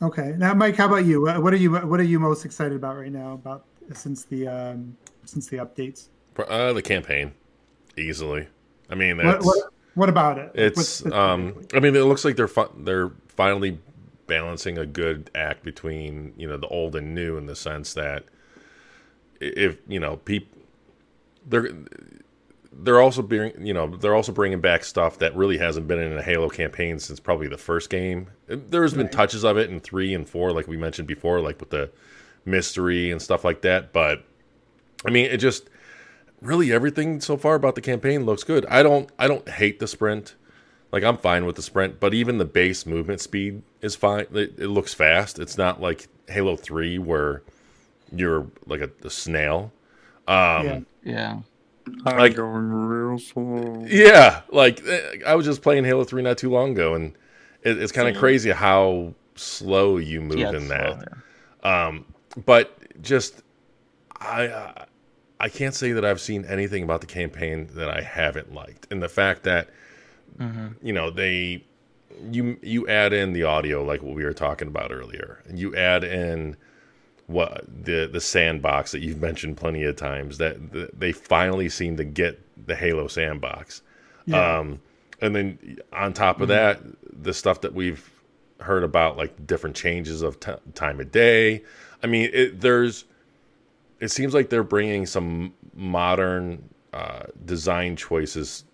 Okay. 0.00 0.34
Now, 0.38 0.54
Mike, 0.54 0.76
how 0.76 0.86
about 0.86 1.04
you? 1.04 1.22
What 1.22 1.52
are 1.52 1.56
you 1.56 1.72
What 1.72 2.00
are 2.00 2.04
you 2.04 2.20
most 2.20 2.44
excited 2.44 2.76
about 2.76 2.96
right 2.96 3.12
now? 3.12 3.32
About 3.32 3.64
since 3.92 4.24
the 4.24 4.46
um, 4.46 4.96
since 5.24 5.48
the 5.48 5.56
updates? 5.58 6.08
Uh, 6.38 6.72
the 6.72 6.82
campaign, 6.82 7.32
easily. 7.96 8.46
I 8.90 8.94
mean, 8.94 9.16
What, 9.18 9.24
that's 9.24 9.44
what 9.46 9.72
What 9.94 10.08
about 10.08 10.38
it? 10.38 10.52
it's. 10.54 11.04
Um. 11.06 11.62
I 11.74 11.80
mean, 11.80 11.94
it 11.96 12.00
looks 12.04 12.24
like 12.24 12.36
they're 12.36 12.48
fi- 12.48 12.68
they're 12.78 13.10
finally 13.28 13.78
balancing 14.26 14.76
a 14.78 14.84
good 14.86 15.30
act 15.34 15.62
between 15.64 16.34
you 16.36 16.46
know 16.48 16.56
the 16.58 16.66
old 16.68 16.94
and 16.96 17.14
new 17.14 17.36
in 17.38 17.46
the 17.46 17.56
sense 17.56 17.94
that 17.94 18.24
if 19.40 19.78
you 19.88 19.98
know 19.98 20.16
people 20.18 20.58
they're 21.46 21.70
they're 22.80 23.00
also 23.00 23.22
being 23.22 23.52
you 23.66 23.72
know 23.72 23.86
they're 23.96 24.14
also 24.14 24.30
bringing 24.32 24.60
back 24.60 24.84
stuff 24.84 25.18
that 25.18 25.34
really 25.34 25.56
hasn't 25.58 25.88
been 25.88 25.98
in 25.98 26.12
a 26.16 26.22
Halo 26.22 26.48
campaign 26.48 26.98
since 26.98 27.18
probably 27.20 27.48
the 27.48 27.56
first 27.58 27.88
game. 27.90 28.28
There's 28.46 28.92
been 28.94 29.06
Right. 29.06 29.12
touches 29.12 29.44
of 29.44 29.56
it 29.56 29.70
in 29.70 29.80
three 29.80 30.12
and 30.14 30.28
four, 30.28 30.52
like 30.52 30.68
we 30.68 30.76
mentioned 30.76 31.08
before, 31.08 31.40
like 31.40 31.58
with 31.60 31.70
the 31.70 31.90
mystery 32.44 33.10
and 33.10 33.20
stuff 33.20 33.44
like 33.44 33.62
that. 33.62 33.92
But 33.92 34.24
I 35.06 35.10
mean, 35.10 35.26
it 35.26 35.38
just 35.38 35.68
really 36.40 36.72
everything 36.72 37.20
so 37.20 37.36
far 37.36 37.54
about 37.54 37.74
the 37.74 37.80
campaign 37.80 38.24
looks 38.24 38.44
good. 38.44 38.64
I 38.66 38.82
don't 38.82 39.10
I 39.18 39.26
don't 39.28 39.48
hate 39.48 39.78
the 39.80 39.86
sprint. 39.88 40.34
Like 40.92 41.04
I'm 41.04 41.18
fine 41.18 41.44
with 41.44 41.56
the 41.56 41.62
sprint, 41.62 42.00
but 42.00 42.14
even 42.14 42.38
the 42.38 42.44
base 42.46 42.86
movement 42.86 43.20
speed 43.20 43.62
is 43.82 43.94
fine. 43.94 44.26
It, 44.32 44.54
it 44.58 44.68
looks 44.68 44.94
fast. 44.94 45.38
It's 45.38 45.58
not 45.58 45.80
like 45.80 46.08
Halo 46.28 46.56
Three 46.56 46.98
where 46.98 47.42
you're 48.12 48.46
like 48.66 48.80
a, 48.80 48.90
a 49.04 49.10
snail. 49.10 49.72
Um, 50.26 50.64
Yeah. 50.66 50.80
Yeah. 51.04 51.38
I'm 52.04 52.18
Like- 52.18 52.34
going 52.36 52.70
real 52.70 53.18
slow. 53.18 53.84
Yeah, 53.88 54.42
like 54.50 54.82
eh, 54.86 55.18
I 55.26 55.34
was 55.34 55.46
just 55.46 55.62
playing 55.62 55.84
Halo 55.84 56.04
Three 56.04 56.22
not 56.22 56.36
too 56.38 56.50
long 56.50 56.72
ago, 56.72 56.94
and 56.94 57.14
it, 57.62 57.80
it's 57.82 57.92
kind 57.92 58.08
of 58.08 58.14
Same. 58.14 58.20
crazy 58.20 58.50
how 58.50 59.14
slow 59.36 59.96
you 59.96 60.20
move 60.20 60.38
yeah, 60.38 60.50
in 60.52 60.68
that. 60.68 60.92
slow, 60.94 61.02
yeah. 61.64 61.86
Um, 61.86 62.04
but 62.44 62.78
just 63.02 63.42
I 64.20 64.48
uh, 64.48 64.84
I 65.40 65.48
can't 65.48 65.74
say 65.74 65.92
that 65.92 66.04
I've 66.04 66.20
seen 66.20 66.44
anything 66.44 66.82
about 66.82 67.00
the 67.00 67.06
campaign 67.06 67.68
that 67.74 67.88
I 67.88 68.00
haven't 68.02 68.52
liked, 68.54 68.86
and 68.90 69.02
the 69.02 69.08
fact 69.08 69.44
that 69.44 69.68
Mhm. 70.38 70.74
you 70.82 70.92
know 70.92 71.10
they 71.10 71.64
you 72.30 72.58
you 72.62 72.88
add 72.88 73.12
in 73.12 73.32
the 73.32 73.44
audio 73.44 73.84
like 73.84 74.02
what 74.02 74.14
we 74.14 74.24
were 74.24 74.32
talking 74.32 74.68
about 74.68 74.90
earlier, 74.92 75.42
and 75.46 75.58
you 75.58 75.74
add 75.76 76.02
in 76.04 76.56
what 77.26 77.64
the 77.84 78.08
the 78.10 78.20
sandbox 78.20 78.90
that 78.92 79.00
you've 79.00 79.20
mentioned 79.20 79.56
plenty 79.56 79.84
of 79.84 79.94
times 79.96 80.38
that, 80.38 80.72
that 80.72 80.98
they 80.98 81.12
finally 81.12 81.68
seem 81.68 81.96
to 81.96 82.04
get 82.04 82.40
the 82.66 82.74
Halo 82.74 83.06
sandbox. 83.06 83.82
Yeah. 84.26 84.58
Um, 84.58 84.80
and 85.20 85.34
then 85.36 85.78
on 85.92 86.12
top 86.12 86.40
of 86.40 86.48
that, 86.48 86.80
the 87.22 87.34
stuff 87.34 87.60
that 87.62 87.74
we've 87.74 88.10
heard 88.60 88.82
about, 88.82 89.16
like 89.16 89.46
different 89.46 89.76
changes 89.76 90.22
of 90.22 90.40
t- 90.40 90.52
time 90.74 91.00
of 91.00 91.12
day. 91.12 91.62
I 92.02 92.06
mean, 92.06 92.30
it, 92.32 92.60
there's. 92.60 93.04
It 94.00 94.08
seems 94.08 94.34
like 94.34 94.50
they're 94.50 94.62
bringing 94.62 95.06
some 95.06 95.54
modern 95.74 96.68
uh, 96.92 97.24
design 97.44 97.96
choices 97.96 98.64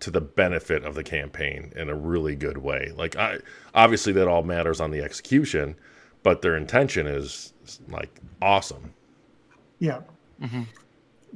to 0.00 0.10
the 0.10 0.20
benefit 0.20 0.84
of 0.84 0.94
the 0.94 1.02
campaign 1.04 1.72
in 1.76 1.88
a 1.88 1.94
really 1.94 2.34
good 2.36 2.58
way. 2.58 2.92
Like, 2.96 3.16
I 3.16 3.38
obviously 3.74 4.12
that 4.14 4.28
all 4.28 4.42
matters 4.42 4.80
on 4.80 4.90
the 4.90 5.00
execution, 5.02 5.76
but 6.22 6.42
their 6.42 6.56
intention 6.56 7.06
is 7.06 7.52
like 7.88 8.10
awesome. 8.42 8.92
yeah. 9.78 10.00
Mhm. 10.42 10.66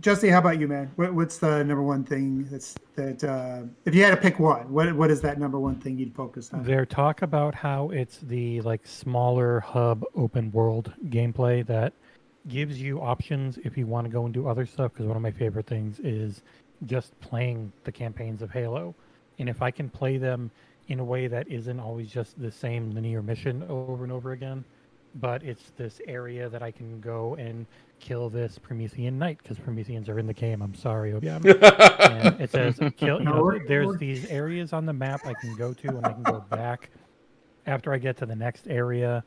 Jesse, 0.01 0.29
how 0.29 0.39
about 0.39 0.61
you, 0.61 0.69
man? 0.69 0.91
What, 0.95 1.13
what's 1.15 1.39
the 1.39 1.65
number 1.65 1.83
one 1.83 2.05
thing 2.05 2.47
that's 2.51 2.77
that 2.95 3.25
uh, 3.25 3.63
if 3.85 3.95
you 3.97 4.05
had 4.05 4.11
to 4.11 4.17
pick 4.17 4.39
one, 4.39 4.71
what 4.73 4.93
what 4.95 5.11
is 5.11 5.21
that 5.23 5.39
number 5.39 5.59
one 5.59 5.77
thing 5.77 5.99
you'd 5.99 6.15
focus 6.15 6.53
on? 6.53 6.63
Their 6.63 6.87
talk 6.87 7.23
about 7.23 7.55
how 7.55 7.91
it's 7.91 8.19
the 8.19 8.61
like 8.61 8.87
smaller 8.87 9.61
hub 9.61 10.05
open 10.15 10.53
world 10.53 10.93
gameplay 11.07 11.67
that 11.67 11.95
gives 12.47 12.81
you 12.81 13.01
options 13.01 13.59
if 13.65 13.77
you 13.77 13.87
want 13.87 14.07
to 14.07 14.11
go 14.11 14.25
and 14.25 14.35
do 14.35 14.49
other 14.49 14.67
stuff. 14.67 14.93
Because 14.93 15.07
one 15.07 15.17
of 15.17 15.23
my 15.23 15.31
favorite 15.31 15.67
things 15.67 16.01
is 16.01 16.43
just 16.87 17.19
playing 17.21 17.73
the 17.85 17.93
campaigns 17.93 18.43
of 18.43 18.51
Halo, 18.51 18.95
and 19.39 19.49
if 19.49 19.63
I 19.63 19.71
can 19.71 19.89
play 19.89 20.17
them 20.17 20.51
in 20.89 21.01
a 21.01 21.05
way 21.05 21.27
that 21.27 21.49
isn't 21.49 21.81
always 21.81 22.11
just 22.11 22.41
the 22.41 22.51
same 22.51 22.91
linear 22.93 23.23
mission 23.23 23.65
over 23.69 24.05
and 24.05 24.13
over 24.13 24.33
again, 24.33 24.65
but 25.17 25.43
it's 25.43 25.71
this 25.77 26.01
area 26.07 26.49
that 26.49 26.63
I 26.63 26.71
can 26.71 27.01
go 27.01 27.35
and 27.35 27.67
kill 27.99 28.29
this 28.31 28.59
Promethean 28.59 29.19
knight 29.19 29.39
because 29.43 29.59
Prometheans 29.59 30.09
are 30.09 30.19
in 30.19 30.27
the 30.27 30.35
game. 30.35 30.63
I'm 30.63 30.75
sorry, 30.75 31.13
OBM. 31.13 31.45
and 32.01 32.41
it 32.41 32.51
says 32.51 32.79
kill. 32.97 33.19
You 33.19 33.25
know, 33.25 33.59
there's 33.67 33.97
these 33.99 34.27
areas 34.27 34.73
on 34.73 34.87
the 34.87 34.93
map 34.93 35.21
I 35.27 35.35
can 35.35 35.55
go 35.57 35.73
to, 35.75 35.89
and 35.89 36.07
I 36.07 36.13
can 36.13 36.23
go 36.23 36.41
back 36.51 36.91
after 37.67 37.93
I 37.93 37.99
get 37.99 38.17
to 38.19 38.27
the 38.27 38.37
next 38.37 38.67
area, 38.69 39.25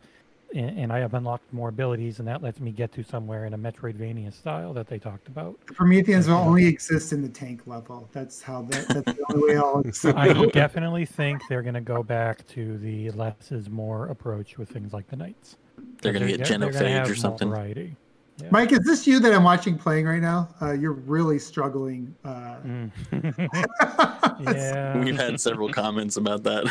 and, 0.53 0.79
and 0.79 0.93
I 0.93 0.99
have 0.99 1.13
unlocked 1.13 1.51
more 1.53 1.69
abilities, 1.69 2.19
and 2.19 2.27
that 2.27 2.41
lets 2.41 2.59
me 2.59 2.71
get 2.71 2.91
to 2.93 3.03
somewhere 3.03 3.45
in 3.45 3.53
a 3.53 3.57
Metroidvania 3.57 4.33
style 4.33 4.73
that 4.73 4.87
they 4.87 4.99
talked 4.99 5.27
about. 5.27 5.59
Prometheans 5.65 6.27
will 6.27 6.35
only 6.35 6.65
exist 6.65 7.13
in 7.13 7.21
the 7.21 7.29
tank 7.29 7.67
level. 7.67 8.09
That's 8.11 8.41
how 8.41 8.63
that. 8.63 8.87
That's 8.87 9.17
the 9.17 9.25
only 9.33 9.53
way 9.53 9.57
I'll 9.57 9.79
accept 9.79 10.17
I 10.17 10.33
definitely 10.47 11.05
think 11.05 11.41
they're 11.49 11.61
going 11.61 11.73
to 11.75 11.81
go 11.81 12.03
back 12.03 12.45
to 12.49 12.77
the 12.77 13.11
less 13.11 13.51
is 13.51 13.69
more 13.69 14.07
approach 14.07 14.57
with 14.57 14.69
things 14.69 14.93
like 14.93 15.07
the 15.09 15.15
knights. 15.15 15.57
They're 16.01 16.13
gonna 16.13 16.27
get 16.27 16.41
genophage 16.41 17.09
or 17.09 17.15
something. 17.15 17.49
Variety. 17.49 17.95
Yeah. 18.41 18.47
Mike, 18.51 18.71
is 18.71 18.79
this 18.79 19.05
you 19.07 19.19
that 19.19 19.33
I'm 19.33 19.43
watching 19.43 19.77
playing 19.77 20.05
right 20.05 20.21
now? 20.21 20.49
Uh, 20.61 20.71
you're 20.73 20.93
really 20.93 21.39
struggling. 21.39 22.15
Uh, 22.25 22.55
Mm. 22.65 22.91
yeah. 24.55 24.97
We've 25.03 25.15
had 25.17 25.39
several 25.41 25.71
comments 25.71 26.17
about 26.17 26.43
that. 26.43 26.67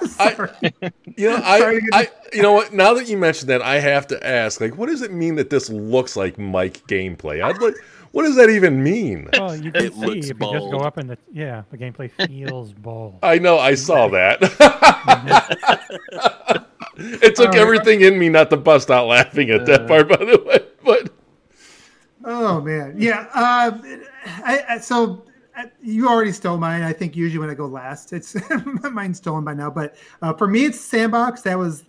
sorry. 0.08 0.72
You 1.16 1.30
know, 1.30 1.40
I, 1.44 1.58
to- 1.58 1.80
I, 1.92 2.08
you 2.32 2.42
know 2.42 2.52
what? 2.52 2.72
Now 2.72 2.94
that 2.94 3.08
you 3.08 3.16
mentioned 3.16 3.48
that, 3.50 3.62
I 3.62 3.78
have 3.80 4.06
to 4.08 4.26
ask, 4.26 4.60
like, 4.60 4.76
what 4.76 4.88
does 4.88 5.02
it 5.02 5.12
mean 5.12 5.34
that 5.36 5.50
this 5.50 5.68
looks 5.70 6.16
like 6.16 6.38
Mike 6.38 6.86
gameplay? 6.86 7.42
I'd 7.42 7.60
like, 7.60 7.74
what 8.12 8.22
does 8.22 8.36
that 8.36 8.48
even 8.50 8.80
mean? 8.82 9.28
Well, 9.32 9.56
you 9.56 9.72
can 9.72 9.86
It 9.86 9.92
see 9.94 9.98
looks 10.00 10.30
if 10.30 10.36
you 10.40 10.52
just 10.52 10.70
go 10.70 10.78
up 10.78 10.98
in 10.98 11.08
the 11.08 11.18
yeah, 11.32 11.62
the 11.72 11.78
gameplay 11.78 12.10
feels 12.28 12.72
bold. 12.72 13.18
I 13.24 13.38
know, 13.38 13.58
I 13.58 13.74
saw 13.74 14.06
that. 14.08 14.40
It 16.96 17.36
took 17.36 17.50
right. 17.50 17.58
everything 17.58 18.00
in 18.00 18.18
me 18.18 18.28
not 18.28 18.50
to 18.50 18.56
bust 18.56 18.90
out 18.90 19.06
laughing 19.06 19.50
at 19.50 19.66
that 19.66 19.82
Uh. 19.82 19.88
part, 19.88 20.08
by 20.08 20.16
the 20.16 20.42
way. 20.46 20.60
But 20.84 21.10
Oh 22.24 22.60
man, 22.60 22.94
yeah. 22.96 23.26
Uh, 23.34 23.78
I, 24.24 24.64
I, 24.70 24.78
so 24.78 25.24
uh, 25.56 25.64
you 25.82 26.08
already 26.08 26.32
stole 26.32 26.56
mine. 26.56 26.82
I 26.82 26.92
think 26.92 27.14
usually 27.14 27.38
when 27.38 27.50
I 27.50 27.54
go 27.54 27.66
last, 27.66 28.12
it's 28.14 28.34
mine's 28.92 29.18
stolen 29.18 29.44
by 29.44 29.52
now. 29.54 29.70
But 29.70 29.96
uh, 30.22 30.32
for 30.32 30.48
me, 30.48 30.64
it's 30.64 30.80
sandbox. 30.80 31.42
That 31.42 31.58
was 31.58 31.84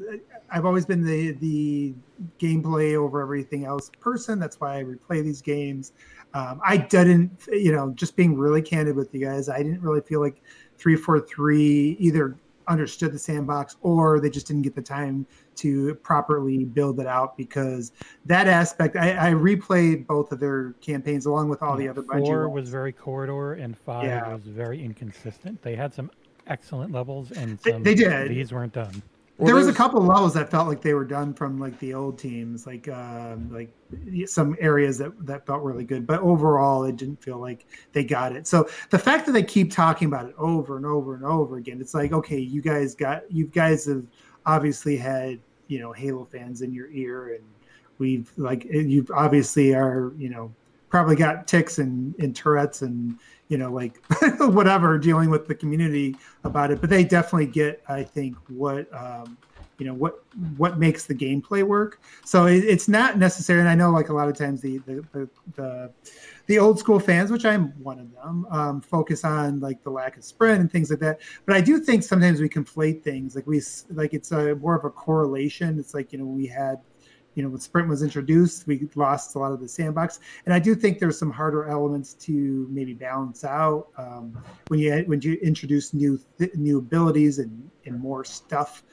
I've 0.52 0.66
always 0.66 0.86
been 0.86 1.06
the 1.06 1.32
the 1.34 1.94
gameplay 2.40 2.96
over 2.96 3.22
everything 3.22 3.66
else 3.66 3.90
person. 4.00 4.40
That's 4.40 4.60
why 4.60 4.80
I 4.80 4.84
replay 4.84 5.24
these 5.24 5.42
games. 5.42 5.94
Um, 6.34 6.60
I 6.66 6.76
didn't, 6.78 7.32
you 7.48 7.72
know, 7.72 7.92
just 7.92 8.18
being 8.18 8.38
really 8.38 8.62
candid 8.62 8.96
with 8.98 9.14
you 9.14 9.26
guys. 9.26 9.48
I 9.48 9.60
didn't 9.60 9.82
really 9.82 10.02
feel 10.02 10.20
like 10.20 10.42
three 10.78 10.98
four 10.98 11.22
three 11.22 11.96
either 11.98 12.36
understood 12.68 13.12
the 13.12 13.20
sandbox 13.20 13.78
or 13.82 14.20
they 14.20 14.30
just 14.30 14.48
didn't 14.48 14.64
get 14.64 14.76
the 14.76 14.82
time 14.82 15.26
to 15.56 15.96
properly 15.96 16.66
build 16.66 17.00
it 17.00 17.08
out 17.08 17.38
because 17.38 17.92
that 18.26 18.48
aspect 18.48 18.96
I, 18.96 19.30
I 19.30 19.34
replayed 19.34 20.08
both 20.08 20.32
of 20.32 20.40
their 20.40 20.74
campaigns 20.82 21.26
along 21.26 21.50
with 21.50 21.62
all 21.62 21.78
the 21.78 21.88
other 21.88 22.04
Four 22.04 22.50
was 22.50 22.70
very 22.70 22.92
corridor, 22.92 23.54
and 23.54 23.78
five 23.78 24.06
Yeah. 24.06 24.34
was 24.34 24.44
very 24.44 24.84
inconsistent. 24.84 25.62
They 25.62 25.76
had 25.76 25.94
some 25.94 26.12
excellent 26.48 26.92
levels, 26.92 27.32
and 27.32 27.58
They- 27.60 27.72
some, 27.72 27.84
they 27.84 27.96
did. 27.96 28.30
These 28.32 28.52
weren't 28.52 28.74
done. 28.74 29.02
Well, 29.38 29.48
there 29.48 29.56
was 29.56 29.68
a 29.68 29.74
couple 29.74 30.02
levels 30.02 30.34
that 30.36 30.50
felt 30.50 30.66
like 30.66 30.82
they 30.82 30.94
were 30.94 31.04
done 31.04 31.34
from 31.34 31.60
like 31.60 31.78
the 31.80 31.94
old 31.94 32.18
teams, 32.18 32.66
like 32.66 32.88
um, 32.88 33.52
like 33.52 33.70
some 34.28 34.56
areas 34.62 34.98
that 35.00 35.12
that 35.26 35.46
felt 35.46 35.62
really 35.62 35.84
good. 35.84 36.08
But 36.08 36.22
overall, 36.22 36.86
it 36.86 36.96
didn't 36.96 37.22
feel 37.22 37.38
like 37.38 37.66
they 37.92 38.06
got 38.06 38.34
it. 38.34 38.48
So 38.48 38.70
the 38.92 39.00
fact 39.00 39.26
that 39.26 39.34
they 39.34 39.44
keep 39.44 39.74
talking 39.74 40.08
about 40.08 40.30
it 40.30 40.36
over 40.38 40.78
and 40.78 40.86
over 40.86 41.16
and 41.16 41.26
over 41.26 41.58
again, 41.58 41.82
it's 41.82 41.94
like 41.94 42.14
okay, 42.14 42.40
you 42.40 42.62
guys 42.62 42.96
got 42.96 43.30
you 43.30 43.48
guys 43.48 43.86
have 43.88 44.06
obviously 44.46 44.96
had 44.96 45.40
you 45.68 45.80
know 45.80 45.92
Halo 45.92 46.24
fans 46.32 46.62
in 46.62 46.74
your 46.74 46.90
ear, 46.92 47.34
and 47.34 47.44
we've 47.98 48.32
like 48.38 48.64
you 48.64 49.06
obviously 49.14 49.76
are 49.76 50.14
you 50.18 50.30
know 50.30 50.54
probably 50.96 51.18
got 51.18 51.46
ticks 51.46 51.80
and, 51.80 52.16
and 52.20 52.34
Tourette's 52.34 52.82
and 52.82 53.20
you 53.50 53.58
know 53.58 53.70
like 53.70 54.02
whatever 54.40 54.98
dealing 54.98 55.30
with 55.30 55.46
the 55.46 55.54
community 55.54 56.16
about 56.46 56.72
it. 56.72 56.80
But 56.80 56.90
they 56.90 57.04
definitely 57.04 57.48
get 57.48 57.84
i 57.90 58.02
think 58.02 58.38
what 58.48 58.88
um 58.94 59.38
you 59.78 59.86
know 59.86 59.94
what 59.94 60.24
what 60.56 60.80
makes 60.80 61.06
the 61.06 61.14
gameplay 61.14 61.64
work. 61.64 62.00
So 62.24 62.46
it, 62.46 62.64
it's 62.64 62.88
not 62.88 63.18
necessary 63.18 63.60
and 63.60 63.68
i 63.68 63.76
know 63.76 63.92
like 63.92 64.08
a 64.08 64.14
lot 64.14 64.30
of 64.30 64.38
times 64.38 64.62
the 64.62 64.78
the 64.86 65.06
the, 65.12 65.30
the, 65.56 65.92
the 66.46 66.60
old 66.60 66.80
school 66.80 67.02
fans 67.02 67.30
which 67.30 67.44
i'm 67.44 67.74
one 67.84 68.00
of 68.00 68.10
them 68.14 68.48
um, 68.50 68.80
focus 68.80 69.26
on 69.26 69.60
like 69.60 69.84
the 69.84 69.90
lack 69.90 70.16
of 70.16 70.24
sprint 70.24 70.62
and 70.62 70.72
things 70.72 70.90
like 70.90 71.00
that. 71.00 71.20
But 71.46 71.58
i 71.58 71.60
do 71.60 71.78
think 71.78 72.04
sometimes 72.04 72.40
we 72.40 72.48
conflate 72.48 73.04
things. 73.04 73.36
Like 73.36 73.48
we 73.48 73.62
like 73.90 74.14
it's 74.14 74.32
a 74.32 74.56
more 74.56 74.78
of 74.78 74.86
a 74.86 74.90
correlation. 74.90 75.78
It's 75.78 75.94
like 75.94 76.14
you 76.14 76.20
know 76.20 76.26
we 76.26 76.48
had 76.48 76.80
you 77.36 77.44
know 77.44 77.50
when 77.50 77.60
sprint 77.60 77.88
was 77.88 78.02
introduced 78.02 78.66
we 78.66 78.88
lost 78.96 79.36
a 79.36 79.40
lot 79.40 79.52
of 79.52 79.60
the 79.60 79.68
sandbox. 79.68 80.20
And 80.46 80.54
i 80.54 80.60
do 80.60 80.74
think 80.74 81.00
there's 81.00 81.20
some 81.20 81.30
harder 81.32 81.66
elements 81.66 82.14
to 82.14 82.68
maybe 82.72 82.94
balance 82.94 83.44
out 83.44 83.90
um, 83.98 84.38
when 84.70 84.80
you 84.80 85.04
when 85.06 85.22
you 85.22 85.34
introduce 85.36 85.94
new 85.94 86.20
new 86.56 86.80
abilities 86.80 87.40
and, 87.40 87.70
and 87.86 88.00
more 88.00 88.24
stuff 88.24 88.84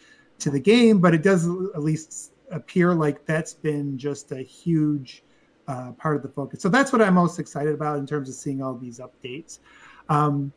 to 0.41 0.51
the 0.51 0.61
game 0.61 0.99
but 0.99 1.15
it 1.15 1.23
does 1.23 1.47
at 1.47 1.83
least 1.83 2.33
appear 2.51 2.95
like 2.95 3.25
that's 3.25 3.55
been 3.55 3.97
just 3.97 4.33
a 4.33 4.43
huge 4.43 5.23
uh, 5.69 5.93
part 5.93 6.17
of 6.17 6.23
the 6.23 6.29
focus. 6.29 6.61
So 6.61 6.69
that's 6.69 6.93
what 6.93 7.01
i'm 7.01 7.15
most 7.15 7.39
excited 7.39 7.73
about 7.73 7.99
in 7.99 8.07
terms 8.07 8.29
of 8.29 8.35
seeing 8.35 8.63
all 8.63 8.75
these 8.75 9.01
updates. 9.01 9.61
Um, 10.09 10.53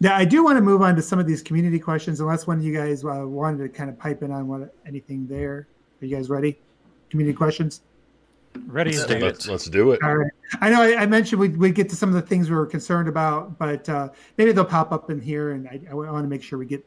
now 0.00 0.16
i 0.16 0.24
do 0.24 0.44
want 0.44 0.56
to 0.56 0.62
move 0.62 0.82
on 0.82 0.96
to 0.96 1.02
some 1.02 1.18
of 1.18 1.26
these 1.26 1.42
community 1.42 1.78
questions 1.78 2.20
unless 2.20 2.46
one 2.46 2.58
of 2.58 2.64
you 2.64 2.74
guys 2.74 3.04
uh, 3.04 3.22
wanted 3.26 3.58
to 3.58 3.68
kind 3.68 3.88
of 3.88 3.98
pipe 3.98 4.22
in 4.22 4.32
on 4.32 4.48
what 4.48 4.74
anything 4.84 5.26
there. 5.28 5.68
Are 6.00 6.06
you 6.06 6.14
guys 6.14 6.28
ready 6.28 6.58
community 7.10 7.36
questions 7.36 7.82
Ready 8.66 8.92
Let's 8.92 9.06
do 9.06 9.14
it. 9.14 9.22
let's, 9.22 9.48
let's 9.48 9.64
do 9.66 9.92
it. 9.92 10.02
all 10.02 10.16
right. 10.16 10.30
I 10.60 10.70
know 10.70 10.82
I, 10.82 11.02
I 11.02 11.06
mentioned 11.06 11.40
we'd, 11.40 11.56
we'd 11.56 11.74
get 11.74 11.88
to 11.90 11.96
some 11.96 12.08
of 12.08 12.14
the 12.14 12.22
things 12.22 12.50
we 12.50 12.56
were 12.56 12.66
concerned 12.66 13.08
about, 13.08 13.58
but 13.58 13.88
uh, 13.88 14.08
maybe 14.36 14.52
they'll 14.52 14.64
pop 14.64 14.92
up 14.92 15.10
in 15.10 15.20
here, 15.20 15.52
and 15.52 15.68
I, 15.68 15.80
I 15.90 15.94
want 15.94 16.24
to 16.24 16.28
make 16.28 16.42
sure 16.42 16.58
we 16.58 16.66
get 16.66 16.84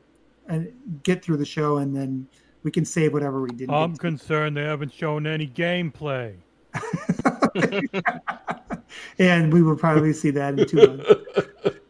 and 0.48 0.72
get 1.04 1.24
through 1.24 1.38
the 1.38 1.46
show, 1.46 1.78
and 1.78 1.96
then 1.96 2.28
we 2.64 2.72
can 2.72 2.84
save 2.84 3.14
whatever 3.14 3.42
we 3.42 3.50
didn't. 3.50 3.74
I'm 3.74 3.92
get 3.92 4.00
concerned 4.00 4.58
they 4.58 4.64
haven't 4.64 4.94
shown 4.94 5.28
any 5.28 5.48
gameplay. 5.48 6.36
and 9.20 9.54
we 9.54 9.62
will 9.62 9.76
probably 9.76 10.14
see 10.14 10.32
that 10.32 10.60
in 10.60 10.68
two 10.68 10.88
months. 10.88 11.14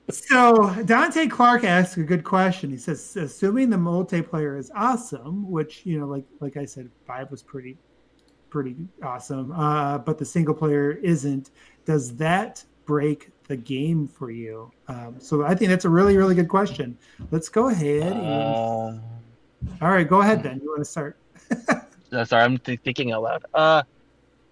So 0.10 0.84
Dante 0.84 1.28
Clark 1.28 1.64
asks 1.64 1.98
a 1.98 2.04
good 2.04 2.24
question. 2.24 2.70
He 2.70 2.78
says, 2.78 3.16
assuming 3.16 3.70
the 3.70 3.78
multiplayer 3.78 4.60
is 4.60 4.72
awesome, 4.76 5.50
which 5.50 5.86
you 5.86 6.00
know, 6.00 6.06
like 6.06 6.26
like 6.40 6.58
I 6.58 6.66
said, 6.66 6.90
five 7.08 7.32
was 7.32 7.42
pretty 7.42 7.78
pretty 8.52 8.76
awesome, 9.02 9.52
uh, 9.54 9.98
but 9.98 10.20
the 10.20 10.26
single 10.26 10.54
player 10.54 10.92
isn't. 10.92 11.50
Does 11.86 12.16
that 12.18 12.64
break 12.86 13.32
the 13.48 13.58
game 13.58 14.08
for 14.08 14.30
you? 14.30 14.72
Um, 14.88 15.16
so 15.20 15.44
I 15.44 15.56
think 15.56 15.70
that's 15.70 15.86
a 15.86 15.90
really 15.90 16.16
really 16.18 16.36
good 16.36 16.50
question. 16.50 16.96
Let's 17.32 17.50
go 17.50 17.70
ahead. 17.70 18.12
And, 18.14 18.22
Uh, 18.22 19.00
all 19.82 19.90
right, 19.90 20.08
go 20.08 20.22
ahead 20.22 20.44
then. 20.44 20.60
You 20.62 20.70
want 20.70 20.82
to 20.82 20.86
start? 20.86 21.18
no, 22.12 22.24
sorry, 22.24 22.44
I'm 22.44 22.58
th- 22.60 22.80
thinking 22.84 23.12
out 23.12 23.24
loud. 23.24 23.46
Uh, 23.54 23.82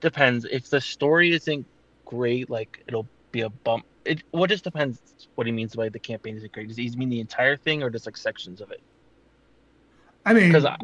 depends. 0.01 0.45
If 0.49 0.69
the 0.69 0.81
story 0.81 1.31
isn't 1.33 1.65
great, 2.05 2.49
like 2.49 2.83
it'll 2.87 3.07
be 3.31 3.41
a 3.41 3.49
bump. 3.49 3.85
It 4.05 4.23
well, 4.31 4.45
it 4.45 4.47
just 4.47 4.63
depends 4.63 4.99
what 5.35 5.45
he 5.45 5.53
means 5.53 5.75
by 5.75 5.89
the 5.89 5.99
campaign 5.99 6.35
isn't 6.37 6.51
great. 6.51 6.67
Does 6.69 6.77
he 6.77 6.89
mean 6.91 7.09
the 7.09 7.19
entire 7.19 7.57
thing 7.57 7.83
or 7.83 7.89
just 7.91 8.05
like 8.07 8.17
sections 8.17 8.61
of 8.61 8.71
it? 8.71 8.81
I 10.25 10.33
mean, 10.33 10.51
'Cause 10.51 10.65
I- 10.65 10.77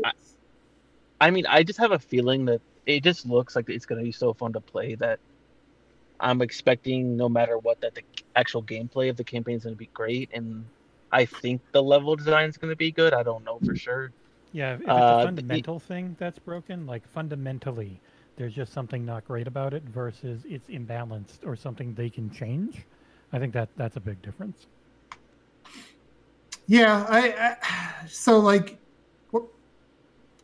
I 1.22 1.32
mean, 1.32 1.46
I 1.46 1.64
just 1.64 1.80
have 1.80 1.92
a 1.92 2.00
feeling 2.00 2.46
that 2.46 2.62
it 2.86 3.04
just 3.04 3.26
looks 3.26 3.56
like 3.56 3.70
it's 3.70 3.86
gonna 3.86 4.04
be 4.04 4.12
so 4.12 4.34
fun 4.34 4.54
to 4.54 4.62
play 4.62 4.96
that 4.96 5.20
I'm 6.20 6.42
expecting, 6.42 7.18
no 7.18 7.28
matter 7.28 7.58
what, 7.58 7.82
that 7.82 7.96
the 7.96 8.04
actual 8.36 8.64
gameplay 8.64 9.10
of 9.10 9.18
the 9.18 9.24
campaign 9.24 9.56
is 9.58 9.64
gonna 9.64 9.76
be 9.76 9.90
great, 9.94 10.30
and 10.34 10.66
I 11.12 11.26
think 11.26 11.62
the 11.72 11.84
level 11.84 12.16
design 12.16 12.50
is 12.50 12.58
gonna 12.58 12.76
be 12.76 12.92
good. 12.92 13.14
I 13.14 13.24
don't 13.24 13.44
know 13.44 13.60
for 13.66 13.76
sure. 13.76 14.12
Yeah, 14.52 14.76
if 14.76 14.82
it's 14.82 14.90
Uh, 14.90 14.94
a 14.94 15.18
the- 15.18 15.24
fundamental 15.24 15.80
thing 15.80 16.16
that's 16.18 16.40
broken, 16.40 16.86
like 16.86 17.06
fundamentally, 17.08 18.00
there's 18.38 18.54
just 18.54 18.72
something 18.72 19.06
not 19.06 19.26
great 19.26 19.48
about 19.48 19.74
it 19.74 19.84
versus 19.84 20.46
it's 20.46 20.70
imbalanced 20.70 21.46
or 21.46 21.56
something 21.56 21.94
they 21.94 22.10
can 22.10 22.30
change. 22.30 22.86
I 23.34 23.40
think 23.40 23.54
that 23.54 23.70
that's 23.76 23.98
a 23.98 24.00
big 24.02 24.22
difference. 24.22 24.68
yeah. 26.68 27.06
I, 27.10 27.56
I 27.62 28.08
so 28.08 28.40
like, 28.40 28.80
what? 29.32 29.44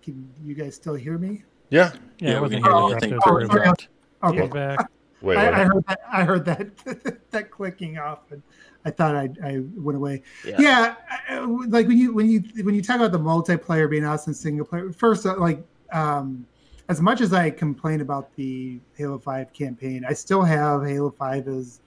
Can 0.03 0.33
you 0.41 0.55
guys 0.55 0.75
still 0.75 0.95
hear 0.95 1.17
me? 1.17 1.43
Yeah. 1.71 1.91
Yeah, 2.19 2.37
it 2.37 2.41
we 2.43 2.49
can 2.49 2.63
hear 2.63 2.71
very 2.71 2.83
you. 2.89 2.95
I 2.95 2.99
think 2.99 3.13
aggressive, 3.13 3.31
we're- 3.33 3.45
so 3.47 3.53
we're- 3.53 3.69
it's- 3.71 3.87
Okay. 4.23 4.41
he's 4.41 4.49
back. 4.51 4.91
Wait, 5.23 5.37
I, 5.37 5.43
wait. 5.49 5.53
I 5.55 5.63
heard 5.65 5.83
that. 5.87 5.99
I 6.11 6.23
heard 6.23 6.45
that 6.45 7.21
that 7.31 7.49
clicking 7.51 7.97
off, 7.97 8.19
and 8.31 8.41
I 8.85 8.91
thought 8.91 9.15
I 9.15 9.29
I 9.43 9.61
went 9.75 9.95
away. 9.95 10.21
Yeah. 10.45 10.55
Yeah, 10.59 10.95
I- 11.09 11.35
I- 11.37 11.39
like 11.39 11.87
when 11.87 11.97
you 11.97 12.13
when 12.13 12.29
you 12.29 12.43
when 12.63 12.75
you 12.75 12.81
talk 12.83 12.97
about 12.97 13.11
the 13.11 13.19
multiplayer 13.19 13.89
being 13.89 14.05
awesome, 14.05 14.33
single 14.35 14.65
player. 14.65 14.91
First, 14.91 15.25
uh, 15.25 15.35
like 15.39 15.63
um, 15.91 16.45
as 16.89 17.01
much 17.01 17.21
as 17.21 17.33
I 17.33 17.49
complain 17.49 18.01
about 18.01 18.35
the 18.35 18.79
Halo 18.95 19.17
Five 19.17 19.51
campaign, 19.53 20.03
I 20.07 20.13
still 20.13 20.41
have 20.43 20.85
Halo 20.85 21.09
Five 21.11 21.47
as 21.47 21.81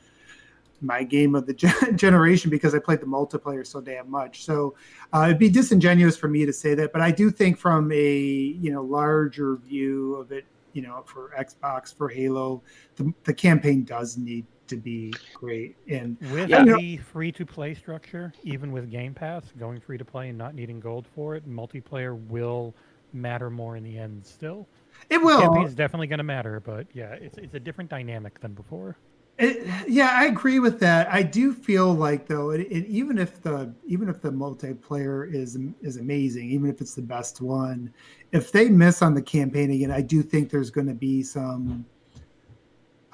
my 0.85 1.03
game 1.03 1.35
of 1.35 1.47
the 1.47 1.55
gen- 1.55 1.97
generation 1.97 2.51
because 2.51 2.75
I 2.75 2.79
played 2.79 3.01
the 3.01 3.07
multiplayer 3.07 3.67
so 3.67 3.81
damn 3.81 4.11
much. 4.11 4.45
So 4.45 4.75
uh, 5.13 5.25
it'd 5.27 5.39
be 5.39 5.49
disingenuous 5.49 6.17
for 6.17 6.29
me 6.29 6.45
to 6.47 6.53
say 6.53 6.75
that, 6.75 6.93
but 6.93 7.01
I 7.01 7.11
do 7.11 7.31
think 7.31 7.59
from 7.59 7.91
a 7.93 8.17
you 8.17 8.73
know 8.73 8.83
larger 8.83 9.57
view 9.57 10.17
of 10.17 10.33
it, 10.33 10.45
you 10.73 10.83
know, 10.83 11.03
for 11.07 11.33
Xbox 11.39 11.95
for 11.95 12.09
Halo, 12.09 12.63
the, 12.97 13.13
the 13.25 13.35
campaign 13.35 13.85
does 13.85 14.17
need 14.17 14.45
to 14.67 14.77
be 14.77 15.15
great. 15.35 15.77
And 15.89 16.17
With 16.33 16.49
the 16.49 16.97
free 16.99 17.33
to 17.33 17.47
play 17.47 17.75
structure, 17.75 18.33
even 18.43 18.73
with 18.73 18.91
Game 18.91 19.15
Pass, 19.15 19.45
going 19.59 19.81
free 19.81 19.99
to 19.99 20.05
play 20.05 20.29
and 20.29 20.39
not 20.39 20.55
needing 20.55 20.81
gold 20.81 21.07
for 21.15 21.37
it, 21.37 21.49
multiplayer 21.49 22.19
will 22.29 22.75
matter 23.13 23.51
more 23.51 23.77
in 23.77 23.85
the 23.85 23.99
end 23.99 24.27
still. 24.27 24.67
it 25.11 25.23
will. 25.23 25.65
Is 25.65 25.75
definitely 25.75 26.07
going 26.07 26.19
to 26.19 26.25
matter, 26.25 26.61
but 26.61 26.87
yeah, 26.93 27.13
it's, 27.13 27.37
it's 27.39 27.55
a 27.55 27.61
different 27.61 27.91
dynamic 27.91 28.41
than 28.41 28.55
before. 28.55 28.97
It, 29.37 29.67
yeah, 29.89 30.11
I 30.13 30.27
agree 30.27 30.61
with 30.61 30.79
that. 30.81 31.13
I 31.13 31.23
do 31.23 31.53
feel 31.53 31.93
like 31.93 32.29
though, 32.29 32.51
it, 32.51 32.61
it, 32.61 32.87
even 32.87 33.19
if 33.19 33.43
the 33.43 33.73
even 33.85 34.09
if 34.09 34.23
the 34.23 34.31
multiplayer 34.31 35.33
is 35.33 35.59
is 35.83 35.97
amazing, 35.97 36.51
even 36.51 36.71
if 36.71 36.81
it's 36.81 36.95
the 36.95 37.03
best 37.03 37.41
one, 37.41 37.93
if 38.31 38.53
they 38.53 38.69
miss 38.69 39.03
on 39.03 39.13
the 39.13 39.23
campaign 39.23 39.73
again, 39.73 39.91
I 39.91 40.03
do 40.03 40.23
think 40.23 40.51
there's 40.51 40.71
going 40.71 40.87
to 40.87 40.95
be 40.95 41.25
some 41.25 41.85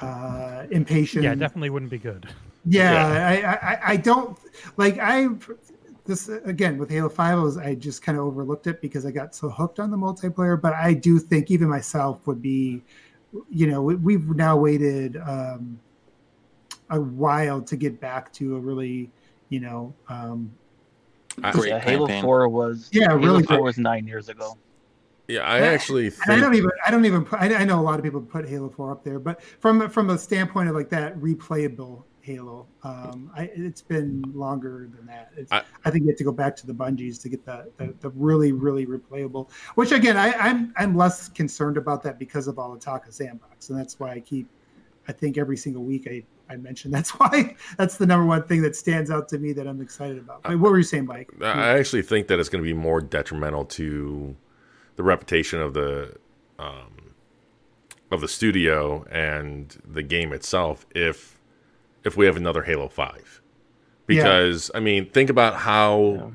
uh, 0.01 0.67
impatience. 0.71 1.25
Yeah, 1.25 1.35
definitely 1.35 1.71
wouldn't 1.71 1.91
be 1.91 1.99
good. 1.99 2.29
Yeah, 2.67 3.27
I, 3.27 3.73
I 3.73 3.91
I 3.93 3.97
don't 3.97 4.39
like 4.77 4.99
I 4.99 5.29
this 6.05 6.29
again 6.29 6.77
with 6.77 6.91
Halo 6.91 7.09
Five. 7.09 7.39
I, 7.39 7.43
was, 7.43 7.57
I 7.57 7.75
just 7.75 8.03
kind 8.03 8.19
of 8.19 8.25
overlooked 8.25 8.67
it 8.67 8.83
because 8.83 9.07
I 9.07 9.11
got 9.11 9.35
so 9.35 9.49
hooked 9.49 9.81
on 9.81 9.91
the 9.91 9.97
multiplayer. 9.97 10.61
But 10.61 10.75
I 10.75 10.93
do 10.93 11.19
think 11.19 11.51
even 11.51 11.69
myself 11.69 12.27
would 12.27 12.43
be, 12.43 12.83
you 13.49 13.67
know, 13.67 13.81
we, 13.81 13.95
we've 13.95 14.29
now 14.29 14.57
waited 14.59 15.17
um, 15.17 15.81
a 16.91 17.01
while 17.01 17.63
to 17.63 17.77
get 17.77 18.01
back 18.01 18.33
to 18.35 18.57
a 18.57 18.59
really, 18.59 19.11
you 19.49 19.61
know, 19.61 19.95
um, 20.09 20.53
Great 21.53 21.69
yeah, 21.69 21.79
Halo 21.79 22.07
campaign. 22.07 22.23
Four 22.23 22.49
was 22.49 22.89
Yeah, 22.93 23.09
Halo 23.09 23.19
really 23.21 23.43
Four 23.45 23.57
great. 23.57 23.65
was 23.65 23.79
nine 23.79 24.07
years 24.07 24.29
ago. 24.29 24.59
Yeah, 25.29 25.43
I 25.43 25.61
Yeah, 25.61 25.67
actually 25.67 26.07
and 26.07 26.33
I 26.33 26.41
don't 26.41 26.55
even 26.55 26.71
I 26.85 26.91
don't 26.91 27.05
even 27.05 27.25
put, 27.25 27.41
I, 27.41 27.55
I 27.55 27.65
know 27.65 27.79
a 27.79 27.83
lot 27.83 27.99
of 27.99 28.05
people 28.05 28.21
put 28.21 28.49
Halo 28.49 28.69
Four 28.69 28.91
up 28.91 29.05
there, 29.05 29.19
but 29.19 29.41
from 29.61 29.89
from 29.89 30.11
a 30.11 30.19
standpoint 30.19 30.69
of 30.69 30.75
like 30.75 30.91
that 30.91 31.17
replayable 31.19 32.03
Halo, 32.21 32.67
um, 32.83 33.31
I, 33.35 33.45
it's 33.55 33.81
been 33.81 34.23
longer 34.35 34.91
than 34.95 35.07
that. 35.07 35.31
It's, 35.37 35.51
I, 35.51 35.63
I- 35.85 35.91
think 35.91 36.03
you 36.05 36.11
have 36.11 36.19
to 36.19 36.25
go 36.25 36.33
back 36.33 36.55
to 36.57 36.67
the 36.67 36.75
Bungies 36.75 37.23
to 37.23 37.29
get 37.31 37.47
the, 37.47 37.71
the, 37.79 37.95
the 38.01 38.11
really 38.11 38.53
really 38.53 38.87
replayable. 38.87 39.51
Which 39.77 39.93
again, 39.93 40.17
I, 40.17 40.33
I'm 40.33 40.75
I'm 40.77 40.97
less 40.97 41.29
concerned 41.29 41.77
about 41.79 42.03
that 42.03 42.19
because 42.19 42.49
of 42.49 42.59
all 42.59 42.73
the 42.73 42.81
talk 42.81 43.07
of 43.07 43.15
sandbox, 43.15 43.71
and 43.71 43.79
that's 43.79 43.99
why 43.99 44.13
I 44.13 44.21
keep. 44.21 44.49
I 45.11 45.13
think 45.13 45.37
every 45.37 45.57
single 45.57 45.83
week 45.83 46.07
I 46.09 46.23
I 46.53 46.57
mention 46.57 46.91
that's 46.97 47.11
why 47.11 47.57
that's 47.77 47.97
the 47.97 48.07
number 48.07 48.25
one 48.25 48.45
thing 48.45 48.63
that 48.63 48.77
stands 48.77 49.11
out 49.11 49.29
to 49.31 49.39
me 49.39 49.53
that 49.53 49.67
I'm 49.67 49.81
excited 49.81 50.19
about. 50.19 50.43
But 50.45 50.59
what 50.59 50.71
were 50.71 50.79
you 50.79 50.85
saying, 50.85 51.07
Mike? 51.07 51.31
I 51.43 51.79
actually 51.79 52.03
think 52.03 52.29
that 52.29 52.39
it's 52.39 52.49
going 52.49 52.63
to 52.63 52.69
be 52.69 52.75
more 52.75 53.01
detrimental 53.01 53.65
to 53.67 54.37
the 54.97 55.03
reputation 55.03 55.61
of 55.61 55.75
the 55.75 56.17
um, 56.59 57.15
of 58.11 58.21
the 58.21 58.29
studio 58.29 59.05
and 59.11 59.77
the 59.85 60.03
game 60.03 60.33
itself 60.33 60.87
if 60.95 61.41
if 62.05 62.17
we 62.17 62.27
have 62.27 62.37
another 62.37 62.63
Halo 62.63 62.89
Five. 62.89 63.43
Yeah. 64.09 64.23
Because 64.23 64.71
I 64.75 64.81
mean, 64.81 65.11
think 65.11 65.31
about 65.31 65.57
how 65.57 66.33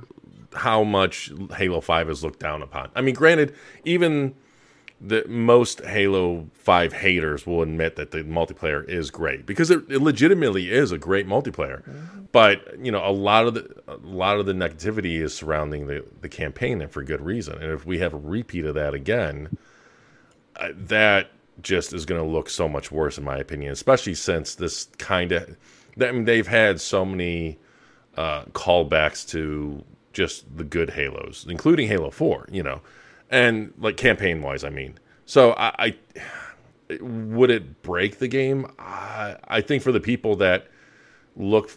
how 0.54 0.84
much 0.84 1.32
Halo 1.56 1.82
Five 1.82 2.10
is 2.10 2.24
looked 2.24 2.40
down 2.40 2.62
upon. 2.62 2.90
I 2.96 3.02
mean, 3.02 3.16
granted, 3.16 3.54
even 3.84 4.36
the 5.08 5.24
most 5.28 5.82
Halo 5.82 6.48
Five 6.54 6.94
haters 6.94 7.46
will 7.46 7.62
admit 7.62 7.96
that 7.96 8.12
the 8.12 8.24
multiplayer 8.24 8.88
is 8.90 9.12
great 9.12 9.46
because 9.46 9.70
it, 9.70 9.84
it 9.90 10.02
legitimately 10.02 10.72
is 10.72 10.92
a 10.92 10.98
great 10.98 11.28
multiplayer. 11.28 11.84
But 12.32 12.84
you 12.84 12.92
know, 12.92 13.08
a 13.08 13.12
lot 13.12 13.48
of 13.48 13.54
the 13.54 13.84
a 13.88 13.98
lot 13.98 14.40
of 14.40 14.46
the 14.46 14.54
negativity 14.54 15.22
is 15.22 15.34
surrounding 15.34 15.88
the 15.88 16.04
the 16.22 16.30
campaign, 16.30 16.82
and 16.82 16.92
for 16.92 17.04
good 17.04 17.22
reason. 17.22 17.62
And 17.62 17.72
if 17.72 17.86
we 17.86 18.00
have 18.00 18.14
a 18.14 18.18
repeat 18.18 18.66
of 18.66 18.76
that 18.76 18.94
again, 18.94 19.58
uh, 20.56 20.70
that 20.76 21.30
just 21.62 21.94
is 21.94 22.06
going 22.06 22.22
to 22.22 22.28
look 22.28 22.50
so 22.50 22.68
much 22.68 22.92
worse, 22.92 23.18
in 23.18 23.24
my 23.24 23.38
opinion. 23.38 23.72
Especially 23.72 24.16
since 24.16 24.56
this 24.56 24.86
kind 24.98 25.32
of, 25.32 25.56
I 26.02 26.12
mean, 26.12 26.26
they've 26.26 26.48
had 26.48 26.82
so 26.82 27.06
many 27.06 27.58
uh, 28.18 28.46
callbacks 28.46 29.28
to 29.30 29.84
just 30.14 30.58
the 30.58 30.64
good 30.64 30.90
Halos, 30.90 31.46
including 31.48 31.88
Halo 31.88 32.10
Four. 32.10 32.48
You 32.52 32.64
know, 32.64 32.82
and 33.30 33.74
like 33.80 33.98
campaign 33.98 34.42
wise, 34.42 34.64
I 34.64 34.70
mean. 34.70 34.98
So 35.26 35.54
I, 35.54 35.96
I 36.90 36.98
would 37.02 37.50
it 37.50 37.82
break 37.82 38.20
the 38.20 38.28
game? 38.28 38.68
I, 38.78 39.38
I 39.48 39.62
think 39.62 39.82
for 39.84 39.92
the 39.92 40.00
people 40.00 40.36
that 40.38 40.68
look 41.36 41.72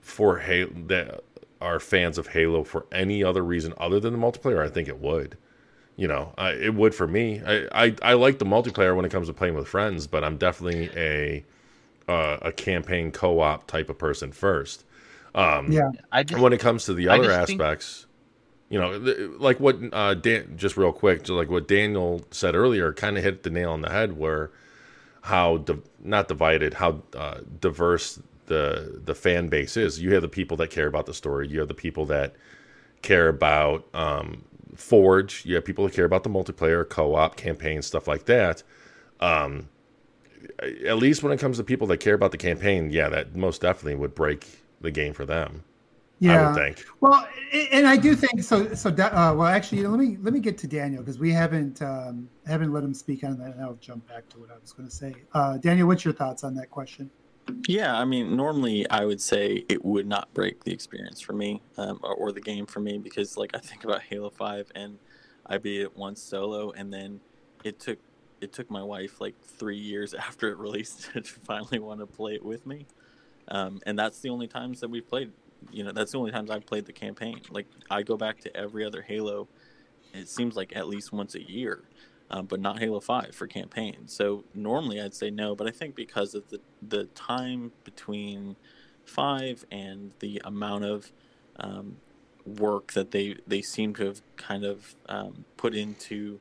for 0.00 0.38
Halo 0.38 0.70
that 0.86 1.22
are 1.60 1.80
fans 1.80 2.18
of 2.18 2.28
Halo 2.28 2.64
for 2.64 2.86
any 2.92 3.22
other 3.24 3.42
reason 3.44 3.74
other 3.78 4.00
than 4.00 4.12
the 4.12 4.18
multiplayer, 4.18 4.64
I 4.64 4.68
think 4.68 4.88
it 4.88 4.98
would. 4.98 5.36
You 5.96 6.06
know, 6.08 6.32
I, 6.38 6.50
it 6.50 6.74
would 6.74 6.94
for 6.94 7.08
me. 7.08 7.42
I, 7.44 7.86
I 7.86 7.94
I 8.02 8.12
like 8.14 8.38
the 8.38 8.44
multiplayer 8.44 8.94
when 8.94 9.04
it 9.04 9.10
comes 9.10 9.26
to 9.28 9.32
playing 9.34 9.54
with 9.54 9.66
friends, 9.66 10.06
but 10.06 10.22
I'm 10.22 10.36
definitely 10.36 10.90
a 10.96 11.44
uh, 12.08 12.38
a 12.42 12.52
campaign 12.52 13.10
co-op 13.10 13.66
type 13.66 13.90
of 13.90 13.98
person 13.98 14.30
first. 14.32 14.84
Um, 15.34 15.70
Yeah, 15.70 15.90
I 16.12 16.22
just 16.22 16.40
when 16.40 16.52
it 16.52 16.58
comes 16.60 16.84
to 16.86 16.94
the 16.94 17.08
other 17.08 17.24
just 17.24 17.46
think- 17.48 17.60
aspects, 17.60 18.06
you 18.68 18.78
know, 18.78 18.90
like 19.38 19.60
what 19.60 19.78
uh, 19.92 20.14
Dan, 20.14 20.54
just 20.56 20.76
real 20.76 20.92
quick, 20.92 21.20
just 21.20 21.30
like 21.30 21.48
what 21.48 21.68
Daniel 21.68 22.22
said 22.30 22.54
earlier, 22.54 22.92
kind 22.92 23.16
of 23.16 23.24
hit 23.24 23.42
the 23.42 23.50
nail 23.50 23.70
on 23.72 23.80
the 23.80 23.90
head. 23.90 24.18
Where 24.18 24.50
how 25.22 25.58
di- 25.58 25.82
not 26.00 26.28
divided, 26.28 26.74
how 26.74 27.02
uh, 27.14 27.40
diverse 27.60 28.20
the 28.46 29.00
the 29.04 29.14
fan 29.14 29.48
base 29.48 29.76
is. 29.76 30.00
You 30.00 30.12
have 30.14 30.22
the 30.22 30.28
people 30.28 30.56
that 30.58 30.70
care 30.70 30.86
about 30.86 31.06
the 31.06 31.14
story. 31.14 31.48
You 31.48 31.60
have 31.60 31.68
the 31.68 31.74
people 31.74 32.04
that 32.06 32.34
care 33.02 33.28
about 33.28 33.86
um, 33.94 34.44
Forge. 34.74 35.44
You 35.46 35.54
have 35.54 35.64
people 35.64 35.84
that 35.84 35.94
care 35.94 36.04
about 36.04 36.24
the 36.24 36.30
multiplayer, 36.30 36.88
co-op, 36.88 37.36
campaign, 37.36 37.82
stuff 37.82 38.06
like 38.06 38.26
that. 38.26 38.62
Um, 39.20 39.68
at 40.60 40.98
least 40.98 41.22
when 41.22 41.32
it 41.32 41.38
comes 41.38 41.56
to 41.58 41.64
people 41.64 41.86
that 41.88 41.98
care 41.98 42.14
about 42.14 42.32
the 42.32 42.38
campaign, 42.38 42.90
yeah, 42.90 43.08
that 43.08 43.34
most 43.34 43.60
definitely 43.62 43.96
would 43.96 44.14
break 44.14 44.46
the 44.80 44.90
game 44.90 45.12
for 45.12 45.24
them. 45.24 45.64
Yeah. 46.20 46.42
I 46.42 46.46
would 46.46 46.56
think. 46.56 46.86
Well, 47.00 47.28
and 47.72 47.86
I 47.86 47.96
do 47.96 48.16
think 48.16 48.42
so. 48.42 48.74
So, 48.74 48.90
uh, 48.90 49.34
well, 49.36 49.44
actually, 49.44 49.86
let 49.86 49.98
me 49.98 50.16
let 50.20 50.34
me 50.34 50.40
get 50.40 50.58
to 50.58 50.66
Daniel 50.66 51.02
because 51.02 51.18
we 51.18 51.32
haven't 51.32 51.80
um, 51.80 52.28
haven't 52.46 52.72
let 52.72 52.82
him 52.82 52.94
speak 52.94 53.22
on 53.24 53.38
that, 53.38 53.54
and 53.54 53.62
I'll 53.62 53.78
jump 53.80 54.08
back 54.08 54.28
to 54.30 54.38
what 54.38 54.50
I 54.50 54.58
was 54.60 54.72
going 54.72 54.88
to 54.88 54.94
say. 54.94 55.14
Uh, 55.32 55.58
Daniel, 55.58 55.86
what's 55.86 56.04
your 56.04 56.14
thoughts 56.14 56.42
on 56.42 56.54
that 56.56 56.70
question? 56.70 57.10
Yeah, 57.66 57.96
I 57.96 58.04
mean, 58.04 58.36
normally 58.36 58.88
I 58.90 59.04
would 59.04 59.20
say 59.20 59.64
it 59.68 59.84
would 59.84 60.06
not 60.06 60.32
break 60.34 60.64
the 60.64 60.72
experience 60.72 61.20
for 61.20 61.32
me 61.32 61.62
um, 61.78 61.98
or, 62.02 62.14
or, 62.14 62.32
the 62.32 62.42
game 62.42 62.66
for 62.66 62.80
me 62.80 62.98
because, 62.98 63.38
like, 63.38 63.52
I 63.54 63.58
think 63.58 63.84
about 63.84 64.02
Halo 64.02 64.28
Five 64.28 64.70
and 64.74 64.98
I 65.46 65.56
beat 65.56 65.80
it 65.80 65.96
once 65.96 66.20
solo, 66.20 66.72
and 66.72 66.92
then 66.92 67.20
it 67.64 67.78
took 67.80 67.98
it 68.40 68.52
took 68.52 68.70
my 68.70 68.82
wife 68.82 69.20
like 69.20 69.34
three 69.40 69.78
years 69.78 70.14
after 70.28 70.50
it 70.50 70.58
released 70.58 71.10
to 71.12 71.22
finally 71.22 71.78
want 71.78 72.00
to 72.00 72.06
play 72.06 72.34
it 72.34 72.44
with 72.44 72.66
me, 72.66 72.86
um, 73.48 73.80
and 73.86 73.98
that's 73.98 74.18
the 74.20 74.30
only 74.30 74.48
times 74.48 74.80
that 74.80 74.90
we've 74.90 75.08
played. 75.08 75.32
You 75.70 75.84
know, 75.84 75.92
that's 75.92 76.12
the 76.12 76.18
only 76.18 76.30
times 76.30 76.50
I've 76.50 76.66
played 76.66 76.86
the 76.86 76.92
campaign. 76.92 77.40
Like, 77.50 77.66
I 77.90 78.02
go 78.02 78.16
back 78.16 78.40
to 78.40 78.56
every 78.56 78.84
other 78.84 79.02
Halo. 79.02 79.48
It 80.14 80.28
seems 80.28 80.56
like 80.56 80.74
at 80.74 80.88
least 80.88 81.12
once 81.12 81.34
a 81.34 81.42
year 81.42 81.84
um, 82.30 82.46
but 82.46 82.60
not 82.60 82.78
Halo 82.78 83.00
5 83.00 83.34
for 83.34 83.46
campaign. 83.46 84.06
So 84.06 84.44
normally 84.54 85.00
I'd 85.00 85.14
say 85.14 85.30
no, 85.30 85.54
but 85.54 85.66
I 85.66 85.70
think 85.70 85.94
because 85.94 86.34
of 86.34 86.48
the, 86.48 86.60
the 86.86 87.04
time 87.14 87.72
between 87.84 88.56
5 89.04 89.64
and 89.70 90.12
the 90.20 90.40
amount 90.44 90.84
of 90.84 91.12
um, 91.58 91.96
work 92.44 92.92
that 92.92 93.10
they, 93.10 93.36
they 93.46 93.62
seem 93.62 93.94
to 93.94 94.06
have 94.06 94.22
kind 94.36 94.64
of 94.64 94.94
um, 95.08 95.44
put 95.56 95.74
into 95.74 96.40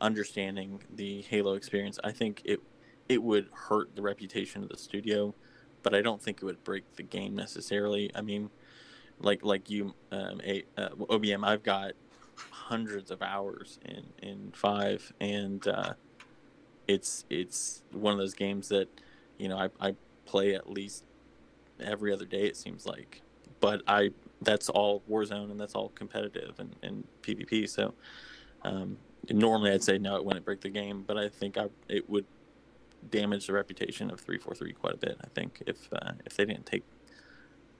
understanding 0.00 0.80
the 0.92 1.22
Halo 1.22 1.54
experience, 1.54 1.98
I 2.02 2.12
think 2.12 2.42
it 2.44 2.60
it 3.06 3.22
would 3.22 3.48
hurt 3.52 3.94
the 3.94 4.00
reputation 4.00 4.62
of 4.62 4.70
the 4.70 4.78
studio, 4.78 5.34
but 5.84 5.94
I 5.94 6.02
don't 6.02 6.20
think 6.20 6.38
it 6.42 6.44
would 6.44 6.64
break 6.64 6.96
the 6.96 7.04
game 7.04 7.36
necessarily. 7.36 8.10
I 8.16 8.22
mean, 8.22 8.50
like 9.20 9.44
like 9.44 9.70
you, 9.70 9.94
um, 10.10 10.40
a, 10.44 10.64
uh, 10.76 10.88
OBM, 10.88 11.46
I've 11.46 11.62
got 11.62 11.92
hundreds 12.50 13.12
of 13.12 13.22
hours 13.22 13.78
in 13.84 14.04
in 14.20 14.50
five, 14.52 15.12
and 15.20 15.64
uh, 15.68 15.94
it's 16.88 17.24
it's 17.30 17.84
one 17.92 18.12
of 18.12 18.18
those 18.18 18.34
games 18.34 18.68
that 18.70 18.88
you 19.38 19.48
know 19.48 19.58
I, 19.58 19.68
I 19.88 19.94
play 20.24 20.54
at 20.54 20.68
least 20.68 21.04
every 21.78 22.12
other 22.12 22.26
day. 22.26 22.46
It 22.46 22.56
seems 22.56 22.86
like, 22.86 23.22
but 23.60 23.82
I 23.86 24.10
that's 24.40 24.68
all 24.68 25.02
Warzone 25.08 25.50
and 25.50 25.60
that's 25.60 25.74
all 25.74 25.90
competitive 25.90 26.54
and, 26.58 26.74
and 26.82 27.04
PvP. 27.22 27.68
So 27.68 27.94
um, 28.62 28.96
normally 29.30 29.70
I'd 29.70 29.82
say 29.82 29.98
no, 29.98 30.16
it 30.16 30.24
wouldn't 30.24 30.44
break 30.44 30.60
the 30.60 30.70
game, 30.70 31.04
but 31.06 31.16
I 31.16 31.28
think 31.28 31.56
I, 31.56 31.68
it 31.88 32.08
would 32.08 32.26
damage 33.10 33.46
the 33.46 33.52
reputation 33.52 34.10
of 34.10 34.20
343 34.20 34.72
quite 34.72 34.94
a 34.94 34.96
bit. 34.96 35.16
I 35.22 35.28
think 35.34 35.62
if 35.66 35.88
uh, 35.92 36.12
if 36.24 36.36
they 36.36 36.44
didn't 36.44 36.66
take 36.66 36.84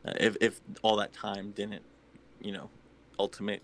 uh, 0.06 0.12
if 0.18 0.36
if 0.40 0.60
all 0.82 0.96
that 0.96 1.12
time 1.12 1.52
didn't 1.52 1.82
you 2.40 2.52
know 2.52 2.70
ultimate 3.18 3.62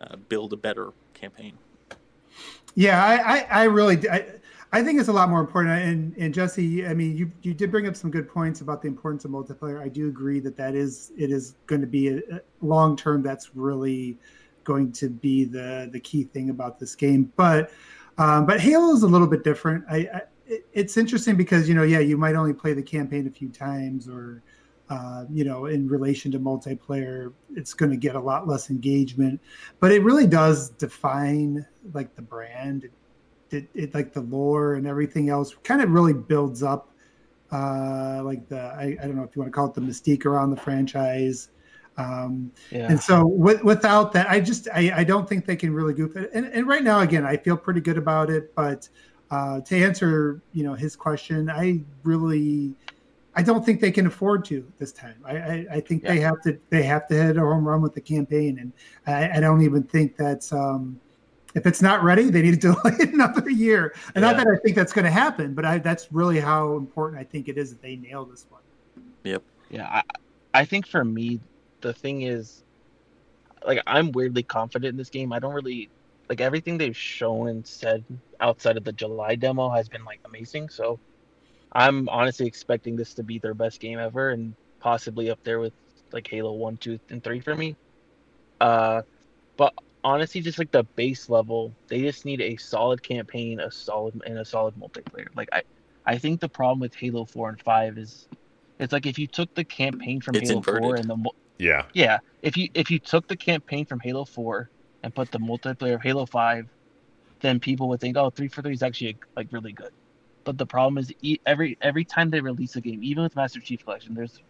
uh, 0.00 0.16
build 0.28 0.52
a 0.52 0.56
better 0.56 0.90
campaign. 1.14 1.58
Yeah, 2.74 3.04
I, 3.04 3.38
I, 3.38 3.46
I 3.50 3.64
really, 3.64 4.08
I, 4.08 4.26
I 4.72 4.82
think 4.82 5.00
it's 5.00 5.08
a 5.08 5.12
lot 5.12 5.28
more 5.28 5.40
important. 5.40 5.82
And, 5.82 6.16
and 6.16 6.32
Jesse, 6.32 6.86
I 6.86 6.94
mean, 6.94 7.16
you, 7.16 7.30
you 7.42 7.52
did 7.52 7.70
bring 7.70 7.86
up 7.86 7.96
some 7.96 8.10
good 8.10 8.28
points 8.28 8.60
about 8.60 8.80
the 8.82 8.88
importance 8.88 9.24
of 9.24 9.32
multiplayer. 9.32 9.80
I 9.80 9.88
do 9.88 10.08
agree 10.08 10.40
that 10.40 10.56
that 10.56 10.74
is, 10.74 11.12
it 11.18 11.30
is 11.30 11.56
going 11.66 11.80
to 11.80 11.86
be 11.86 12.08
a, 12.08 12.18
a 12.18 12.40
long 12.62 12.96
term. 12.96 13.22
That's 13.22 13.54
really 13.54 14.16
going 14.64 14.92
to 14.92 15.08
be 15.08 15.44
the 15.44 15.88
the 15.90 15.98
key 15.98 16.24
thing 16.24 16.50
about 16.50 16.78
this 16.78 16.94
game. 16.94 17.32
But, 17.36 17.72
um, 18.18 18.46
but 18.46 18.60
Halo 18.60 18.92
is 18.94 19.02
a 19.02 19.08
little 19.08 19.26
bit 19.26 19.42
different. 19.42 19.84
I, 19.90 19.96
I 19.96 20.20
it's 20.72 20.96
interesting 20.96 21.36
because 21.36 21.68
you 21.68 21.74
know, 21.74 21.82
yeah, 21.82 22.00
you 22.00 22.16
might 22.16 22.34
only 22.34 22.52
play 22.52 22.72
the 22.72 22.82
campaign 22.82 23.26
a 23.26 23.30
few 23.30 23.48
times 23.48 24.08
or 24.08 24.42
uh, 24.90 25.24
you 25.30 25.44
know, 25.44 25.66
in 25.66 25.88
relation 25.88 26.32
to 26.32 26.40
multiplayer, 26.40 27.32
it's 27.54 27.72
going 27.72 27.90
to 27.90 27.96
get 27.96 28.16
a 28.16 28.20
lot 28.20 28.48
less 28.48 28.70
engagement. 28.70 29.40
But 29.78 29.92
it 29.92 30.02
really 30.02 30.26
does 30.26 30.70
define 30.70 31.64
like 31.94 32.16
the 32.16 32.22
brand, 32.22 32.84
it, 32.84 32.92
it, 33.50 33.68
it 33.72 33.94
like 33.94 34.12
the 34.12 34.22
lore 34.22 34.74
and 34.74 34.88
everything 34.88 35.30
else. 35.30 35.54
Kind 35.62 35.80
of 35.80 35.90
really 35.90 36.12
builds 36.12 36.64
up, 36.64 36.90
uh, 37.52 38.20
like 38.24 38.48
the 38.48 38.60
I, 38.60 38.96
I, 39.00 39.06
don't 39.06 39.14
know 39.14 39.22
if 39.22 39.36
you 39.36 39.42
want 39.42 39.52
to 39.52 39.56
call 39.56 39.66
it 39.66 39.74
the 39.74 39.80
mystique 39.80 40.26
around 40.26 40.50
the 40.50 40.56
franchise. 40.56 41.50
Um, 41.96 42.50
yeah. 42.72 42.90
And 42.90 43.00
so 43.00 43.26
with, 43.26 43.62
without 43.62 44.12
that, 44.14 44.28
I 44.28 44.40
just 44.40 44.66
I, 44.74 44.92
I 44.96 45.04
don't 45.04 45.28
think 45.28 45.46
they 45.46 45.56
can 45.56 45.72
really 45.72 45.94
goof 45.94 46.16
it. 46.16 46.30
And, 46.34 46.46
and 46.46 46.66
right 46.66 46.82
now, 46.82 47.00
again, 47.00 47.24
I 47.24 47.36
feel 47.36 47.56
pretty 47.56 47.80
good 47.80 47.98
about 47.98 48.28
it. 48.28 48.56
But 48.56 48.88
uh, 49.30 49.60
to 49.60 49.76
answer, 49.76 50.40
you 50.52 50.64
know, 50.64 50.74
his 50.74 50.96
question, 50.96 51.48
I 51.48 51.80
really 52.02 52.74
I 53.34 53.42
don't 53.42 53.64
think 53.64 53.80
they 53.80 53.92
can 53.92 54.06
afford 54.06 54.44
to 54.46 54.66
this 54.78 54.92
time. 54.92 55.14
I, 55.24 55.36
I, 55.36 55.66
I 55.72 55.80
think 55.80 56.02
yeah. 56.02 56.14
they 56.14 56.20
have 56.20 56.42
to 56.42 56.58
they 56.68 56.82
have 56.82 57.06
to 57.08 57.14
hit 57.14 57.36
a 57.36 57.40
home 57.40 57.66
run 57.66 57.80
with 57.80 57.94
the 57.94 58.00
campaign, 58.00 58.58
and 58.58 58.72
I, 59.06 59.38
I 59.38 59.40
don't 59.40 59.62
even 59.62 59.84
think 59.84 60.16
that's 60.16 60.52
um, 60.52 60.98
if 61.54 61.66
it's 61.66 61.80
not 61.80 62.02
ready, 62.02 62.24
they 62.24 62.42
need 62.42 62.60
to 62.60 62.72
delay 62.82 62.96
it 62.98 63.12
another 63.12 63.48
year. 63.48 63.94
And 64.14 64.22
yeah. 64.22 64.32
not 64.32 64.36
that 64.36 64.46
I 64.48 64.56
think 64.56 64.76
that's 64.76 64.92
going 64.92 65.04
to 65.04 65.10
happen, 65.10 65.54
but 65.54 65.64
I, 65.64 65.78
that's 65.78 66.12
really 66.12 66.40
how 66.40 66.76
important 66.76 67.20
I 67.20 67.24
think 67.24 67.48
it 67.48 67.56
is 67.56 67.70
that 67.70 67.82
they 67.82 67.96
nail 67.96 68.24
this 68.24 68.46
one. 68.48 68.62
Yep. 69.24 69.42
Yeah, 69.70 69.86
I, 69.88 70.02
I 70.54 70.64
think 70.64 70.86
for 70.86 71.04
me, 71.04 71.40
the 71.80 71.92
thing 71.92 72.22
is, 72.22 72.64
like 73.64 73.80
I'm 73.86 74.10
weirdly 74.12 74.42
confident 74.42 74.90
in 74.90 74.96
this 74.96 75.10
game. 75.10 75.32
I 75.32 75.38
don't 75.38 75.54
really 75.54 75.88
like 76.30 76.40
everything 76.40 76.78
they've 76.78 76.96
shown 76.96 77.48
and 77.48 77.66
said 77.66 78.04
outside 78.38 78.76
of 78.76 78.84
the 78.84 78.92
July 78.92 79.34
demo 79.34 79.68
has 79.68 79.88
been 79.88 80.04
like 80.04 80.20
amazing. 80.24 80.68
So 80.68 81.00
I'm 81.72 82.08
honestly 82.08 82.46
expecting 82.46 82.94
this 82.94 83.14
to 83.14 83.24
be 83.24 83.40
their 83.40 83.52
best 83.52 83.80
game 83.80 83.98
ever 83.98 84.30
and 84.30 84.54
possibly 84.78 85.28
up 85.28 85.40
there 85.42 85.58
with 85.58 85.72
like 86.12 86.28
Halo 86.28 86.52
1, 86.52 86.76
2, 86.76 87.00
and 87.10 87.22
3 87.22 87.40
for 87.40 87.56
me. 87.56 87.76
Uh, 88.60 89.02
but 89.56 89.74
honestly, 90.04 90.40
just 90.40 90.58
like 90.58 90.70
the 90.70 90.84
base 90.94 91.28
level, 91.28 91.72
they 91.88 92.00
just 92.00 92.24
need 92.24 92.40
a 92.40 92.56
solid 92.56 93.02
campaign, 93.02 93.58
a 93.58 93.70
solid 93.70 94.22
and 94.24 94.38
a 94.38 94.44
solid 94.44 94.74
multiplayer. 94.76 95.26
Like 95.34 95.48
I, 95.52 95.62
I 96.06 96.18
think 96.18 96.38
the 96.38 96.48
problem 96.48 96.78
with 96.78 96.94
Halo 96.94 97.24
4 97.24 97.48
and 97.50 97.60
5 97.60 97.98
is 97.98 98.28
it's 98.78 98.92
like 98.92 99.06
if 99.06 99.18
you 99.18 99.26
took 99.26 99.52
the 99.54 99.64
campaign 99.64 100.20
from 100.20 100.36
it's 100.36 100.48
Halo 100.48 100.58
inverted. 100.58 100.82
4 100.84 100.94
and 100.94 101.10
the 101.10 101.30
yeah 101.58 101.86
yeah 101.92 102.18
if 102.40 102.56
you 102.56 102.68
if 102.74 102.88
you 102.90 103.00
took 103.00 103.26
the 103.26 103.36
campaign 103.36 103.84
from 103.84 103.98
Halo 103.98 104.24
4 104.24 104.70
and 105.02 105.14
put 105.14 105.30
the 105.30 105.38
multiplayer 105.38 105.94
of 105.94 106.02
Halo 106.02 106.26
5, 106.26 106.66
then 107.40 107.60
people 107.60 107.88
would 107.88 108.00
think 108.00 108.16
oh 108.16 108.30
3 108.30 108.48
for 108.48 108.62
3 108.62 108.72
is 108.72 108.82
actually 108.82 109.16
like 109.36 109.48
really 109.50 109.72
good. 109.72 109.92
But 110.44 110.58
the 110.58 110.66
problem 110.66 110.98
is 110.98 111.12
every 111.46 111.76
every 111.80 112.04
time 112.04 112.30
they 112.30 112.40
release 112.40 112.76
a 112.76 112.80
game, 112.80 113.02
even 113.02 113.22
with 113.22 113.36
Master 113.36 113.60
Chief 113.60 113.84
Collection, 113.84 114.14
there's 114.14 114.40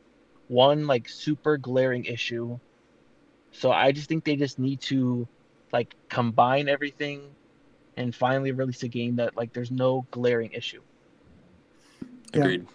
one 0.48 0.86
like 0.86 1.08
super 1.08 1.56
glaring 1.56 2.04
issue. 2.04 2.58
So 3.52 3.72
I 3.72 3.92
just 3.92 4.08
think 4.08 4.24
they 4.24 4.36
just 4.36 4.58
need 4.58 4.80
to 4.82 5.26
like 5.72 5.94
combine 6.08 6.68
everything 6.68 7.22
and 7.96 8.14
finally 8.14 8.52
release 8.52 8.82
a 8.82 8.88
game 8.88 9.16
that 9.16 9.36
like 9.36 9.52
there's 9.52 9.70
no 9.70 10.06
glaring 10.10 10.52
issue. 10.52 10.80
Agreed. 12.32 12.66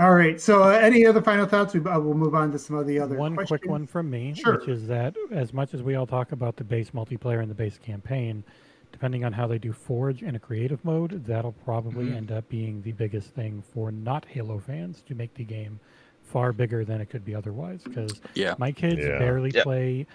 All 0.00 0.14
right. 0.14 0.40
So, 0.40 0.62
uh, 0.62 0.68
any 0.68 1.04
other 1.06 1.20
final 1.20 1.46
thoughts? 1.46 1.74
We, 1.74 1.80
uh, 1.80 1.98
we'll 1.98 2.14
move 2.14 2.34
on 2.34 2.52
to 2.52 2.58
some 2.58 2.76
of 2.76 2.86
the 2.86 3.00
other. 3.00 3.16
One 3.16 3.34
questions. 3.34 3.60
quick 3.60 3.70
one 3.70 3.86
from 3.86 4.08
me, 4.08 4.32
sure. 4.34 4.58
which 4.58 4.68
is 4.68 4.86
that 4.86 5.16
as 5.32 5.52
much 5.52 5.74
as 5.74 5.82
we 5.82 5.96
all 5.96 6.06
talk 6.06 6.30
about 6.30 6.56
the 6.56 6.64
base 6.64 6.90
multiplayer 6.90 7.40
and 7.40 7.50
the 7.50 7.54
base 7.54 7.78
campaign, 7.78 8.44
depending 8.92 9.24
on 9.24 9.32
how 9.32 9.48
they 9.48 9.58
do 9.58 9.72
Forge 9.72 10.22
in 10.22 10.36
a 10.36 10.38
creative 10.38 10.84
mode, 10.84 11.24
that'll 11.26 11.52
probably 11.52 12.06
mm-hmm. 12.06 12.16
end 12.16 12.32
up 12.32 12.48
being 12.48 12.80
the 12.82 12.92
biggest 12.92 13.30
thing 13.30 13.62
for 13.74 13.90
not 13.90 14.24
Halo 14.24 14.60
fans 14.60 15.02
to 15.08 15.16
make 15.16 15.34
the 15.34 15.44
game 15.44 15.80
far 16.22 16.52
bigger 16.52 16.84
than 16.84 17.00
it 17.00 17.10
could 17.10 17.24
be 17.24 17.34
otherwise. 17.34 17.82
Because 17.82 18.20
yeah. 18.34 18.54
my 18.56 18.70
kids 18.70 19.00
yeah. 19.00 19.18
barely 19.18 19.50
yep. 19.50 19.64
play 19.64 20.06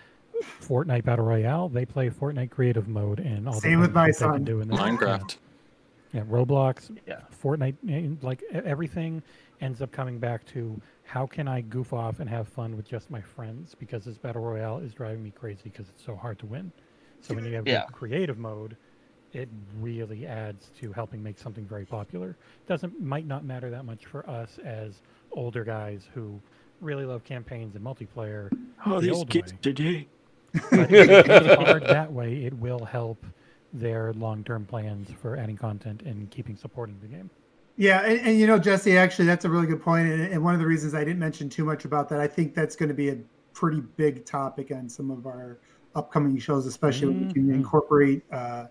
Fortnite 0.61 1.03
Battle 1.03 1.26
Royale; 1.26 1.68
they 1.68 1.85
play 1.85 2.10
Fortnite 2.10 2.51
creative 2.51 2.88
mode 2.88 3.19
and 3.19 3.49
all 3.49 3.60
Same 3.60 3.81
the 3.81 3.88
with 3.88 3.93
my 3.93 4.11
son. 4.11 4.45
do 4.45 4.61
in 4.61 4.69
Minecraft. 4.69 5.38
Yeah. 6.14 6.22
yeah, 6.22 6.26
Roblox, 6.31 6.97
yeah. 7.05 7.19
Fortnite, 7.43 7.76
eh, 7.89 8.15
like 8.22 8.41
everything 8.53 9.22
ends 9.61 9.81
up 9.81 9.91
coming 9.91 10.19
back 10.19 10.45
to 10.47 10.80
how 11.03 11.25
can 11.25 11.47
I 11.47 11.61
goof 11.61 11.93
off 11.93 12.19
and 12.19 12.30
have 12.30 12.47
fun 12.47 12.75
with 12.75 12.88
just 12.88 13.09
my 13.09 13.21
friends 13.21 13.75
because 13.80 14.05
this 14.05 14.17
battle 14.17 14.41
royale 14.41 14.80
is 14.80 14.93
driving 14.93 15.23
me 15.23 15.31
crazy 15.31 15.61
because 15.65 15.89
it's 15.89 16.03
so 16.03 16.15
hard 16.15 16.39
to 16.39 16.45
win. 16.45 16.71
So 17.21 17.34
when 17.34 17.45
you 17.45 17.53
have 17.55 17.67
yeah. 17.67 17.85
creative 17.85 18.38
mode, 18.38 18.75
it 19.31 19.49
really 19.80 20.27
adds 20.27 20.71
to 20.80 20.91
helping 20.91 21.23
make 21.23 21.39
something 21.39 21.65
very 21.65 21.85
popular. 21.85 22.35
Doesn't 22.67 23.01
might 23.01 23.25
not 23.25 23.43
matter 23.43 23.69
that 23.69 23.85
much 23.85 24.05
for 24.05 24.30
us 24.30 24.59
as 24.63 25.01
older 25.31 25.63
guys 25.63 26.07
who 26.13 26.39
really 26.81 27.05
love 27.05 27.23
campaigns 27.23 27.75
and 27.75 27.84
multiplayer. 27.84 28.51
Oh, 28.85 28.99
the 28.99 29.11
these 29.11 29.23
kids 29.30 29.53
way. 29.53 29.59
today. 29.61 30.07
But 30.69 30.91
it's 30.91 31.55
hard 31.63 31.84
that 31.84 32.11
way. 32.11 32.45
It 32.45 32.53
will 32.53 32.85
help 32.85 33.25
their 33.73 34.13
long-term 34.13 34.65
plans 34.65 35.09
for 35.19 35.35
adding 35.35 35.57
content 35.57 36.03
and 36.03 36.30
keeping 36.30 36.55
supporting 36.55 36.97
the 37.01 37.07
game. 37.07 37.30
Yeah, 37.75 38.01
and, 38.01 38.19
and, 38.27 38.39
you 38.39 38.45
know, 38.45 38.59
Jesse, 38.59 38.97
actually, 38.97 39.25
that's 39.25 39.45
a 39.45 39.49
really 39.49 39.65
good 39.65 39.81
point. 39.81 40.07
And, 40.07 40.21
and, 40.21 40.43
one 40.43 40.53
of 40.53 40.59
the 40.59 40.67
reasons 40.67 40.93
I 40.93 40.99
didn't 41.03 41.19
mention 41.19 41.49
too 41.49 41.65
much 41.65 41.85
about 41.85 42.07
that, 42.09 42.19
I 42.19 42.27
think 42.27 42.53
that's 42.53 42.75
going 42.75 42.89
to 42.89 42.95
be 42.95 43.09
a 43.09 43.17
pretty 43.53 43.81
big 43.97 44.25
topic 44.25 44.71
on 44.71 44.87
some 44.87 45.09
of 45.09 45.25
our 45.25 45.57
upcoming 45.95 46.37
shows, 46.37 46.67
especially 46.67 47.07
mm-hmm. 47.07 47.19
when 47.19 47.27
we 47.27 47.33
can 47.33 47.53
incorporate 47.53 48.23
uh, 48.31 48.65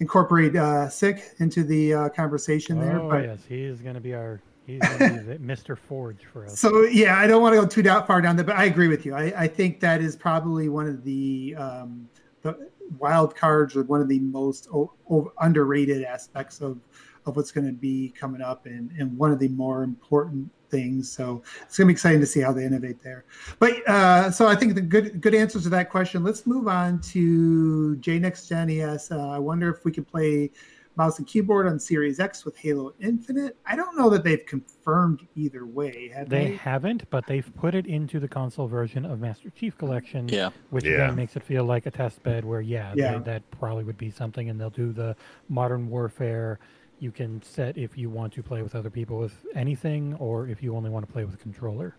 incorporate 0.00 0.54
uh, 0.54 0.88
sick 0.88 1.34
into 1.38 1.64
the 1.64 1.94
uh, 1.94 2.08
conversation 2.10 2.80
there. 2.80 3.00
Oh 3.00 3.08
but 3.08 3.24
yes, 3.24 3.40
he 3.48 3.62
is 3.62 3.80
going 3.80 3.94
to 3.94 4.00
be 4.00 4.14
our 4.14 4.40
He's 4.66 4.80
Mr. 4.80 5.76
Forge 5.76 6.24
for 6.32 6.46
us. 6.46 6.58
So 6.58 6.82
yeah, 6.84 7.18
I 7.18 7.26
don't 7.26 7.42
want 7.42 7.54
to 7.54 7.60
go 7.60 7.66
too 7.66 7.82
down, 7.82 8.06
far 8.06 8.20
down 8.20 8.36
there, 8.36 8.46
but 8.46 8.56
I 8.56 8.64
agree 8.64 8.88
with 8.88 9.04
you. 9.04 9.14
I, 9.14 9.42
I 9.42 9.46
think 9.46 9.80
that 9.80 10.00
is 10.00 10.16
probably 10.16 10.68
one 10.68 10.86
of 10.86 11.04
the 11.04 11.54
um, 11.58 12.08
the 12.42 12.70
wild 12.98 13.36
cards 13.36 13.76
or 13.76 13.82
one 13.84 14.00
of 14.00 14.08
the 14.08 14.20
most 14.20 14.68
o- 14.72 14.92
o- 15.10 15.32
underrated 15.40 16.02
aspects 16.04 16.60
of 16.60 16.78
of 17.26 17.36
what's 17.36 17.50
going 17.50 17.66
to 17.66 17.72
be 17.72 18.12
coming 18.18 18.40
up 18.42 18.66
and, 18.66 18.90
and 18.98 19.16
one 19.16 19.32
of 19.32 19.38
the 19.38 19.48
more 19.48 19.82
important 19.82 20.50
things. 20.70 21.10
So 21.10 21.42
it's 21.62 21.76
going 21.78 21.86
to 21.86 21.92
be 21.92 21.92
exciting 21.92 22.20
to 22.20 22.26
see 22.26 22.40
how 22.40 22.52
they 22.52 22.64
innovate 22.64 23.02
there. 23.02 23.24
But 23.58 23.86
uh, 23.88 24.30
so 24.30 24.46
I 24.46 24.54
think 24.54 24.74
the 24.74 24.80
good 24.80 25.20
good 25.20 25.34
answers 25.34 25.62
to 25.64 25.68
that 25.70 25.90
question. 25.90 26.22
Let's 26.24 26.46
move 26.46 26.68
on 26.68 27.00
to 27.12 27.96
J 27.96 28.18
Next 28.18 28.48
Gen. 28.48 28.68
Yes, 28.68 29.10
uh, 29.10 29.28
I 29.28 29.38
wonder 29.38 29.70
if 29.70 29.84
we 29.84 29.92
could 29.92 30.06
play 30.06 30.50
mouse 30.96 31.18
and 31.18 31.26
keyboard 31.26 31.66
on 31.66 31.78
Series 31.80 32.20
X 32.20 32.44
with 32.44 32.56
Halo 32.56 32.94
Infinite. 33.00 33.56
I 33.66 33.74
don't 33.74 33.96
know 33.98 34.08
that 34.10 34.22
they've 34.22 34.46
confirmed 34.46 35.26
either 35.34 35.66
way. 35.66 36.08
Have 36.14 36.28
they, 36.28 36.50
they? 36.50 36.54
haven't, 36.54 37.08
but 37.10 37.26
they've 37.26 37.50
put 37.56 37.74
it 37.74 37.86
into 37.86 38.20
the 38.20 38.28
console 38.28 38.68
version 38.68 39.04
of 39.04 39.18
Master 39.18 39.50
Chief 39.50 39.76
Collection. 39.76 40.28
Yeah. 40.28 40.50
Which 40.70 40.84
Yeah. 40.84 40.92
again 40.92 41.16
makes 41.16 41.34
it 41.34 41.42
feel 41.42 41.64
like 41.64 41.86
a 41.86 41.90
test 41.90 42.22
bed 42.22 42.44
where, 42.44 42.60
yeah, 42.60 42.94
they- 42.94 43.00
Yeah. 43.00 43.18
that 43.18 43.42
probably 43.50 43.82
would 43.82 43.98
be 43.98 44.12
something. 44.12 44.48
And 44.48 44.60
they'll 44.60 44.70
do 44.70 44.92
the 44.92 45.16
Modern 45.48 45.88
Warfare. 45.88 46.60
You 47.00 47.10
can 47.10 47.42
set 47.42 47.76
if 47.76 47.98
you 47.98 48.08
want 48.08 48.32
to 48.34 48.42
play 48.42 48.62
with 48.62 48.74
other 48.74 48.90
people 48.90 49.18
with 49.18 49.44
anything 49.54 50.14
or 50.14 50.48
if 50.48 50.62
you 50.62 50.74
only 50.76 50.90
want 50.90 51.06
to 51.06 51.12
play 51.12 51.24
with 51.24 51.34
a 51.34 51.38
controller. 51.38 51.96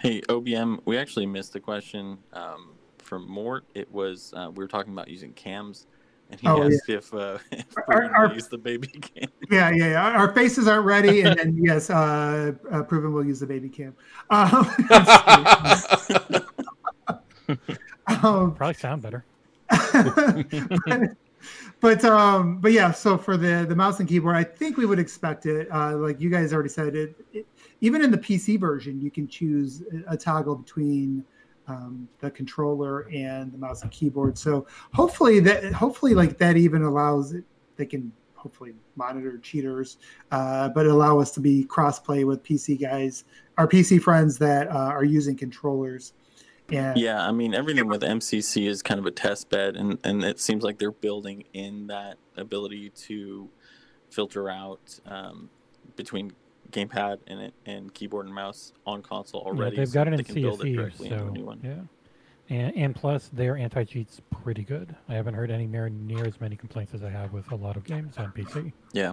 Hey, 0.00 0.20
OBM, 0.22 0.80
we 0.84 0.96
actually 0.98 1.26
missed 1.26 1.54
a 1.56 1.60
question 1.60 2.18
um, 2.32 2.70
from 2.98 3.28
Mort. 3.28 3.64
It 3.74 3.90
was 3.92 4.32
uh, 4.36 4.50
we 4.54 4.62
were 4.64 4.68
talking 4.68 4.92
about 4.92 5.08
using 5.08 5.32
cams, 5.32 5.86
and 6.30 6.40
he 6.40 6.46
Oh, 6.48 6.58
yeah. 6.62 6.74
asked 6.74 6.88
if, 6.88 7.12
uh, 7.14 7.38
if 7.52 7.66
Our- 7.88 8.14
our- 8.14 8.32
use 8.34 8.48
the 8.48 8.58
baby 8.58 8.86
cam. 9.00 9.28
Yeah, 9.50 9.70
yeah, 9.70 9.86
yeah. 9.90 10.10
Our 10.18 10.32
faces 10.32 10.66
aren't 10.68 10.86
ready, 10.86 11.22
and 11.22 11.38
then 11.38 11.56
yes, 11.62 11.90
uh, 11.90 12.52
uh, 12.70 12.82
proven 12.84 13.12
we'll 13.12 13.26
use 13.26 13.40
the 13.40 13.46
baby 13.46 13.68
cam. 13.68 13.94
Um, 14.30 14.74
um, 18.06 18.54
Probably 18.54 18.74
sound 18.74 19.02
better. 19.02 19.24
but, 19.70 21.16
but 21.80 22.04
um 22.04 22.58
but 22.58 22.72
yeah 22.72 22.90
so 22.90 23.16
for 23.16 23.36
the 23.36 23.66
the 23.68 23.76
mouse 23.76 24.00
and 24.00 24.08
keyboard 24.08 24.36
i 24.36 24.44
think 24.44 24.76
we 24.76 24.86
would 24.86 24.98
expect 24.98 25.46
it 25.46 25.68
uh 25.72 25.96
like 25.96 26.20
you 26.20 26.30
guys 26.30 26.52
already 26.52 26.68
said 26.68 26.94
it, 26.94 27.14
it 27.32 27.46
even 27.80 28.02
in 28.02 28.10
the 28.10 28.18
pc 28.18 28.58
version 28.58 29.00
you 29.00 29.10
can 29.10 29.26
choose 29.26 29.82
a 30.08 30.16
toggle 30.16 30.56
between 30.56 31.24
um, 31.66 32.08
the 32.20 32.30
controller 32.30 33.08
and 33.10 33.50
the 33.50 33.56
mouse 33.58 33.82
and 33.82 33.90
keyboard. 33.90 34.36
So 34.36 34.66
hopefully 34.92 35.40
that 35.40 35.72
hopefully 35.72 36.14
like 36.14 36.36
that 36.36 36.58
even 36.58 36.82
allows 36.82 37.32
it 37.32 37.44
they 37.76 37.86
can 37.86 38.12
hopefully 38.34 38.74
monitor 38.96 39.38
cheaters 39.38 39.96
uh, 40.30 40.68
but 40.68 40.86
allow 40.86 41.18
us 41.18 41.30
to 41.32 41.40
be 41.40 41.64
cross 41.64 41.98
play 41.98 42.24
with 42.24 42.42
pc 42.42 42.78
guys 42.78 43.24
our 43.56 43.66
pc 43.66 44.00
friends 44.00 44.36
that 44.38 44.68
uh, 44.68 44.90
are 44.90 45.04
using 45.04 45.34
controllers 45.34 46.12
and 46.70 46.96
Yeah, 46.96 47.26
I 47.26 47.32
mean 47.32 47.54
everything 47.54 47.88
with 47.88 48.02
MCC 48.02 48.66
is 48.68 48.82
kind 48.82 48.98
of 49.00 49.06
a 49.06 49.10
test 49.10 49.48
bed, 49.50 49.76
and 49.76 49.98
and 50.04 50.24
it 50.24 50.40
seems 50.40 50.62
like 50.64 50.78
they're 50.78 50.90
building 50.92 51.44
in 51.52 51.86
that 51.88 52.16
ability 52.36 52.90
to 52.90 53.48
filter 54.10 54.48
out 54.48 54.98
um, 55.06 55.50
between 55.96 56.32
gamepad 56.70 57.18
and 57.26 57.40
it 57.40 57.54
and 57.66 57.92
keyboard 57.94 58.26
and 58.26 58.34
mouse 58.34 58.72
on 58.86 59.02
console 59.02 59.42
Yeah, 59.44 59.52
already. 59.52 59.76
they've 59.76 59.88
so 59.88 59.94
got 59.94 60.08
it 60.08 60.10
they 60.12 60.18
in 60.18 60.24
can 60.24 60.34
build 60.34 60.60
it 60.62 60.66
CSE, 60.68 60.74
directly 60.76 61.08
into 61.08 61.26
a 61.26 61.30
new 61.30 61.40
so 61.40 61.46
one. 61.46 61.60
yeah. 61.62 61.74
And, 62.50 62.76
and 62.76 62.94
plus, 62.94 63.28
their 63.32 63.56
anti 63.56 63.84
cheat's 63.84 64.20
pretty 64.30 64.64
good. 64.64 64.94
I 65.08 65.14
haven't 65.14 65.32
heard 65.34 65.50
any 65.50 65.66
near, 65.66 65.88
near 65.88 66.26
as 66.26 66.38
many 66.40 66.56
complaints 66.56 66.92
as 66.92 67.02
I 67.02 67.08
have 67.08 67.32
with 67.32 67.50
a 67.52 67.56
lot 67.56 67.76
of 67.76 67.84
games 67.84 68.18
on 68.18 68.32
PC. 68.32 68.72
Yeah. 68.92 69.12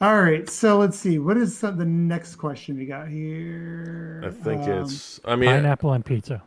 All 0.00 0.20
right, 0.22 0.48
so 0.48 0.76
let's 0.78 0.98
see. 0.98 1.18
What 1.18 1.38
is 1.38 1.56
some, 1.56 1.78
the 1.78 1.84
next 1.86 2.36
question 2.36 2.76
we 2.76 2.84
got 2.84 3.08
here? 3.08 4.22
I 4.26 4.30
think 4.30 4.62
Um, 4.62 4.82
it's. 4.82 5.20
I 5.24 5.36
mean, 5.36 5.48
Pineapple 5.48 5.92
and 5.94 6.04
pizza. 6.04 6.42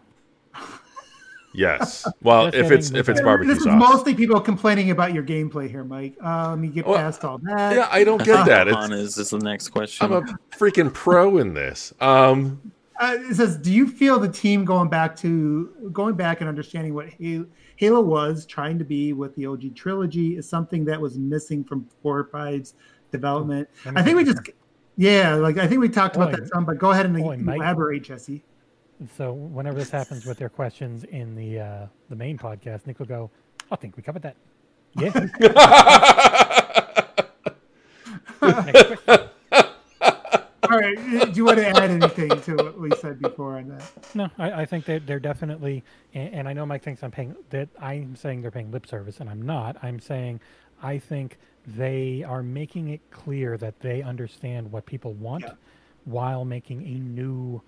yes. 1.56 2.08
Well, 2.22 2.46
Just 2.52 2.58
if 2.58 2.72
it's 2.72 2.92
if 2.92 3.10
it's 3.10 3.22
barbecue 3.22 3.52
This 3.52 3.62
is 3.62 3.68
mostly 3.68 4.14
people 4.14 4.40
complaining 4.40 4.92
about 4.92 5.14
your 5.14 5.24
gameplay 5.24 5.68
here, 5.68 5.84
Mike. 5.84 6.16
Uh, 6.24 6.50
let 6.52 6.60
me 6.60 6.68
get 6.68 6.86
Well, 6.86 6.98
past 6.98 7.26
all 7.26 7.40
that. 7.40 7.76
Yeah, 7.76 7.88
I 7.92 8.04
don't 8.04 8.24
get 8.24 8.46
that. 8.46 8.68
It's, 8.68 8.78
Han 8.78 8.94
is, 8.94 9.18
is 9.18 9.32
the 9.32 9.40
next 9.40 9.70
question. 9.70 10.06
I'm 10.06 10.14
a 10.14 10.22
freaking 10.56 10.94
pro 10.94 11.40
in 11.40 11.54
this. 11.56 11.92
Um, 12.00 12.62
Uh, 13.00 13.16
it 13.18 13.36
says, 13.36 13.56
do 13.58 13.72
you 13.72 13.88
feel 13.88 14.20
the 14.20 14.28
team 14.28 14.66
going 14.66 14.90
back 14.90 15.16
to 15.16 15.90
going 15.92 16.16
back 16.16 16.42
and 16.42 16.50
understanding 16.50 16.94
what 16.94 17.08
Halo, 17.08 17.46
Halo 17.78 18.02
was 18.02 18.46
trying 18.46 18.78
to 18.78 18.84
be 18.86 19.14
with 19.14 19.34
the 19.36 19.46
OG 19.48 19.74
trilogy 19.74 20.36
is 20.36 20.48
something 20.48 20.84
that 20.86 21.00
was 21.00 21.18
missing 21.18 21.64
from 21.64 21.88
four 22.04 22.20
or 22.20 22.26
five's 22.26 22.74
development? 23.12 23.70
Me 23.86 23.92
I 23.96 24.04
think 24.04 24.18
we 24.18 24.24
just, 24.24 24.40
yeah, 24.98 25.36
like 25.36 25.58
I 25.58 25.68
think 25.68 25.82
we 25.82 25.90
talked 25.90 26.16
about 26.16 26.32
Boy. 26.32 26.38
that 26.38 26.50
some, 26.50 26.66
but 26.66 26.78
go 26.78 26.92
ahead 26.92 27.06
and 27.06 27.18
Boy, 27.18 27.38
Mike. 27.38 27.58
elaborate, 27.58 28.04
Jesse. 28.04 28.44
So 29.18 29.32
whenever 29.32 29.78
this 29.78 29.90
happens 29.90 30.26
with 30.26 30.38
their 30.38 30.50
questions 30.50 31.06
in 31.06 31.36
the 31.36 31.60
uh, 31.60 31.86
the 32.10 32.16
main 32.16 32.38
podcast, 32.38 32.86
Nick 32.86 33.00
will 33.00 33.06
go, 33.06 33.32
"I 33.72 33.76
think 33.78 33.96
we 33.96 34.04
covered 34.04 34.24
that." 34.24 34.36
Yeah. 34.98 35.28
All 40.72 40.78
right, 40.78 40.96
do 40.98 41.32
you 41.34 41.46
want 41.46 41.58
to 41.58 41.68
add 41.68 41.90
anything 41.90 42.30
to 42.30 42.56
what 42.56 42.80
we 42.80 42.92
said 42.98 43.20
before 43.20 43.58
on 43.58 43.70
that? 43.70 43.92
No, 44.14 44.30
I, 44.38 44.52
I 44.52 44.66
think 44.66 44.86
that 44.86 45.08
they're 45.08 45.20
definitely, 45.20 45.84
and, 46.14 46.34
and 46.34 46.48
I 46.48 46.54
know 46.54 46.64
Mike 46.64 46.84
thinks 46.84 47.02
I'm 47.02 47.10
paying 47.10 47.36
that. 47.50 47.70
I'm 47.82 48.16
saying 48.16 48.44
they're 48.44 48.52
paying 48.52 48.70
lip 48.70 48.86
service, 48.86 49.20
and 49.20 49.28
I'm 49.30 49.42
not. 49.42 49.78
I'm 49.82 50.00
saying 50.00 50.42
I 50.84 51.00
think 51.00 51.40
they 51.68 52.24
are 52.24 52.42
making 52.44 52.90
it 52.90 53.02
clear 53.12 53.58
that 53.58 53.80
they 53.82 54.02
understand 54.02 54.72
what 54.72 54.86
people 54.86 55.14
want, 55.14 55.44
Yeah. 55.44 55.54
while 56.06 56.46
making 56.46 56.84
a 56.84 57.00
new 57.00 57.62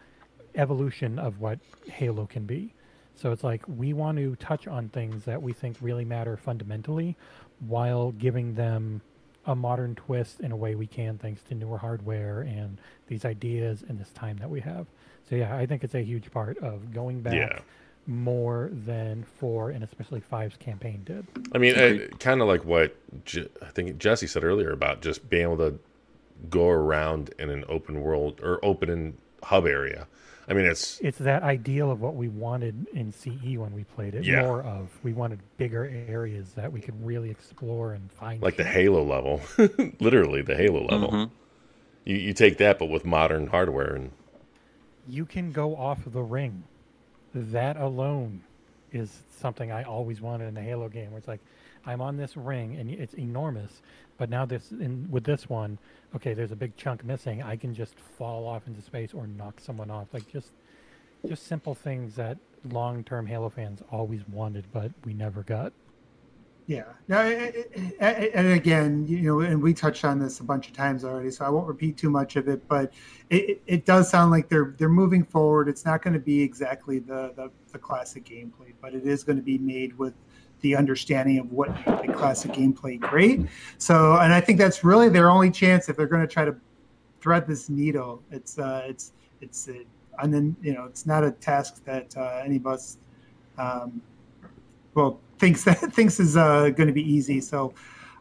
evolution 0.55 1.18
of 1.19 1.39
what 1.39 1.59
Halo 1.89 2.26
can 2.26 2.45
be. 2.45 2.73
So 3.15 3.31
it's 3.31 3.43
like 3.43 3.63
we 3.68 3.93
want 3.93 4.18
to 4.18 4.35
touch 4.38 4.68
on 4.68 4.89
things 4.89 5.26
that 5.26 5.41
we 5.41 5.53
think 5.53 5.77
really 5.81 6.05
matter 6.05 6.38
fundamentally, 6.38 7.15
while 7.59 8.11
giving 8.13 8.55
them 8.55 9.01
a 9.45 9.55
modern 9.55 9.95
twist 9.95 10.39
in 10.39 10.51
a 10.51 10.55
way 10.55 10.76
we 10.76 10.88
can, 10.88 11.18
thanks 11.18 11.41
to 11.43 11.55
newer 11.55 11.77
hardware 11.77 12.41
and 12.41 12.80
these 13.07 13.26
ideas 13.26 13.84
and 13.88 13.99
this 13.99 14.11
time 14.11 14.38
that 14.38 14.49
we 14.49 14.59
have. 14.61 14.88
So 15.30 15.35
yeah, 15.35 15.55
I 15.55 15.65
think 15.65 15.84
it's 15.84 15.95
a 15.95 16.01
huge 16.03 16.31
part 16.31 16.57
of 16.59 16.93
going 16.93 17.22
back 17.22 17.34
Yeah. 17.34 17.59
More 18.07 18.69
than 18.72 19.23
four 19.23 19.69
and 19.69 19.84
especially 19.84 20.19
five's 20.19 20.57
campaign 20.57 21.03
did. 21.06 21.26
I 21.53 21.57
mean, 21.60 22.10
kind 22.19 22.41
of 22.41 22.48
like 22.48 22.65
what 22.65 22.95
Je- 23.26 23.48
I 23.61 23.68
think 23.68 23.98
Jesse 23.98 24.28
said 24.28 24.44
earlier 24.44 24.72
about 24.72 25.02
just 25.02 25.30
being 25.30 25.44
able 25.44 25.57
to 25.57 25.80
go 26.49 26.68
around 26.69 27.34
in 27.38 27.49
an 27.49 27.64
open 27.69 28.02
world 28.02 28.40
or 28.41 28.64
open 28.65 28.90
in 28.90 29.18
hub 29.44 29.65
area. 29.68 30.07
I 30.48 30.53
mean, 30.53 30.65
it's 30.65 30.99
It's 30.99 31.19
that 31.19 31.44
ideal 31.44 31.91
of 31.91 32.02
what 32.02 32.15
we 32.15 32.28
wanted 32.28 32.88
in 32.94 33.11
CE 33.14 33.57
when 33.57 33.73
we 33.73 33.84
played 33.84 34.15
it. 34.15 34.26
Yeah. 34.26 34.41
More 34.41 34.64
of 34.64 34.90
we 35.03 35.14
wanted 35.14 35.40
bigger 35.57 35.86
areas 36.10 36.53
that 36.53 36.72
we 36.73 36.82
could 36.82 37.06
really 37.06 37.30
explore 37.30 37.94
and 37.94 38.11
find. 38.11 38.41
like 38.41 38.57
the. 38.57 38.64
Halo 38.65 39.03
level, 39.03 39.41
literally 39.99 40.41
the 40.41 40.56
Halo 40.56 40.84
level. 40.86 41.11
Mhm. 41.11 41.30
You 42.03 42.15
you 42.15 42.34
take 42.34 42.57
that, 42.57 42.80
but 42.80 42.88
with 42.88 43.06
modern 43.06 43.48
hardware, 43.48 43.94
and 43.95 44.11
you 45.07 45.26
can 45.26 45.52
go 45.52 45.76
off 45.76 45.99
the 46.06 46.23
ring. 46.23 46.64
That 47.34 47.78
alone 47.78 48.41
is 48.91 49.22
something 49.40 49.72
I 49.72 49.84
always 49.84 50.22
wanted 50.22 50.48
in 50.48 50.58
a 50.58 50.62
Halo 50.62 50.90
game. 50.90 51.12
Where 51.12 51.18
it's 51.18 51.28
like, 51.28 51.40
I'm 51.86 52.02
on 52.02 52.18
this 52.18 52.36
ring 52.38 52.76
and 52.76 52.90
it's 52.90 53.14
enormous, 53.16 53.82
but 54.18 54.30
now 54.30 54.45
this 54.45 54.72
in 54.72 55.08
with 55.10 55.24
this 55.24 55.49
one, 55.49 55.78
okay, 56.16 56.34
there's 56.34 56.52
a 56.52 56.56
big 56.56 56.76
chunk 56.78 57.03
missing. 57.03 57.41
I 57.41 57.56
can 57.56 57.74
just 57.74 57.98
fall 57.98 58.48
off 58.48 58.68
into 58.68 58.82
space 58.82 59.14
or 59.14 59.28
knock 59.28 59.60
someone 59.60 59.90
off. 59.90 60.08
Like 60.14 60.32
just, 60.32 60.49
just 61.28 61.48
simple 61.48 61.74
things 61.74 62.16
that 62.16 62.38
long-term 62.70 63.26
Halo 63.26 63.49
fans 63.49 63.82
always 63.91 64.22
wanted, 64.28 64.66
but 64.72 64.91
we 65.06 65.14
never 65.14 65.41
got. 65.41 65.74
Yeah. 66.72 66.84
Now, 67.10 67.23
and 67.99 68.48
again, 68.53 69.06
you 69.06 69.19
know, 69.23 69.41
and 69.41 69.61
we 69.61 69.73
touched 69.73 70.06
on 70.06 70.19
this 70.19 70.39
a 70.39 70.43
bunch 70.45 70.69
of 70.69 70.73
times 70.73 71.03
already, 71.03 71.30
so 71.30 71.43
I 71.43 71.49
won't 71.49 71.68
repeat 71.68 71.98
too 71.98 72.10
much 72.10 72.38
of 72.38 72.48
it. 72.48 72.65
But 72.69 72.93
it, 73.30 73.61
it- 73.68 73.85
does 73.85 74.10
sound 74.10 74.31
like 74.31 74.48
they're 74.48 74.73
they're 74.77 74.88
moving 74.88 75.26
forward. 75.26 75.68
It's 75.68 75.84
not 75.84 76.02
going 76.02 76.14
to 76.14 76.19
be 76.19 76.41
exactly 76.41 76.99
the, 76.99 77.34
the 77.35 77.52
the 77.73 77.77
classic 77.77 78.23
gameplay, 78.23 78.72
but 78.81 78.93
it 78.93 79.06
is 79.06 79.22
going 79.26 79.35
to 79.35 79.43
be 79.43 79.57
made 79.57 79.98
with 79.98 80.14
the 80.61 80.77
understanding 80.77 81.39
of 81.39 81.52
what 81.52 81.76
the 81.85 82.14
classic 82.15 82.52
gameplay 82.53 82.98
great. 82.98 83.41
So, 83.77 84.15
and 84.15 84.31
I 84.31 84.39
think 84.39 84.57
that's 84.57 84.81
really 84.85 85.10
their 85.10 85.30
only 85.30 85.52
chance 85.52 85.89
if 85.89 85.98
they're 85.98 86.07
going 86.07 86.26
to 86.26 86.34
try 86.34 86.45
to 86.45 86.56
thread 87.19 87.48
this 87.48 87.68
needle. 87.68 88.23
It's 88.31 88.57
uh, 88.57 88.84
it's 88.85 89.11
it's 89.41 89.68
uh, 89.68 89.73
and 90.19 90.34
then 90.34 90.56
you 90.61 90.73
know 90.73 90.85
it's 90.85 91.06
not 91.06 91.26
a 91.26 91.31
task 91.31 91.84
that 91.84 92.15
uh, 92.15 92.41
any 92.45 92.56
of 92.56 92.65
us 92.65 92.98
um, 93.57 94.02
well 94.93 95.19
thinks 95.41 95.63
that 95.65 95.93
thinks 95.93 96.19
is 96.19 96.38
uh, 96.38 96.69
going 96.69 96.88
to 96.88 96.93
be 96.93 97.03
easy. 97.03 97.41
So, 97.41 97.73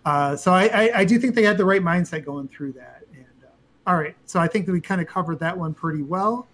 uh, 0.04 0.34
so 0.34 0.52
I, 0.52 0.64
I, 0.64 0.98
I 1.00 1.04
do 1.04 1.18
think 1.18 1.34
they 1.36 1.44
had 1.44 1.58
the 1.58 1.64
right 1.64 1.82
mindset 1.82 2.24
going 2.24 2.48
through 2.48 2.72
that. 2.72 3.04
And 3.14 3.26
uh, 3.44 3.90
all 3.90 3.96
right, 3.96 4.16
so 4.26 4.40
I 4.40 4.48
think 4.48 4.66
that 4.66 4.72
we 4.72 4.80
kind 4.80 5.00
of 5.00 5.06
covered 5.06 5.38
that 5.40 5.56
one 5.56 5.74
pretty 5.74 6.02
well. 6.02 6.48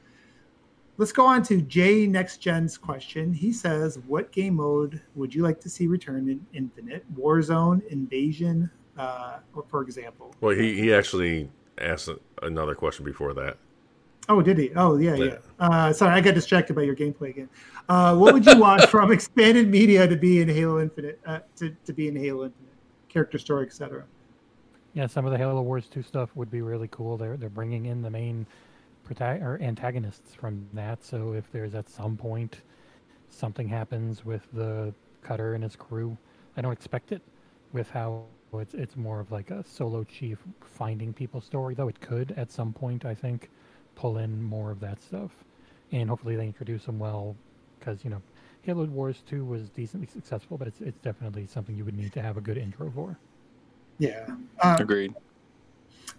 Let's 0.98 1.12
go 1.12 1.26
on 1.26 1.42
to 1.44 1.60
Jay 1.60 2.06
Next 2.06 2.38
Gen's 2.38 2.78
question. 2.78 3.34
He 3.34 3.52
says, 3.52 3.98
"What 4.06 4.32
game 4.32 4.54
mode 4.54 5.02
would 5.14 5.34
you 5.34 5.42
like 5.42 5.60
to 5.60 5.68
see 5.68 5.86
return 5.86 6.28
in 6.30 6.46
Infinite? 6.54 7.04
Warzone, 7.14 7.86
Invasion, 7.88 8.70
uh, 8.96 9.40
or 9.54 9.64
for 9.68 9.82
example?" 9.82 10.34
well, 10.40 10.56
he 10.56 10.80
he 10.80 10.94
actually 10.94 11.50
asked 11.76 12.08
another 12.40 12.74
question 12.74 13.04
before 13.04 13.34
that. 13.34 13.58
Oh, 14.28 14.42
did 14.42 14.58
he? 14.58 14.70
Oh, 14.74 14.96
yeah, 14.96 15.14
Yeah. 15.14 15.24
yeah. 15.24 15.38
Uh, 15.58 15.92
sorry, 15.92 16.14
I 16.14 16.20
got 16.20 16.34
distracted 16.34 16.74
by 16.74 16.82
your 16.82 16.96
gameplay 16.96 17.30
again. 17.30 17.48
Uh, 17.88 18.16
what 18.16 18.34
would 18.34 18.44
you 18.44 18.58
want 18.58 18.82
from 18.90 19.12
expanded 19.12 19.68
media 19.68 20.06
to 20.08 20.16
be 20.16 20.40
in 20.40 20.48
Halo 20.48 20.80
Infinite? 20.80 21.20
Uh, 21.24 21.40
to, 21.56 21.74
to 21.84 21.92
be 21.92 22.08
in 22.08 22.16
Halo 22.16 22.46
Infinite, 22.46 22.72
character 23.08 23.38
story, 23.38 23.66
etc. 23.66 24.04
Yeah, 24.94 25.06
some 25.06 25.24
of 25.26 25.30
the 25.32 25.38
Halo 25.38 25.60
Wars 25.62 25.86
2 25.88 26.02
stuff 26.02 26.30
would 26.34 26.50
be 26.50 26.62
really 26.62 26.88
cool. 26.88 27.16
They're 27.16 27.36
they're 27.36 27.50
bringing 27.50 27.86
in 27.86 28.02
the 28.02 28.10
main 28.10 28.46
prota- 29.08 29.42
or 29.42 29.60
antagonists 29.62 30.34
from 30.34 30.66
that. 30.72 31.04
So 31.04 31.34
if 31.34 31.50
there's 31.52 31.74
at 31.74 31.88
some 31.88 32.16
point 32.16 32.62
something 33.28 33.68
happens 33.68 34.24
with 34.24 34.42
the 34.52 34.92
Cutter 35.22 35.54
and 35.54 35.62
his 35.62 35.76
crew, 35.76 36.16
I 36.56 36.62
don't 36.62 36.72
expect 36.72 37.12
it. 37.12 37.20
With 37.72 37.90
how 37.90 38.24
it's 38.54 38.74
it's 38.74 38.96
more 38.96 39.20
of 39.20 39.30
like 39.30 39.50
a 39.50 39.62
solo 39.68 40.02
chief 40.04 40.38
finding 40.62 41.12
people 41.12 41.40
story, 41.40 41.74
though 41.74 41.88
it 41.88 42.00
could 42.00 42.32
at 42.36 42.50
some 42.50 42.72
point. 42.72 43.04
I 43.04 43.14
think 43.14 43.50
pull 43.96 44.18
in 44.18 44.40
more 44.42 44.70
of 44.70 44.78
that 44.80 45.02
stuff, 45.02 45.32
and 45.90 46.08
hopefully 46.08 46.36
they 46.36 46.46
introduce 46.46 46.84
them 46.84 46.98
well, 46.98 47.36
because 47.78 48.04
you 48.04 48.10
know. 48.10 48.22
Halo 48.62 48.84
Wars 48.86 49.22
2 49.28 49.44
was 49.44 49.70
decently 49.70 50.08
successful, 50.08 50.58
but 50.58 50.66
it's, 50.66 50.80
it's 50.80 50.98
definitely 50.98 51.46
something 51.46 51.76
you 51.76 51.84
would 51.84 51.96
need 51.96 52.12
to 52.12 52.20
have 52.20 52.36
a 52.36 52.40
good 52.40 52.58
intro 52.58 52.90
for. 52.90 53.16
Yeah. 53.98 54.26
Uh, 54.60 54.76
Agreed. 54.80 55.14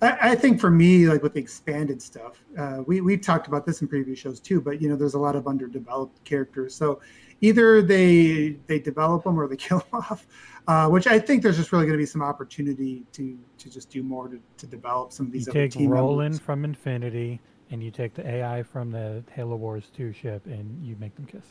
I, 0.02 0.32
I 0.32 0.36
think 0.36 0.60
for 0.60 0.70
me, 0.70 1.08
like 1.08 1.24
with 1.24 1.34
the 1.34 1.40
expanded 1.40 2.02
stuff, 2.02 2.44
uh, 2.58 2.84
we 2.86 3.02
we've 3.02 3.22
talked 3.22 3.48
about 3.48 3.66
this 3.66 3.82
in 3.82 3.88
previous 3.88 4.20
shows 4.20 4.40
too. 4.40 4.62
But 4.62 4.82
you 4.82 4.90
know, 4.90 4.96
there's 4.96 5.16
a 5.16 5.20
lot 5.20 5.36
of 5.36 5.48
underdeveloped 5.48 6.24
characters. 6.24 6.76
So 6.76 7.02
either 7.42 7.82
they 7.82 8.58
they 8.68 8.80
develop 8.80 9.24
them 9.24 9.40
or 9.40 9.48
they 9.48 9.56
kill 9.68 9.80
them 9.80 10.02
off. 10.10 10.28
Uh, 10.68 10.90
which 10.90 11.08
I 11.08 11.18
think 11.18 11.44
there's 11.44 11.56
just 11.56 11.72
really 11.72 11.86
going 11.86 11.98
to 11.98 12.02
be 12.02 12.06
some 12.06 12.22
opportunity 12.22 13.04
to 13.14 13.38
to 13.58 13.70
just 13.70 13.90
do 13.90 14.04
more 14.04 14.28
to, 14.28 14.40
to 14.58 14.68
develop 14.68 15.14
some 15.14 15.28
of 15.28 15.34
You 15.34 15.40
these 15.40 15.48
other 15.48 15.62
take 15.62 15.72
team 15.72 15.90
Roland 15.90 16.20
members. 16.20 16.40
from 16.40 16.66
Infinity, 16.66 17.40
and 17.72 17.84
you 17.84 17.92
take 17.92 18.14
the 18.14 18.28
AI 18.28 18.64
from 18.64 18.92
the 18.92 19.24
Halo 19.32 19.56
Wars 19.56 19.90
2 19.96 20.14
ship, 20.14 20.46
and 20.46 20.86
you 20.86 20.96
make 21.00 21.16
them 21.16 21.26
kiss. 21.26 21.44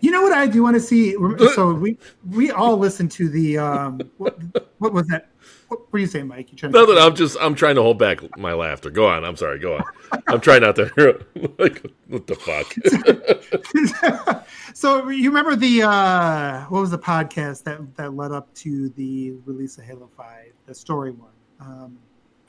You 0.00 0.10
know 0.10 0.20
what 0.20 0.32
I 0.34 0.46
do 0.46 0.62
want 0.62 0.74
to 0.74 0.80
see? 0.80 1.12
So 1.54 1.72
we 1.72 1.96
we 2.30 2.50
all 2.50 2.76
listened 2.76 3.10
to 3.12 3.30
the 3.30 3.56
um 3.56 4.00
what 4.18 4.38
what 4.78 4.92
was 4.92 5.06
that? 5.06 5.30
What 5.68 5.90
were 5.90 5.98
you 5.98 6.06
saying, 6.06 6.28
Mike? 6.28 6.52
You 6.52 6.58
trying 6.58 6.72
to 6.72 6.80
Nothing. 6.80 6.98
I'm 6.98 7.14
just. 7.16 7.38
I'm 7.40 7.54
trying 7.54 7.76
to 7.76 7.82
hold 7.82 7.98
back 7.98 8.18
my 8.36 8.52
laughter. 8.52 8.90
Go 8.90 9.06
on. 9.08 9.24
I'm 9.24 9.36
sorry. 9.36 9.58
Go 9.58 9.76
on. 9.76 9.84
I'm 10.28 10.40
trying 10.42 10.60
not 10.60 10.76
to. 10.76 11.24
like, 11.58 11.82
what 12.08 12.26
the 12.26 12.34
fuck? 12.34 14.44
so 14.74 15.08
you 15.08 15.30
remember 15.30 15.56
the 15.56 15.82
uh 15.84 16.60
what 16.64 16.80
was 16.80 16.90
the 16.90 16.98
podcast 16.98 17.62
that 17.64 17.96
that 17.96 18.14
led 18.14 18.30
up 18.32 18.52
to 18.56 18.90
the 18.90 19.32
release 19.46 19.78
of 19.78 19.84
Halo 19.84 20.10
Five, 20.16 20.52
the 20.66 20.74
story 20.74 21.12
one? 21.12 21.30
Um, 21.60 21.98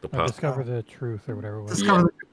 the 0.01 0.07
Uh, 0.07 0.11
pop. 0.11 0.27
discover 0.27 0.63
the 0.65 0.83
truth 0.83 1.29
or 1.29 1.37
whatever 1.37 1.59
it 1.59 1.63
was. 1.63 1.77
Discover 1.79 2.13
the- 2.19 2.32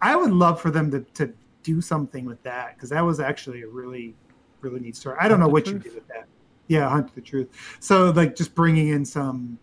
I 0.00 0.16
would 0.16 0.32
love 0.32 0.60
for 0.60 0.70
them 0.70 0.90
to 0.90 1.00
to 1.00 1.32
do 1.62 1.80
something 1.80 2.24
with 2.24 2.42
that 2.44 2.74
because 2.74 2.90
that 2.90 3.00
was 3.02 3.20
actually 3.20 3.62
a 3.62 3.68
really 3.68 4.14
really 4.60 4.80
neat 4.80 4.96
story. 4.96 5.16
I 5.20 5.28
don't 5.28 5.40
Hunt 5.40 5.48
know 5.48 5.52
what 5.52 5.66
you 5.66 5.72
Truth? 5.72 5.82
did 5.84 5.94
with 5.94 6.08
that. 6.08 6.26
Yeah, 6.66 6.88
hunt 6.88 7.14
the 7.14 7.20
truth. 7.20 7.48
So 7.80 8.10
like 8.10 8.36
just 8.36 8.54
bringing 8.54 8.88
in 8.88 9.04
some 9.04 9.58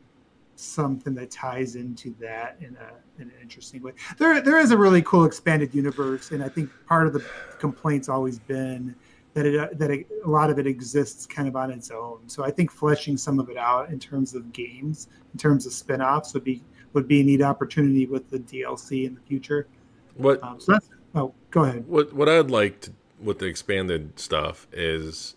something 0.56 1.14
that 1.16 1.30
ties 1.32 1.76
into 1.76 2.16
that 2.20 2.58
in 2.60 2.78
a 2.78 3.22
in 3.22 3.30
an 3.30 3.34
interesting 3.42 3.82
way. 3.82 3.94
There 4.18 4.42
there 4.42 4.60
is 4.60 4.72
a 4.72 4.78
really 4.78 5.02
cool 5.02 5.26
expanded 5.26 5.74
universe, 5.74 6.32
and 6.32 6.44
I 6.44 6.50
think 6.50 6.70
part 6.88 7.08
of 7.08 7.14
the 7.14 7.24
complaints 7.60 8.10
always 8.10 8.40
been 8.40 8.96
that 9.34 9.46
it 9.46 9.78
that 9.78 9.92
it, 9.92 10.08
a 10.24 10.30
lot 10.30 10.50
of 10.50 10.58
it 10.60 10.66
exists 10.66 11.26
kind 11.26 11.48
of 11.48 11.56
on 11.56 11.72
its 11.72 11.92
own. 11.92 12.20
So 12.28 12.44
I 12.44 12.52
think 12.52 12.72
fleshing 12.72 13.18
some 13.18 13.40
of 13.40 13.50
it 13.50 13.58
out 13.58 13.90
in 13.90 14.00
terms 14.00 14.34
of 14.34 14.52
games, 14.54 15.10
in 15.34 15.40
terms 15.40 15.66
of 15.66 15.74
spin-offs 15.74 16.34
would 16.34 16.44
be 16.44 16.64
would 16.94 17.08
be 17.08 17.22
a 17.22 17.24
neat 17.24 17.42
opportunity 17.42 18.08
with 18.08 18.30
the 18.30 18.40
DLC 18.40 19.06
in 19.06 19.14
the 19.16 19.22
future. 19.22 19.68
What 20.16 20.44
Um, 20.44 20.60
so 20.60 20.80
oh, 21.14 21.34
go 21.52 21.64
ahead. 21.64 21.86
what 21.88 22.14
what 22.14 22.30
I'd 22.30 22.52
like 22.52 22.82
to, 22.82 22.92
with 23.22 23.40
the 23.40 23.46
expanded 23.46 24.20
stuff 24.20 24.68
is 24.72 25.36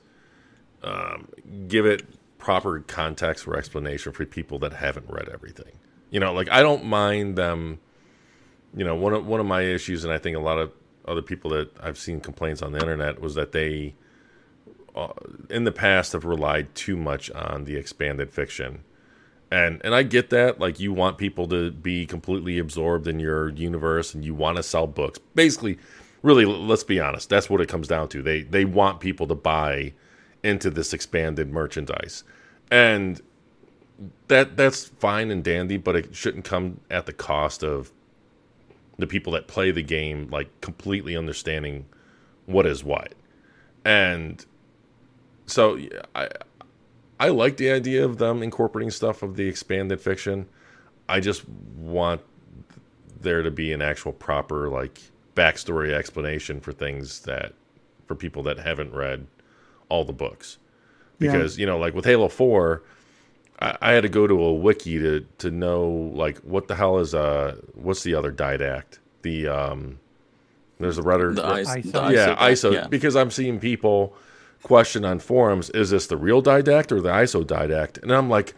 um, 0.82 1.28
give 1.68 1.86
it 1.86 2.06
proper 2.38 2.80
context 2.80 3.46
or 3.46 3.56
explanation 3.56 4.12
for 4.12 4.24
people 4.24 4.59
that 4.60 4.72
haven't 4.72 5.10
read 5.10 5.28
everything. 5.28 5.72
You 6.10 6.20
know, 6.20 6.32
like 6.32 6.50
I 6.50 6.62
don't 6.62 6.84
mind 6.84 7.36
them. 7.36 7.80
You 8.74 8.84
know, 8.84 8.94
one 8.94 9.14
of 9.14 9.26
one 9.26 9.40
of 9.40 9.46
my 9.46 9.62
issues, 9.62 10.05
and 10.05 10.12
I 10.12 10.18
think 10.18 10.36
a 10.36 10.40
lot 10.40 10.59
of 10.59 10.72
other 11.06 11.22
people 11.22 11.50
that 11.50 11.70
I've 11.80 11.98
seen 11.98 12.20
complaints 12.20 12.62
on 12.62 12.72
the 12.72 12.78
internet 12.78 13.20
was 13.20 13.34
that 13.34 13.52
they, 13.52 13.94
uh, 14.94 15.09
in 15.50 15.64
the 15.64 15.72
past, 15.72 16.12
have 16.12 16.24
relied 16.24 16.74
too 16.74 16.96
much 16.96 17.30
on 17.30 17.64
the 17.64 17.76
expanded 17.76 18.30
fiction. 18.30 18.84
And 19.51 19.81
and 19.85 19.95
I 19.95 20.03
get 20.03 20.31
that, 20.31 20.61
like 20.61 20.79
you 20.79 20.93
want 20.93 21.16
people 21.16 21.49
to 21.49 21.70
be 21.70 22.05
completely 22.07 22.59
absorbed 22.59 23.07
in 23.07 23.19
your 23.19 23.49
universe, 23.51 24.15
and 24.15 24.25
you 24.25 24.35
want 24.35 24.57
to 24.57 24.62
sell 24.62 24.87
books. 24.87 25.19
Basically, 25.35 25.79
really, 26.23 26.45
let's 26.45 26.85
be 26.85 27.01
honest, 27.01 27.29
that's 27.31 27.49
what 27.49 27.61
it 27.61 27.69
comes 27.69 27.89
down 27.89 28.09
to. 28.11 28.23
They 28.23 28.43
they 28.43 28.65
want 28.65 29.01
people 29.01 29.27
to 29.29 29.35
buy 29.35 29.95
into 30.43 30.70
this 30.70 30.93
expanded 30.93 31.51
merchandise, 31.51 32.25
and 32.70 33.23
that 34.29 34.57
that's 34.57 34.85
fine 34.85 35.31
and 35.31 35.43
dandy, 35.43 35.79
but 35.79 35.97
it 35.97 36.15
shouldn't 36.15 36.45
come 36.45 36.81
at 36.91 37.07
the 37.07 37.12
cost 37.12 37.65
of 37.65 37.91
the 38.99 39.07
people 39.07 39.33
that 39.33 39.47
play 39.47 39.70
the 39.70 39.83
game 39.83 40.29
like 40.31 40.61
completely 40.61 41.16
understanding 41.16 41.87
what 42.47 42.66
is 42.66 42.85
what. 42.85 43.15
And 43.85 44.45
so 45.47 45.79
I 46.15 46.29
I 47.20 47.28
like 47.28 47.57
the 47.57 47.70
idea 47.70 48.05
of 48.05 48.19
them 48.19 48.43
incorporating 48.43 48.90
stuff 48.90 49.23
of 49.23 49.36
the 49.36 49.49
expanded 49.49 50.01
fiction. 50.01 50.47
I 51.09 51.20
just 51.20 51.49
want 51.49 52.20
there 53.20 53.43
to 53.43 53.51
be 53.51 53.73
an 53.73 53.82
actual 53.82 54.12
proper 54.12 54.69
like 54.69 55.01
backstory 55.35 55.93
explanation 55.93 56.61
for 56.61 56.73
things 56.73 57.20
that 57.20 57.55
for 58.07 58.15
people 58.15 58.43
that 58.45 58.59
haven't 58.59 58.93
read 58.93 59.27
all 59.89 60.05
the 60.05 60.12
books. 60.12 60.59
Yeah. 61.19 61.32
Because, 61.32 61.59
you 61.59 61.66
know, 61.66 61.78
like 61.78 61.95
with 61.95 62.05
Halo 62.05 62.28
4, 62.28 62.82
I, 63.61 63.77
I 63.81 63.93
had 63.93 64.03
to 64.03 64.09
go 64.09 64.27
to 64.27 64.40
a 64.40 64.53
wiki 64.55 64.99
to 64.99 65.27
to 65.39 65.51
know 65.51 65.89
like 66.15 66.39
what 66.39 66.69
the 66.69 66.77
hell 66.77 66.99
is 66.99 67.15
uh 67.15 67.57
what's 67.74 68.03
the 68.05 68.15
other 68.15 68.32
didact? 68.32 68.99
The 69.23 69.49
um 69.49 69.99
there's 70.78 70.99
a 70.99 71.03
rudder 71.03 71.35
The 71.35 71.43
ISO. 71.43 71.82
ISO. 71.82 71.93
The 71.93 72.09
yeah, 72.15 72.36
ISO. 72.49 72.73
yeah. 72.73 72.86
Because 72.86 73.16
I'm 73.16 73.32
seeing 73.32 73.59
people 73.59 74.15
question 74.62 75.05
on 75.05 75.18
forums: 75.18 75.70
Is 75.70 75.90
this 75.90 76.06
the 76.06 76.16
real 76.16 76.43
didact 76.43 76.93
or 76.93 77.01
the 77.01 77.10
IsoDidact? 77.10 78.02
And 78.02 78.12
I'm 78.12 78.28
like, 78.28 78.55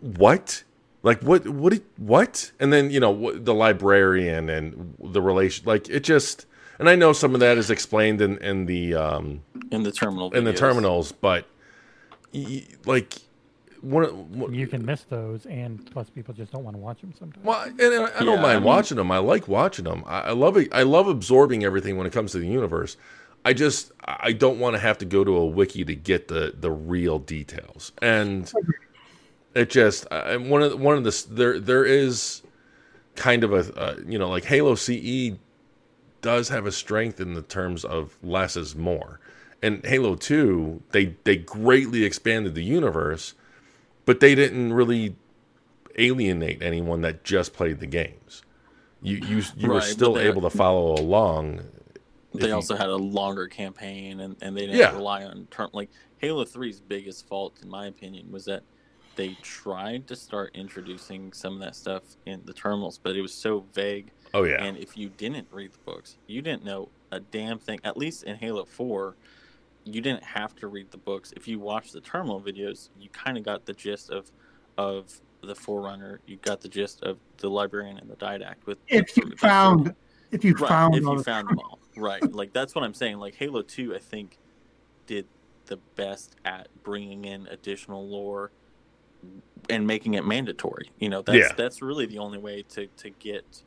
what? 0.00 0.64
Like 1.02 1.22
what? 1.22 1.46
What? 1.48 1.72
did- 1.72 1.84
What? 1.96 2.52
And 2.60 2.72
then 2.72 2.90
you 2.90 3.00
know 3.00 3.32
the 3.32 3.54
librarian 3.54 4.48
and 4.50 4.94
the 5.02 5.22
relation. 5.22 5.64
Like 5.66 5.88
it 5.88 6.00
just. 6.04 6.46
And 6.78 6.88
I 6.88 6.94
know 6.94 7.12
some 7.12 7.34
of 7.34 7.40
that 7.40 7.58
is 7.58 7.70
explained 7.70 8.20
in 8.22 8.38
in 8.38 8.64
the 8.66 8.94
um 8.94 9.42
in 9.70 9.82
the 9.82 9.92
terminal. 9.92 10.30
in 10.32 10.44
the 10.44 10.52
terminals, 10.54 11.12
but 11.12 11.46
like 12.86 13.14
one. 13.80 14.04
one 14.38 14.54
You 14.54 14.66
can 14.66 14.84
miss 14.84 15.02
those, 15.04 15.46
and 15.46 15.84
plus 15.90 16.10
people 16.10 16.34
just 16.34 16.52
don't 16.52 16.64
want 16.64 16.76
to 16.76 16.80
watch 16.80 17.00
them 17.00 17.12
sometimes. 17.18 17.44
Well, 17.44 17.62
and 17.62 17.78
I 17.80 18.04
I 18.16 18.24
don't 18.24 18.26
Yeah, 18.26 18.34
mind 18.36 18.46
I 18.46 18.54
mean- 18.56 18.64
watching 18.64 18.96
them. 18.96 19.10
I 19.10 19.18
like 19.18 19.48
watching 19.48 19.84
them. 19.84 20.04
I, 20.06 20.20
I 20.20 20.30
love 20.32 20.56
it. 20.56 20.68
I 20.72 20.82
love 20.82 21.06
absorbing 21.08 21.64
everything 21.64 21.96
when 21.96 22.06
it 22.06 22.12
comes 22.12 22.32
to 22.32 22.38
the 22.38 22.46
universe. 22.46 22.96
I 23.44 23.52
just 23.52 23.92
I 24.04 24.32
don't 24.32 24.58
want 24.58 24.74
to 24.74 24.80
have 24.80 24.98
to 24.98 25.04
go 25.04 25.24
to 25.24 25.36
a 25.36 25.46
wiki 25.46 25.84
to 25.84 25.94
get 25.94 26.28
the 26.28 26.54
the 26.58 26.70
real 26.70 27.18
details. 27.18 27.92
And 28.02 28.50
it 29.54 29.70
just 29.70 30.06
I, 30.10 30.36
one 30.36 30.62
of 30.62 30.70
the- 30.70 30.76
one 30.76 30.96
of 30.96 31.04
the 31.04 31.26
there 31.30 31.58
there 31.58 31.84
is 31.84 32.42
kind 33.16 33.42
of 33.44 33.52
a 33.52 33.80
uh, 33.80 33.96
you 34.06 34.18
know 34.18 34.28
like 34.28 34.44
Halo 34.44 34.74
CE 34.74 35.32
does 36.20 36.48
have 36.50 36.66
a 36.66 36.72
strength 36.72 37.18
in 37.20 37.34
the 37.34 37.42
terms 37.42 37.84
of 37.84 38.18
less 38.22 38.56
is 38.56 38.76
more. 38.76 39.20
And 39.62 39.84
Halo 39.84 40.14
2, 40.16 40.82
they 40.90 41.16
they 41.24 41.36
greatly 41.36 42.04
expanded 42.04 42.54
the 42.54 42.64
universe, 42.64 43.34
but 44.06 44.20
they 44.20 44.34
didn't 44.34 44.72
really 44.72 45.16
alienate 45.98 46.62
anyone 46.62 47.00
that 47.02 47.24
just 47.24 47.52
played 47.52 47.80
the 47.80 47.86
games. 47.86 48.42
You 49.02 49.16
you 49.16 49.42
you 49.56 49.68
were 49.68 49.74
Right, 49.74 49.80
but 49.80 49.88
still 49.88 50.18
able 50.18 50.42
to 50.42 50.50
follow 50.50 50.94
along. 50.94 51.60
If 52.34 52.40
They 52.40 52.48
you- 52.48 52.54
also 52.54 52.76
had 52.76 52.88
a 52.88 52.96
longer 52.96 53.46
campaign, 53.48 54.20
and, 54.20 54.36
and 54.42 54.56
they 54.56 54.62
didn't 54.62 54.76
Yeah. 54.76 54.92
rely 54.94 55.24
on 55.24 55.46
term 55.50 55.70
like 55.72 55.90
Halo 56.18 56.44
3's 56.44 56.80
biggest 56.80 57.26
fault, 57.26 57.58
in 57.62 57.68
my 57.68 57.86
opinion, 57.86 58.30
was 58.30 58.44
that 58.44 58.62
they 59.16 59.36
tried 59.42 60.06
to 60.08 60.16
start 60.16 60.50
introducing 60.54 61.32
some 61.32 61.54
of 61.54 61.60
that 61.60 61.74
stuff 61.74 62.02
in 62.26 62.42
the 62.44 62.52
terminals, 62.52 62.98
but 63.02 63.16
it 63.16 63.20
was 63.22 63.34
so 63.34 63.64
vague. 63.74 64.12
Oh 64.32 64.44
yeah. 64.44 64.62
And 64.62 64.76
if 64.78 64.96
you 64.96 65.08
didn't 65.08 65.48
read 65.50 65.72
the 65.72 65.78
books, 65.84 66.16
you 66.26 66.40
didn't 66.42 66.64
know 66.64 66.88
a 67.10 67.18
damn 67.20 67.58
thing. 67.58 67.80
At 67.82 67.96
least 67.96 68.22
in 68.24 68.36
Halo 68.36 68.64
4, 68.64 69.16
you 69.84 70.00
didn't 70.00 70.22
have 70.22 70.54
to 70.56 70.68
read 70.68 70.90
the 70.92 70.98
books. 70.98 71.32
If 71.36 71.48
you 71.48 71.58
watched 71.58 71.92
the 71.92 72.00
terminal 72.00 72.40
videos, 72.40 72.90
you 73.00 73.08
kind 73.10 73.36
of 73.36 73.42
got 73.44 73.66
the 73.66 73.72
gist 73.72 74.10
of 74.10 74.30
of 74.78 75.20
the 75.42 75.54
Forerunner. 75.54 76.20
You 76.26 76.36
got 76.36 76.60
the 76.60 76.68
gist 76.68 77.02
of 77.02 77.18
the 77.38 77.50
librarian 77.50 77.98
and 77.98 78.08
the 78.08 78.16
didact. 78.16 78.66
With 78.66 78.78
If 78.88 79.16
you 79.16 79.24
with- 79.24 79.30
with- 79.32 79.40
found 79.40 79.94
if 80.30 80.44
you 80.44 80.54
right, 80.54 80.68
found 80.68 80.94
if 80.94 81.04
all 81.06 81.16
you 81.16 81.22
found 81.24 81.48
them 81.48 81.58
all 81.58 81.78
right 82.00 82.32
like 82.32 82.52
that's 82.52 82.74
what 82.74 82.82
i'm 82.84 82.94
saying 82.94 83.18
like 83.18 83.34
halo 83.34 83.62
2 83.62 83.94
i 83.94 83.98
think 83.98 84.38
did 85.06 85.26
the 85.66 85.76
best 85.96 86.36
at 86.44 86.68
bringing 86.82 87.24
in 87.24 87.46
additional 87.46 88.06
lore 88.08 88.50
and 89.68 89.86
making 89.86 90.14
it 90.14 90.24
mandatory. 90.24 90.90
You 90.98 91.08
know, 91.08 91.22
that's 91.22 91.38
Yeah. 91.50 91.54
that's 91.54 91.82
really 91.82 92.06
the 92.06 92.18
only 92.18 92.38
way 92.38 92.62
to 92.70 92.86
to 92.86 93.10
get 93.10 93.62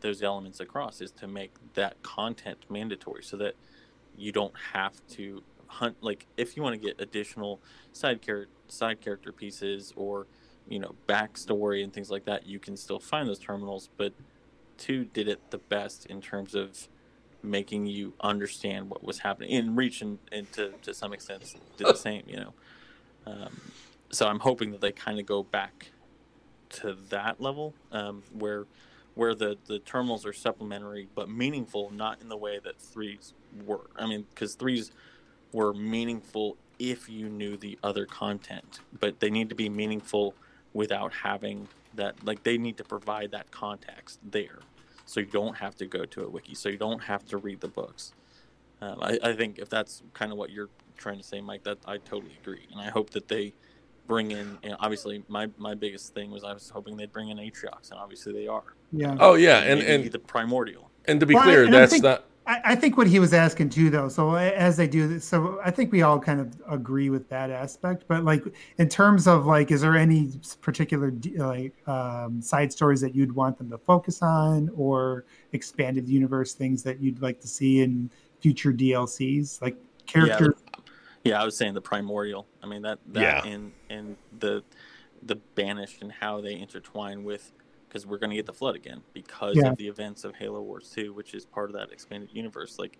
those 0.00 0.22
elements 0.22 0.60
across 0.60 1.00
is 1.00 1.10
to 1.12 1.26
make 1.26 1.52
that 1.74 2.00
content 2.02 2.64
mandatory 2.70 3.22
so 3.22 3.36
that 3.38 3.54
you 4.16 4.32
don't 4.32 4.54
have 4.72 4.94
to 5.08 5.42
hunt 5.66 5.96
like 6.00 6.26
if 6.36 6.56
you 6.56 6.62
want 6.62 6.80
to 6.80 6.86
get 6.86 7.00
additional 7.00 7.60
side 7.92 8.22
character 8.22 8.50
side 8.68 9.00
character 9.00 9.32
pieces 9.32 9.92
or 9.96 10.26
you 10.68 10.78
know 10.78 10.94
backstory 11.08 11.82
and 11.84 11.92
things 11.92 12.10
like 12.10 12.24
that 12.24 12.46
you 12.46 12.58
can 12.58 12.76
still 12.76 12.98
find 12.98 13.28
those 13.28 13.38
terminals 13.38 13.88
but 13.96 14.12
two 14.78 15.04
did 15.04 15.28
it 15.28 15.40
the 15.50 15.58
best 15.58 16.06
in 16.06 16.20
terms 16.20 16.54
of 16.54 16.88
making 17.42 17.86
you 17.86 18.12
understand 18.20 18.90
what 18.90 19.02
was 19.02 19.18
happening 19.20 19.52
and 19.52 19.76
reach 19.76 20.02
and, 20.02 20.18
and 20.32 20.50
to, 20.52 20.72
to 20.82 20.92
some 20.92 21.12
extent 21.12 21.42
did 21.76 21.86
the 21.86 21.94
same 21.94 22.22
you 22.26 22.36
know? 22.36 22.52
Um, 23.26 23.60
so 24.10 24.26
i'm 24.26 24.40
hoping 24.40 24.70
that 24.72 24.80
they 24.80 24.92
kind 24.92 25.18
of 25.18 25.26
go 25.26 25.42
back 25.42 25.90
to 26.70 26.96
that 27.08 27.40
level 27.40 27.74
um, 27.92 28.22
where 28.32 28.66
where 29.14 29.34
the, 29.34 29.58
the 29.66 29.80
terminals 29.80 30.24
are 30.24 30.32
supplementary 30.32 31.08
but 31.14 31.28
meaningful 31.28 31.90
not 31.90 32.20
in 32.20 32.28
the 32.28 32.36
way 32.36 32.58
that 32.62 32.80
threes 32.80 33.34
were. 33.66 33.90
I 33.96 34.06
mean 34.06 34.26
because 34.32 34.54
threes 34.54 34.92
were 35.52 35.74
meaningful 35.74 36.56
if 36.78 37.08
you 37.08 37.28
knew 37.28 37.56
the 37.56 37.78
other 37.82 38.06
content 38.06 38.80
but 38.98 39.20
they 39.20 39.30
need 39.30 39.48
to 39.48 39.54
be 39.54 39.68
meaningful 39.68 40.34
without 40.72 41.12
having 41.12 41.68
that 41.94 42.24
like 42.24 42.42
they 42.44 42.56
need 42.56 42.76
to 42.76 42.84
provide 42.84 43.32
that 43.32 43.50
context 43.50 44.20
there 44.24 44.60
so 45.10 45.18
you 45.20 45.26
don't 45.26 45.56
have 45.56 45.74
to 45.74 45.86
go 45.86 46.04
to 46.04 46.24
a 46.24 46.28
wiki 46.28 46.54
so 46.54 46.68
you 46.68 46.76
don't 46.78 47.02
have 47.02 47.24
to 47.26 47.36
read 47.36 47.60
the 47.60 47.68
books 47.68 48.12
um, 48.80 48.98
I, 49.02 49.18
I 49.22 49.32
think 49.34 49.58
if 49.58 49.68
that's 49.68 50.02
kind 50.14 50.30
of 50.32 50.38
what 50.38 50.50
you're 50.50 50.68
trying 50.96 51.18
to 51.18 51.24
say 51.24 51.40
mike 51.40 51.64
that 51.64 51.78
i 51.86 51.96
totally 51.98 52.32
agree 52.42 52.66
and 52.72 52.80
i 52.80 52.88
hope 52.90 53.10
that 53.10 53.26
they 53.28 53.52
bring 54.06 54.30
in 54.30 54.58
you 54.62 54.70
know, 54.70 54.76
obviously 54.80 55.22
my, 55.28 55.48
my 55.58 55.74
biggest 55.74 56.14
thing 56.14 56.30
was 56.30 56.44
i 56.44 56.52
was 56.52 56.70
hoping 56.70 56.96
they'd 56.96 57.12
bring 57.12 57.28
in 57.30 57.38
atriox 57.38 57.90
and 57.90 57.98
obviously 57.98 58.32
they 58.32 58.46
are 58.46 58.62
Yeah. 58.92 59.16
Oh 59.20 59.34
yeah, 59.34 59.58
and 59.60 59.80
and 59.82 60.10
the 60.12 60.18
primordial 60.18 60.90
and 61.06 61.18
to 61.20 61.26
be 61.26 61.34
Well, 61.34 61.44
clear, 61.44 61.70
that's 61.70 61.92
think- 61.92 62.04
not. 62.04 62.24
I, 62.46 62.60
I 62.64 62.74
think 62.74 62.96
what 62.96 63.06
he 63.06 63.18
was 63.18 63.32
asking 63.34 63.70
too, 63.70 63.90
though. 63.90 64.08
So 64.08 64.34
as 64.34 64.76
they 64.76 64.88
do 64.88 65.06
this, 65.06 65.24
so 65.24 65.60
I 65.64 65.70
think 65.70 65.92
we 65.92 66.02
all 66.02 66.18
kind 66.18 66.40
of 66.40 66.60
agree 66.68 67.10
with 67.10 67.28
that 67.28 67.50
aspect. 67.50 68.04
But 68.08 68.24
like 68.24 68.42
in 68.78 68.88
terms 68.88 69.26
of 69.26 69.46
like, 69.46 69.70
is 69.70 69.82
there 69.82 69.96
any 69.96 70.32
particular 70.60 71.12
like 71.36 71.72
um, 71.88 72.40
side 72.42 72.72
stories 72.72 73.00
that 73.02 73.14
you'd 73.14 73.34
want 73.34 73.58
them 73.58 73.70
to 73.70 73.78
focus 73.78 74.22
on, 74.22 74.70
or 74.76 75.24
expanded 75.52 76.08
universe 76.08 76.54
things 76.54 76.82
that 76.82 77.00
you'd 77.00 77.22
like 77.22 77.40
to 77.40 77.48
see 77.48 77.80
in 77.80 78.10
future 78.40 78.72
DLCs, 78.72 79.60
like 79.60 79.76
character? 80.06 80.54
Yeah, 81.24 81.40
I 81.40 81.44
was 81.44 81.56
saying 81.56 81.74
the 81.74 81.82
primordial. 81.82 82.46
I 82.62 82.66
mean 82.66 82.82
that 82.82 82.98
that 83.08 83.44
Yeah. 83.44 83.50
and 83.52 83.72
and 83.90 84.16
the 84.38 84.64
the 85.22 85.36
banished 85.54 86.00
and 86.00 86.10
how 86.10 86.40
they 86.40 86.58
intertwine 86.58 87.24
with 87.24 87.52
because 87.90 88.06
we're 88.06 88.18
going 88.18 88.30
to 88.30 88.36
get 88.36 88.46
the 88.46 88.52
flood 88.52 88.76
again 88.76 89.02
because 89.12 89.56
Yeah. 89.56 89.70
of 89.70 89.76
the 89.76 89.88
events 89.88 90.22
of 90.24 90.36
Halo 90.36 90.62
Wars 90.62 90.90
2, 90.94 91.12
which 91.12 91.34
is 91.34 91.44
part 91.44 91.68
of 91.70 91.74
that 91.76 91.90
expanded 91.92 92.30
universe. 92.32 92.78
Like 92.78 92.98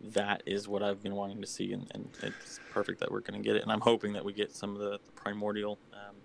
that 0.00 0.42
is 0.46 0.66
what 0.66 0.82
I've 0.82 1.02
been 1.02 1.14
wanting 1.14 1.40
to 1.42 1.46
see, 1.46 1.72
and, 1.72 1.86
and 1.94 2.08
it's 2.22 2.58
perfect 2.72 2.98
that 3.00 3.12
we're 3.12 3.20
going 3.20 3.40
to 3.40 3.46
get 3.46 3.56
it. 3.56 3.62
And 3.62 3.70
I'm 3.70 3.82
hoping 3.82 4.14
that 4.14 4.24
we 4.24 4.32
get 4.32 4.50
some 4.56 4.72
of 4.74 4.78
the, 4.80 4.92
the 5.04 5.12
primordial. 5.14 5.78
Um, 5.92 6.16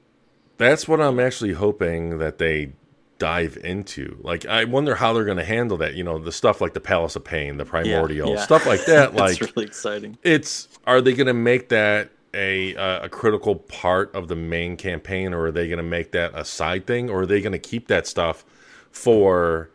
That's 0.57 0.87
what 0.87 0.99
I'm 1.01 1.19
actually 1.19 1.53
hoping 1.53 2.17
that 2.19 2.37
they 2.39 2.73
dive 3.19 3.57
into. 3.63 4.17
Like, 4.21 4.45
I 4.45 4.63
wonder 4.63 4.95
how 4.95 5.11
they're 5.13 5.25
going 5.25 5.37
to 5.37 5.43
handle 5.45 5.77
that. 5.77 5.93
You 5.95 6.03
know, 6.03 6.17
the 6.17 6.31
stuff 6.31 6.61
like 6.61 6.73
the 6.73 6.79
Palace 6.79 7.15
of 7.17 7.23
Pain, 7.25 7.57
the 7.57 7.65
Primordial, 7.65 8.29
yeah. 8.35 8.43
stuff 8.43 8.65
like 8.65 8.85
that. 8.85 9.13
like, 9.15 9.39
it's 9.41 9.55
really 9.55 9.67
exciting. 9.67 10.17
it's 10.23 10.67
are 10.87 11.01
they 11.01 11.13
going 11.13 11.27
to 11.27 11.33
make 11.33 11.69
that 11.69 12.09
a 12.33 12.75
uh, 12.75 13.05
a 13.05 13.09
critical 13.09 13.55
part 13.55 14.13
of 14.15 14.27
the 14.27 14.35
main 14.35 14.77
campaign, 14.77 15.33
or 15.33 15.45
are 15.45 15.51
they 15.51 15.67
going 15.67 15.77
to 15.77 15.83
make 15.83 16.11
that 16.11 16.31
a 16.33 16.45
side 16.45 16.85
thing, 16.85 17.09
or 17.09 17.21
are 17.21 17.25
they 17.25 17.41
going 17.41 17.53
to 17.53 17.59
keep 17.59 17.87
that 17.87 18.07
stuff 18.07 18.45
for 18.91 19.69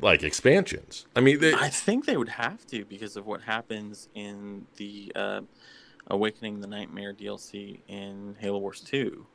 like 0.00 0.22
expansions? 0.22 1.06
I 1.16 1.20
mean, 1.20 1.40
they, 1.40 1.54
I 1.54 1.68
think 1.68 2.06
they 2.06 2.16
would 2.16 2.28
have 2.28 2.66
to 2.68 2.84
because 2.84 3.16
of 3.16 3.26
what 3.26 3.42
happens 3.42 4.08
in 4.14 4.66
the 4.76 5.12
uh, 5.14 5.40
Awakening 6.08 6.60
the 6.60 6.66
Nightmare 6.66 7.14
DLC 7.14 7.80
in 7.88 8.36
Halo 8.38 8.58
Wars 8.58 8.80
2. 8.80 9.26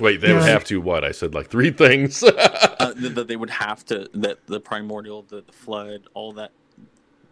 wait, 0.00 0.20
they 0.20 0.32
would 0.32 0.42
have 0.42 0.64
to 0.64 0.80
what? 0.80 1.04
I 1.04 1.12
said 1.12 1.34
like 1.34 1.48
three 1.48 1.70
things. 1.84 2.22
uh, 2.22 2.94
that 2.96 3.14
that 3.14 3.28
they 3.28 3.36
would 3.36 3.50
have 3.50 3.84
to 3.86 4.08
that 4.14 4.46
the 4.46 4.60
primordial, 4.60 5.22
the, 5.22 5.42
the 5.42 5.52
flood, 5.52 6.06
all 6.14 6.32
that 6.34 6.52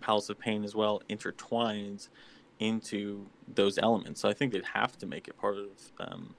Palace 0.00 0.30
of 0.30 0.38
Pain 0.38 0.64
as 0.64 0.74
well 0.74 1.02
intertwines 1.10 2.08
into 2.58 3.26
those 3.46 3.78
elements. 3.78 4.20
So 4.20 4.28
I 4.28 4.32
think 4.32 4.52
they'd 4.52 4.64
have 4.74 4.96
to 4.98 5.06
make 5.06 5.28
it 5.28 5.36
part 5.38 5.56
of 5.58 5.66
um, 6.00 6.34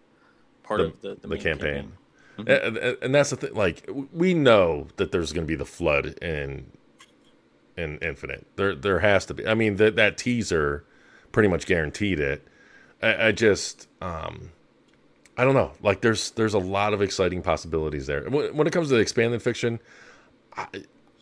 part 0.63 0.79
The- 0.79 0.85
of 0.87 1.01
the, 1.01 1.15
the, 1.21 1.27
the 1.27 1.37
campaign. 1.37 1.93
Mhm. 2.37 2.49
and, 2.67 2.77
and, 2.77 2.97
and 3.01 3.15
that's 3.15 3.31
the 3.31 3.35
thing. 3.35 3.53
Like 3.53 3.89
we 4.11 4.33
know 4.33 4.87
that 4.97 5.11
there's 5.11 5.33
going 5.33 5.45
to 5.45 5.51
be 5.51 5.55
the 5.55 5.65
flood 5.65 6.17
in 6.21 6.71
in 7.75 7.97
Infinite. 7.99 8.47
There 8.55 8.75
there 8.75 8.99
has 8.99 9.25
to 9.27 9.33
be. 9.33 9.47
I 9.47 9.53
mean 9.53 9.75
that 9.77 9.95
that 9.95 10.17
teaser 10.17 10.83
pretty 11.31 11.49
much 11.49 11.65
guaranteed 11.65 12.19
it. 12.19 12.47
I, 13.01 13.27
I 13.27 13.31
just 13.31 13.87
um 14.01 14.51
I 15.37 15.45
don't 15.45 15.53
know. 15.53 15.71
Like 15.81 16.01
there's 16.01 16.31
there's 16.31 16.53
a 16.55 16.59
lot 16.59 16.93
of 16.93 17.01
exciting 17.01 17.41
possibilities 17.43 18.07
there. 18.07 18.23
When, 18.29 18.55
when 18.55 18.67
it 18.67 18.73
comes 18.73 18.89
to 18.89 18.95
the 18.95 18.99
expanded 19.01 19.41
fiction, 19.41 19.79
I 20.55 20.67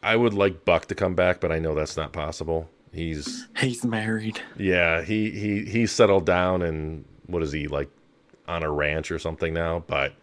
I 0.04 0.16
would 0.16 0.34
like 0.34 0.66
Buck 0.66 0.86
to 0.88 0.96
come 0.96 1.16
back, 1.16 1.40
but 1.42 1.52
I 1.52 1.60
know 1.60 1.76
that's 1.76 1.98
not 1.98 2.14
possible. 2.14 2.70
He's 2.96 3.48
He's 3.58 3.84
married. 3.84 4.42
yeah, 4.58 5.02
he 5.02 5.30
he 5.32 5.66
he's 5.66 5.92
settled 5.92 6.26
down 6.26 6.62
and 6.62 7.06
what 7.28 7.44
is 7.44 7.52
he 7.52 7.68
like 7.68 7.90
on 8.48 8.64
a 8.64 8.72
ranch 8.72 9.12
or 9.12 9.20
something 9.20 9.54
now? 9.54 9.84
But 9.88 10.14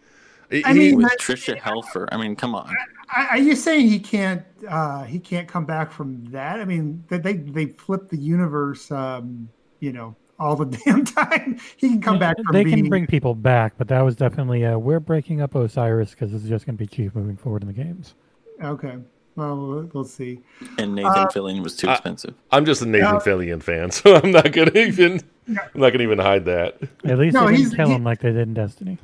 he- 0.49 0.65
I 0.65 0.73
mean, 0.73 0.97
With 0.97 1.07
that- 1.09 1.19
Tricia 1.19 1.57
Helfer. 1.57 2.07
I 2.11 2.17
mean, 2.17 2.35
come 2.35 2.55
on. 2.55 2.73
Are 3.15 3.23
are 3.31 3.37
you 3.37 3.55
saying 3.55 3.87
he 3.89 3.99
can't? 3.99 4.41
Uh, 4.67 5.03
he 5.03 5.19
can't 5.19 5.47
come 5.47 5.65
back 5.65 5.91
from 5.91 6.25
that? 6.31 6.59
I 6.59 6.65
mean, 6.65 7.03
they 7.09 7.17
they, 7.19 7.33
they 7.33 7.65
flip 7.67 8.09
the 8.09 8.17
universe. 8.17 8.89
Um, 8.91 9.49
you 9.79 9.91
know, 9.93 10.15
all 10.39 10.55
the 10.55 10.65
damn 10.85 11.05
time. 11.05 11.59
He 11.77 11.89
can 11.89 12.01
come 12.01 12.17
back 12.17 12.37
from 12.37 12.53
They 12.53 12.63
being. 12.63 12.77
can 12.77 12.89
bring 12.89 13.05
people 13.05 13.35
back, 13.35 13.73
but 13.77 13.87
that 13.89 14.01
was 14.01 14.15
definitely 14.15 14.65
uh, 14.65 14.77
we're 14.79 14.99
breaking 14.99 15.41
up 15.41 15.53
Osiris 15.53 16.11
because 16.11 16.31
this 16.31 16.41
is 16.43 16.49
just 16.49 16.65
going 16.65 16.75
to 16.77 16.83
be 16.83 16.87
cheap 16.87 17.13
moving 17.15 17.37
forward 17.37 17.61
in 17.61 17.67
the 17.67 17.73
games. 17.73 18.15
Okay. 18.63 18.97
Well, 19.35 19.55
we'll- 19.57 19.89
we'll 19.93 20.03
see. 20.03 20.39
And 20.77 20.93
Nathan 20.95 21.11
Uh, 21.11 21.27
Fillion 21.27 21.63
was 21.63 21.75
too 21.75 21.89
expensive. 21.89 22.35
I'm 22.51 22.65
just 22.65 22.81
a 22.81 22.85
Nathan 22.85 23.15
Uh, 23.15 23.19
Fillion 23.19 23.61
fan, 23.63 23.89
so 23.91 24.15
I'm 24.15 24.31
not 24.31 24.51
gonna 24.51 24.71
even 24.75 25.21
No. 25.47 25.61
I'm 25.73 25.81
not 25.81 25.91
gonna 25.91 26.03
even 26.03 26.19
hide 26.19 26.45
that. 26.45 26.77
At 27.03 27.17
least 27.17 27.33
no, 27.33 27.47
they 27.47 27.57
didn't 27.57 27.75
kill 27.75 27.87
he- 27.89 27.95
him 27.95 28.03
like 28.03 28.19
they 28.21 28.31
did 28.31 28.47
in 28.47 28.53
Destiny. 28.53 28.97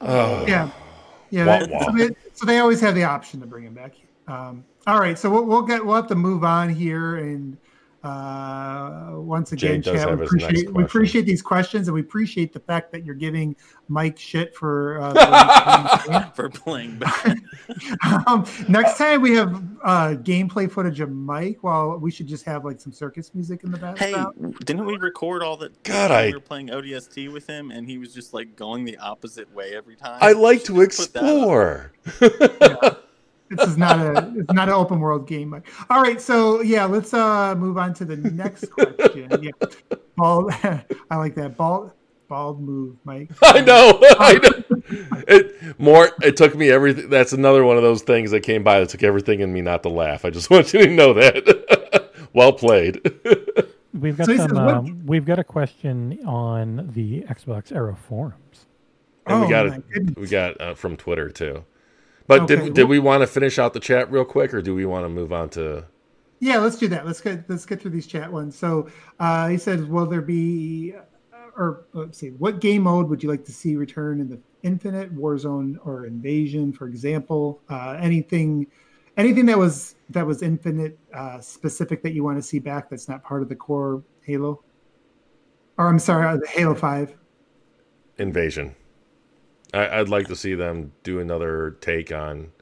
Oh, 0.00 0.44
Yeah. 0.46 0.68
Yeah. 1.30 1.46
Wah, 1.46 1.58
that- 1.60 1.70
wah. 1.70 1.84
So, 1.86 1.92
they, 1.96 2.10
so 2.34 2.46
they 2.46 2.58
always 2.58 2.80
have 2.80 2.94
the 2.94 3.04
option 3.04 3.40
to 3.40 3.46
bring 3.46 3.64
him 3.64 3.74
back. 3.74 3.94
Um, 4.28 4.64
all 4.86 5.00
right. 5.00 5.18
So 5.18 5.30
we'll, 5.30 5.44
we'll 5.44 5.62
get 5.62 5.84
we'll 5.84 5.96
have 5.96 6.08
to 6.08 6.14
move 6.14 6.44
on 6.44 6.68
here 6.68 7.16
and. 7.16 7.56
Uh, 8.02 9.10
once 9.12 9.52
again, 9.52 9.80
Jay 9.80 9.92
does. 9.92 10.04
We 10.04 10.10
have 10.10 10.18
his 10.20 10.32
next 10.32 10.44
appreciate 10.44 10.74
we 10.74 10.82
appreciate 10.82 11.26
these 11.26 11.42
questions, 11.42 11.86
and 11.86 11.94
we 11.94 12.00
appreciate 12.00 12.52
the 12.52 12.58
fact 12.58 12.90
that 12.92 13.04
you're 13.04 13.14
giving 13.14 13.54
Mike 13.88 14.18
shit 14.18 14.56
for. 14.56 15.00
Uh, 15.00 16.28
For 16.34 16.48
playing 16.48 16.98
back. 16.98 17.36
um, 18.26 18.44
next 18.68 18.96
time 18.98 19.20
we 19.20 19.34
have 19.34 19.54
uh, 19.84 20.14
gameplay 20.22 20.70
footage 20.70 21.00
of 21.00 21.10
Mike. 21.10 21.58
Well, 21.62 21.98
we 21.98 22.10
should 22.10 22.26
just 22.26 22.44
have 22.44 22.64
like 22.64 22.80
some 22.80 22.92
circus 22.92 23.34
music 23.34 23.62
in 23.64 23.70
the 23.70 23.78
background. 23.78 23.98
Hey, 23.98 24.12
background. 24.14 24.58
didn't 24.64 24.86
we 24.86 24.96
record 24.96 25.42
all 25.42 25.56
that? 25.58 25.82
God, 25.84 26.10
I- 26.10 26.26
we 26.26 26.34
were 26.34 26.40
playing 26.40 26.68
ODST 26.68 27.30
with 27.32 27.46
him, 27.46 27.70
and 27.70 27.86
he 27.86 27.98
was 27.98 28.12
just 28.14 28.32
like 28.34 28.56
going 28.56 28.84
the 28.84 28.96
opposite 28.98 29.52
way 29.54 29.76
every 29.76 29.94
time. 29.96 30.18
I 30.20 30.32
like 30.32 30.64
to 30.64 30.74
We 30.74 30.90
should 30.90 31.12
put 31.12 31.12
that 31.14 31.24
up. 31.24 31.28
explore. 31.28 32.98
this 33.56 33.68
is 33.68 33.76
not 33.78 33.98
a 33.98 34.32
it's 34.36 34.52
not 34.52 34.68
an 34.68 34.74
open 34.74 35.00
world 35.00 35.26
game. 35.26 35.50
Mike. 35.50 35.68
All 35.90 36.02
right, 36.02 36.20
so 36.20 36.60
yeah, 36.62 36.84
let's 36.84 37.12
uh 37.14 37.54
move 37.56 37.78
on 37.78 37.94
to 37.94 38.04
the 38.04 38.16
next 38.16 38.70
question. 38.70 39.28
Yeah, 39.42 39.50
bald. 40.16 40.52
I 40.62 41.16
like 41.16 41.34
that 41.36 41.56
bald 41.56 41.92
bald 42.28 42.60
move, 42.60 42.96
Mike. 43.04 43.30
I 43.42 43.60
know, 43.60 43.98
I 44.18 44.32
know. 44.34 45.22
It 45.28 45.78
more. 45.78 46.10
It 46.22 46.36
took 46.36 46.54
me 46.54 46.70
everything. 46.70 47.08
That's 47.10 47.32
another 47.32 47.64
one 47.64 47.76
of 47.76 47.82
those 47.82 48.02
things 48.02 48.30
that 48.30 48.40
came 48.40 48.62
by 48.62 48.80
that 48.80 48.88
took 48.88 49.02
everything 49.02 49.40
in 49.40 49.52
me 49.52 49.60
not 49.60 49.82
to 49.84 49.88
laugh. 49.88 50.24
I 50.24 50.30
just 50.30 50.48
want 50.50 50.72
you 50.72 50.80
to 50.86 50.90
know 50.90 51.12
that. 51.14 52.10
well 52.32 52.52
played. 52.52 53.00
We've 53.92 54.16
got 54.16 54.26
So 54.26 54.32
he 54.32 54.38
says, 54.38 54.48
some. 54.48 54.56
Um, 54.56 55.06
we've 55.06 55.24
got 55.26 55.38
a 55.38 55.44
question 55.44 56.18
on 56.26 56.90
the 56.94 57.22
Xbox 57.22 57.70
Era 57.72 57.94
forums. 57.94 58.66
And 59.26 59.40
we 59.40 59.46
Oh, 59.46 59.50
got 59.50 59.66
my 59.68 59.74
it. 59.76 59.88
goodness. 59.90 60.16
We 60.16 60.26
got 60.28 60.60
uh, 60.60 60.74
from 60.74 60.96
Twitter 60.96 61.28
too. 61.28 61.64
But 62.26 62.42
Okay, 62.42 62.56
did 62.56 62.74
did 62.74 62.84
we 62.88 62.98
want 62.98 63.22
to 63.22 63.26
finish 63.26 63.58
out 63.58 63.72
the 63.72 63.80
chat 63.80 64.10
real 64.10 64.24
quick, 64.24 64.54
or 64.54 64.62
do 64.62 64.74
we 64.74 64.84
want 64.86 65.04
to 65.04 65.08
move 65.08 65.32
on 65.32 65.48
to? 65.50 65.84
Yeah, 66.40 66.58
let's 66.58 66.76
do 66.76 66.88
that. 66.88 67.06
Let's 67.06 67.20
get 67.20 67.48
let's 67.48 67.66
get 67.66 67.80
through 67.80 67.92
these 67.92 68.06
chat 68.06 68.32
ones. 68.32 68.58
So 68.58 68.88
uh, 69.20 69.48
he 69.48 69.56
says, 69.56 69.84
"Will 69.84 70.06
there 70.06 70.22
be, 70.22 70.94
uh, 71.32 71.36
or 71.56 71.84
let's 71.92 72.18
see, 72.18 72.30
what 72.30 72.60
game 72.60 72.82
mode 72.82 73.08
would 73.08 73.22
you 73.22 73.28
like 73.28 73.44
to 73.44 73.52
see 73.52 73.76
return 73.76 74.20
in 74.20 74.28
the 74.28 74.40
Infinite, 74.62 75.14
Warzone, 75.14 75.76
or 75.84 76.06
Invasion, 76.06 76.72
for 76.72 76.86
example? 76.88 77.60
Uh, 77.68 77.96
anything, 78.00 78.66
anything 79.16 79.46
that 79.46 79.58
was 79.58 79.94
that 80.10 80.26
was 80.26 80.42
Infinite 80.42 80.98
uh, 81.14 81.40
specific 81.40 82.02
that 82.02 82.12
you 82.12 82.24
want 82.24 82.38
to 82.38 82.42
see 82.42 82.58
back 82.58 82.90
that's 82.90 83.08
not 83.08 83.22
part 83.22 83.42
of 83.42 83.48
the 83.48 83.56
core 83.56 84.02
Halo, 84.24 84.62
or 85.78 85.88
I'm 85.88 85.98
sorry, 85.98 86.26
uh, 86.26 86.36
the 86.38 86.48
Halo 86.48 86.74
Five. 86.74 87.16
Invasion. 88.18 88.74
I, 89.72 89.98
would 89.98 90.08
like 90.08 90.28
to 90.28 90.36
see 90.36 90.54
them 90.54 90.92
do 91.02 91.18
another 91.18 91.76
take 91.80 92.12
on 92.12 92.52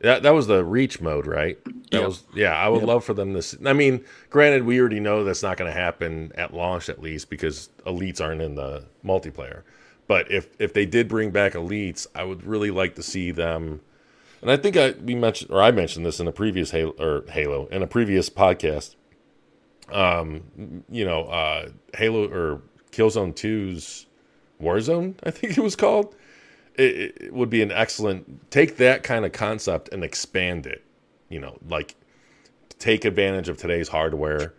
that. 0.00 0.22
That 0.22 0.34
was 0.34 0.46
the 0.46 0.64
reach 0.64 1.00
mode, 1.00 1.26
right? 1.26 1.62
That 1.64 1.98
yep. 1.98 2.06
was 2.06 2.24
yeah. 2.34 2.54
I 2.54 2.68
would 2.68 2.80
yep. 2.80 2.88
love 2.88 3.04
for 3.04 3.14
them 3.14 3.38
to. 3.38 3.58
I 3.66 3.72
mean, 3.72 4.04
granted, 4.30 4.64
we 4.64 4.80
already 4.80 5.00
know 5.00 5.24
that's 5.24 5.42
not 5.42 5.56
going 5.56 5.72
to 5.72 5.78
happen 5.78 6.32
at 6.34 6.54
launch, 6.54 6.88
at 6.88 7.00
least 7.00 7.30
because 7.30 7.70
elites 7.86 8.20
aren't 8.20 8.42
in 8.42 8.54
the 8.54 8.84
multiplayer. 9.04 9.62
But 10.06 10.30
if 10.30 10.48
if 10.58 10.72
they 10.74 10.86
did 10.86 11.08
bring 11.08 11.30
back 11.30 11.52
elites, 11.52 12.06
I 12.14 12.24
would 12.24 12.44
really 12.44 12.70
like 12.70 12.94
to 12.96 13.02
see 13.02 13.30
them. 13.30 13.80
And 14.40 14.50
I 14.50 14.56
think 14.56 14.76
I 14.76 14.92
we 14.92 15.14
mentioned 15.14 15.50
or 15.50 15.62
I 15.62 15.70
mentioned 15.70 16.04
this 16.04 16.18
in 16.18 16.26
a 16.26 16.32
previous 16.32 16.70
Halo 16.70 16.94
or 16.98 17.24
Halo 17.30 17.66
in 17.66 17.82
a 17.82 17.86
previous 17.86 18.28
podcast. 18.28 18.96
Um, 19.90 20.84
you 20.90 21.04
know, 21.04 21.24
uh, 21.24 21.68
Halo 21.94 22.26
or 22.28 22.62
Killzone 22.92 23.34
2's 23.34 24.06
Warzone, 24.60 25.14
I 25.24 25.30
think 25.30 25.58
it 25.58 25.60
was 25.60 25.76
called 25.76 26.14
it, 26.76 27.16
it 27.20 27.34
would 27.34 27.50
be 27.50 27.62
an 27.62 27.72
excellent 27.72 28.50
take 28.50 28.76
that 28.78 29.02
kind 29.02 29.24
of 29.24 29.32
concept 29.32 29.88
and 29.90 30.04
expand 30.04 30.66
it. 30.66 30.84
You 31.28 31.40
know, 31.40 31.58
like 31.68 31.94
take 32.78 33.04
advantage 33.04 33.48
of 33.48 33.56
today's 33.56 33.88
hardware 33.88 34.54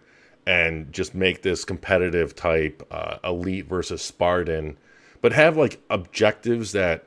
and 0.46 0.92
just 0.92 1.16
make 1.16 1.42
this 1.42 1.64
competitive 1.66 2.36
type 2.36 2.86
uh, 2.92 3.18
elite 3.24 3.68
versus 3.68 4.02
Spartan, 4.02 4.78
but 5.22 5.34
have 5.34 5.58
like 5.58 5.82
objectives 5.90 6.72
that 6.74 7.06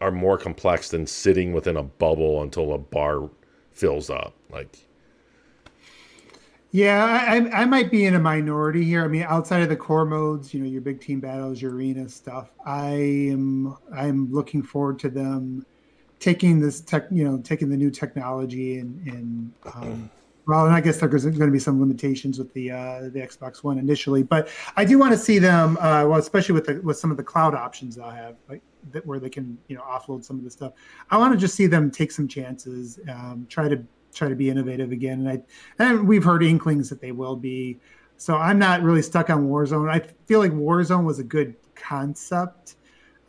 are 0.00 0.10
more 0.10 0.38
complex 0.38 0.88
than 0.88 1.06
sitting 1.06 1.52
within 1.52 1.76
a 1.76 1.82
bubble 1.82 2.42
until 2.42 2.72
a 2.72 2.78
bar 2.78 3.28
fills 3.72 4.08
up. 4.10 4.34
Like 4.50 4.78
yeah, 6.72 7.26
I, 7.28 7.62
I 7.62 7.64
might 7.64 7.90
be 7.90 8.06
in 8.06 8.14
a 8.14 8.18
minority 8.20 8.84
here. 8.84 9.04
I 9.04 9.08
mean, 9.08 9.24
outside 9.24 9.62
of 9.62 9.68
the 9.68 9.76
core 9.76 10.04
modes, 10.04 10.54
you 10.54 10.60
know, 10.60 10.68
your 10.68 10.80
big 10.80 11.00
team 11.00 11.18
battles, 11.18 11.60
your 11.60 11.74
arena 11.74 12.08
stuff, 12.08 12.52
I 12.64 12.90
am 12.90 13.76
I'm 13.94 14.32
looking 14.32 14.62
forward 14.62 14.98
to 15.00 15.08
them 15.08 15.66
taking 16.20 16.60
this 16.60 16.80
tech, 16.80 17.06
you 17.10 17.24
know, 17.24 17.38
taking 17.38 17.70
the 17.70 17.76
new 17.76 17.90
technology 17.90 18.78
and 18.78 19.04
and 19.08 19.52
um, 19.74 20.10
well, 20.46 20.66
and 20.66 20.74
I 20.74 20.80
guess 20.80 20.98
there's 20.98 21.24
going 21.24 21.38
to 21.38 21.50
be 21.50 21.58
some 21.58 21.80
limitations 21.80 22.38
with 22.38 22.52
the 22.54 22.70
uh, 22.70 23.00
the 23.12 23.20
Xbox 23.20 23.64
One 23.64 23.78
initially, 23.78 24.22
but 24.22 24.48
I 24.76 24.84
do 24.84 24.96
want 24.96 25.12
to 25.12 25.18
see 25.18 25.40
them. 25.40 25.76
Uh, 25.78 26.06
well, 26.06 26.20
especially 26.20 26.54
with 26.54 26.66
the, 26.66 26.80
with 26.82 26.98
some 26.98 27.10
of 27.10 27.16
the 27.16 27.24
cloud 27.24 27.54
options 27.54 27.96
they'll 27.96 28.10
have, 28.10 28.36
like 28.48 28.62
that, 28.92 29.04
where 29.04 29.18
they 29.18 29.30
can 29.30 29.58
you 29.66 29.76
know 29.76 29.82
offload 29.82 30.24
some 30.24 30.38
of 30.38 30.44
the 30.44 30.50
stuff. 30.50 30.74
I 31.10 31.16
want 31.16 31.32
to 31.32 31.38
just 31.38 31.56
see 31.56 31.66
them 31.66 31.90
take 31.90 32.12
some 32.12 32.28
chances, 32.28 33.00
um, 33.08 33.46
try 33.48 33.68
to 33.68 33.84
try 34.14 34.28
to 34.28 34.34
be 34.34 34.50
innovative 34.50 34.92
again. 34.92 35.26
And 35.26 35.28
I 35.28 35.42
and 35.78 36.06
we've 36.06 36.24
heard 36.24 36.42
inklings 36.42 36.88
that 36.90 37.00
they 37.00 37.12
will 37.12 37.36
be. 37.36 37.78
So 38.16 38.36
I'm 38.36 38.58
not 38.58 38.82
really 38.82 39.02
stuck 39.02 39.30
on 39.30 39.48
Warzone. 39.48 39.90
I 39.90 40.06
feel 40.26 40.40
like 40.40 40.52
Warzone 40.52 41.04
was 41.04 41.18
a 41.18 41.24
good 41.24 41.56
concept, 41.74 42.76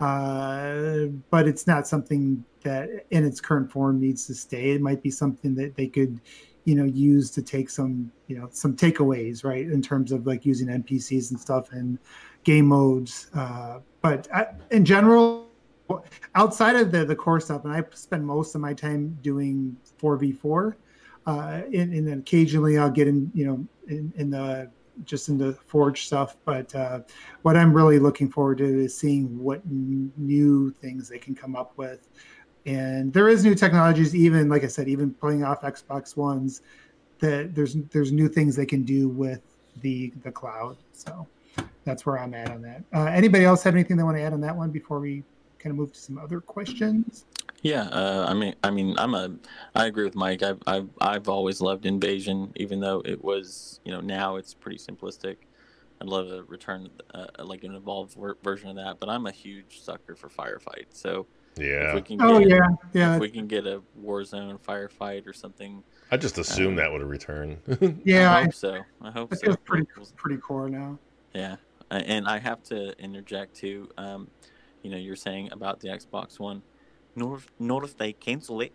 uh, 0.01 1.05
but 1.29 1.47
it's 1.47 1.65
not 1.65 1.87
something 1.87 2.43
that 2.63 2.89
in 3.09 3.25
its 3.25 3.39
current 3.39 3.71
form 3.71 4.01
needs 4.01 4.27
to 4.27 4.35
stay. 4.35 4.71
It 4.71 4.81
might 4.81 5.01
be 5.01 5.09
something 5.09 5.55
that 5.55 5.75
they 5.75 5.87
could, 5.87 6.19
you 6.65 6.75
know, 6.75 6.83
use 6.83 7.31
to 7.31 7.41
take 7.41 7.69
some, 7.69 8.11
you 8.27 8.37
know, 8.37 8.49
some 8.51 8.75
takeaways, 8.75 9.45
right, 9.45 9.65
in 9.65 9.81
terms 9.81 10.11
of 10.11 10.27
like 10.27 10.45
using 10.45 10.67
NPCs 10.67 11.31
and 11.31 11.39
stuff 11.39 11.71
and 11.71 11.97
game 12.43 12.65
modes. 12.65 13.27
Uh, 13.33 13.79
but 14.01 14.27
I, 14.33 14.47
in 14.71 14.83
general, 14.83 15.40
outside 16.35 16.75
of 16.75 16.91
the 16.91 17.05
the 17.05 17.15
core 17.15 17.39
stuff, 17.39 17.65
and 17.65 17.73
I 17.73 17.83
spend 17.93 18.25
most 18.25 18.55
of 18.55 18.61
my 18.61 18.73
time 18.73 19.17
doing 19.21 19.75
four 19.97 20.17
v 20.17 20.31
four, 20.31 20.77
uh, 21.27 21.61
and, 21.79 21.93
and 21.93 22.07
then 22.07 22.19
occasionally 22.19 22.77
I'll 22.77 22.95
get 22.99 23.07
in, 23.07 23.31
you 23.33 23.45
know, 23.45 23.67
in, 23.87 24.13
in 24.15 24.29
the 24.29 24.69
just 25.05 25.29
in 25.29 25.37
the 25.37 25.53
forge 25.53 26.05
stuff. 26.05 26.37
But 26.45 26.73
uh, 26.75 26.99
what 27.41 27.55
I'm 27.55 27.73
really 27.73 27.99
looking 27.99 28.29
forward 28.29 28.57
to 28.59 28.65
is 28.65 28.97
seeing 28.97 29.37
what 29.37 29.61
n- 29.65 30.11
new 30.17 30.71
things 30.71 31.09
they 31.09 31.19
can 31.19 31.35
come 31.35 31.55
up 31.55 31.73
with. 31.77 32.09
And 32.65 33.11
there 33.11 33.27
is 33.27 33.43
new 33.43 33.55
technologies, 33.55 34.13
even 34.15 34.49
like 34.49 34.63
I 34.63 34.67
said, 34.67 34.87
even 34.87 35.13
playing 35.13 35.43
off 35.43 35.61
Xbox 35.61 36.15
Ones, 36.15 36.61
that 37.19 37.55
there's 37.55 37.75
there's 37.91 38.11
new 38.11 38.27
things 38.27 38.55
they 38.55 38.65
can 38.65 38.83
do 38.83 39.09
with 39.09 39.41
the 39.81 40.11
the 40.23 40.31
cloud. 40.31 40.77
So 40.91 41.27
that's 41.83 42.05
where 42.05 42.19
I'm 42.19 42.33
at 42.33 42.51
on 42.51 42.61
that. 42.61 42.83
Uh, 42.93 43.05
anybody 43.05 43.45
else 43.45 43.63
have 43.63 43.73
anything 43.73 43.97
they 43.97 44.03
want 44.03 44.17
to 44.17 44.23
add 44.23 44.33
on 44.33 44.41
that 44.41 44.55
one 44.55 44.69
before 44.69 44.99
we 44.99 45.23
kind 45.61 45.71
of 45.71 45.77
move 45.77 45.93
to 45.93 45.99
some 45.99 46.17
other 46.17 46.41
questions? 46.41 47.25
Yeah, 47.61 47.83
uh, 47.83 48.25
I 48.27 48.33
mean, 48.33 48.55
I 48.63 48.71
mean, 48.71 48.95
I'm 48.97 49.13
a, 49.13 49.35
I 49.75 49.85
agree 49.85 50.03
with 50.03 50.15
Mike. 50.15 50.41
I've, 50.41 50.61
I've, 50.65 50.89
I've 50.99 51.29
always 51.29 51.61
loved 51.61 51.85
Invasion, 51.85 52.51
even 52.55 52.79
though 52.79 53.01
it 53.05 53.23
was, 53.23 53.79
you 53.85 53.91
know, 53.91 54.01
now 54.01 54.37
it's 54.37 54.53
pretty 54.53 54.79
simplistic. 54.79 55.37
I'd 56.01 56.07
love 56.07 56.29
to 56.29 56.43
return, 56.43 56.89
uh, 57.13 57.27
like 57.39 57.63
an 57.63 57.75
evolved 57.75 58.15
ver- 58.15 58.37
version 58.43 58.69
of 58.69 58.75
that. 58.77 58.99
But 58.99 59.09
I'm 59.09 59.27
a 59.27 59.31
huge 59.31 59.81
sucker 59.81 60.15
for 60.15 60.29
firefight. 60.29 60.87
So 60.89 61.27
yeah, 61.57 61.89
if 61.89 61.95
we 61.95 62.01
can 62.01 62.21
oh, 62.21 62.39
get, 62.39 62.47
oh 62.47 62.55
yeah, 62.55 62.67
yeah. 62.93 63.15
If 63.15 63.21
we 63.21 63.29
can 63.29 63.45
get 63.45 63.67
a 63.67 63.83
Warzone 64.01 64.59
firefight 64.59 65.27
or 65.27 65.33
something, 65.33 65.83
I 66.09 66.17
just 66.17 66.39
assume 66.39 66.69
um, 66.69 66.75
that 66.77 66.91
would 66.91 67.03
return. 67.03 67.57
yeah, 68.03 68.35
I 68.35 68.43
hope 68.43 68.53
so. 68.55 68.81
I 69.01 69.11
hope 69.11 69.35
so. 69.35 69.55
Pretty, 69.57 69.85
pretty 70.15 70.37
core 70.37 70.69
now. 70.69 70.97
Yeah, 71.35 71.57
and 71.91 72.27
I 72.27 72.39
have 72.39 72.63
to 72.63 72.97
interject 72.99 73.55
too. 73.55 73.89
Um, 73.97 74.27
you 74.83 74.89
know, 74.89 74.97
you're 74.97 75.15
saying 75.15 75.49
about 75.51 75.79
the 75.79 75.89
Xbox 75.89 76.39
One. 76.39 76.61
Nor 77.15 77.41
not 77.59 77.83
if 77.83 77.97
they 77.97 78.13
cancel 78.13 78.61
it. 78.61 78.71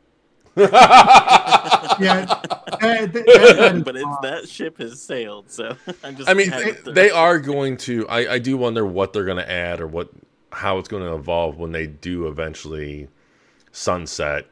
yeah, 0.56 0.66
that, 2.00 3.12
that, 3.12 3.82
but 3.84 3.96
it's, 3.96 4.16
that 4.22 4.48
ship 4.48 4.78
has 4.78 5.00
sailed. 5.00 5.50
So 5.50 5.76
i 6.02 6.12
just. 6.12 6.28
I 6.28 6.34
mean, 6.34 6.50
they, 6.50 6.72
they 6.92 7.10
are 7.10 7.38
going 7.38 7.76
to. 7.78 8.08
I, 8.08 8.34
I 8.34 8.38
do 8.38 8.56
wonder 8.56 8.84
what 8.86 9.12
they're 9.12 9.24
going 9.24 9.36
to 9.36 9.50
add 9.50 9.80
or 9.80 9.86
what 9.86 10.10
how 10.52 10.78
it's 10.78 10.88
going 10.88 11.02
to 11.02 11.14
evolve 11.14 11.58
when 11.58 11.72
they 11.72 11.86
do 11.86 12.26
eventually 12.28 13.08
sunset 13.72 14.46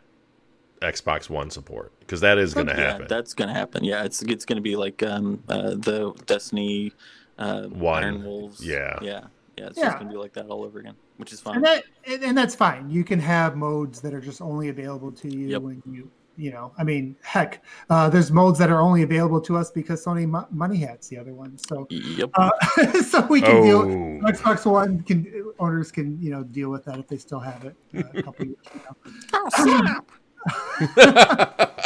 Xbox 0.82 1.30
One 1.30 1.50
support 1.50 1.92
because 2.00 2.20
that 2.20 2.36
is 2.38 2.54
going 2.54 2.66
to 2.66 2.74
yeah, 2.74 2.92
happen. 2.92 3.06
That's 3.08 3.34
going 3.34 3.48
to 3.48 3.54
happen. 3.54 3.84
Yeah, 3.84 4.04
it's 4.04 4.22
it's 4.22 4.44
going 4.44 4.56
to 4.56 4.62
be 4.62 4.76
like 4.76 5.02
um, 5.02 5.42
uh, 5.48 5.70
the 5.70 6.12
Destiny 6.26 6.92
uh, 7.38 7.62
One. 7.64 8.04
Iron 8.04 8.24
Wolves. 8.24 8.64
Yeah, 8.64 8.98
yeah. 9.00 9.24
Yeah, 9.58 9.66
it's 9.66 9.78
yeah. 9.78 9.84
just 9.84 9.98
gonna 9.98 10.10
be 10.10 10.16
like 10.16 10.32
that 10.34 10.46
all 10.46 10.64
over 10.64 10.80
again, 10.80 10.94
which 11.16 11.32
is 11.32 11.40
fine. 11.40 11.56
And, 11.56 11.64
that, 11.64 11.84
and 12.06 12.36
that's 12.36 12.54
fine. 12.54 12.90
You 12.90 13.04
can 13.04 13.20
have 13.20 13.56
modes 13.56 14.00
that 14.00 14.12
are 14.12 14.20
just 14.20 14.40
only 14.40 14.68
available 14.68 15.12
to 15.12 15.28
you 15.28 15.48
yep. 15.48 15.62
when 15.62 15.82
you, 15.86 16.10
you 16.36 16.50
know. 16.50 16.72
I 16.76 16.82
mean, 16.82 17.16
heck, 17.22 17.62
uh, 17.88 18.08
there's 18.10 18.32
modes 18.32 18.58
that 18.58 18.70
are 18.70 18.80
only 18.80 19.02
available 19.02 19.40
to 19.42 19.56
us 19.56 19.70
because 19.70 20.04
Sony 20.04 20.26
mo- 20.26 20.48
money 20.50 20.78
hats 20.78 21.08
the 21.08 21.18
other 21.18 21.34
one. 21.34 21.56
So, 21.58 21.86
yep. 21.90 22.30
Uh, 22.34 22.50
so 23.02 23.24
we 23.26 23.40
can 23.40 23.56
oh. 23.58 23.62
deal. 23.62 23.84
Xbox 24.32 24.66
One 24.70 25.02
can 25.02 25.52
owners 25.60 25.92
can 25.92 26.20
you 26.20 26.30
know 26.30 26.42
deal 26.42 26.70
with 26.70 26.84
that 26.86 26.98
if 26.98 27.06
they 27.06 27.18
still 27.18 27.40
have 27.40 27.64
it 27.64 27.76
uh, 27.96 28.02
a 28.18 28.22
couple 28.22 28.46
years 28.46 28.58
from 28.64 28.80
now. 28.84 28.96
Oh, 29.34 29.48
snap! 29.62 30.10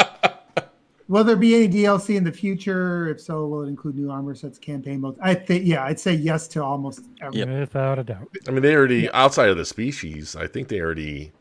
Will 1.09 1.25
there 1.25 1.37
be 1.37 1.55
any 1.55 1.69
DLC 1.69 2.17
in 2.17 2.25
the 2.25 2.33
future? 2.33 3.09
If 3.09 3.21
so, 3.21 3.47
will 3.47 3.63
it 3.63 3.69
include 3.69 3.97
new 3.97 4.11
armor 4.11 4.35
sets, 4.35 4.59
campaign 4.59 5.01
modes? 5.01 5.19
I 5.23 5.35
think, 5.35 5.65
yeah, 5.65 5.85
I'd 5.85 5.99
say 5.99 6.13
yes 6.13 6.47
to 6.49 6.63
almost 6.63 7.01
everything. 7.23 7.59
Without 7.59 7.99
a 7.99 8.05
doubt. 8.05 8.29
I 8.47 8.51
mean, 8.51 8.63
they 8.63 8.77
already 8.77 9.01
yeah. 9.03 9.11
outside 9.15 9.49
of 9.49 9.57
the 9.57 9.65
species. 9.65 10.37
I 10.37 10.47
think 10.47 10.69
they 10.69 10.81
already 10.81 11.33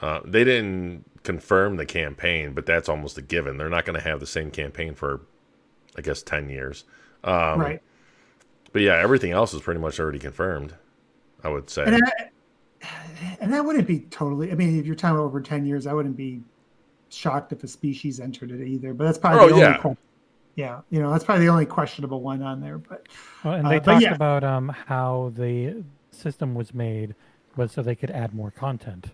uh, 0.00 0.20
they 0.24 0.44
didn't 0.44 1.04
confirm 1.22 1.76
the 1.76 1.86
campaign, 1.86 2.52
but 2.52 2.66
that's 2.66 2.88
almost 2.88 3.16
a 3.16 3.22
given. 3.22 3.56
They're 3.56 3.70
not 3.70 3.86
going 3.86 3.98
to 3.98 4.04
have 4.04 4.20
the 4.20 4.26
same 4.26 4.50
campaign 4.50 4.94
for, 4.94 5.22
I 5.96 6.02
guess, 6.02 6.22
ten 6.22 6.50
years. 6.50 6.84
Um, 7.22 7.60
right. 7.60 7.82
But 8.72 8.82
yeah, 8.82 8.96
everything 8.96 9.30
else 9.30 9.54
is 9.54 9.62
pretty 9.62 9.80
much 9.80 9.98
already 9.98 10.18
confirmed. 10.18 10.74
I 11.42 11.48
would 11.48 11.70
say. 11.70 11.84
And, 11.84 12.02
I, 12.04 12.88
and 13.40 13.52
that 13.52 13.64
wouldn't 13.64 13.86
be 13.86 14.00
totally. 14.00 14.50
I 14.50 14.54
mean, 14.56 14.78
if 14.78 14.84
you're 14.84 14.94
talking 14.94 15.18
over 15.18 15.40
ten 15.40 15.64
years, 15.64 15.86
I 15.86 15.94
wouldn't 15.94 16.16
be 16.16 16.42
shocked 17.14 17.52
if 17.52 17.62
a 17.64 17.68
species 17.68 18.20
entered 18.20 18.50
it 18.50 18.66
either. 18.66 18.94
But 18.94 19.04
that's 19.04 19.18
probably 19.18 19.52
oh, 19.52 19.56
the 19.56 19.60
yeah. 19.60 19.80
only 19.84 19.96
yeah, 20.56 20.80
you 20.90 21.00
know, 21.00 21.10
that's 21.10 21.24
probably 21.24 21.46
the 21.46 21.50
only 21.50 21.66
questionable 21.66 22.20
one 22.20 22.42
on 22.42 22.60
there. 22.60 22.78
But 22.78 23.08
well, 23.42 23.54
and 23.54 23.68
they 23.68 23.76
uh, 23.76 23.80
talked 23.80 24.02
yeah. 24.02 24.14
about 24.14 24.44
um, 24.44 24.68
how 24.68 25.32
the 25.34 25.82
system 26.10 26.54
was 26.54 26.72
made 26.72 27.14
was 27.56 27.72
so 27.72 27.82
they 27.82 27.94
could 27.94 28.10
add 28.10 28.34
more 28.34 28.50
content 28.50 29.06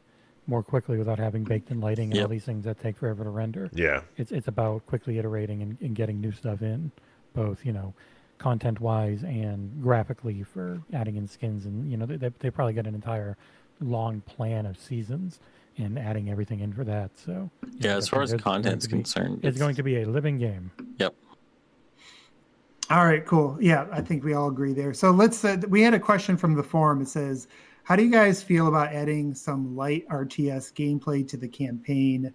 more 0.47 0.63
quickly 0.63 0.99
without 0.99 1.19
having 1.19 1.45
baked 1.45 1.71
in 1.71 1.81
lighting 1.81 2.07
and 2.07 2.17
yep. 2.17 2.25
all 2.25 2.29
these 2.29 2.45
things 2.45 2.65
that 2.65 2.81
take 2.81 2.97
forever 2.97 3.23
to 3.25 3.31
render. 3.31 3.71
Yeah, 3.73 4.03
it's 4.17 4.33
it's 4.33 4.49
about 4.49 4.87
quickly 4.87 5.19
iterating 5.19 5.63
and, 5.63 5.79
and 5.81 5.95
getting 5.95 6.21
new 6.21 6.33
stuff 6.33 6.61
in, 6.63 6.91
both 7.35 7.65
you 7.65 7.73
know, 7.73 7.95
content 8.39 8.81
wise 8.81 9.23
and 9.23 9.83
graphically 9.83 10.43
for 10.43 10.83
adding 10.93 11.17
in 11.17 11.27
skins 11.29 11.67
and 11.67 11.91
you 11.91 11.97
know 11.97 12.07
they 12.07 12.31
they 12.39 12.51
probably 12.51 12.73
got 12.73 12.87
an 12.87 12.95
entire 12.95 13.37
long 13.81 14.21
plan 14.23 14.67
of 14.67 14.79
seasons 14.79 15.41
and 15.79 15.99
adding 15.99 16.31
everything 16.31 16.61
in 16.61 16.73
for 16.73 16.85
that. 16.85 17.11
So 17.19 17.51
yeah, 17.79 17.97
as 17.97 18.09
far 18.09 18.23
as 18.23 18.33
content's 18.35 18.87
be, 18.87 18.93
concerned, 18.93 19.39
it's, 19.39 19.49
it's 19.49 19.59
going 19.59 19.75
to 19.77 19.83
be 19.83 20.03
a 20.03 20.07
living 20.07 20.39
game. 20.39 20.71
Yep. 20.99 21.15
All 22.91 23.07
right, 23.07 23.25
cool. 23.25 23.57
Yeah, 23.61 23.87
I 23.93 24.01
think 24.01 24.25
we 24.25 24.35
all 24.35 24.49
agree 24.49 24.73
there. 24.73 24.93
So 24.93 25.11
let's. 25.11 25.45
Uh, 25.45 25.59
we 25.69 25.83
had 25.83 25.95
a 25.95 26.01
question 26.01 26.37
from 26.37 26.55
the 26.55 26.63
forum. 26.63 27.01
It 27.01 27.09
says, 27.09 27.47
"How 27.85 27.95
do 27.95 28.03
you 28.03 28.11
guys 28.11 28.43
feel 28.43 28.67
about 28.67 28.93
adding 28.93 29.35
some 29.35 29.77
light 29.77 30.07
RTS 30.09 30.73
gameplay 30.73 31.27
to 31.29 31.37
the 31.37 31.49
campaign?" 31.49 32.35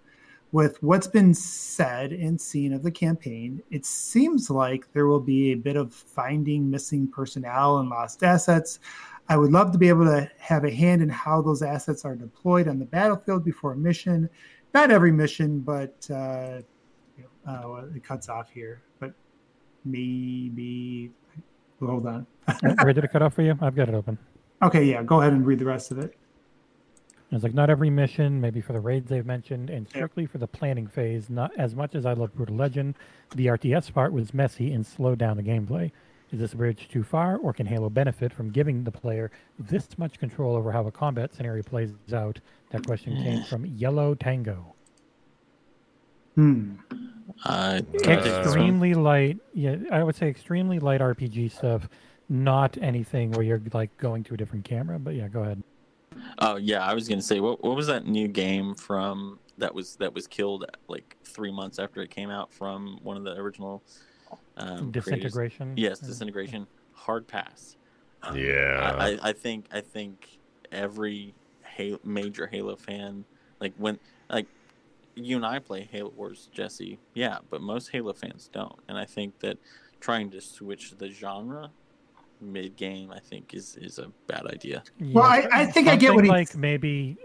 With 0.52 0.82
what's 0.82 1.08
been 1.08 1.34
said 1.34 2.12
and 2.12 2.40
seen 2.40 2.72
of 2.72 2.82
the 2.82 2.90
campaign, 2.90 3.62
it 3.70 3.84
seems 3.84 4.48
like 4.48 4.90
there 4.92 5.06
will 5.06 5.20
be 5.20 5.52
a 5.52 5.56
bit 5.56 5.76
of 5.76 5.92
finding 5.92 6.70
missing 6.70 7.08
personnel 7.08 7.78
and 7.78 7.90
lost 7.90 8.22
assets 8.22 8.78
I 9.28 9.36
would 9.36 9.50
love 9.50 9.72
to 9.72 9.78
be 9.78 9.88
able 9.88 10.04
to 10.04 10.30
have 10.38 10.64
a 10.64 10.70
hand 10.70 11.02
in 11.02 11.08
how 11.08 11.42
those 11.42 11.62
assets 11.62 12.04
are 12.04 12.14
deployed 12.14 12.68
on 12.68 12.78
the 12.78 12.84
battlefield 12.84 13.44
before 13.44 13.72
a 13.72 13.76
mission. 13.76 14.28
Not 14.72 14.90
every 14.90 15.10
mission, 15.10 15.60
but 15.60 15.94
uh, 16.10 16.60
you 17.18 17.24
know, 17.46 17.74
uh, 17.76 17.96
it 17.96 18.04
cuts 18.04 18.28
off 18.28 18.50
here. 18.50 18.82
But 19.00 19.12
maybe. 19.84 21.10
Hold 21.80 22.06
on. 22.06 22.26
Where 22.82 22.92
did 22.92 23.04
it 23.04 23.12
cut 23.12 23.22
off 23.22 23.34
for 23.34 23.42
you? 23.42 23.58
I've 23.60 23.74
got 23.74 23.88
it 23.88 23.94
open. 23.94 24.16
Okay, 24.62 24.84
yeah, 24.84 25.02
go 25.02 25.20
ahead 25.20 25.32
and 25.32 25.44
read 25.44 25.58
the 25.58 25.66
rest 25.66 25.90
of 25.90 25.98
it. 25.98 26.16
It's 27.32 27.42
like 27.42 27.54
not 27.54 27.70
every 27.70 27.90
mission, 27.90 28.40
maybe 28.40 28.60
for 28.60 28.72
the 28.72 28.80
raids 28.80 29.08
they've 29.08 29.26
mentioned, 29.26 29.68
and 29.68 29.88
strictly 29.88 30.26
for 30.26 30.38
the 30.38 30.46
planning 30.46 30.86
phase. 30.86 31.28
Not 31.28 31.50
as 31.58 31.74
much 31.74 31.94
as 31.94 32.06
I 32.06 32.12
love 32.12 32.34
Brutal 32.34 32.54
Legend, 32.54 32.94
the 33.34 33.46
RTS 33.46 33.92
part 33.92 34.12
was 34.12 34.32
messy 34.32 34.72
and 34.72 34.86
slowed 34.86 35.18
down 35.18 35.36
the 35.36 35.42
gameplay. 35.42 35.90
Is 36.32 36.40
this 36.40 36.54
bridge 36.54 36.88
too 36.88 37.04
far, 37.04 37.36
or 37.36 37.52
can 37.52 37.66
Halo 37.66 37.88
benefit 37.88 38.32
from 38.32 38.50
giving 38.50 38.82
the 38.82 38.90
player 38.90 39.30
this 39.58 39.96
much 39.96 40.18
control 40.18 40.56
over 40.56 40.72
how 40.72 40.86
a 40.86 40.90
combat 40.90 41.34
scenario 41.34 41.62
plays 41.62 41.92
out? 42.12 42.40
That 42.70 42.84
question 42.84 43.16
came 43.22 43.44
from 43.44 43.64
Yellow 43.64 44.14
Tango. 44.14 44.74
Hmm. 46.34 46.74
Uh, 47.44 47.80
extremely 48.04 48.94
light, 48.94 49.38
yeah, 49.54 49.76
I 49.92 50.02
would 50.02 50.16
say 50.16 50.28
extremely 50.28 50.78
light 50.78 51.00
RPG 51.00 51.52
stuff. 51.52 51.88
Not 52.28 52.76
anything 52.82 53.30
where 53.32 53.42
you're 53.42 53.62
like 53.72 53.96
going 53.98 54.24
to 54.24 54.34
a 54.34 54.36
different 54.36 54.64
camera, 54.64 54.98
but 54.98 55.14
yeah, 55.14 55.28
go 55.28 55.42
ahead. 55.42 55.62
Oh 56.38 56.56
yeah, 56.56 56.84
I 56.84 56.92
was 56.92 57.08
gonna 57.08 57.22
say 57.22 57.40
what 57.40 57.62
what 57.62 57.76
was 57.76 57.86
that 57.86 58.06
new 58.06 58.26
game 58.26 58.74
from 58.74 59.38
that 59.58 59.74
was 59.74 59.96
that 59.96 60.12
was 60.12 60.26
killed 60.26 60.64
like 60.88 61.16
three 61.24 61.52
months 61.52 61.78
after 61.78 62.02
it 62.02 62.10
came 62.10 62.30
out 62.30 62.52
from 62.52 62.98
one 63.02 63.16
of 63.16 63.24
the 63.24 63.32
original 63.32 63.82
um, 64.56 64.92
creators? 64.92 65.04
Disintegration. 65.04 65.72
Yes, 65.76 65.98
disintegration. 65.98 66.66
Hard 66.92 67.26
pass. 67.26 67.76
Yeah. 68.34 68.96
I, 68.98 69.10
I, 69.10 69.18
I 69.22 69.32
think 69.32 69.66
I 69.72 69.80
think 69.80 70.38
every 70.72 71.34
Halo, 71.62 72.00
major 72.04 72.46
Halo 72.46 72.76
fan 72.76 73.24
like 73.60 73.72
when 73.76 73.98
like 74.28 74.46
you 75.14 75.36
and 75.36 75.46
I 75.46 75.58
play 75.58 75.88
Halo 75.90 76.12
Wars, 76.16 76.48
Jesse. 76.52 76.98
Yeah, 77.14 77.38
but 77.50 77.60
most 77.60 77.90
Halo 77.90 78.12
fans 78.12 78.50
don't, 78.52 78.78
and 78.88 78.98
I 78.98 79.04
think 79.04 79.38
that 79.40 79.58
trying 80.00 80.30
to 80.30 80.40
switch 80.40 80.94
the 80.98 81.10
genre 81.10 81.70
mid 82.40 82.76
game, 82.76 83.10
I 83.10 83.18
think 83.18 83.54
is 83.54 83.76
is 83.80 83.98
a 83.98 84.10
bad 84.26 84.46
idea. 84.46 84.82
Well, 85.00 85.24
I, 85.24 85.48
I 85.52 85.66
think 85.66 85.88
I 85.88 85.96
get 85.96 86.14
what 86.14 86.24
Something 86.24 86.38
he's 86.38 86.54
like 86.54 86.56
maybe, 86.56 87.16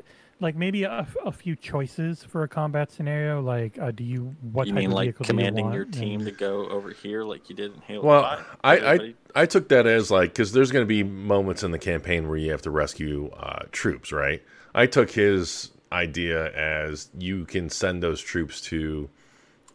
like 0.41 0.55
maybe 0.55 0.83
a, 0.83 1.07
a 1.23 1.31
few 1.31 1.55
choices 1.55 2.23
for 2.23 2.43
a 2.43 2.47
combat 2.47 2.91
scenario. 2.91 3.41
Like, 3.41 3.77
uh, 3.79 3.91
do 3.91 4.03
you 4.03 4.35
what 4.41 4.67
you 4.67 4.73
type 4.73 4.79
mean 4.81 4.89
of 4.89 4.95
like 4.95 5.05
vehicle 5.05 5.23
do 5.23 5.27
you 5.27 5.37
commanding 5.37 5.65
want? 5.65 5.75
your 5.75 5.83
And- 5.85 5.93
team 5.93 6.25
to 6.25 6.31
go 6.31 6.67
over 6.67 6.89
here 6.89 7.23
like 7.23 7.49
you 7.49 7.55
did 7.55 7.73
in 7.75 7.81
Halo? 7.81 8.03
Well, 8.05 8.23
5? 8.23 8.39
I, 8.63 8.71
I 8.71 8.75
Everybody- 8.75 9.15
I 9.35 9.45
took 9.45 9.69
that 9.69 9.85
as 9.87 10.11
like 10.11 10.31
because 10.33 10.51
there's 10.51 10.71
going 10.71 10.83
to 10.83 10.87
be 10.87 11.03
moments 11.03 11.63
in 11.63 11.71
the 11.71 11.79
campaign 11.79 12.27
where 12.27 12.37
you 12.37 12.51
have 12.51 12.61
to 12.63 12.71
rescue 12.71 13.29
uh, 13.37 13.63
troops, 13.71 14.11
right? 14.11 14.43
I 14.75 14.87
took 14.87 15.11
his 15.11 15.71
idea 15.91 16.51
as 16.53 17.09
you 17.17 17.45
can 17.45 17.69
send 17.69 18.01
those 18.03 18.19
troops 18.21 18.59
to 18.61 19.09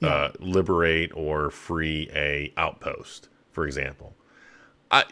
uh, 0.03 0.31
liberate 0.41 1.11
or 1.15 1.51
free 1.51 2.11
a 2.15 2.53
outpost, 2.57 3.29
for 3.53 3.67
example. 3.67 4.15
I 4.91 5.05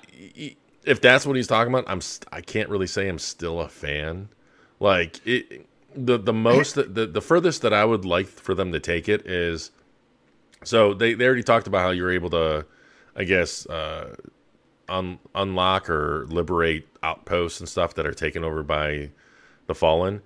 if 0.84 1.00
that's 1.00 1.24
what 1.26 1.36
he's 1.36 1.46
talking 1.46 1.72
about, 1.72 1.88
I'm 1.88 2.00
st- 2.00 2.28
I 2.32 2.40
can't 2.42 2.68
really 2.68 2.86
say 2.86 3.08
I'm 3.08 3.18
still 3.18 3.60
a 3.60 3.68
fan. 3.68 4.28
Like 4.80 5.20
it, 5.26 5.66
the 5.94 6.18
the 6.18 6.32
most 6.32 6.74
the 6.74 7.06
the 7.06 7.20
furthest 7.20 7.62
that 7.62 7.72
I 7.72 7.84
would 7.84 8.04
like 8.04 8.26
for 8.26 8.54
them 8.54 8.72
to 8.72 8.80
take 8.80 9.08
it 9.08 9.26
is 9.26 9.70
so 10.64 10.94
they 10.94 11.14
they 11.14 11.26
already 11.26 11.42
talked 11.42 11.66
about 11.66 11.82
how 11.82 11.90
you're 11.90 12.10
able 12.12 12.30
to, 12.30 12.66
I 13.14 13.24
guess, 13.24 13.66
uh, 13.66 14.16
un, 14.88 15.18
unlock 15.34 15.88
or 15.88 16.26
liberate 16.28 16.88
outposts 17.02 17.60
and 17.60 17.68
stuff 17.68 17.94
that 17.94 18.06
are 18.06 18.14
taken 18.14 18.42
over 18.44 18.62
by 18.62 19.10
the 19.66 19.74
fallen, 19.74 20.22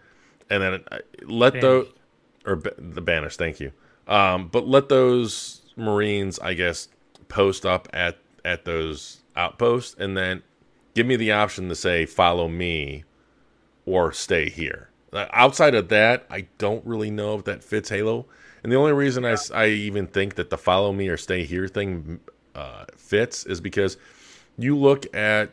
and 0.48 0.62
then 0.62 0.84
uh, 0.90 0.98
let 1.24 1.60
those 1.60 1.92
or 2.46 2.56
ba- 2.56 2.74
the 2.78 3.00
banished. 3.00 3.38
Thank 3.38 3.60
you. 3.60 3.72
Um, 4.06 4.48
but 4.48 4.66
let 4.66 4.88
those 4.88 5.62
Marines, 5.76 6.38
I 6.38 6.54
guess, 6.54 6.88
post 7.28 7.66
up 7.66 7.88
at 7.92 8.18
at 8.44 8.64
those 8.64 9.20
outposts, 9.36 9.94
and 9.98 10.16
then 10.16 10.42
give 10.94 11.06
me 11.06 11.16
the 11.16 11.32
option 11.32 11.68
to 11.68 11.74
say 11.74 12.06
follow 12.06 12.48
me 12.48 13.04
or 13.88 14.12
stay 14.12 14.50
here. 14.50 14.90
Uh, 15.12 15.26
Outside 15.32 15.74
of 15.74 15.88
that, 15.88 16.26
I 16.30 16.46
don't 16.58 16.84
really 16.84 17.10
know 17.10 17.36
if 17.38 17.44
that 17.44 17.64
fits 17.64 17.88
Halo. 17.88 18.26
And 18.62 18.70
the 18.70 18.76
only 18.76 18.92
reason 18.92 19.24
I, 19.24 19.36
I 19.54 19.68
even 19.68 20.06
think 20.06 20.34
that 20.34 20.50
the 20.50 20.58
follow 20.58 20.92
me 20.92 21.08
or 21.08 21.16
stay 21.16 21.44
here 21.44 21.68
thing 21.68 22.20
uh, 22.54 22.84
fits 22.96 23.46
is 23.46 23.60
because 23.60 23.96
you 24.58 24.76
look 24.76 25.14
at, 25.14 25.50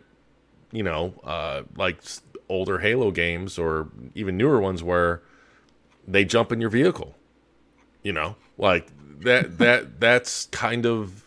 you 0.72 0.84
know, 0.84 1.14
uh, 1.24 1.64
like 1.78 2.02
older 2.50 2.80
Halo 2.80 3.12
games 3.12 3.58
or 3.58 3.88
even 4.16 4.38
newer 4.38 4.60
ones 4.60 4.84
where 4.84 5.22
they 6.08 6.26
jump 6.26 6.52
in 6.52 6.60
your 6.60 6.70
vehicle. 6.70 7.16
You 8.04 8.14
know, 8.14 8.36
like 8.58 8.88
that 9.22 9.58
that 9.60 10.00
that's 10.00 10.48
kind 10.48 10.86
of 10.86 11.24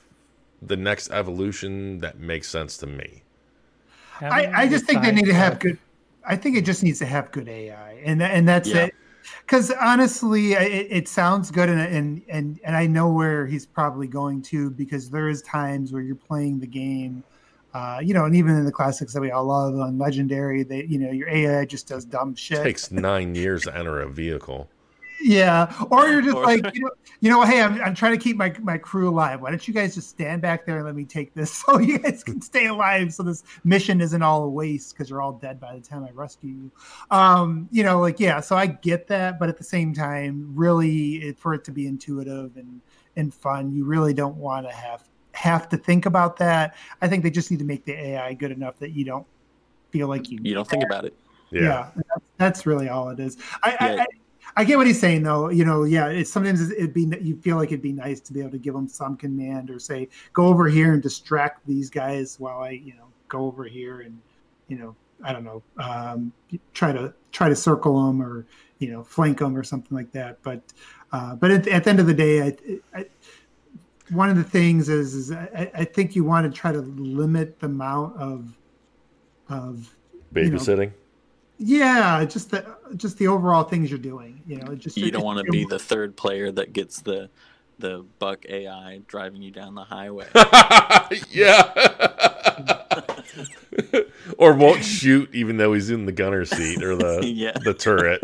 the 0.60 0.76
next 0.76 1.10
evolution 1.10 2.00
that 2.00 2.18
makes 2.18 2.48
sense 2.48 2.76
to 2.78 2.86
me. 2.86 3.22
I, 4.20 4.62
I 4.62 4.68
just 4.68 4.84
think 4.84 5.02
they 5.02 5.12
need 5.12 5.26
to 5.26 5.34
have 5.34 5.60
good. 5.60 5.78
I 6.28 6.36
think 6.36 6.56
it 6.56 6.64
just 6.64 6.82
needs 6.82 6.98
to 7.00 7.06
have 7.06 7.32
good 7.32 7.48
AI, 7.48 7.94
and 8.04 8.22
and 8.22 8.46
that's 8.46 8.68
Yeah. 8.68 8.84
it. 8.84 8.94
Because 9.44 9.70
honestly, 9.72 10.52
it, 10.52 10.86
it 10.90 11.08
sounds 11.08 11.50
good, 11.50 11.68
and, 11.68 11.80
and 11.80 12.22
and 12.28 12.60
and 12.64 12.76
I 12.76 12.86
know 12.86 13.10
where 13.10 13.46
he's 13.46 13.66
probably 13.66 14.06
going 14.06 14.42
to 14.42 14.70
because 14.70 15.10
there 15.10 15.28
is 15.28 15.42
times 15.42 15.92
where 15.92 16.02
you're 16.02 16.16
playing 16.16 16.60
the 16.60 16.66
game, 16.66 17.24
uh, 17.74 18.00
you 18.02 18.14
know, 18.14 18.26
and 18.26 18.36
even 18.36 18.56
in 18.56 18.64
the 18.64 18.72
classics 18.72 19.12
that 19.14 19.20
we 19.20 19.30
all 19.30 19.46
love 19.46 19.74
on 19.74 19.98
Legendary, 19.98 20.62
that 20.64 20.88
you 20.88 20.98
know 20.98 21.10
your 21.10 21.28
AI 21.28 21.64
just 21.64 21.88
does 21.88 22.04
dumb 22.04 22.34
shit. 22.34 22.60
It 22.60 22.62
takes 22.62 22.90
nine 22.90 23.34
years 23.34 23.64
to 23.64 23.76
enter 23.76 24.00
a 24.00 24.08
vehicle. 24.08 24.68
Yeah, 25.20 25.72
or 25.90 26.08
you're 26.08 26.22
just 26.22 26.36
Or- 26.36 26.44
like, 26.44 26.74
you 26.74 26.82
know, 26.82 26.90
you 27.20 27.30
know, 27.30 27.42
hey, 27.42 27.60
I'm, 27.60 27.80
I'm 27.82 27.94
trying 27.94 28.12
to 28.16 28.22
keep 28.22 28.36
my, 28.36 28.54
my 28.60 28.78
crew 28.78 29.08
alive. 29.08 29.40
Why 29.40 29.50
don't 29.50 29.66
you 29.66 29.74
guys 29.74 29.94
just 29.94 30.08
stand 30.08 30.40
back 30.40 30.64
there 30.64 30.76
and 30.76 30.86
let 30.86 30.94
me 30.94 31.04
take 31.04 31.34
this 31.34 31.52
so 31.66 31.78
you 31.78 31.98
guys 31.98 32.22
can 32.22 32.40
stay 32.40 32.66
alive, 32.66 33.12
so 33.12 33.22
this 33.24 33.42
mission 33.64 34.00
isn't 34.00 34.22
all 34.22 34.44
a 34.44 34.48
waste 34.48 34.94
because 34.94 35.10
you're 35.10 35.20
all 35.20 35.32
dead 35.32 35.58
by 35.60 35.74
the 35.74 35.80
time 35.80 36.04
I 36.04 36.10
rescue 36.12 36.50
you. 36.50 36.70
Um, 37.10 37.68
you 37.72 37.82
know, 37.82 38.00
like 38.00 38.20
yeah, 38.20 38.40
so 38.40 38.56
I 38.56 38.66
get 38.66 39.08
that, 39.08 39.38
but 39.40 39.48
at 39.48 39.58
the 39.58 39.64
same 39.64 39.92
time, 39.92 40.52
really, 40.54 41.16
it, 41.16 41.38
for 41.38 41.54
it 41.54 41.64
to 41.64 41.72
be 41.72 41.86
intuitive 41.86 42.56
and 42.56 42.80
and 43.16 43.34
fun, 43.34 43.72
you 43.72 43.84
really 43.84 44.14
don't 44.14 44.36
want 44.36 44.66
to 44.68 44.72
have 44.72 45.02
have 45.32 45.68
to 45.70 45.76
think 45.76 46.06
about 46.06 46.36
that. 46.36 46.76
I 47.02 47.08
think 47.08 47.24
they 47.24 47.30
just 47.30 47.50
need 47.50 47.58
to 47.58 47.64
make 47.64 47.84
the 47.84 47.92
AI 47.92 48.34
good 48.34 48.52
enough 48.52 48.78
that 48.78 48.90
you 48.90 49.04
don't 49.04 49.26
feel 49.90 50.06
like 50.06 50.30
you 50.30 50.38
you 50.42 50.54
don't 50.54 50.68
think 50.68 50.84
about 50.84 51.04
it. 51.04 51.14
yeah, 51.50 51.90
that's, 51.96 52.26
that's 52.36 52.66
really 52.66 52.88
all 52.88 53.08
it 53.08 53.18
is. 53.18 53.36
I, 53.64 53.70
Yeah. 53.70 53.76
I, 53.80 54.00
I 54.02 54.06
I 54.58 54.64
get 54.64 54.76
what 54.76 54.88
he's 54.88 54.98
saying 54.98 55.22
though. 55.22 55.50
You 55.50 55.64
know, 55.64 55.84
yeah, 55.84 56.08
it's 56.08 56.32
sometimes 56.32 56.72
it'd 56.72 56.92
be 56.92 57.08
you 57.22 57.36
feel 57.36 57.56
like 57.56 57.68
it'd 57.68 57.80
be 57.80 57.92
nice 57.92 58.18
to 58.22 58.32
be 58.32 58.40
able 58.40 58.50
to 58.50 58.58
give 58.58 58.74
them 58.74 58.88
some 58.88 59.16
command 59.16 59.70
or 59.70 59.78
say 59.78 60.08
go 60.32 60.46
over 60.46 60.66
here 60.66 60.94
and 60.94 61.00
distract 61.00 61.64
these 61.64 61.88
guys 61.88 62.40
while 62.40 62.62
I 62.62 62.70
you 62.70 62.94
know 62.94 63.06
go 63.28 63.46
over 63.46 63.62
here 63.62 64.00
and 64.00 64.20
you 64.66 64.76
know 64.76 64.96
I 65.22 65.32
don't 65.32 65.44
know 65.44 65.62
um, 65.78 66.32
try 66.74 66.90
to 66.90 67.14
try 67.30 67.48
to 67.48 67.54
circle 67.54 68.04
them 68.04 68.20
or 68.20 68.46
you 68.80 68.90
know 68.90 69.04
flank 69.04 69.38
them 69.38 69.56
or 69.56 69.62
something 69.62 69.96
like 69.96 70.10
that. 70.10 70.42
But 70.42 70.60
uh, 71.12 71.36
but 71.36 71.52
at, 71.52 71.68
at 71.68 71.84
the 71.84 71.90
end 71.90 72.00
of 72.00 72.08
the 72.08 72.14
day, 72.14 72.42
I, 72.42 72.56
I 72.92 73.06
one 74.10 74.28
of 74.28 74.36
the 74.36 74.42
things 74.42 74.88
is, 74.88 75.14
is 75.14 75.30
I, 75.30 75.70
I 75.72 75.84
think 75.84 76.16
you 76.16 76.24
want 76.24 76.52
to 76.52 76.58
try 76.60 76.72
to 76.72 76.80
limit 76.80 77.60
the 77.60 77.66
amount 77.66 78.16
of 78.20 78.58
of 79.48 79.94
you 80.34 80.50
know, 80.50 80.58
Babysitting. 80.58 80.90
Yeah, 81.58 82.24
just 82.24 82.50
the 82.50 82.64
just 82.96 83.18
the 83.18 83.28
overall 83.28 83.64
things 83.64 83.90
you're 83.90 83.98
doing. 83.98 84.40
You 84.46 84.56
know, 84.58 84.74
just 84.74 84.96
You 84.96 85.10
don't 85.10 85.24
want 85.24 85.44
to 85.44 85.50
be 85.50 85.64
the 85.64 85.78
third 85.78 86.16
player 86.16 86.50
that 86.52 86.72
gets 86.72 87.00
the 87.00 87.28
the 87.78 88.04
buck 88.18 88.44
AI 88.48 89.00
driving 89.06 89.40
you 89.42 89.50
down 89.52 89.74
the 89.76 89.84
highway. 89.84 90.26
yeah. 91.30 91.72
or 94.38 94.52
won't 94.54 94.84
shoot 94.84 95.32
even 95.32 95.56
though 95.58 95.72
he's 95.72 95.88
in 95.90 96.04
the 96.06 96.10
gunner 96.12 96.44
seat 96.44 96.82
or 96.82 96.96
the 96.96 97.20
Yeah. 97.26 97.52
the 97.62 97.74
turret. 97.74 98.20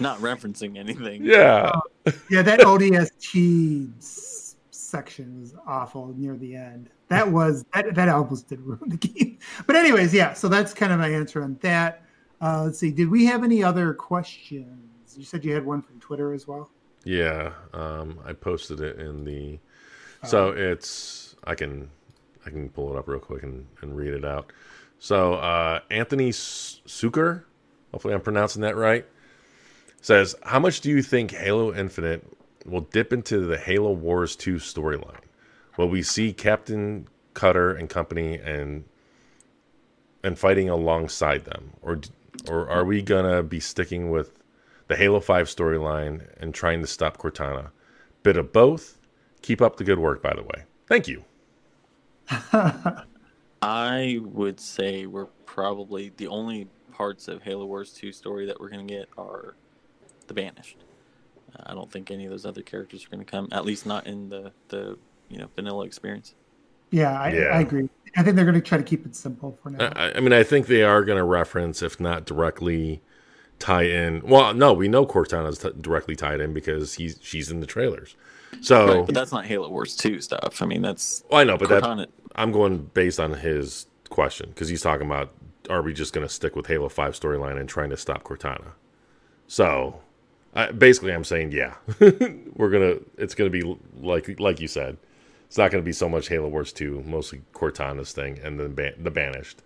Not 0.00 0.18
referencing 0.18 0.76
anything. 0.78 1.24
yeah. 1.24 1.70
Oh, 2.06 2.12
yeah. 2.30 2.42
That 2.42 2.60
ODST 2.60 3.96
s- 3.98 4.56
section 4.70 5.40
was 5.40 5.54
awful 5.66 6.14
near 6.16 6.36
the 6.36 6.54
end. 6.54 6.90
That 7.12 7.30
was 7.30 7.64
that 7.74 7.94
that 7.94 8.08
almost 8.08 8.48
did 8.48 8.60
ruin 8.60 8.88
the 8.88 8.96
game. 8.96 9.38
But 9.66 9.76
anyways, 9.76 10.14
yeah. 10.14 10.32
So 10.32 10.48
that's 10.48 10.72
kind 10.72 10.92
of 10.92 10.98
my 10.98 11.08
answer 11.08 11.42
on 11.42 11.58
that. 11.60 12.04
Uh, 12.40 12.64
let's 12.64 12.78
see. 12.78 12.90
Did 12.90 13.10
we 13.10 13.26
have 13.26 13.44
any 13.44 13.62
other 13.62 13.92
questions? 13.92 15.14
You 15.16 15.24
said 15.24 15.44
you 15.44 15.52
had 15.52 15.64
one 15.64 15.82
from 15.82 16.00
Twitter 16.00 16.32
as 16.32 16.48
well. 16.48 16.70
Yeah. 17.04 17.52
Um, 17.74 18.18
I 18.24 18.32
posted 18.32 18.80
it 18.80 18.98
in 18.98 19.24
the 19.24 19.58
so 20.24 20.52
it's 20.52 21.36
I 21.44 21.54
can 21.54 21.90
I 22.46 22.50
can 22.50 22.68
pull 22.70 22.94
it 22.94 22.98
up 22.98 23.08
real 23.08 23.20
quick 23.20 23.42
and, 23.42 23.66
and 23.82 23.96
read 23.96 24.14
it 24.14 24.24
out. 24.24 24.52
So 24.98 25.34
uh, 25.34 25.80
Anthony 25.90 26.30
Suker, 26.30 27.42
hopefully 27.90 28.14
I'm 28.14 28.20
pronouncing 28.20 28.62
that 28.62 28.76
right, 28.76 29.04
says, 30.00 30.34
"How 30.44 30.60
much 30.60 30.80
do 30.80 30.90
you 30.90 31.02
think 31.02 31.32
Halo 31.32 31.74
Infinite 31.74 32.24
will 32.64 32.82
dip 32.82 33.12
into 33.12 33.40
the 33.40 33.58
Halo 33.58 33.92
Wars 33.92 34.36
2 34.36 34.54
storyline? 34.56 35.20
Will 35.76 35.88
we 35.88 36.02
see 36.02 36.32
Captain 36.32 37.08
Cutter 37.34 37.72
and 37.72 37.88
company 37.88 38.36
and 38.38 38.84
and 40.24 40.38
fighting 40.38 40.68
alongside 40.68 41.44
them, 41.44 41.72
or 41.82 42.00
or 42.48 42.68
are 42.68 42.84
we 42.84 43.02
gonna 43.02 43.42
be 43.42 43.60
sticking 43.60 44.10
with 44.10 44.32
the 44.88 44.96
Halo 44.96 45.20
Five 45.20 45.46
storyline 45.46 46.26
and 46.40 46.54
trying 46.54 46.80
to 46.80 46.86
stop 46.86 47.16
Cortana? 47.16 47.70
Bit 48.22 48.36
of 48.36 48.52
both. 48.52 48.98
Keep 49.40 49.60
up 49.60 49.76
the 49.76 49.84
good 49.84 49.98
work, 49.98 50.22
by 50.22 50.34
the 50.34 50.42
way. 50.42 50.64
Thank 50.86 51.08
you. 51.08 51.24
I 53.62 54.20
would 54.22 54.60
say 54.60 55.06
we're 55.06 55.26
probably 55.46 56.12
the 56.16 56.28
only 56.28 56.68
parts 56.92 57.28
of 57.28 57.42
Halo 57.42 57.64
Wars 57.66 57.92
2 57.92 58.12
story 58.12 58.46
that 58.46 58.60
we're 58.60 58.68
going 58.68 58.86
to 58.86 58.94
get 58.94 59.08
are 59.18 59.54
the 60.26 60.34
Banished. 60.34 60.78
I 61.66 61.74
don't 61.74 61.90
think 61.90 62.10
any 62.10 62.24
of 62.24 62.30
those 62.30 62.46
other 62.46 62.62
characters 62.62 63.04
are 63.04 63.08
going 63.08 63.24
to 63.24 63.30
come, 63.30 63.48
at 63.52 63.64
least 63.64 63.86
not 63.86 64.06
in 64.06 64.28
the, 64.28 64.52
the 64.68 64.96
you 65.32 65.38
know 65.38 65.48
vanilla 65.56 65.84
experience. 65.84 66.34
Yeah, 66.90 67.18
I, 67.18 67.32
Yeah. 67.32 67.44
I 67.44 67.60
agree. 67.60 67.88
I 68.14 68.22
think 68.22 68.36
they're 68.36 68.44
going 68.44 68.54
to 68.54 68.60
try 68.60 68.76
to 68.76 68.84
keep 68.84 69.06
it 69.06 69.16
simple 69.16 69.58
for 69.62 69.70
now. 69.70 69.90
I, 69.96 70.12
I 70.16 70.20
mean, 70.20 70.34
I 70.34 70.42
think 70.42 70.66
they 70.66 70.82
are 70.82 71.02
going 71.02 71.16
to 71.16 71.24
reference, 71.24 71.80
if 71.80 71.98
not 71.98 72.26
directly 72.26 73.00
tie 73.58 73.84
in. 73.84 74.20
Well, 74.22 74.52
no, 74.52 74.74
we 74.74 74.88
know 74.88 75.06
Cortana's 75.06 75.58
t- 75.58 75.70
directly 75.80 76.14
tied 76.14 76.40
in 76.40 76.52
because 76.52 76.94
he's 76.94 77.18
she's 77.22 77.50
in 77.50 77.60
the 77.60 77.66
trailers. 77.66 78.14
So 78.60 78.98
Right, 78.98 79.06
but 79.06 79.14
that's 79.14 79.32
not 79.32 79.46
Halo 79.46 79.70
Wars 79.70 79.96
2 79.96 80.20
stuff. 80.20 80.60
I 80.60 80.66
mean, 80.66 80.82
that's 80.82 81.24
well, 81.30 81.40
I 81.40 81.44
know, 81.44 81.56
but 81.56 81.70
that 81.70 81.82
Cortana. 81.82 82.06
I'm 82.36 82.52
going 82.52 82.90
based 82.92 83.18
on 83.18 83.32
his 83.32 83.86
question 84.10 84.50
because 84.50 84.68
he's 84.68 84.82
talking 84.82 85.06
about 85.06 85.32
are 85.70 85.80
we 85.80 85.94
just 85.94 86.12
going 86.12 86.26
to 86.26 86.32
stick 86.32 86.54
with 86.54 86.66
Halo 86.66 86.88
Five 86.88 87.18
storyline 87.18 87.58
and 87.58 87.68
trying 87.68 87.90
to 87.90 87.96
stop 87.96 88.24
Cortana? 88.24 88.72
So, 89.46 90.00
I, 90.54 90.72
basically, 90.72 91.14
I'm 91.14 91.24
saying 91.24 91.52
yeah, 91.52 91.74
we're 92.54 92.70
gonna. 92.70 92.96
It's 93.16 93.34
gonna 93.34 93.50
be 93.50 93.62
like 94.00 94.38
like 94.38 94.60
you 94.60 94.68
said. 94.68 94.98
It's 95.52 95.58
not 95.58 95.70
going 95.70 95.82
to 95.82 95.86
be 95.86 95.92
so 95.92 96.08
much 96.08 96.28
Halo 96.28 96.48
Wars 96.48 96.72
2, 96.72 97.02
mostly 97.04 97.42
Cortana's 97.52 98.12
thing, 98.12 98.38
and 98.42 98.58
then 98.58 98.72
ban- 98.72 98.94
the 98.98 99.10
Banished. 99.10 99.60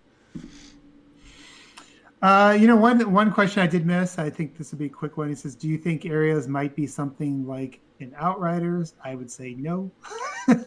Uh, 2.21 2.57
you 2.59 2.67
know, 2.67 2.75
one 2.75 3.09
one 3.09 3.31
question 3.31 3.63
I 3.63 3.67
did 3.67 3.85
miss. 3.85 4.19
I 4.19 4.29
think 4.29 4.57
this 4.57 4.73
would 4.73 4.79
be 4.79 4.87
a 4.87 4.89
quick 4.89 5.15
one. 5.15 5.29
He 5.29 5.35
says, 5.35 5.55
"Do 5.55 5.69
you 5.69 5.77
think 5.77 6.05
areas 6.05 6.45
might 6.45 6.75
be 6.75 6.87
something 6.87 7.47
like 7.47 7.79
in 7.99 8.13
Outriders?" 8.17 8.95
I 9.01 9.15
would 9.15 9.31
say 9.31 9.53
no. 9.53 9.89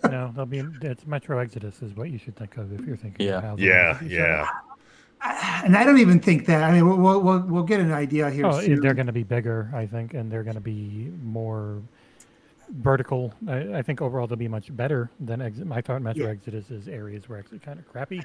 no, 0.04 0.32
they'll 0.34 0.46
be. 0.46 0.64
It's 0.80 1.06
Metro 1.06 1.38
Exodus 1.38 1.82
is 1.82 1.94
what 1.94 2.08
you 2.08 2.16
should 2.16 2.36
think 2.36 2.56
of 2.56 2.72
if 2.72 2.86
you're 2.86 2.96
thinking. 2.96 3.26
Yeah. 3.26 3.52
Of 3.52 3.60
Yeah, 3.60 3.98
movies 4.00 4.16
yeah. 4.16 4.46
and 5.64 5.76
I 5.76 5.84
don't 5.84 5.98
even 5.98 6.18
think 6.20 6.46
that. 6.46 6.62
I 6.62 6.72
mean, 6.72 6.88
we'll 6.88 6.96
we'll, 6.96 7.20
we'll, 7.20 7.40
we'll 7.40 7.62
get 7.64 7.80
an 7.80 7.92
idea 7.92 8.30
here. 8.30 8.46
Oh, 8.46 8.58
soon. 8.58 8.80
they're 8.80 8.94
going 8.94 9.06
to 9.08 9.12
be 9.12 9.24
bigger, 9.24 9.70
I 9.74 9.84
think, 9.84 10.14
and 10.14 10.32
they're 10.32 10.44
going 10.44 10.54
to 10.54 10.62
be 10.62 11.12
more 11.22 11.82
vertical. 12.72 13.34
I, 13.48 13.78
I 13.78 13.82
think 13.82 14.00
overall 14.00 14.26
they'll 14.26 14.36
be 14.36 14.48
much 14.48 14.74
better 14.74 15.10
than 15.20 15.40
Exit. 15.40 15.66
My 15.66 15.80
thought 15.80 16.02
Metro 16.02 16.24
Yeah. 16.26 16.30
Exodus's 16.32 16.88
areas 16.88 17.28
were 17.28 17.38
actually 17.38 17.58
kind 17.60 17.78
of 17.78 17.88
crappy. 17.88 18.22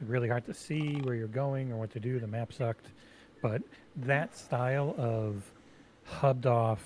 Really 0.00 0.28
hard 0.28 0.46
to 0.46 0.54
see 0.54 0.96
where 1.02 1.14
you're 1.14 1.28
going 1.28 1.72
or 1.72 1.76
what 1.76 1.90
to 1.92 2.00
do. 2.00 2.18
The 2.18 2.26
map 2.26 2.52
sucked, 2.52 2.86
but 3.42 3.62
that 3.96 4.34
style 4.36 4.94
of 4.96 5.42
hubbed 6.04 6.46
off 6.46 6.82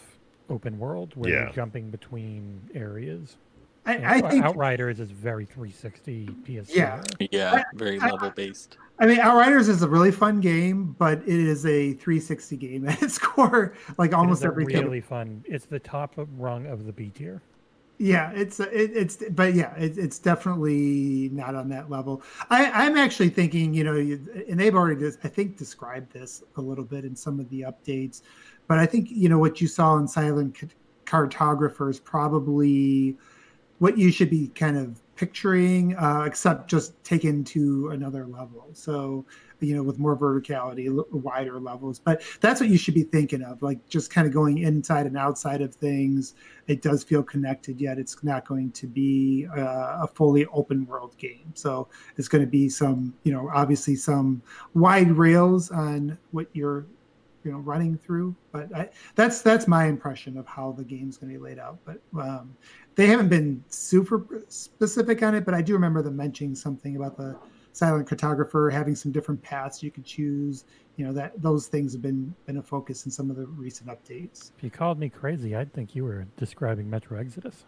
open 0.51 0.79
world 0.79 1.13
where 1.15 1.31
Yeah. 1.31 1.43
you're 1.45 1.53
jumping 1.53 1.91
between 1.91 2.61
areas. 2.75 3.37
I, 3.87 3.95
and 3.95 4.07
I 4.07 4.21
think. 4.31 4.45
Outriders 4.45 4.99
is 5.01 5.11
very 5.11 5.45
360 5.45 6.27
PS. 6.45 6.75
Yeah. 6.75 7.03
Yeah, 7.31 7.63
very 7.75 7.99
I- 8.01 8.11
level 8.11 8.31
based. 8.31 8.79
I 9.01 9.07
mean, 9.07 9.19
Outriders 9.19 9.69
is 9.69 9.83
a 9.83 9.89
really 9.89 10.13
fun 10.13 10.41
game, 10.41 10.95
but 10.99 11.19
it 11.23 11.29
is 11.29 11.67
a 11.67 11.95
360 11.95 12.57
game 12.57 12.89
at 12.89 13.03
its 13.03 13.19
core. 13.21 13.75
Like 13.99 14.13
almost 14.15 14.43
Almost 14.43 14.45
everything. 14.45 14.83
really 14.85 15.01
fun. 15.01 15.45
It's 15.47 15.67
the 15.67 15.81
top 15.81 16.15
rung 16.39 16.67
of 16.67 16.87
the 16.87 16.93
B 16.93 17.11
tier. 17.15 17.43
Yeah, 17.99 18.33
it's 18.33 18.59
it, 18.59 18.69
it's 18.73 19.23
but 19.31 19.55
yeah, 19.55 19.75
it, 19.77 19.99
it's 19.99 20.19
definitely 20.19 21.29
not 21.33 21.55
on 21.55 21.69
that 21.69 21.91
level. 21.91 22.23
I, 22.51 22.71
I'm 22.71 22.97
actually 22.97 23.29
thinking, 23.31 23.73
you 23.75 23.85
know, 23.85 23.95
and 23.97 24.59
they've 24.59 24.75
already, 24.75 24.99
dis- 25.01 25.19
I 25.23 25.29
think, 25.29 25.57
described 25.57 26.13
this 26.13 26.43
a 26.57 26.61
little 26.61 26.85
bit 26.85 27.05
in 27.05 27.15
some 27.15 27.39
of 27.39 27.49
the 27.51 27.63
updates, 27.63 28.23
but 28.67 28.79
I 28.79 28.87
think 28.87 29.11
you 29.11 29.29
know 29.29 29.39
what 29.39 29.61
you 29.61 29.69
saw 29.69 29.97
in 29.99 30.09
Silent 30.09 30.57
C- 30.59 30.69
Cartographer 31.05 31.89
is 31.89 32.01
probably 32.01 33.17
what 33.85 33.99
you 33.99 34.11
should 34.11 34.31
be 34.31 34.49
kind 34.55 34.79
of 34.79 34.99
picturing, 35.15 35.95
uh, 35.97 36.23
except 36.23 36.71
just 36.71 37.05
taken 37.05 37.45
to 37.45 37.91
another 37.91 38.25
level. 38.27 38.67
So, 38.73 39.27
you 39.61 39.77
know, 39.77 39.83
with 39.83 39.99
more 39.99 40.17
verticality, 40.17 40.89
wider 41.13 41.61
levels. 41.61 41.99
But 41.99 42.23
that's 42.41 42.63
what 42.63 42.71
you 42.71 42.79
should 42.79 42.95
be 42.95 43.03
thinking 43.03 43.43
of, 43.43 43.61
like 43.61 43.87
just 43.91 44.11
kind 44.11 44.27
of 44.27 44.33
going 44.33 44.57
inside 44.57 45.05
and 45.05 45.19
outside 45.19 45.61
of 45.61 45.75
things 45.75 46.33
it 46.67 46.81
does 46.81 47.05
feel 47.05 47.23
connected 47.23 47.79
yet 47.79 47.99
it's 47.99 48.25
not 48.25 48.47
going 48.47 48.71
to 48.71 48.87
be 48.87 49.47
uh, 49.55 49.99
a 50.05 50.09
fully 50.15 50.47
open 50.47 50.87
world 50.87 51.15
game 51.19 51.53
so 51.53 51.87
it's 52.17 52.27
going 52.27 52.43
to 52.43 52.51
be 52.51 52.71
some 52.71 53.13
you 53.25 53.33
know 53.35 53.51
obviously 53.53 53.95
some 53.95 54.41
wide 54.73 55.13
rails 55.13 55.71
on 55.71 56.17
what 56.31 56.47
you're 56.55 56.87
you 57.45 57.53
know 57.53 57.59
running 57.59 57.97
through 57.99 58.35
but 58.53 58.75
I, 58.75 58.89
that's 59.15 59.43
that's 59.43 59.69
my 59.69 59.85
impression 59.87 60.37
of 60.39 60.47
how 60.47 60.73
the 60.73 60.85
game's 60.85 61.17
going 61.17 61.33
to 61.33 61.39
be 61.39 61.45
laid 61.45 61.59
out 61.59 61.79
but 61.85 62.01
um, 62.19 62.57
they 62.97 63.07
haven't 63.07 63.29
been 63.29 63.63
super 63.69 64.45
specific 64.49 65.23
on 65.23 65.35
it 65.35 65.45
but 65.45 65.55
i 65.55 65.63
do 65.63 65.73
remember 65.73 66.03
them 66.03 66.17
mentioning 66.17 66.55
something 66.55 66.97
about 66.97 67.17
the 67.17 67.37
silent 67.73 68.09
cartographer 68.09 68.73
having 68.73 68.95
some 68.95 69.11
different 69.11 69.43
paths 69.43 69.83
you 69.83 69.91
could 69.91 70.05
choose 70.05 70.65
you 70.97 71.05
know 71.05 71.13
that 71.13 71.33
those 71.43 71.67
things 71.67 71.93
have 71.93 72.03
been 72.03 72.33
been 72.47 72.59
a 72.59 72.63
focus 72.63 73.05
in 73.05 73.11
some 73.11 73.31
of 73.31 73.37
the 73.37 73.47
recent 73.47 73.89
updates 73.91 74.53
If 74.57 74.63
you 74.63 74.71
called 74.71 74.99
me 74.99 75.09
crazy, 75.09 75.57
I'd 75.57 75.73
think 75.73 75.95
you 75.95 76.05
were 76.05 76.27
describing 76.37 76.89
Metro 76.89 77.19
Exodus. 77.19 77.65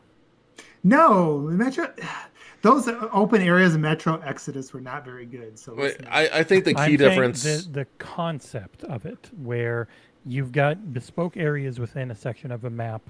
No, 0.84 1.38
Metro, 1.40 1.92
those 2.62 2.88
open 3.12 3.42
areas 3.42 3.74
of 3.74 3.80
Metro 3.80 4.20
Exodus 4.20 4.72
were 4.72 4.80
not 4.80 5.04
very 5.04 5.26
good. 5.26 5.58
So 5.58 5.74
Wait, 5.74 5.96
I, 6.08 6.28
I 6.28 6.42
think 6.44 6.64
the 6.64 6.74
key 6.74 6.80
I'm 6.80 6.96
difference. 6.96 7.42
the, 7.42 7.68
the 7.70 7.86
concept 7.98 8.84
of 8.84 9.04
it, 9.04 9.30
where 9.42 9.88
you've 10.24 10.52
got 10.52 10.92
bespoke 10.92 11.36
areas 11.36 11.78
within 11.80 12.10
a 12.10 12.14
section 12.14 12.50
of 12.52 12.64
a 12.64 12.70
map. 12.70 13.02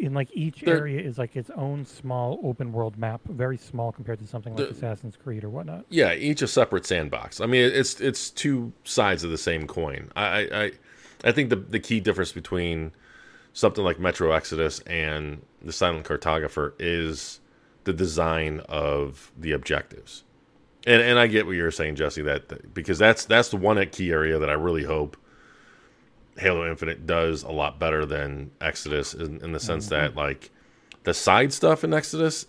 In 0.00 0.12
like 0.12 0.28
each 0.32 0.60
There- 0.60 0.76
area 0.78 1.00
is 1.00 1.16
like 1.18 1.34
its 1.36 1.50
own 1.50 1.84
small 1.86 2.38
open 2.44 2.72
world 2.72 2.98
map, 2.98 3.20
very 3.28 3.56
small 3.56 3.90
compared 3.92 4.18
to 4.18 4.26
something 4.26 4.54
like 4.54 4.66
The- 4.68 4.72
Assassin's 4.74 5.16
Creed 5.16 5.44
or 5.44 5.48
whatnot. 5.50 5.86
Yeah, 5.88 6.12
each 6.14 6.42
a 6.42 6.46
separate 6.48 6.84
sandbox. 6.84 7.40
I 7.40 7.46
mean, 7.46 7.70
it's 7.72 8.00
it's 8.00 8.30
two 8.30 8.72
sides 8.84 9.24
of 9.24 9.30
the 9.30 9.38
same 9.38 9.66
coin. 9.66 10.10
I 10.16 10.24
I, 10.24 10.72
I- 11.24 11.32
think 11.32 11.50
the 11.50 11.56
the 11.56 11.80
key 11.80 12.00
difference 12.00 12.32
between 12.32 12.92
something 13.54 13.84
like 13.84 13.98
Metro 13.98 14.32
Exodus 14.32 14.80
and 14.80 15.42
the 15.62 15.72
Silent 15.72 16.04
Cartographer 16.06 16.72
is 16.78 17.40
the 17.84 17.92
design 17.92 18.60
of 18.68 19.32
the 19.38 19.52
objectives. 19.52 20.24
And 20.86 21.00
and 21.00 21.18
I 21.18 21.28
get 21.28 21.46
what 21.46 21.52
you're 21.52 21.70
saying, 21.70 21.94
Jesse, 21.96 22.22
that, 22.22 22.48
that- 22.50 22.74
because 22.74 22.98
that's 22.98 23.24
that's 23.24 23.48
the 23.50 23.56
one 23.56 23.84
key 23.86 24.10
area 24.10 24.38
that 24.38 24.50
I 24.50 24.54
really 24.54 24.84
hope 24.84 25.16
Halo 26.38 26.68
Infinite 26.68 27.06
does 27.06 27.42
a 27.42 27.50
lot 27.52 27.78
better 27.78 28.06
than 28.06 28.50
Exodus 28.60 29.14
in, 29.14 29.40
in 29.44 29.52
the 29.52 29.60
sense 29.60 29.88
that 29.88 30.14
like 30.16 30.50
the 31.04 31.12
side 31.14 31.52
stuff 31.52 31.84
in 31.84 31.92
Exodus 31.92 32.46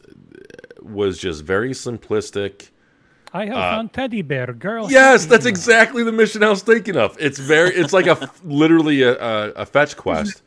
was 0.81 1.17
just 1.17 1.43
very 1.43 1.71
simplistic. 1.71 2.69
I 3.33 3.45
have 3.45 3.55
Uh, 3.55 3.71
found 3.71 3.93
teddy 3.93 4.21
bear 4.21 4.47
girl. 4.53 4.91
Yes, 4.91 5.25
that's 5.25 5.45
exactly 5.47 6.03
the 6.03 6.11
mission 6.11 6.43
I 6.43 6.49
was 6.49 6.61
thinking 6.61 6.95
of. 6.95 7.17
It's 7.19 7.39
very, 7.39 7.71
it's 7.71 7.91
like 7.93 8.05
a 8.07 8.29
literally 8.43 9.01
a, 9.01 9.13
a, 9.19 9.49
a 9.53 9.65
fetch 9.65 9.97
quest, 9.97 10.43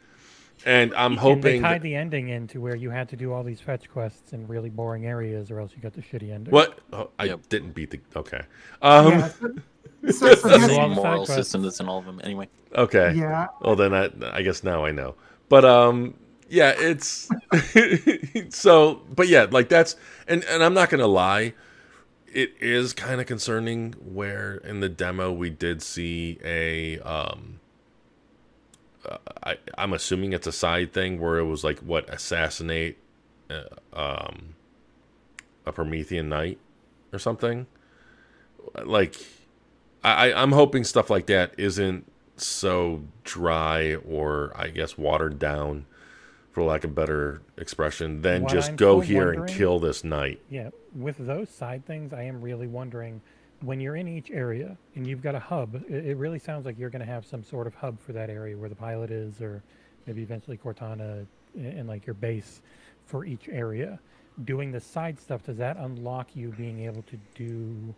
and 0.65 0.95
I'm 0.95 1.19
And 1.19 1.43
they 1.43 1.59
tied 1.59 1.77
that- 1.77 1.83
the 1.83 1.97
ending 1.97 2.29
into 2.29 2.61
where 2.61 2.77
you 2.77 2.91
had 2.91 3.09
to 3.09 3.17
do 3.17 3.33
all 3.33 3.43
these 3.43 3.61
fetch 3.61 3.91
quests 3.91 4.33
in 4.33 4.47
really 4.47 4.71
boring 4.71 5.05
areas, 5.05 5.51
or 5.51 5.59
else 5.61 5.73
you 5.75 5.83
got 5.83 5.95
the 5.95 6.03
shitty 6.03 6.33
ending. 6.33 6.53
what? 6.53 6.79
Oh, 6.93 7.11
I 7.19 7.25
Yep. 7.25 7.49
didn't 7.49 7.73
beat 7.75 7.91
the. 7.91 8.01
Okay. 8.15 8.43
Um. 8.83 9.11
yeah, 9.11 9.31
so, 10.07 10.12
so, 10.12 10.35
so 10.35 10.49
The 10.49 10.49
There's 10.49 10.61
that's- 10.61 10.78
all 10.78 10.89
the 10.89 10.95
same 10.95 10.95
moral 10.95 11.16
quests. 11.24 11.35
system 11.35 11.62
that's 11.62 11.81
in 11.81 11.89
all 11.89 11.99
of 11.99 12.05
them. 12.05 12.20
Anyway, 12.24 12.49
Okay. 12.74 13.12
yeah, 13.15 13.47
Well, 13.61 13.77
then 13.77 13.95
I, 13.95 14.11
I 14.33 14.43
guess 14.43 14.62
now 14.65 14.85
I 14.85 14.91
know. 14.93 15.15
But 15.49 15.65
um, 15.65 16.15
yeah, 16.49 16.74
it's 16.77 17.28
so. 18.51 19.01
But 19.15 19.28
yeah, 19.28 19.47
like 19.51 19.69
that's 19.69 19.97
and 20.28 20.45
and 20.45 20.62
I'm 20.62 20.74
not 20.74 20.91
gonna 20.91 21.07
lie, 21.07 21.55
it 22.33 22.53
is 22.61 22.93
kind 22.93 23.20
of 23.20 23.27
concerning 23.27 23.93
where 24.05 24.57
in 24.57 24.81
the 24.81 24.89
demo 24.89 25.33
we 25.33 25.51
did 25.51 25.83
see 25.83 26.39
a 26.45 26.99
um. 27.01 27.61
uh, 29.09 29.19
I 29.45 29.57
I'm 29.78 29.93
assuming 29.93 30.33
it's 30.33 30.47
a 30.47 30.53
side 30.53 30.93
thing 30.93 31.20
where 31.20 31.39
it 31.39 31.45
was 31.45 31.62
like 31.65 31.78
what 31.81 32.09
assassinate, 32.12 32.99
uh, 33.51 33.62
um, 33.93 34.55
a 35.65 35.73
Promethean 35.73 36.28
knight 36.28 36.59
or 37.12 37.19
something. 37.19 37.66
Like, 38.85 39.15
I 40.07 40.33
I'm 40.33 40.53
hoping 40.53 40.85
stuff 40.85 41.11
like 41.11 41.27
that 41.27 41.55
isn't 41.59 42.11
so 42.37 43.03
dry 43.24 43.95
or 43.95 44.53
I 44.55 44.69
guess 44.69 44.97
watered 44.97 45.39
down, 45.39 45.87
for 46.53 46.62
lack 46.62 46.85
of 46.85 46.95
better 46.95 47.43
expression, 47.57 48.23
than 48.23 48.43
What 48.43 48.53
just 48.53 48.70
I'm 48.70 48.77
go 48.77 49.01
here 49.01 49.33
and 49.33 49.49
kill 49.49 49.78
this 49.78 50.05
knight. 50.05 50.41
Yeah, 50.51 50.70
with 50.95 51.16
those 51.19 51.49
side 51.49 51.85
things, 51.87 52.12
I 52.12 52.23
am 52.23 52.41
really 52.41 52.66
wondering 52.66 53.20
when 53.62 53.81
you're 53.81 53.97
in 53.97 54.07
each 54.07 54.31
area 54.31 54.77
and 54.95 55.07
you've 55.07 55.23
got 55.23 55.35
a 55.35 55.41
hub. 55.41 55.74
It, 55.89 56.07
it 56.07 56.16
really 56.16 56.39
sounds 56.39 56.66
like 56.66 56.78
you're 56.78 56.91
going 56.91 57.05
to 57.05 57.11
have 57.11 57.24
some 57.24 57.43
sort 57.43 57.66
of 57.66 57.74
hub 57.74 57.99
for 58.01 58.12
that 58.12 58.31
area 58.31 58.57
where 58.57 58.69
the 58.69 58.74
pilot 58.74 59.11
is, 59.11 59.41
or 59.41 59.62
maybe 60.07 60.23
eventually 60.23 60.59
Cortana 60.59 61.27
and, 61.55 61.66
and 61.66 61.89
like 61.89 62.07
your 62.07 62.15
base 62.15 62.61
for 63.07 63.24
each 63.24 63.49
area. 63.49 63.99
Doing 64.45 64.70
the 64.70 64.81
side 64.81 65.19
stuff 65.19 65.45
does 65.45 65.57
that 65.57 65.78
unlock 65.78 66.37
you 66.37 66.49
being 66.51 66.81
able 66.81 67.03
to 67.03 67.19
do 67.35 67.95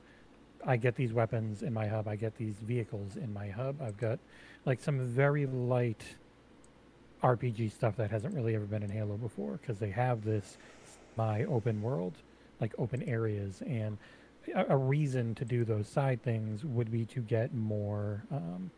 I 0.69 0.77
get 0.77 0.95
these 0.95 1.15
weapons 1.15 1.63
in 1.63 1.73
my 1.73 1.87
hub. 1.87 2.07
I 2.07 2.15
get 2.15 2.37
these 2.37 2.57
vehicles 2.59 3.17
in 3.17 3.33
my 3.33 3.49
hub. 3.49 3.81
I've 3.81 3.97
got 3.97 4.19
like 4.67 4.81
some 4.81 5.01
very 5.01 5.47
light 5.47 6.05
RPG 7.23 7.73
stuff 7.73 7.97
that 7.97 8.11
hasn't 8.11 8.35
really 8.35 8.55
ever 8.55 8.67
been 8.67 8.83
in 8.83 8.91
Halo 8.91 9.17
before 9.17 9.53
because 9.61 9.79
they 9.79 9.91
have 9.91 10.23
this 10.25 10.59
my 11.17 11.45
open 11.45 11.81
world, 11.83 12.13
like 12.61 12.75
open 12.79 13.03
areas, 13.05 13.63
and 13.67 13.97
a, 14.55 14.67
a 14.69 14.77
reason 14.77 15.35
to 15.37 15.45
do 15.47 15.65
those 15.65 15.89
side 15.89 16.23
things 16.23 16.65
would 16.65 16.93
be 16.93 17.07
to 17.07 17.21
get 17.21 17.55
more 17.55 18.23
um, 18.31 18.71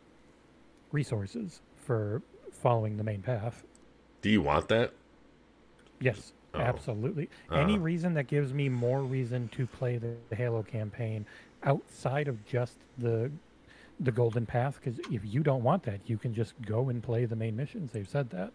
resources 0.93 1.61
for 1.75 2.23
following 2.53 2.97
the 2.97 3.05
main 3.05 3.21
path. 3.21 3.65
Do 4.23 4.31
you 4.31 4.43
want 4.43 4.69
that? 4.69 4.93
Yes, 6.01 6.33
Oh. 6.55 6.59
absolutely. 6.61 7.29
Any 7.53 7.75
Uh-huh. 7.75 7.83
reason 7.83 8.15
that 8.15 8.27
gives 8.27 8.53
me 8.53 8.69
more 8.69 9.03
reason 9.03 9.49
to 9.49 9.67
play 9.67 9.99
the, 9.99 10.15
the 10.31 10.37
Halo 10.37 10.63
campaign 10.63 11.25
outside 11.65 12.29
of 12.29 12.45
just 12.47 12.79
the 12.99 13.31
the 14.03 14.11
golden 14.13 14.47
path 14.47 14.81
because 14.83 14.99
if 15.13 15.21
you 15.27 15.43
don't 15.43 15.63
want 15.63 15.83
that, 15.83 16.01
you 16.07 16.17
can 16.17 16.33
just 16.33 16.55
go 16.63 16.89
and 16.89 17.03
play 17.03 17.27
the 17.27 17.37
main 17.37 17.55
missions. 17.55 17.93
They've 17.93 18.09
said 18.09 18.31
that. 18.31 18.51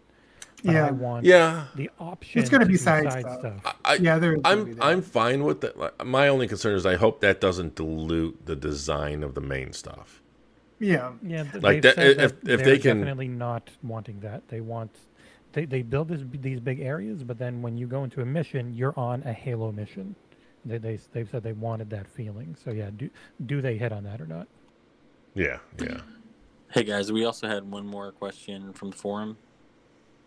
But 0.64 0.72
Yeah. 0.74 0.86
I 0.86 0.90
want 0.90 1.24
Yeah. 1.24 1.66
the 1.76 1.88
option. 2.00 2.40
It's 2.40 2.50
gonna 2.50 2.66
be 2.66 2.72
do 2.72 2.78
side 2.78 3.08
stuff. 3.10 3.76
I, 3.84 3.94
Yeah, 3.94 4.18
there 4.18 4.34
is 4.34 4.40
I'm 4.44 4.74
that. 4.74 4.84
I'm 4.84 5.02
fine 5.02 5.44
with 5.44 5.60
that. 5.60 5.78
Like, 5.78 6.04
My 6.04 6.26
only 6.26 6.48
concern 6.48 6.74
is 6.74 6.84
I 6.84 6.96
hope 6.96 7.20
that 7.20 7.40
doesn't 7.40 7.76
dilute 7.76 8.44
the 8.46 8.56
design 8.56 9.22
of 9.22 9.34
the 9.34 9.40
main 9.40 9.72
stuff. 9.72 10.20
Yeah. 10.80 11.12
Yeah, 11.22 11.44
Like 11.54 11.82
they've 11.82 11.94
that- 11.94 11.98
if- 12.20 12.40
that 12.40 12.50
if 12.50 12.64
they 12.64 12.78
can- 12.78 12.98
definitely 12.98 13.28
not 13.28 13.70
wanting 13.84 14.18
that. 14.20 14.48
They 14.48 14.60
want 14.60 14.90
they 15.52 15.64
they 15.64 15.82
build 15.82 16.08
this, 16.08 16.22
these 16.42 16.58
big 16.60 16.80
areas, 16.80 17.22
but 17.22 17.38
then 17.38 17.62
when 17.62 17.78
you 17.78 17.86
go 17.86 18.02
into 18.04 18.20
a 18.20 18.26
mission, 18.26 18.74
you're 18.74 18.98
on 18.98 19.22
a 19.22 19.32
Halo 19.32 19.70
mission. 19.72 20.16
They 20.66 20.78
they 20.78 20.98
they've 21.12 21.28
said 21.30 21.42
they 21.42 21.52
wanted 21.52 21.90
that 21.90 22.08
feeling. 22.08 22.56
So 22.62 22.72
yeah, 22.72 22.90
do 22.96 23.08
do 23.46 23.60
they 23.60 23.78
hit 23.78 23.92
on 23.92 24.04
that 24.04 24.20
or 24.20 24.26
not? 24.26 24.48
Yeah, 25.34 25.58
yeah. 25.80 26.00
Hey 26.72 26.82
guys, 26.82 27.12
we 27.12 27.24
also 27.24 27.46
had 27.46 27.70
one 27.70 27.86
more 27.86 28.10
question 28.10 28.72
from 28.72 28.90
the 28.90 28.96
forum. 28.96 29.36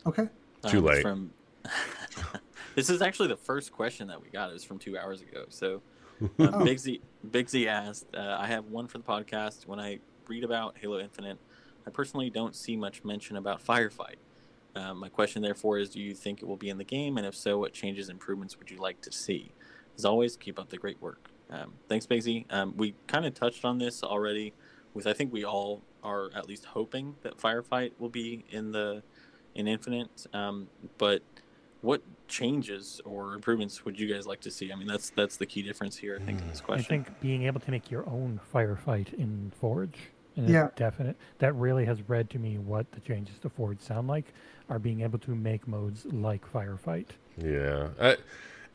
Okay. 0.05 0.29
Too 0.67 0.81
late. 0.81 1.01
From 1.01 1.31
this 2.75 2.89
is 2.89 3.01
actually 3.01 3.27
the 3.27 3.37
first 3.37 3.71
question 3.71 4.07
that 4.07 4.21
we 4.21 4.29
got. 4.29 4.49
It 4.49 4.53
was 4.53 4.63
from 4.63 4.79
two 4.79 4.97
hours 4.97 5.21
ago. 5.21 5.45
So 5.49 5.81
um, 6.21 6.31
Oh. 6.39 6.63
Big 6.63 6.79
Z 6.79 7.01
Big 7.31 7.49
Z 7.49 7.67
asked, 7.67 8.07
uh, 8.15 8.37
"I 8.39 8.47
have 8.47 8.65
one 8.65 8.87
for 8.87 8.97
the 8.97 9.03
podcast. 9.03 9.67
When 9.67 9.79
I 9.79 9.99
read 10.27 10.43
about 10.43 10.77
Halo 10.79 10.99
Infinite, 10.99 11.37
I 11.85 11.89
personally 11.89 12.29
don't 12.29 12.55
see 12.55 12.77
much 12.77 13.03
mention 13.03 13.35
about 13.35 13.65
firefight. 13.65 14.15
Um, 14.75 14.99
my 14.99 15.09
question, 15.09 15.41
therefore, 15.41 15.79
is: 15.79 15.89
Do 15.89 15.99
you 15.99 16.13
think 16.13 16.41
it 16.41 16.45
will 16.45 16.57
be 16.57 16.69
in 16.69 16.77
the 16.77 16.83
game? 16.83 17.17
And 17.17 17.25
if 17.25 17.35
so, 17.35 17.57
what 17.57 17.73
changes, 17.73 18.07
improvements 18.09 18.57
would 18.57 18.71
you 18.71 18.77
like 18.77 19.01
to 19.01 19.11
see? 19.11 19.51
As 19.99 20.05
always, 20.05 20.37
keep 20.37 20.57
up 20.57 20.69
the 20.69 20.77
great 20.77 21.01
work. 21.01 21.29
Um, 21.49 21.73
thanks, 21.89 22.05
Big 22.05 22.21
Z. 22.21 22.45
Um, 22.51 22.73
we 22.77 22.95
kind 23.07 23.25
of 23.25 23.33
touched 23.33 23.65
on 23.65 23.79
this 23.79 24.01
already. 24.01 24.53
With 24.93 25.05
I 25.05 25.11
think 25.11 25.33
we 25.33 25.43
all 25.43 25.81
are 26.01 26.29
at 26.33 26.47
least 26.47 26.63
hoping 26.63 27.15
that 27.21 27.37
firefight 27.37 27.91
will 27.99 28.07
be 28.07 28.45
in 28.49 28.71
the 28.71 29.03
in 29.55 29.67
Infinite. 29.67 30.25
Um, 30.31 30.69
but 30.97 31.21
what 31.81 32.01
changes 32.29 33.01
or 33.03 33.33
improvements 33.33 33.83
would 33.83 33.99
you 33.99 34.07
guys 34.13 34.25
like 34.25 34.39
to 34.41 34.51
see? 34.51 34.71
I 34.71 34.75
mean, 34.77 34.87
that's 34.87 35.09
that's 35.09 35.35
the 35.35 35.45
key 35.45 35.63
difference 35.63 35.97
here. 35.97 36.17
I 36.21 36.25
think 36.25 36.39
in 36.39 36.47
this 36.47 36.61
question. 36.61 36.85
I 36.85 36.87
think 36.87 37.19
being 37.19 37.43
able 37.43 37.59
to 37.59 37.69
make 37.69 37.91
your 37.91 38.07
own 38.07 38.39
firefight 38.53 39.13
in 39.15 39.51
Forge, 39.59 39.97
and 40.37 40.47
Yeah. 40.47 40.69
definite. 40.77 41.17
That 41.39 41.51
really 41.55 41.83
has 41.83 42.07
read 42.07 42.29
to 42.29 42.39
me 42.39 42.57
what 42.57 42.89
the 42.93 43.01
changes 43.01 43.37
to 43.39 43.49
Forge 43.49 43.81
sound 43.81 44.07
like. 44.07 44.33
Are 44.69 44.79
being 44.79 45.01
able 45.01 45.19
to 45.19 45.35
make 45.35 45.67
modes 45.67 46.05
like 46.05 46.49
firefight. 46.53 47.07
Yeah. 47.37 47.89
I, 47.99 48.15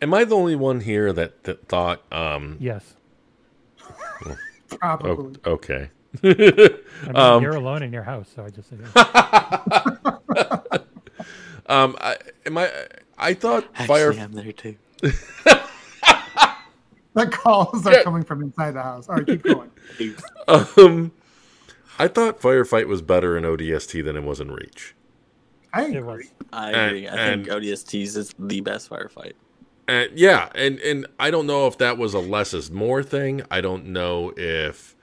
am 0.05 0.15
I 0.15 0.23
the 0.25 0.37
only 0.37 0.55
one 0.57 0.81
here 0.81 1.13
that, 1.13 1.43
that 1.45 1.67
thought, 1.69 2.03
um, 2.13 2.57
Yes, 2.61 2.95
oh, 4.27 4.37
Probably. 4.79 5.41
okay. 5.45 5.91
I 6.23 6.27
mean, 6.27 7.17
Um, 7.17 7.43
you're 7.43 7.57
alone 7.57 7.83
in 7.83 7.93
your 7.93 8.05
house, 8.05 8.29
so 8.35 8.45
I 8.45 8.51
just 8.51 8.69
said 8.69 8.79
yes. 8.83 8.93
Um, 11.67 11.97
I, 11.99 12.17
am 12.45 12.59
I, 12.59 12.71
I 13.17 13.33
thought 13.33 13.65
Actually, 13.75 13.87
fire, 13.87 14.13
I'm 14.13 14.33
there 14.33 14.53
too. 14.53 14.77
The 17.15 17.27
calls 17.31 17.87
are 17.87 17.93
Yeah. 17.93 18.03
coming 18.03 18.23
from 18.25 18.43
inside 18.43 18.73
the 18.73 18.83
house. 18.83 19.09
All 19.09 19.15
right, 19.17 19.27
keep 19.27 19.43
going. 19.45 19.71
um, 20.47 21.11
I 21.99 22.07
thought 22.09 22.41
firefight 22.41 22.87
was 22.87 23.01
better 23.03 23.39
in 23.39 23.45
ODST 23.45 24.05
than 24.05 24.15
it 24.17 24.25
was 24.25 24.41
in 24.41 24.51
Reach. 24.51 24.95
I 25.73 25.85
agree. 25.85 26.01
was. 26.03 26.23
I 26.53 26.71
And- 26.73 26.87
agree. 26.89 27.09
I 27.09 27.15
and- 27.17 27.47
think 27.47 27.57
ODSTs 27.57 28.17
is 28.17 28.35
the 28.39 28.61
best 28.61 28.91
firefight. 28.91 29.33
And 29.87 30.19
yeah, 30.19 30.49
and 30.55 30.79
and 30.81 31.07
I 31.19 31.31
don't 31.31 31.47
know 31.47 31.67
if 31.67 31.77
that 31.79 31.99
was 31.99 32.15
a 32.15 32.19
less 32.19 32.55
is 32.55 32.71
more 32.71 33.03
thing. 33.03 33.43
I 33.51 33.61
don't 33.61 33.87
know 33.87 34.33
if 34.37 34.95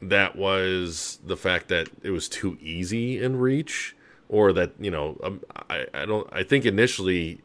that 0.00 0.36
was 0.36 1.18
the 1.24 1.36
fact 1.36 1.68
that 1.68 1.88
it 2.02 2.10
was 2.10 2.28
too 2.28 2.56
easy 2.60 3.22
in 3.22 3.36
Reach, 3.36 3.94
or 4.28 4.52
that 4.54 4.72
you 4.78 4.90
know, 4.90 5.18
um, 5.22 5.40
I 5.68 5.86
I 5.92 6.06
don't. 6.06 6.26
I 6.32 6.42
think 6.44 6.64
initially 6.64 7.40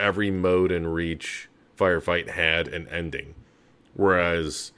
every 0.00 0.30
mode 0.32 0.72
in 0.72 0.88
Reach 0.88 1.48
firefight 1.78 2.30
had 2.30 2.66
an 2.66 2.88
ending, 2.88 3.34
whereas 3.94 4.72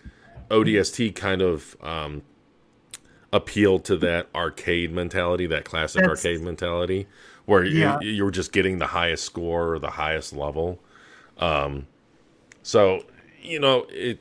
ODST 0.50 1.14
kind 1.14 1.40
of 1.40 1.76
um, 1.82 2.22
appealed 3.32 3.84
to 3.86 3.96
that 3.96 4.28
arcade 4.34 4.92
mentality, 4.92 5.46
that 5.46 5.64
classic 5.64 6.02
That's- 6.02 6.24
arcade 6.24 6.42
mentality, 6.42 7.06
where 7.46 7.64
Yeah. 7.64 7.98
you, 8.00 8.10
you 8.10 8.24
were 8.24 8.30
just 8.30 8.52
getting 8.52 8.78
the 8.78 8.86
highest 8.86 9.24
score 9.24 9.74
or 9.74 9.78
the 9.78 9.90
highest 9.90 10.32
level. 10.32 10.78
Um, 11.38 11.86
so 12.62 13.04
you 13.42 13.58
know 13.60 13.86
it. 13.90 14.20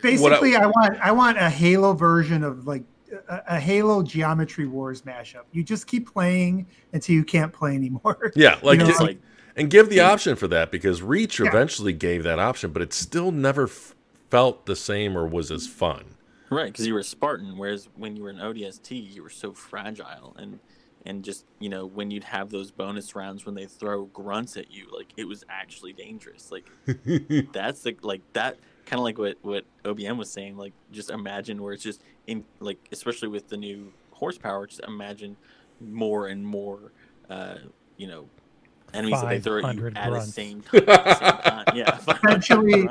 Basically, 0.00 0.54
I, 0.54 0.66
want 0.66 0.96
I 1.00 1.10
want 1.10 1.38
a 1.38 1.50
Halo 1.50 1.92
version 1.92 2.44
of 2.44 2.68
like 2.68 2.84
a, 3.28 3.42
a 3.48 3.60
Halo 3.60 4.02
Geometry 4.02 4.66
Wars 4.66 5.02
mashup. 5.02 5.42
You 5.50 5.64
just 5.64 5.88
keep 5.88 6.10
playing 6.12 6.66
until 6.92 7.16
you 7.16 7.24
can't 7.24 7.52
play 7.52 7.74
anymore. 7.74 8.32
Yeah, 8.36 8.58
like, 8.62 8.78
know, 8.78 8.86
gi- 8.86 8.92
like 9.04 9.18
and 9.56 9.68
give 9.68 9.88
the 9.88 9.98
option 10.00 10.36
for 10.36 10.46
that 10.48 10.70
because 10.70 11.02
Reach 11.02 11.40
Yeah. 11.40 11.48
eventually 11.48 11.92
gave 11.92 12.22
that 12.22 12.38
option, 12.38 12.70
but 12.70 12.80
it 12.80 12.92
still 12.92 13.32
never 13.32 13.64
f- 13.64 13.96
felt 14.30 14.66
the 14.66 14.76
same 14.76 15.18
or 15.18 15.26
was 15.26 15.50
as 15.50 15.66
fun. 15.66 16.04
right 16.48 16.70
because 16.70 16.86
you 16.86 16.94
were 16.94 17.00
a 17.00 17.04
Spartan, 17.04 17.58
whereas 17.58 17.88
when 17.96 18.14
you 18.14 18.22
were 18.22 18.30
an 18.30 18.38
ODST, 18.38 19.12
you 19.12 19.24
were 19.24 19.30
so 19.30 19.52
fragile 19.52 20.36
and 20.38 20.60
and 21.06 21.24
just 21.24 21.44
you 21.58 21.68
know 21.68 21.86
when 21.86 22.10
you'd 22.10 22.24
have 22.24 22.50
those 22.50 22.70
bonus 22.70 23.14
rounds 23.14 23.46
when 23.46 23.54
they 23.54 23.66
throw 23.66 24.06
grunts 24.06 24.56
at 24.56 24.70
you, 24.70 24.88
like 24.92 25.08
it 25.16 25.24
was 25.24 25.44
actually 25.48 25.92
dangerous. 25.92 26.50
Like 26.50 26.66
that's 27.52 27.82
the 27.82 27.96
like 28.02 28.22
that 28.32 28.58
kind 28.86 28.98
of 28.98 29.04
like 29.04 29.18
what 29.18 29.36
what 29.42 29.64
OBM 29.84 30.16
was 30.16 30.30
saying. 30.30 30.56
Like 30.56 30.72
just 30.90 31.10
imagine 31.10 31.62
where 31.62 31.72
it's 31.72 31.82
just 31.82 32.02
in 32.26 32.44
like 32.60 32.78
especially 32.92 33.28
with 33.28 33.48
the 33.48 33.56
new 33.56 33.92
horsepower, 34.12 34.66
just 34.66 34.80
imagine 34.80 35.36
more 35.80 36.26
and 36.28 36.46
more, 36.46 36.92
uh, 37.30 37.56
you 37.96 38.06
know. 38.06 38.28
Enemies 38.94 39.20
that 39.20 39.28
they 39.28 39.40
throw 39.40 39.58
at 39.58 39.74
you 39.74 39.82
500 39.90 39.98
at 39.98 40.10
the 40.10 40.20
same 40.22 40.62
time. 40.62 40.72
Same 40.72 40.86
time. 40.86 41.64
Yeah, 41.74 41.98
Eventually- 42.24 42.88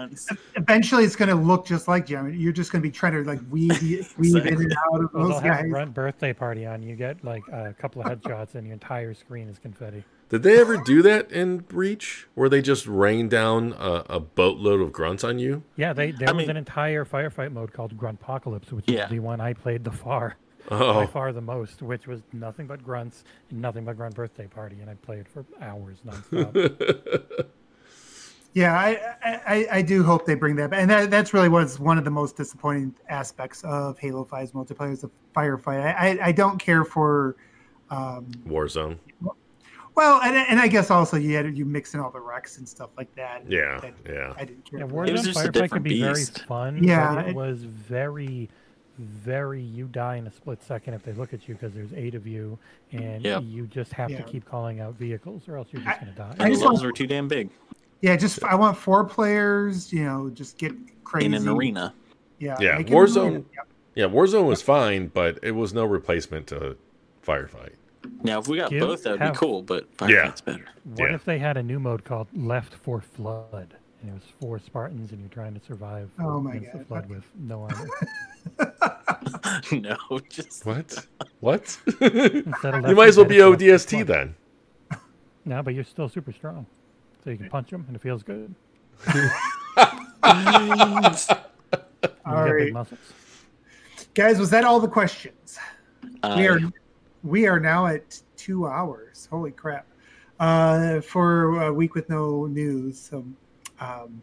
Eventually, 0.55 1.03
it's 1.03 1.15
going 1.15 1.29
to 1.29 1.35
look 1.35 1.65
just 1.65 1.87
like 1.87 2.05
Geometry. 2.05 2.37
You're 2.37 2.53
just 2.53 2.71
going 2.71 2.81
to 2.81 2.87
be 2.87 2.91
trying 2.91 3.13
to 3.13 3.23
like 3.23 3.39
weave, 3.49 4.13
weave 4.17 4.35
in 4.45 4.53
and 4.55 4.75
out 4.93 5.03
of 5.03 5.13
Well, 5.13 5.23
those 5.29 5.41
they'll 5.41 5.51
have 5.53 5.61
guys. 5.63 5.71
grunt 5.71 5.93
birthday 5.93 6.33
party 6.33 6.65
on. 6.65 6.81
You 6.83 6.95
get 6.95 7.23
like 7.23 7.41
a 7.51 7.73
couple 7.73 8.01
of 8.01 8.07
headshots, 8.07 8.55
and 8.55 8.65
your 8.67 8.73
entire 8.73 9.13
screen 9.13 9.47
is 9.49 9.57
confetti. 9.59 10.03
Did 10.29 10.43
they 10.43 10.59
ever 10.59 10.77
do 10.77 11.01
that 11.03 11.31
in 11.31 11.63
Reach, 11.71 12.27
where 12.35 12.49
they 12.49 12.61
just 12.61 12.85
rain 12.85 13.29
down 13.29 13.73
a, 13.79 14.03
a 14.09 14.19
boatload 14.19 14.81
of 14.81 14.91
grunts 14.91 15.23
on 15.23 15.39
you? 15.39 15.63
Yeah, 15.77 15.93
they 15.93 16.11
there 16.11 16.29
I 16.29 16.31
was 16.33 16.41
mean- 16.41 16.49
an 16.51 16.57
entire 16.57 17.05
firefight 17.05 17.51
mode 17.53 17.71
called 17.73 17.97
Gruntpocalypse, 17.97 18.71
which 18.71 18.85
Yeah. 18.89 19.05
is 19.05 19.11
the 19.11 19.19
one 19.19 19.39
I 19.41 19.53
played 19.53 19.83
the 19.83 19.91
far 19.91 20.35
by 20.69 20.75
Oh, 21.03 21.07
far 21.07 21.31
the 21.31 21.41
most, 21.41 21.81
which 21.81 22.07
was 22.07 22.21
nothing 22.33 22.67
but 22.67 22.83
grunts 22.83 23.23
and 23.49 23.61
nothing 23.61 23.85
but 23.85 23.95
grunt 23.97 24.15
birthday 24.15 24.47
party, 24.47 24.77
and 24.81 24.89
I 24.89 24.95
played 24.95 25.27
for 25.27 25.45
hours 25.61 25.97
nonstop. 26.05 27.45
Yeah, 28.53 28.73
I, 28.73 29.15
I, 29.23 29.41
I- 29.47 29.67
I 29.77 29.81
do 29.83 30.03
hope 30.03 30.25
they 30.25 30.33
bring 30.33 30.55
that 30.55 30.71
back. 30.71 30.81
And 30.81 30.89
that, 30.89 31.11
that's 31.11 31.33
really 31.33 31.49
was 31.49 31.79
one 31.79 31.97
of 31.99 32.05
the 32.05 32.09
most 32.11 32.35
disappointing 32.37 32.95
aspects 33.07 33.63
of 33.63 33.99
Halo 33.99 34.25
5's 34.25 34.51
multiplayer 34.51 34.91
is 34.93 35.01
the 35.01 35.11
firefight. 35.35 35.79
I, 35.95 36.09
I, 36.11 36.27
I 36.27 36.31
don't 36.31 36.57
care 36.57 36.83
for, 36.83 37.35
um, 37.91 38.25
Warzone. 38.47 38.97
well, 39.93 40.21
and, 40.23 40.35
and 40.35 40.59
I 40.59 40.67
guess 40.67 40.89
also 40.89 41.17
you 41.17 41.35
had 41.35 41.55
you 41.55 41.65
mix 41.65 41.93
in 41.93 41.99
all 41.99 42.09
the 42.09 42.19
wrecks 42.19 42.57
and 42.57 42.67
stuff 42.67 42.89
like 42.97 43.13
that. 43.15 43.43
Yeah, 43.47 43.79
That- 43.79 43.93
yeah. 44.09 44.33
I 44.35 44.45
didn't 44.45 44.65
care. 44.65 44.79
yeah, 44.79 44.87
for 44.87 45.05
that. 45.05 45.11
was 45.11 45.21
Warzone 45.21 45.25
just 45.25 45.37
a 45.37 45.41
firefight 45.41 45.43
could 45.43 45.53
different 45.53 45.83
be 45.83 46.01
very 46.01 46.23
fun. 46.25 46.83
Yeah, 46.83 47.13
but 47.15 47.25
it 47.25 47.29
it- 47.29 47.35
was 47.35 47.61
very, 47.63 48.49
very 48.97 49.61
you 49.61 49.85
die 49.85 50.15
in 50.15 50.27
a 50.27 50.31
split 50.31 50.61
second 50.63 50.93
if 50.93 51.03
they 51.03 51.13
look 51.13 51.33
at 51.33 51.47
you 51.47 51.53
because 51.55 51.73
there's 51.73 51.93
eight 51.93 52.15
of 52.15 52.25
you, 52.27 52.57
and 52.91 53.23
Yep. 53.23 53.43
you 53.45 53.67
just 53.67 53.93
have 53.93 54.09
Yeah. 54.11 54.17
to 54.17 54.23
keep 54.23 54.45
calling 54.45 54.79
out 54.79 54.95
vehicles, 54.95 55.47
or 55.47 55.57
else 55.57 55.67
you're 55.71 55.81
just 55.81 55.99
gonna 55.99 56.11
die. 56.13 56.35
I 56.39 56.43
And 56.45 56.53
the 56.53 56.57
just 56.57 56.63
want- 56.65 56.81
were 56.83 56.91
too 56.91 57.07
damn 57.07 57.27
big 57.27 57.49
Yeah, 58.01 58.15
just 58.15 58.43
I 58.43 58.53
want 58.55 58.77
four 58.77 59.03
players. 59.05 59.91
You 59.91 60.03
know, 60.05 60.29
just 60.29 60.57
get 60.59 60.73
crazy 61.03 61.25
in 61.27 61.33
an 61.33 61.47
arena. 61.49 61.93
Yeah, 62.39 62.55
Yeah, 62.59 62.81
Warzone- 62.83 63.45
Yep. 63.55 63.67
Yeah, 63.95 64.05
Warzone 64.05 64.45
was 64.45 64.61
fine, 64.61 65.07
but 65.07 65.39
it 65.41 65.51
was 65.51 65.73
no 65.73 65.83
replacement 65.85 66.45
to 66.47 66.77
Firefight. 67.25 67.73
Now, 68.23 68.39
if 68.39 68.47
we 68.47 68.57
got 68.57 68.69
Give- 68.69 68.81
both, 68.81 69.03
that 69.03 69.11
would 69.13 69.19
have- 69.21 69.33
be 69.33 69.39
cool. 69.39 69.63
But 69.63 69.87
Yeah. 70.01 70.27
Firefight's 70.27 70.41
better. 70.41 70.65
What 70.83 71.09
Yeah. 71.09 71.15
if 71.15 71.25
they 71.25 71.39
had 71.39 71.57
a 71.57 71.63
new 71.63 71.79
mode 71.79 72.03
called 72.03 72.27
Left 72.35 72.75
for 72.75 73.01
Flood? 73.01 73.75
And 74.01 74.11
it 74.11 74.13
was 74.13 74.23
four 74.39 74.59
Spartans, 74.59 75.11
and 75.11 75.19
you're 75.19 75.29
trying 75.29 75.53
to 75.59 75.65
survive 75.65 76.09
Oh 76.19 76.39
my 76.39 76.55
against 76.55 76.71
the 76.73 76.77
God. 76.79 76.87
flood 76.87 77.09
with 77.09 77.23
no 77.39 77.61
armor. 77.69 77.87
no, 79.71 80.19
just 80.29 80.65
What? 80.65 81.07
What? 81.39 81.77
You 82.01 82.43
might 82.95 83.07
as 83.09 83.17
well 83.17 83.25
be 83.25 83.41
left, 83.43 83.61
you 83.61 83.71
had 83.71 83.79
to 83.81 83.87
ODST 83.87 83.91
left 83.91 83.91
the 83.91 84.05
flood. 84.05 84.07
then. 84.07 84.35
No, 85.45 85.63
but 85.63 85.73
you're 85.75 85.83
still 85.83 86.09
super 86.09 86.31
strong, 86.31 86.65
so 87.23 87.29
you 87.29 87.37
can 87.37 87.49
punch 87.49 87.69
them, 87.69 87.85
and 87.87 87.95
it 87.95 88.01
feels 88.01 88.21
good. 88.23 88.53
All 89.07 89.13
You 90.23 91.21
got 92.25 92.25
right, 92.25 92.65
big 92.65 92.73
muscles. 92.73 92.99
guys, 94.13 94.39
was 94.39 94.49
that 94.49 94.63
all 94.63 94.79
the 94.79 94.87
questions? 94.87 95.57
we 96.35 96.47
are 96.47 96.59
I- 96.59 96.71
we 97.23 97.47
are 97.47 97.59
now 97.59 97.87
at 97.87 98.21
two 98.35 98.67
hours. 98.67 99.27
Holy 99.31 99.51
crap! 99.51 99.85
Uh, 100.39 101.01
for 101.01 101.63
a 101.63 101.73
week 101.73 101.95
with 101.95 102.09
no 102.09 102.45
news. 102.47 102.99
So, 102.99 103.25
um, 103.79 104.21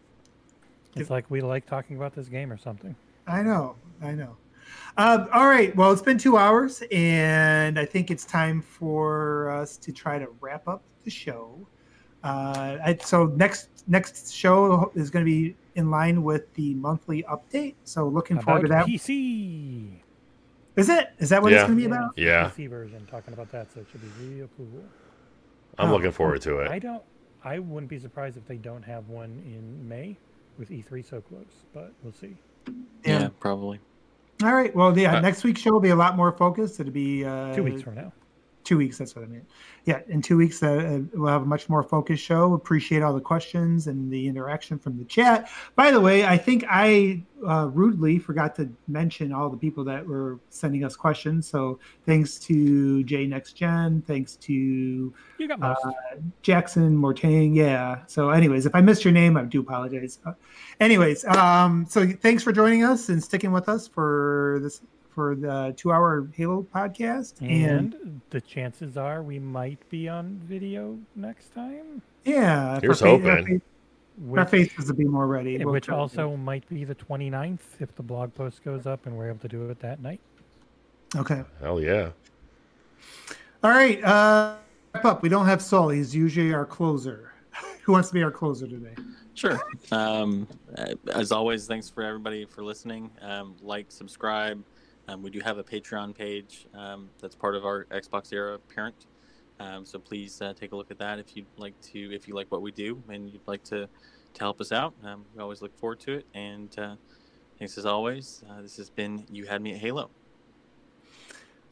It's 0.96 1.10
like 1.10 1.30
we 1.30 1.40
like 1.40 1.66
talking 1.66 1.96
about 1.96 2.14
this 2.14 2.28
game 2.28 2.52
or 2.52 2.58
something. 2.58 2.94
I 3.26 3.42
know, 3.42 3.76
I 4.02 4.12
know. 4.12 4.36
Um, 4.96 5.28
all 5.32 5.46
right. 5.46 5.74
Well, 5.76 5.92
it's 5.92 6.00
been 6.02 6.18
two 6.18 6.36
hours, 6.38 6.82
and 6.90 7.78
I 7.78 7.84
think 7.84 8.10
it's 8.10 8.24
time 8.24 8.62
for 8.62 9.50
us 9.50 9.76
to 9.78 9.92
try 9.92 10.18
to 10.18 10.28
wrap 10.40 10.66
up 10.68 10.82
the 11.04 11.10
show. 11.10 11.54
Uh, 12.22 12.78
I, 12.82 12.98
so 13.02 13.26
next 13.36 13.68
next 13.86 14.32
show 14.32 14.90
is 14.94 15.10
going 15.10 15.24
to 15.24 15.30
be 15.30 15.54
in 15.74 15.90
line 15.90 16.22
with 16.22 16.52
the 16.54 16.74
monthly 16.74 17.22
update. 17.24 17.74
So 17.84 18.08
looking 18.08 18.40
forward 18.40 18.60
to 18.62 18.66
About 18.66 18.86
that. 18.86 18.92
PC. 18.92 20.00
Is 20.76 20.88
it? 20.88 21.10
Is 21.18 21.28
that 21.28 21.42
what 21.42 21.52
it's 21.52 21.62
going 21.62 21.74
to 21.76 21.80
be 21.80 21.84
about? 21.86 22.12
Yeah. 22.16 22.50
PC 22.50 22.68
version 22.70 23.06
talking 23.10 23.34
about 23.34 23.50
that, 23.52 23.70
so 23.72 23.80
it 23.80 23.86
should 23.92 24.00
be 24.00 24.26
real 24.26 24.48
cool. 24.56 24.66
I'm 25.78 25.90
Oh. 25.90 25.92
looking 25.92 26.10
forward 26.12 26.40
to 26.42 26.60
it. 26.60 26.70
I 26.70 26.78
don't. 26.78 27.02
I 27.44 27.58
wouldn't 27.58 27.90
be 27.90 27.98
surprised 27.98 28.36
if 28.36 28.46
they 28.46 28.56
don't 28.56 28.82
have 28.82 29.08
one 29.08 29.42
in 29.44 29.86
May, 29.86 30.16
with 30.58 30.70
E3 30.70 31.08
so 31.08 31.20
close. 31.20 31.44
But 31.72 31.92
we'll 32.02 32.12
see. 32.12 32.36
yeah, 33.04 33.28
probably. 33.38 33.80
All 34.42 34.54
right. 34.54 34.74
Well, 34.74 34.96
yeah. 34.98 35.16
Uh, 35.16 35.20
next 35.20 35.44
week's 35.44 35.60
show 35.60 35.72
will 35.72 35.80
be 35.80 35.90
a 35.90 35.96
lot 35.96 36.16
more 36.16 36.32
focused. 36.32 36.80
It'll 36.80 36.92
be 36.92 37.24
uh, 37.24 37.54
Two 37.54 37.62
weeks 37.62 37.82
from 37.82 37.94
now. 37.94 38.12
Two 38.64 38.78
weeks. 38.78 38.98
That's 38.98 39.14
what 39.14 39.24
I 39.24 39.28
meant. 39.28 39.46
Yeah, 39.84 40.00
in 40.08 40.22
two 40.22 40.36
weeks, 40.36 40.62
uh, 40.62 41.02
we'll 41.12 41.30
have 41.30 41.42
a 41.42 41.46
much 41.46 41.68
more 41.68 41.82
focused 41.82 42.24
show. 42.24 42.54
Appreciate 42.54 43.02
all 43.02 43.12
the 43.12 43.20
questions 43.20 43.86
and 43.86 44.10
the 44.10 44.26
interaction 44.26 44.78
from 44.78 44.98
the 44.98 45.04
chat. 45.04 45.48
By 45.76 45.90
the 45.90 46.00
way, 46.00 46.24
I 46.24 46.36
think 46.38 46.64
I 46.68 47.22
uh, 47.46 47.68
rudely 47.72 48.18
forgot 48.18 48.54
to 48.56 48.70
mention 48.88 49.32
all 49.32 49.50
the 49.50 49.56
people 49.56 49.84
that 49.84 50.06
were 50.06 50.38
sending 50.48 50.84
us 50.84 50.96
questions. 50.96 51.46
So 51.46 51.78
thanks 52.06 52.38
to 52.40 53.04
Jay 53.04 53.26
Next 53.26 53.52
Gen. 53.52 54.02
Thanks 54.06 54.36
to 54.36 54.52
You 54.52 55.48
got 55.48 55.62
uh, 55.62 55.92
Jackson 56.42 56.96
Mortang. 56.96 57.54
Yeah. 57.54 58.00
So, 58.06 58.30
anyways, 58.30 58.66
if 58.66 58.74
I 58.74 58.80
missed 58.80 59.04
your 59.04 59.12
name, 59.12 59.36
I 59.36 59.42
do 59.42 59.60
apologize. 59.60 60.18
Uh, 60.24 60.32
anyways, 60.80 61.24
um, 61.26 61.86
so 61.88 62.06
thanks 62.06 62.42
for 62.42 62.52
joining 62.52 62.84
us 62.84 63.10
and 63.10 63.22
sticking 63.22 63.52
with 63.52 63.68
us 63.68 63.86
for 63.86 64.58
this 64.62 64.80
for 65.14 65.34
the 65.36 65.72
two-hour 65.76 66.28
Halo 66.34 66.66
podcast. 66.74 67.40
and 67.40 67.94
and 67.94 68.20
the 68.30 68.40
chances 68.40 68.96
are 68.96 69.22
we 69.22 69.38
might 69.38 69.78
be 69.88 70.08
on 70.08 70.40
video 70.44 70.98
next 71.14 71.54
time, 71.54 72.02
Yeah, 72.24 72.80
Here's 72.80 73.00
our 73.02 73.18
fa- 73.20 73.28
our 73.30 73.36
hoping. 73.38 73.60
fa- 73.60 73.64
Our 74.22 74.44
which, 74.44 74.48
faces 74.48 74.88
will 74.88 74.96
be 74.96 75.04
more 75.04 75.26
ready. 75.26 75.58
We'll 75.64 75.72
which 75.74 75.84
try 75.86 75.94
to- 75.94 76.00
also 76.00 76.36
might 76.36 76.68
be 76.68 76.84
the 76.84 76.94
29th 76.94 77.80
if 77.80 77.94
the 77.96 78.02
blog 78.02 78.34
post 78.34 78.64
goes 78.64 78.86
up 78.86 79.06
and 79.06 79.16
we're 79.16 79.28
able 79.28 79.38
to 79.40 79.48
do 79.48 79.68
it 79.70 79.78
that 79.80 80.00
night. 80.02 80.20
okay. 81.16 81.42
Hell 81.60 81.80
yeah. 81.80 82.10
All 83.62 83.70
right. 83.70 84.02
Uh, 84.04 84.56
wrap 84.94 85.04
up. 85.04 85.22
We 85.22 85.28
don't 85.28 85.46
have 85.46 85.62
Saul. 85.62 85.88
He's 85.90 86.14
usually 86.14 86.52
our 86.52 86.66
closer. 86.66 87.32
Who 87.84 87.92
wants 87.92 88.08
to 88.08 88.14
be 88.14 88.22
our 88.22 88.30
closer 88.30 88.66
today? 88.66 88.94
Sure. 89.34 89.60
Um, 89.90 90.46
uh, 90.78 90.94
as 91.12 91.32
always, 91.32 91.66
thanks 91.66 91.88
for 91.90 92.02
everybody 92.02 92.44
for 92.44 92.62
listening. 92.62 93.10
Um, 93.20 93.56
like, 93.62 93.86
subscribe. 93.90 94.62
Um, 95.08 95.22
we 95.22 95.30
do 95.30 95.40
have 95.40 95.58
a 95.58 95.64
Patreon 95.64 96.16
page 96.16 96.66
um, 96.74 97.10
that's 97.20 97.34
part 97.34 97.54
of 97.54 97.64
our 97.64 97.84
Xbox 97.86 98.32
Era 98.32 98.58
parent. 98.74 99.06
Um, 99.60 99.84
so 99.84 99.98
please 99.98 100.40
uh, 100.42 100.52
take 100.58 100.72
a 100.72 100.76
look 100.76 100.90
at 100.90 100.98
that 100.98 101.18
if 101.18 101.36
you'd 101.36 101.46
like 101.56 101.78
to, 101.92 102.14
if 102.14 102.26
you 102.26 102.34
like 102.34 102.50
what 102.50 102.62
we 102.62 102.72
do 102.72 103.02
and 103.08 103.30
you'd 103.30 103.46
like 103.46 103.62
to, 103.64 103.86
to 104.34 104.40
help 104.40 104.60
us 104.60 104.72
out. 104.72 104.94
Um, 105.04 105.24
we 105.34 105.42
always 105.42 105.62
look 105.62 105.76
forward 105.78 106.00
to 106.00 106.14
it. 106.14 106.26
And 106.34 106.76
uh, 106.78 106.96
thanks 107.58 107.78
as 107.78 107.86
always. 107.86 108.42
Uh, 108.50 108.62
this 108.62 108.76
has 108.78 108.90
been 108.90 109.24
You 109.30 109.46
Had 109.46 109.62
Me 109.62 109.74
at 109.74 109.78
Halo. 109.78 110.10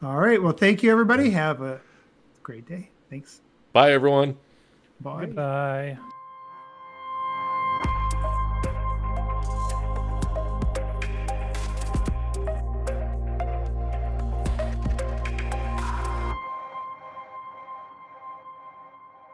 All 0.01 0.17
right. 0.17 0.41
Well, 0.41 0.53
thank 0.53 0.83
you, 0.83 0.91
everybody. 0.91 1.29
Have 1.31 1.61
a 1.61 1.79
great 2.41 2.67
day. 2.67 2.89
Thanks. 3.09 3.41
Bye, 3.71 3.93
everyone. 3.93 4.37
Bye. 5.01 5.25
Goodbye. 5.25 5.97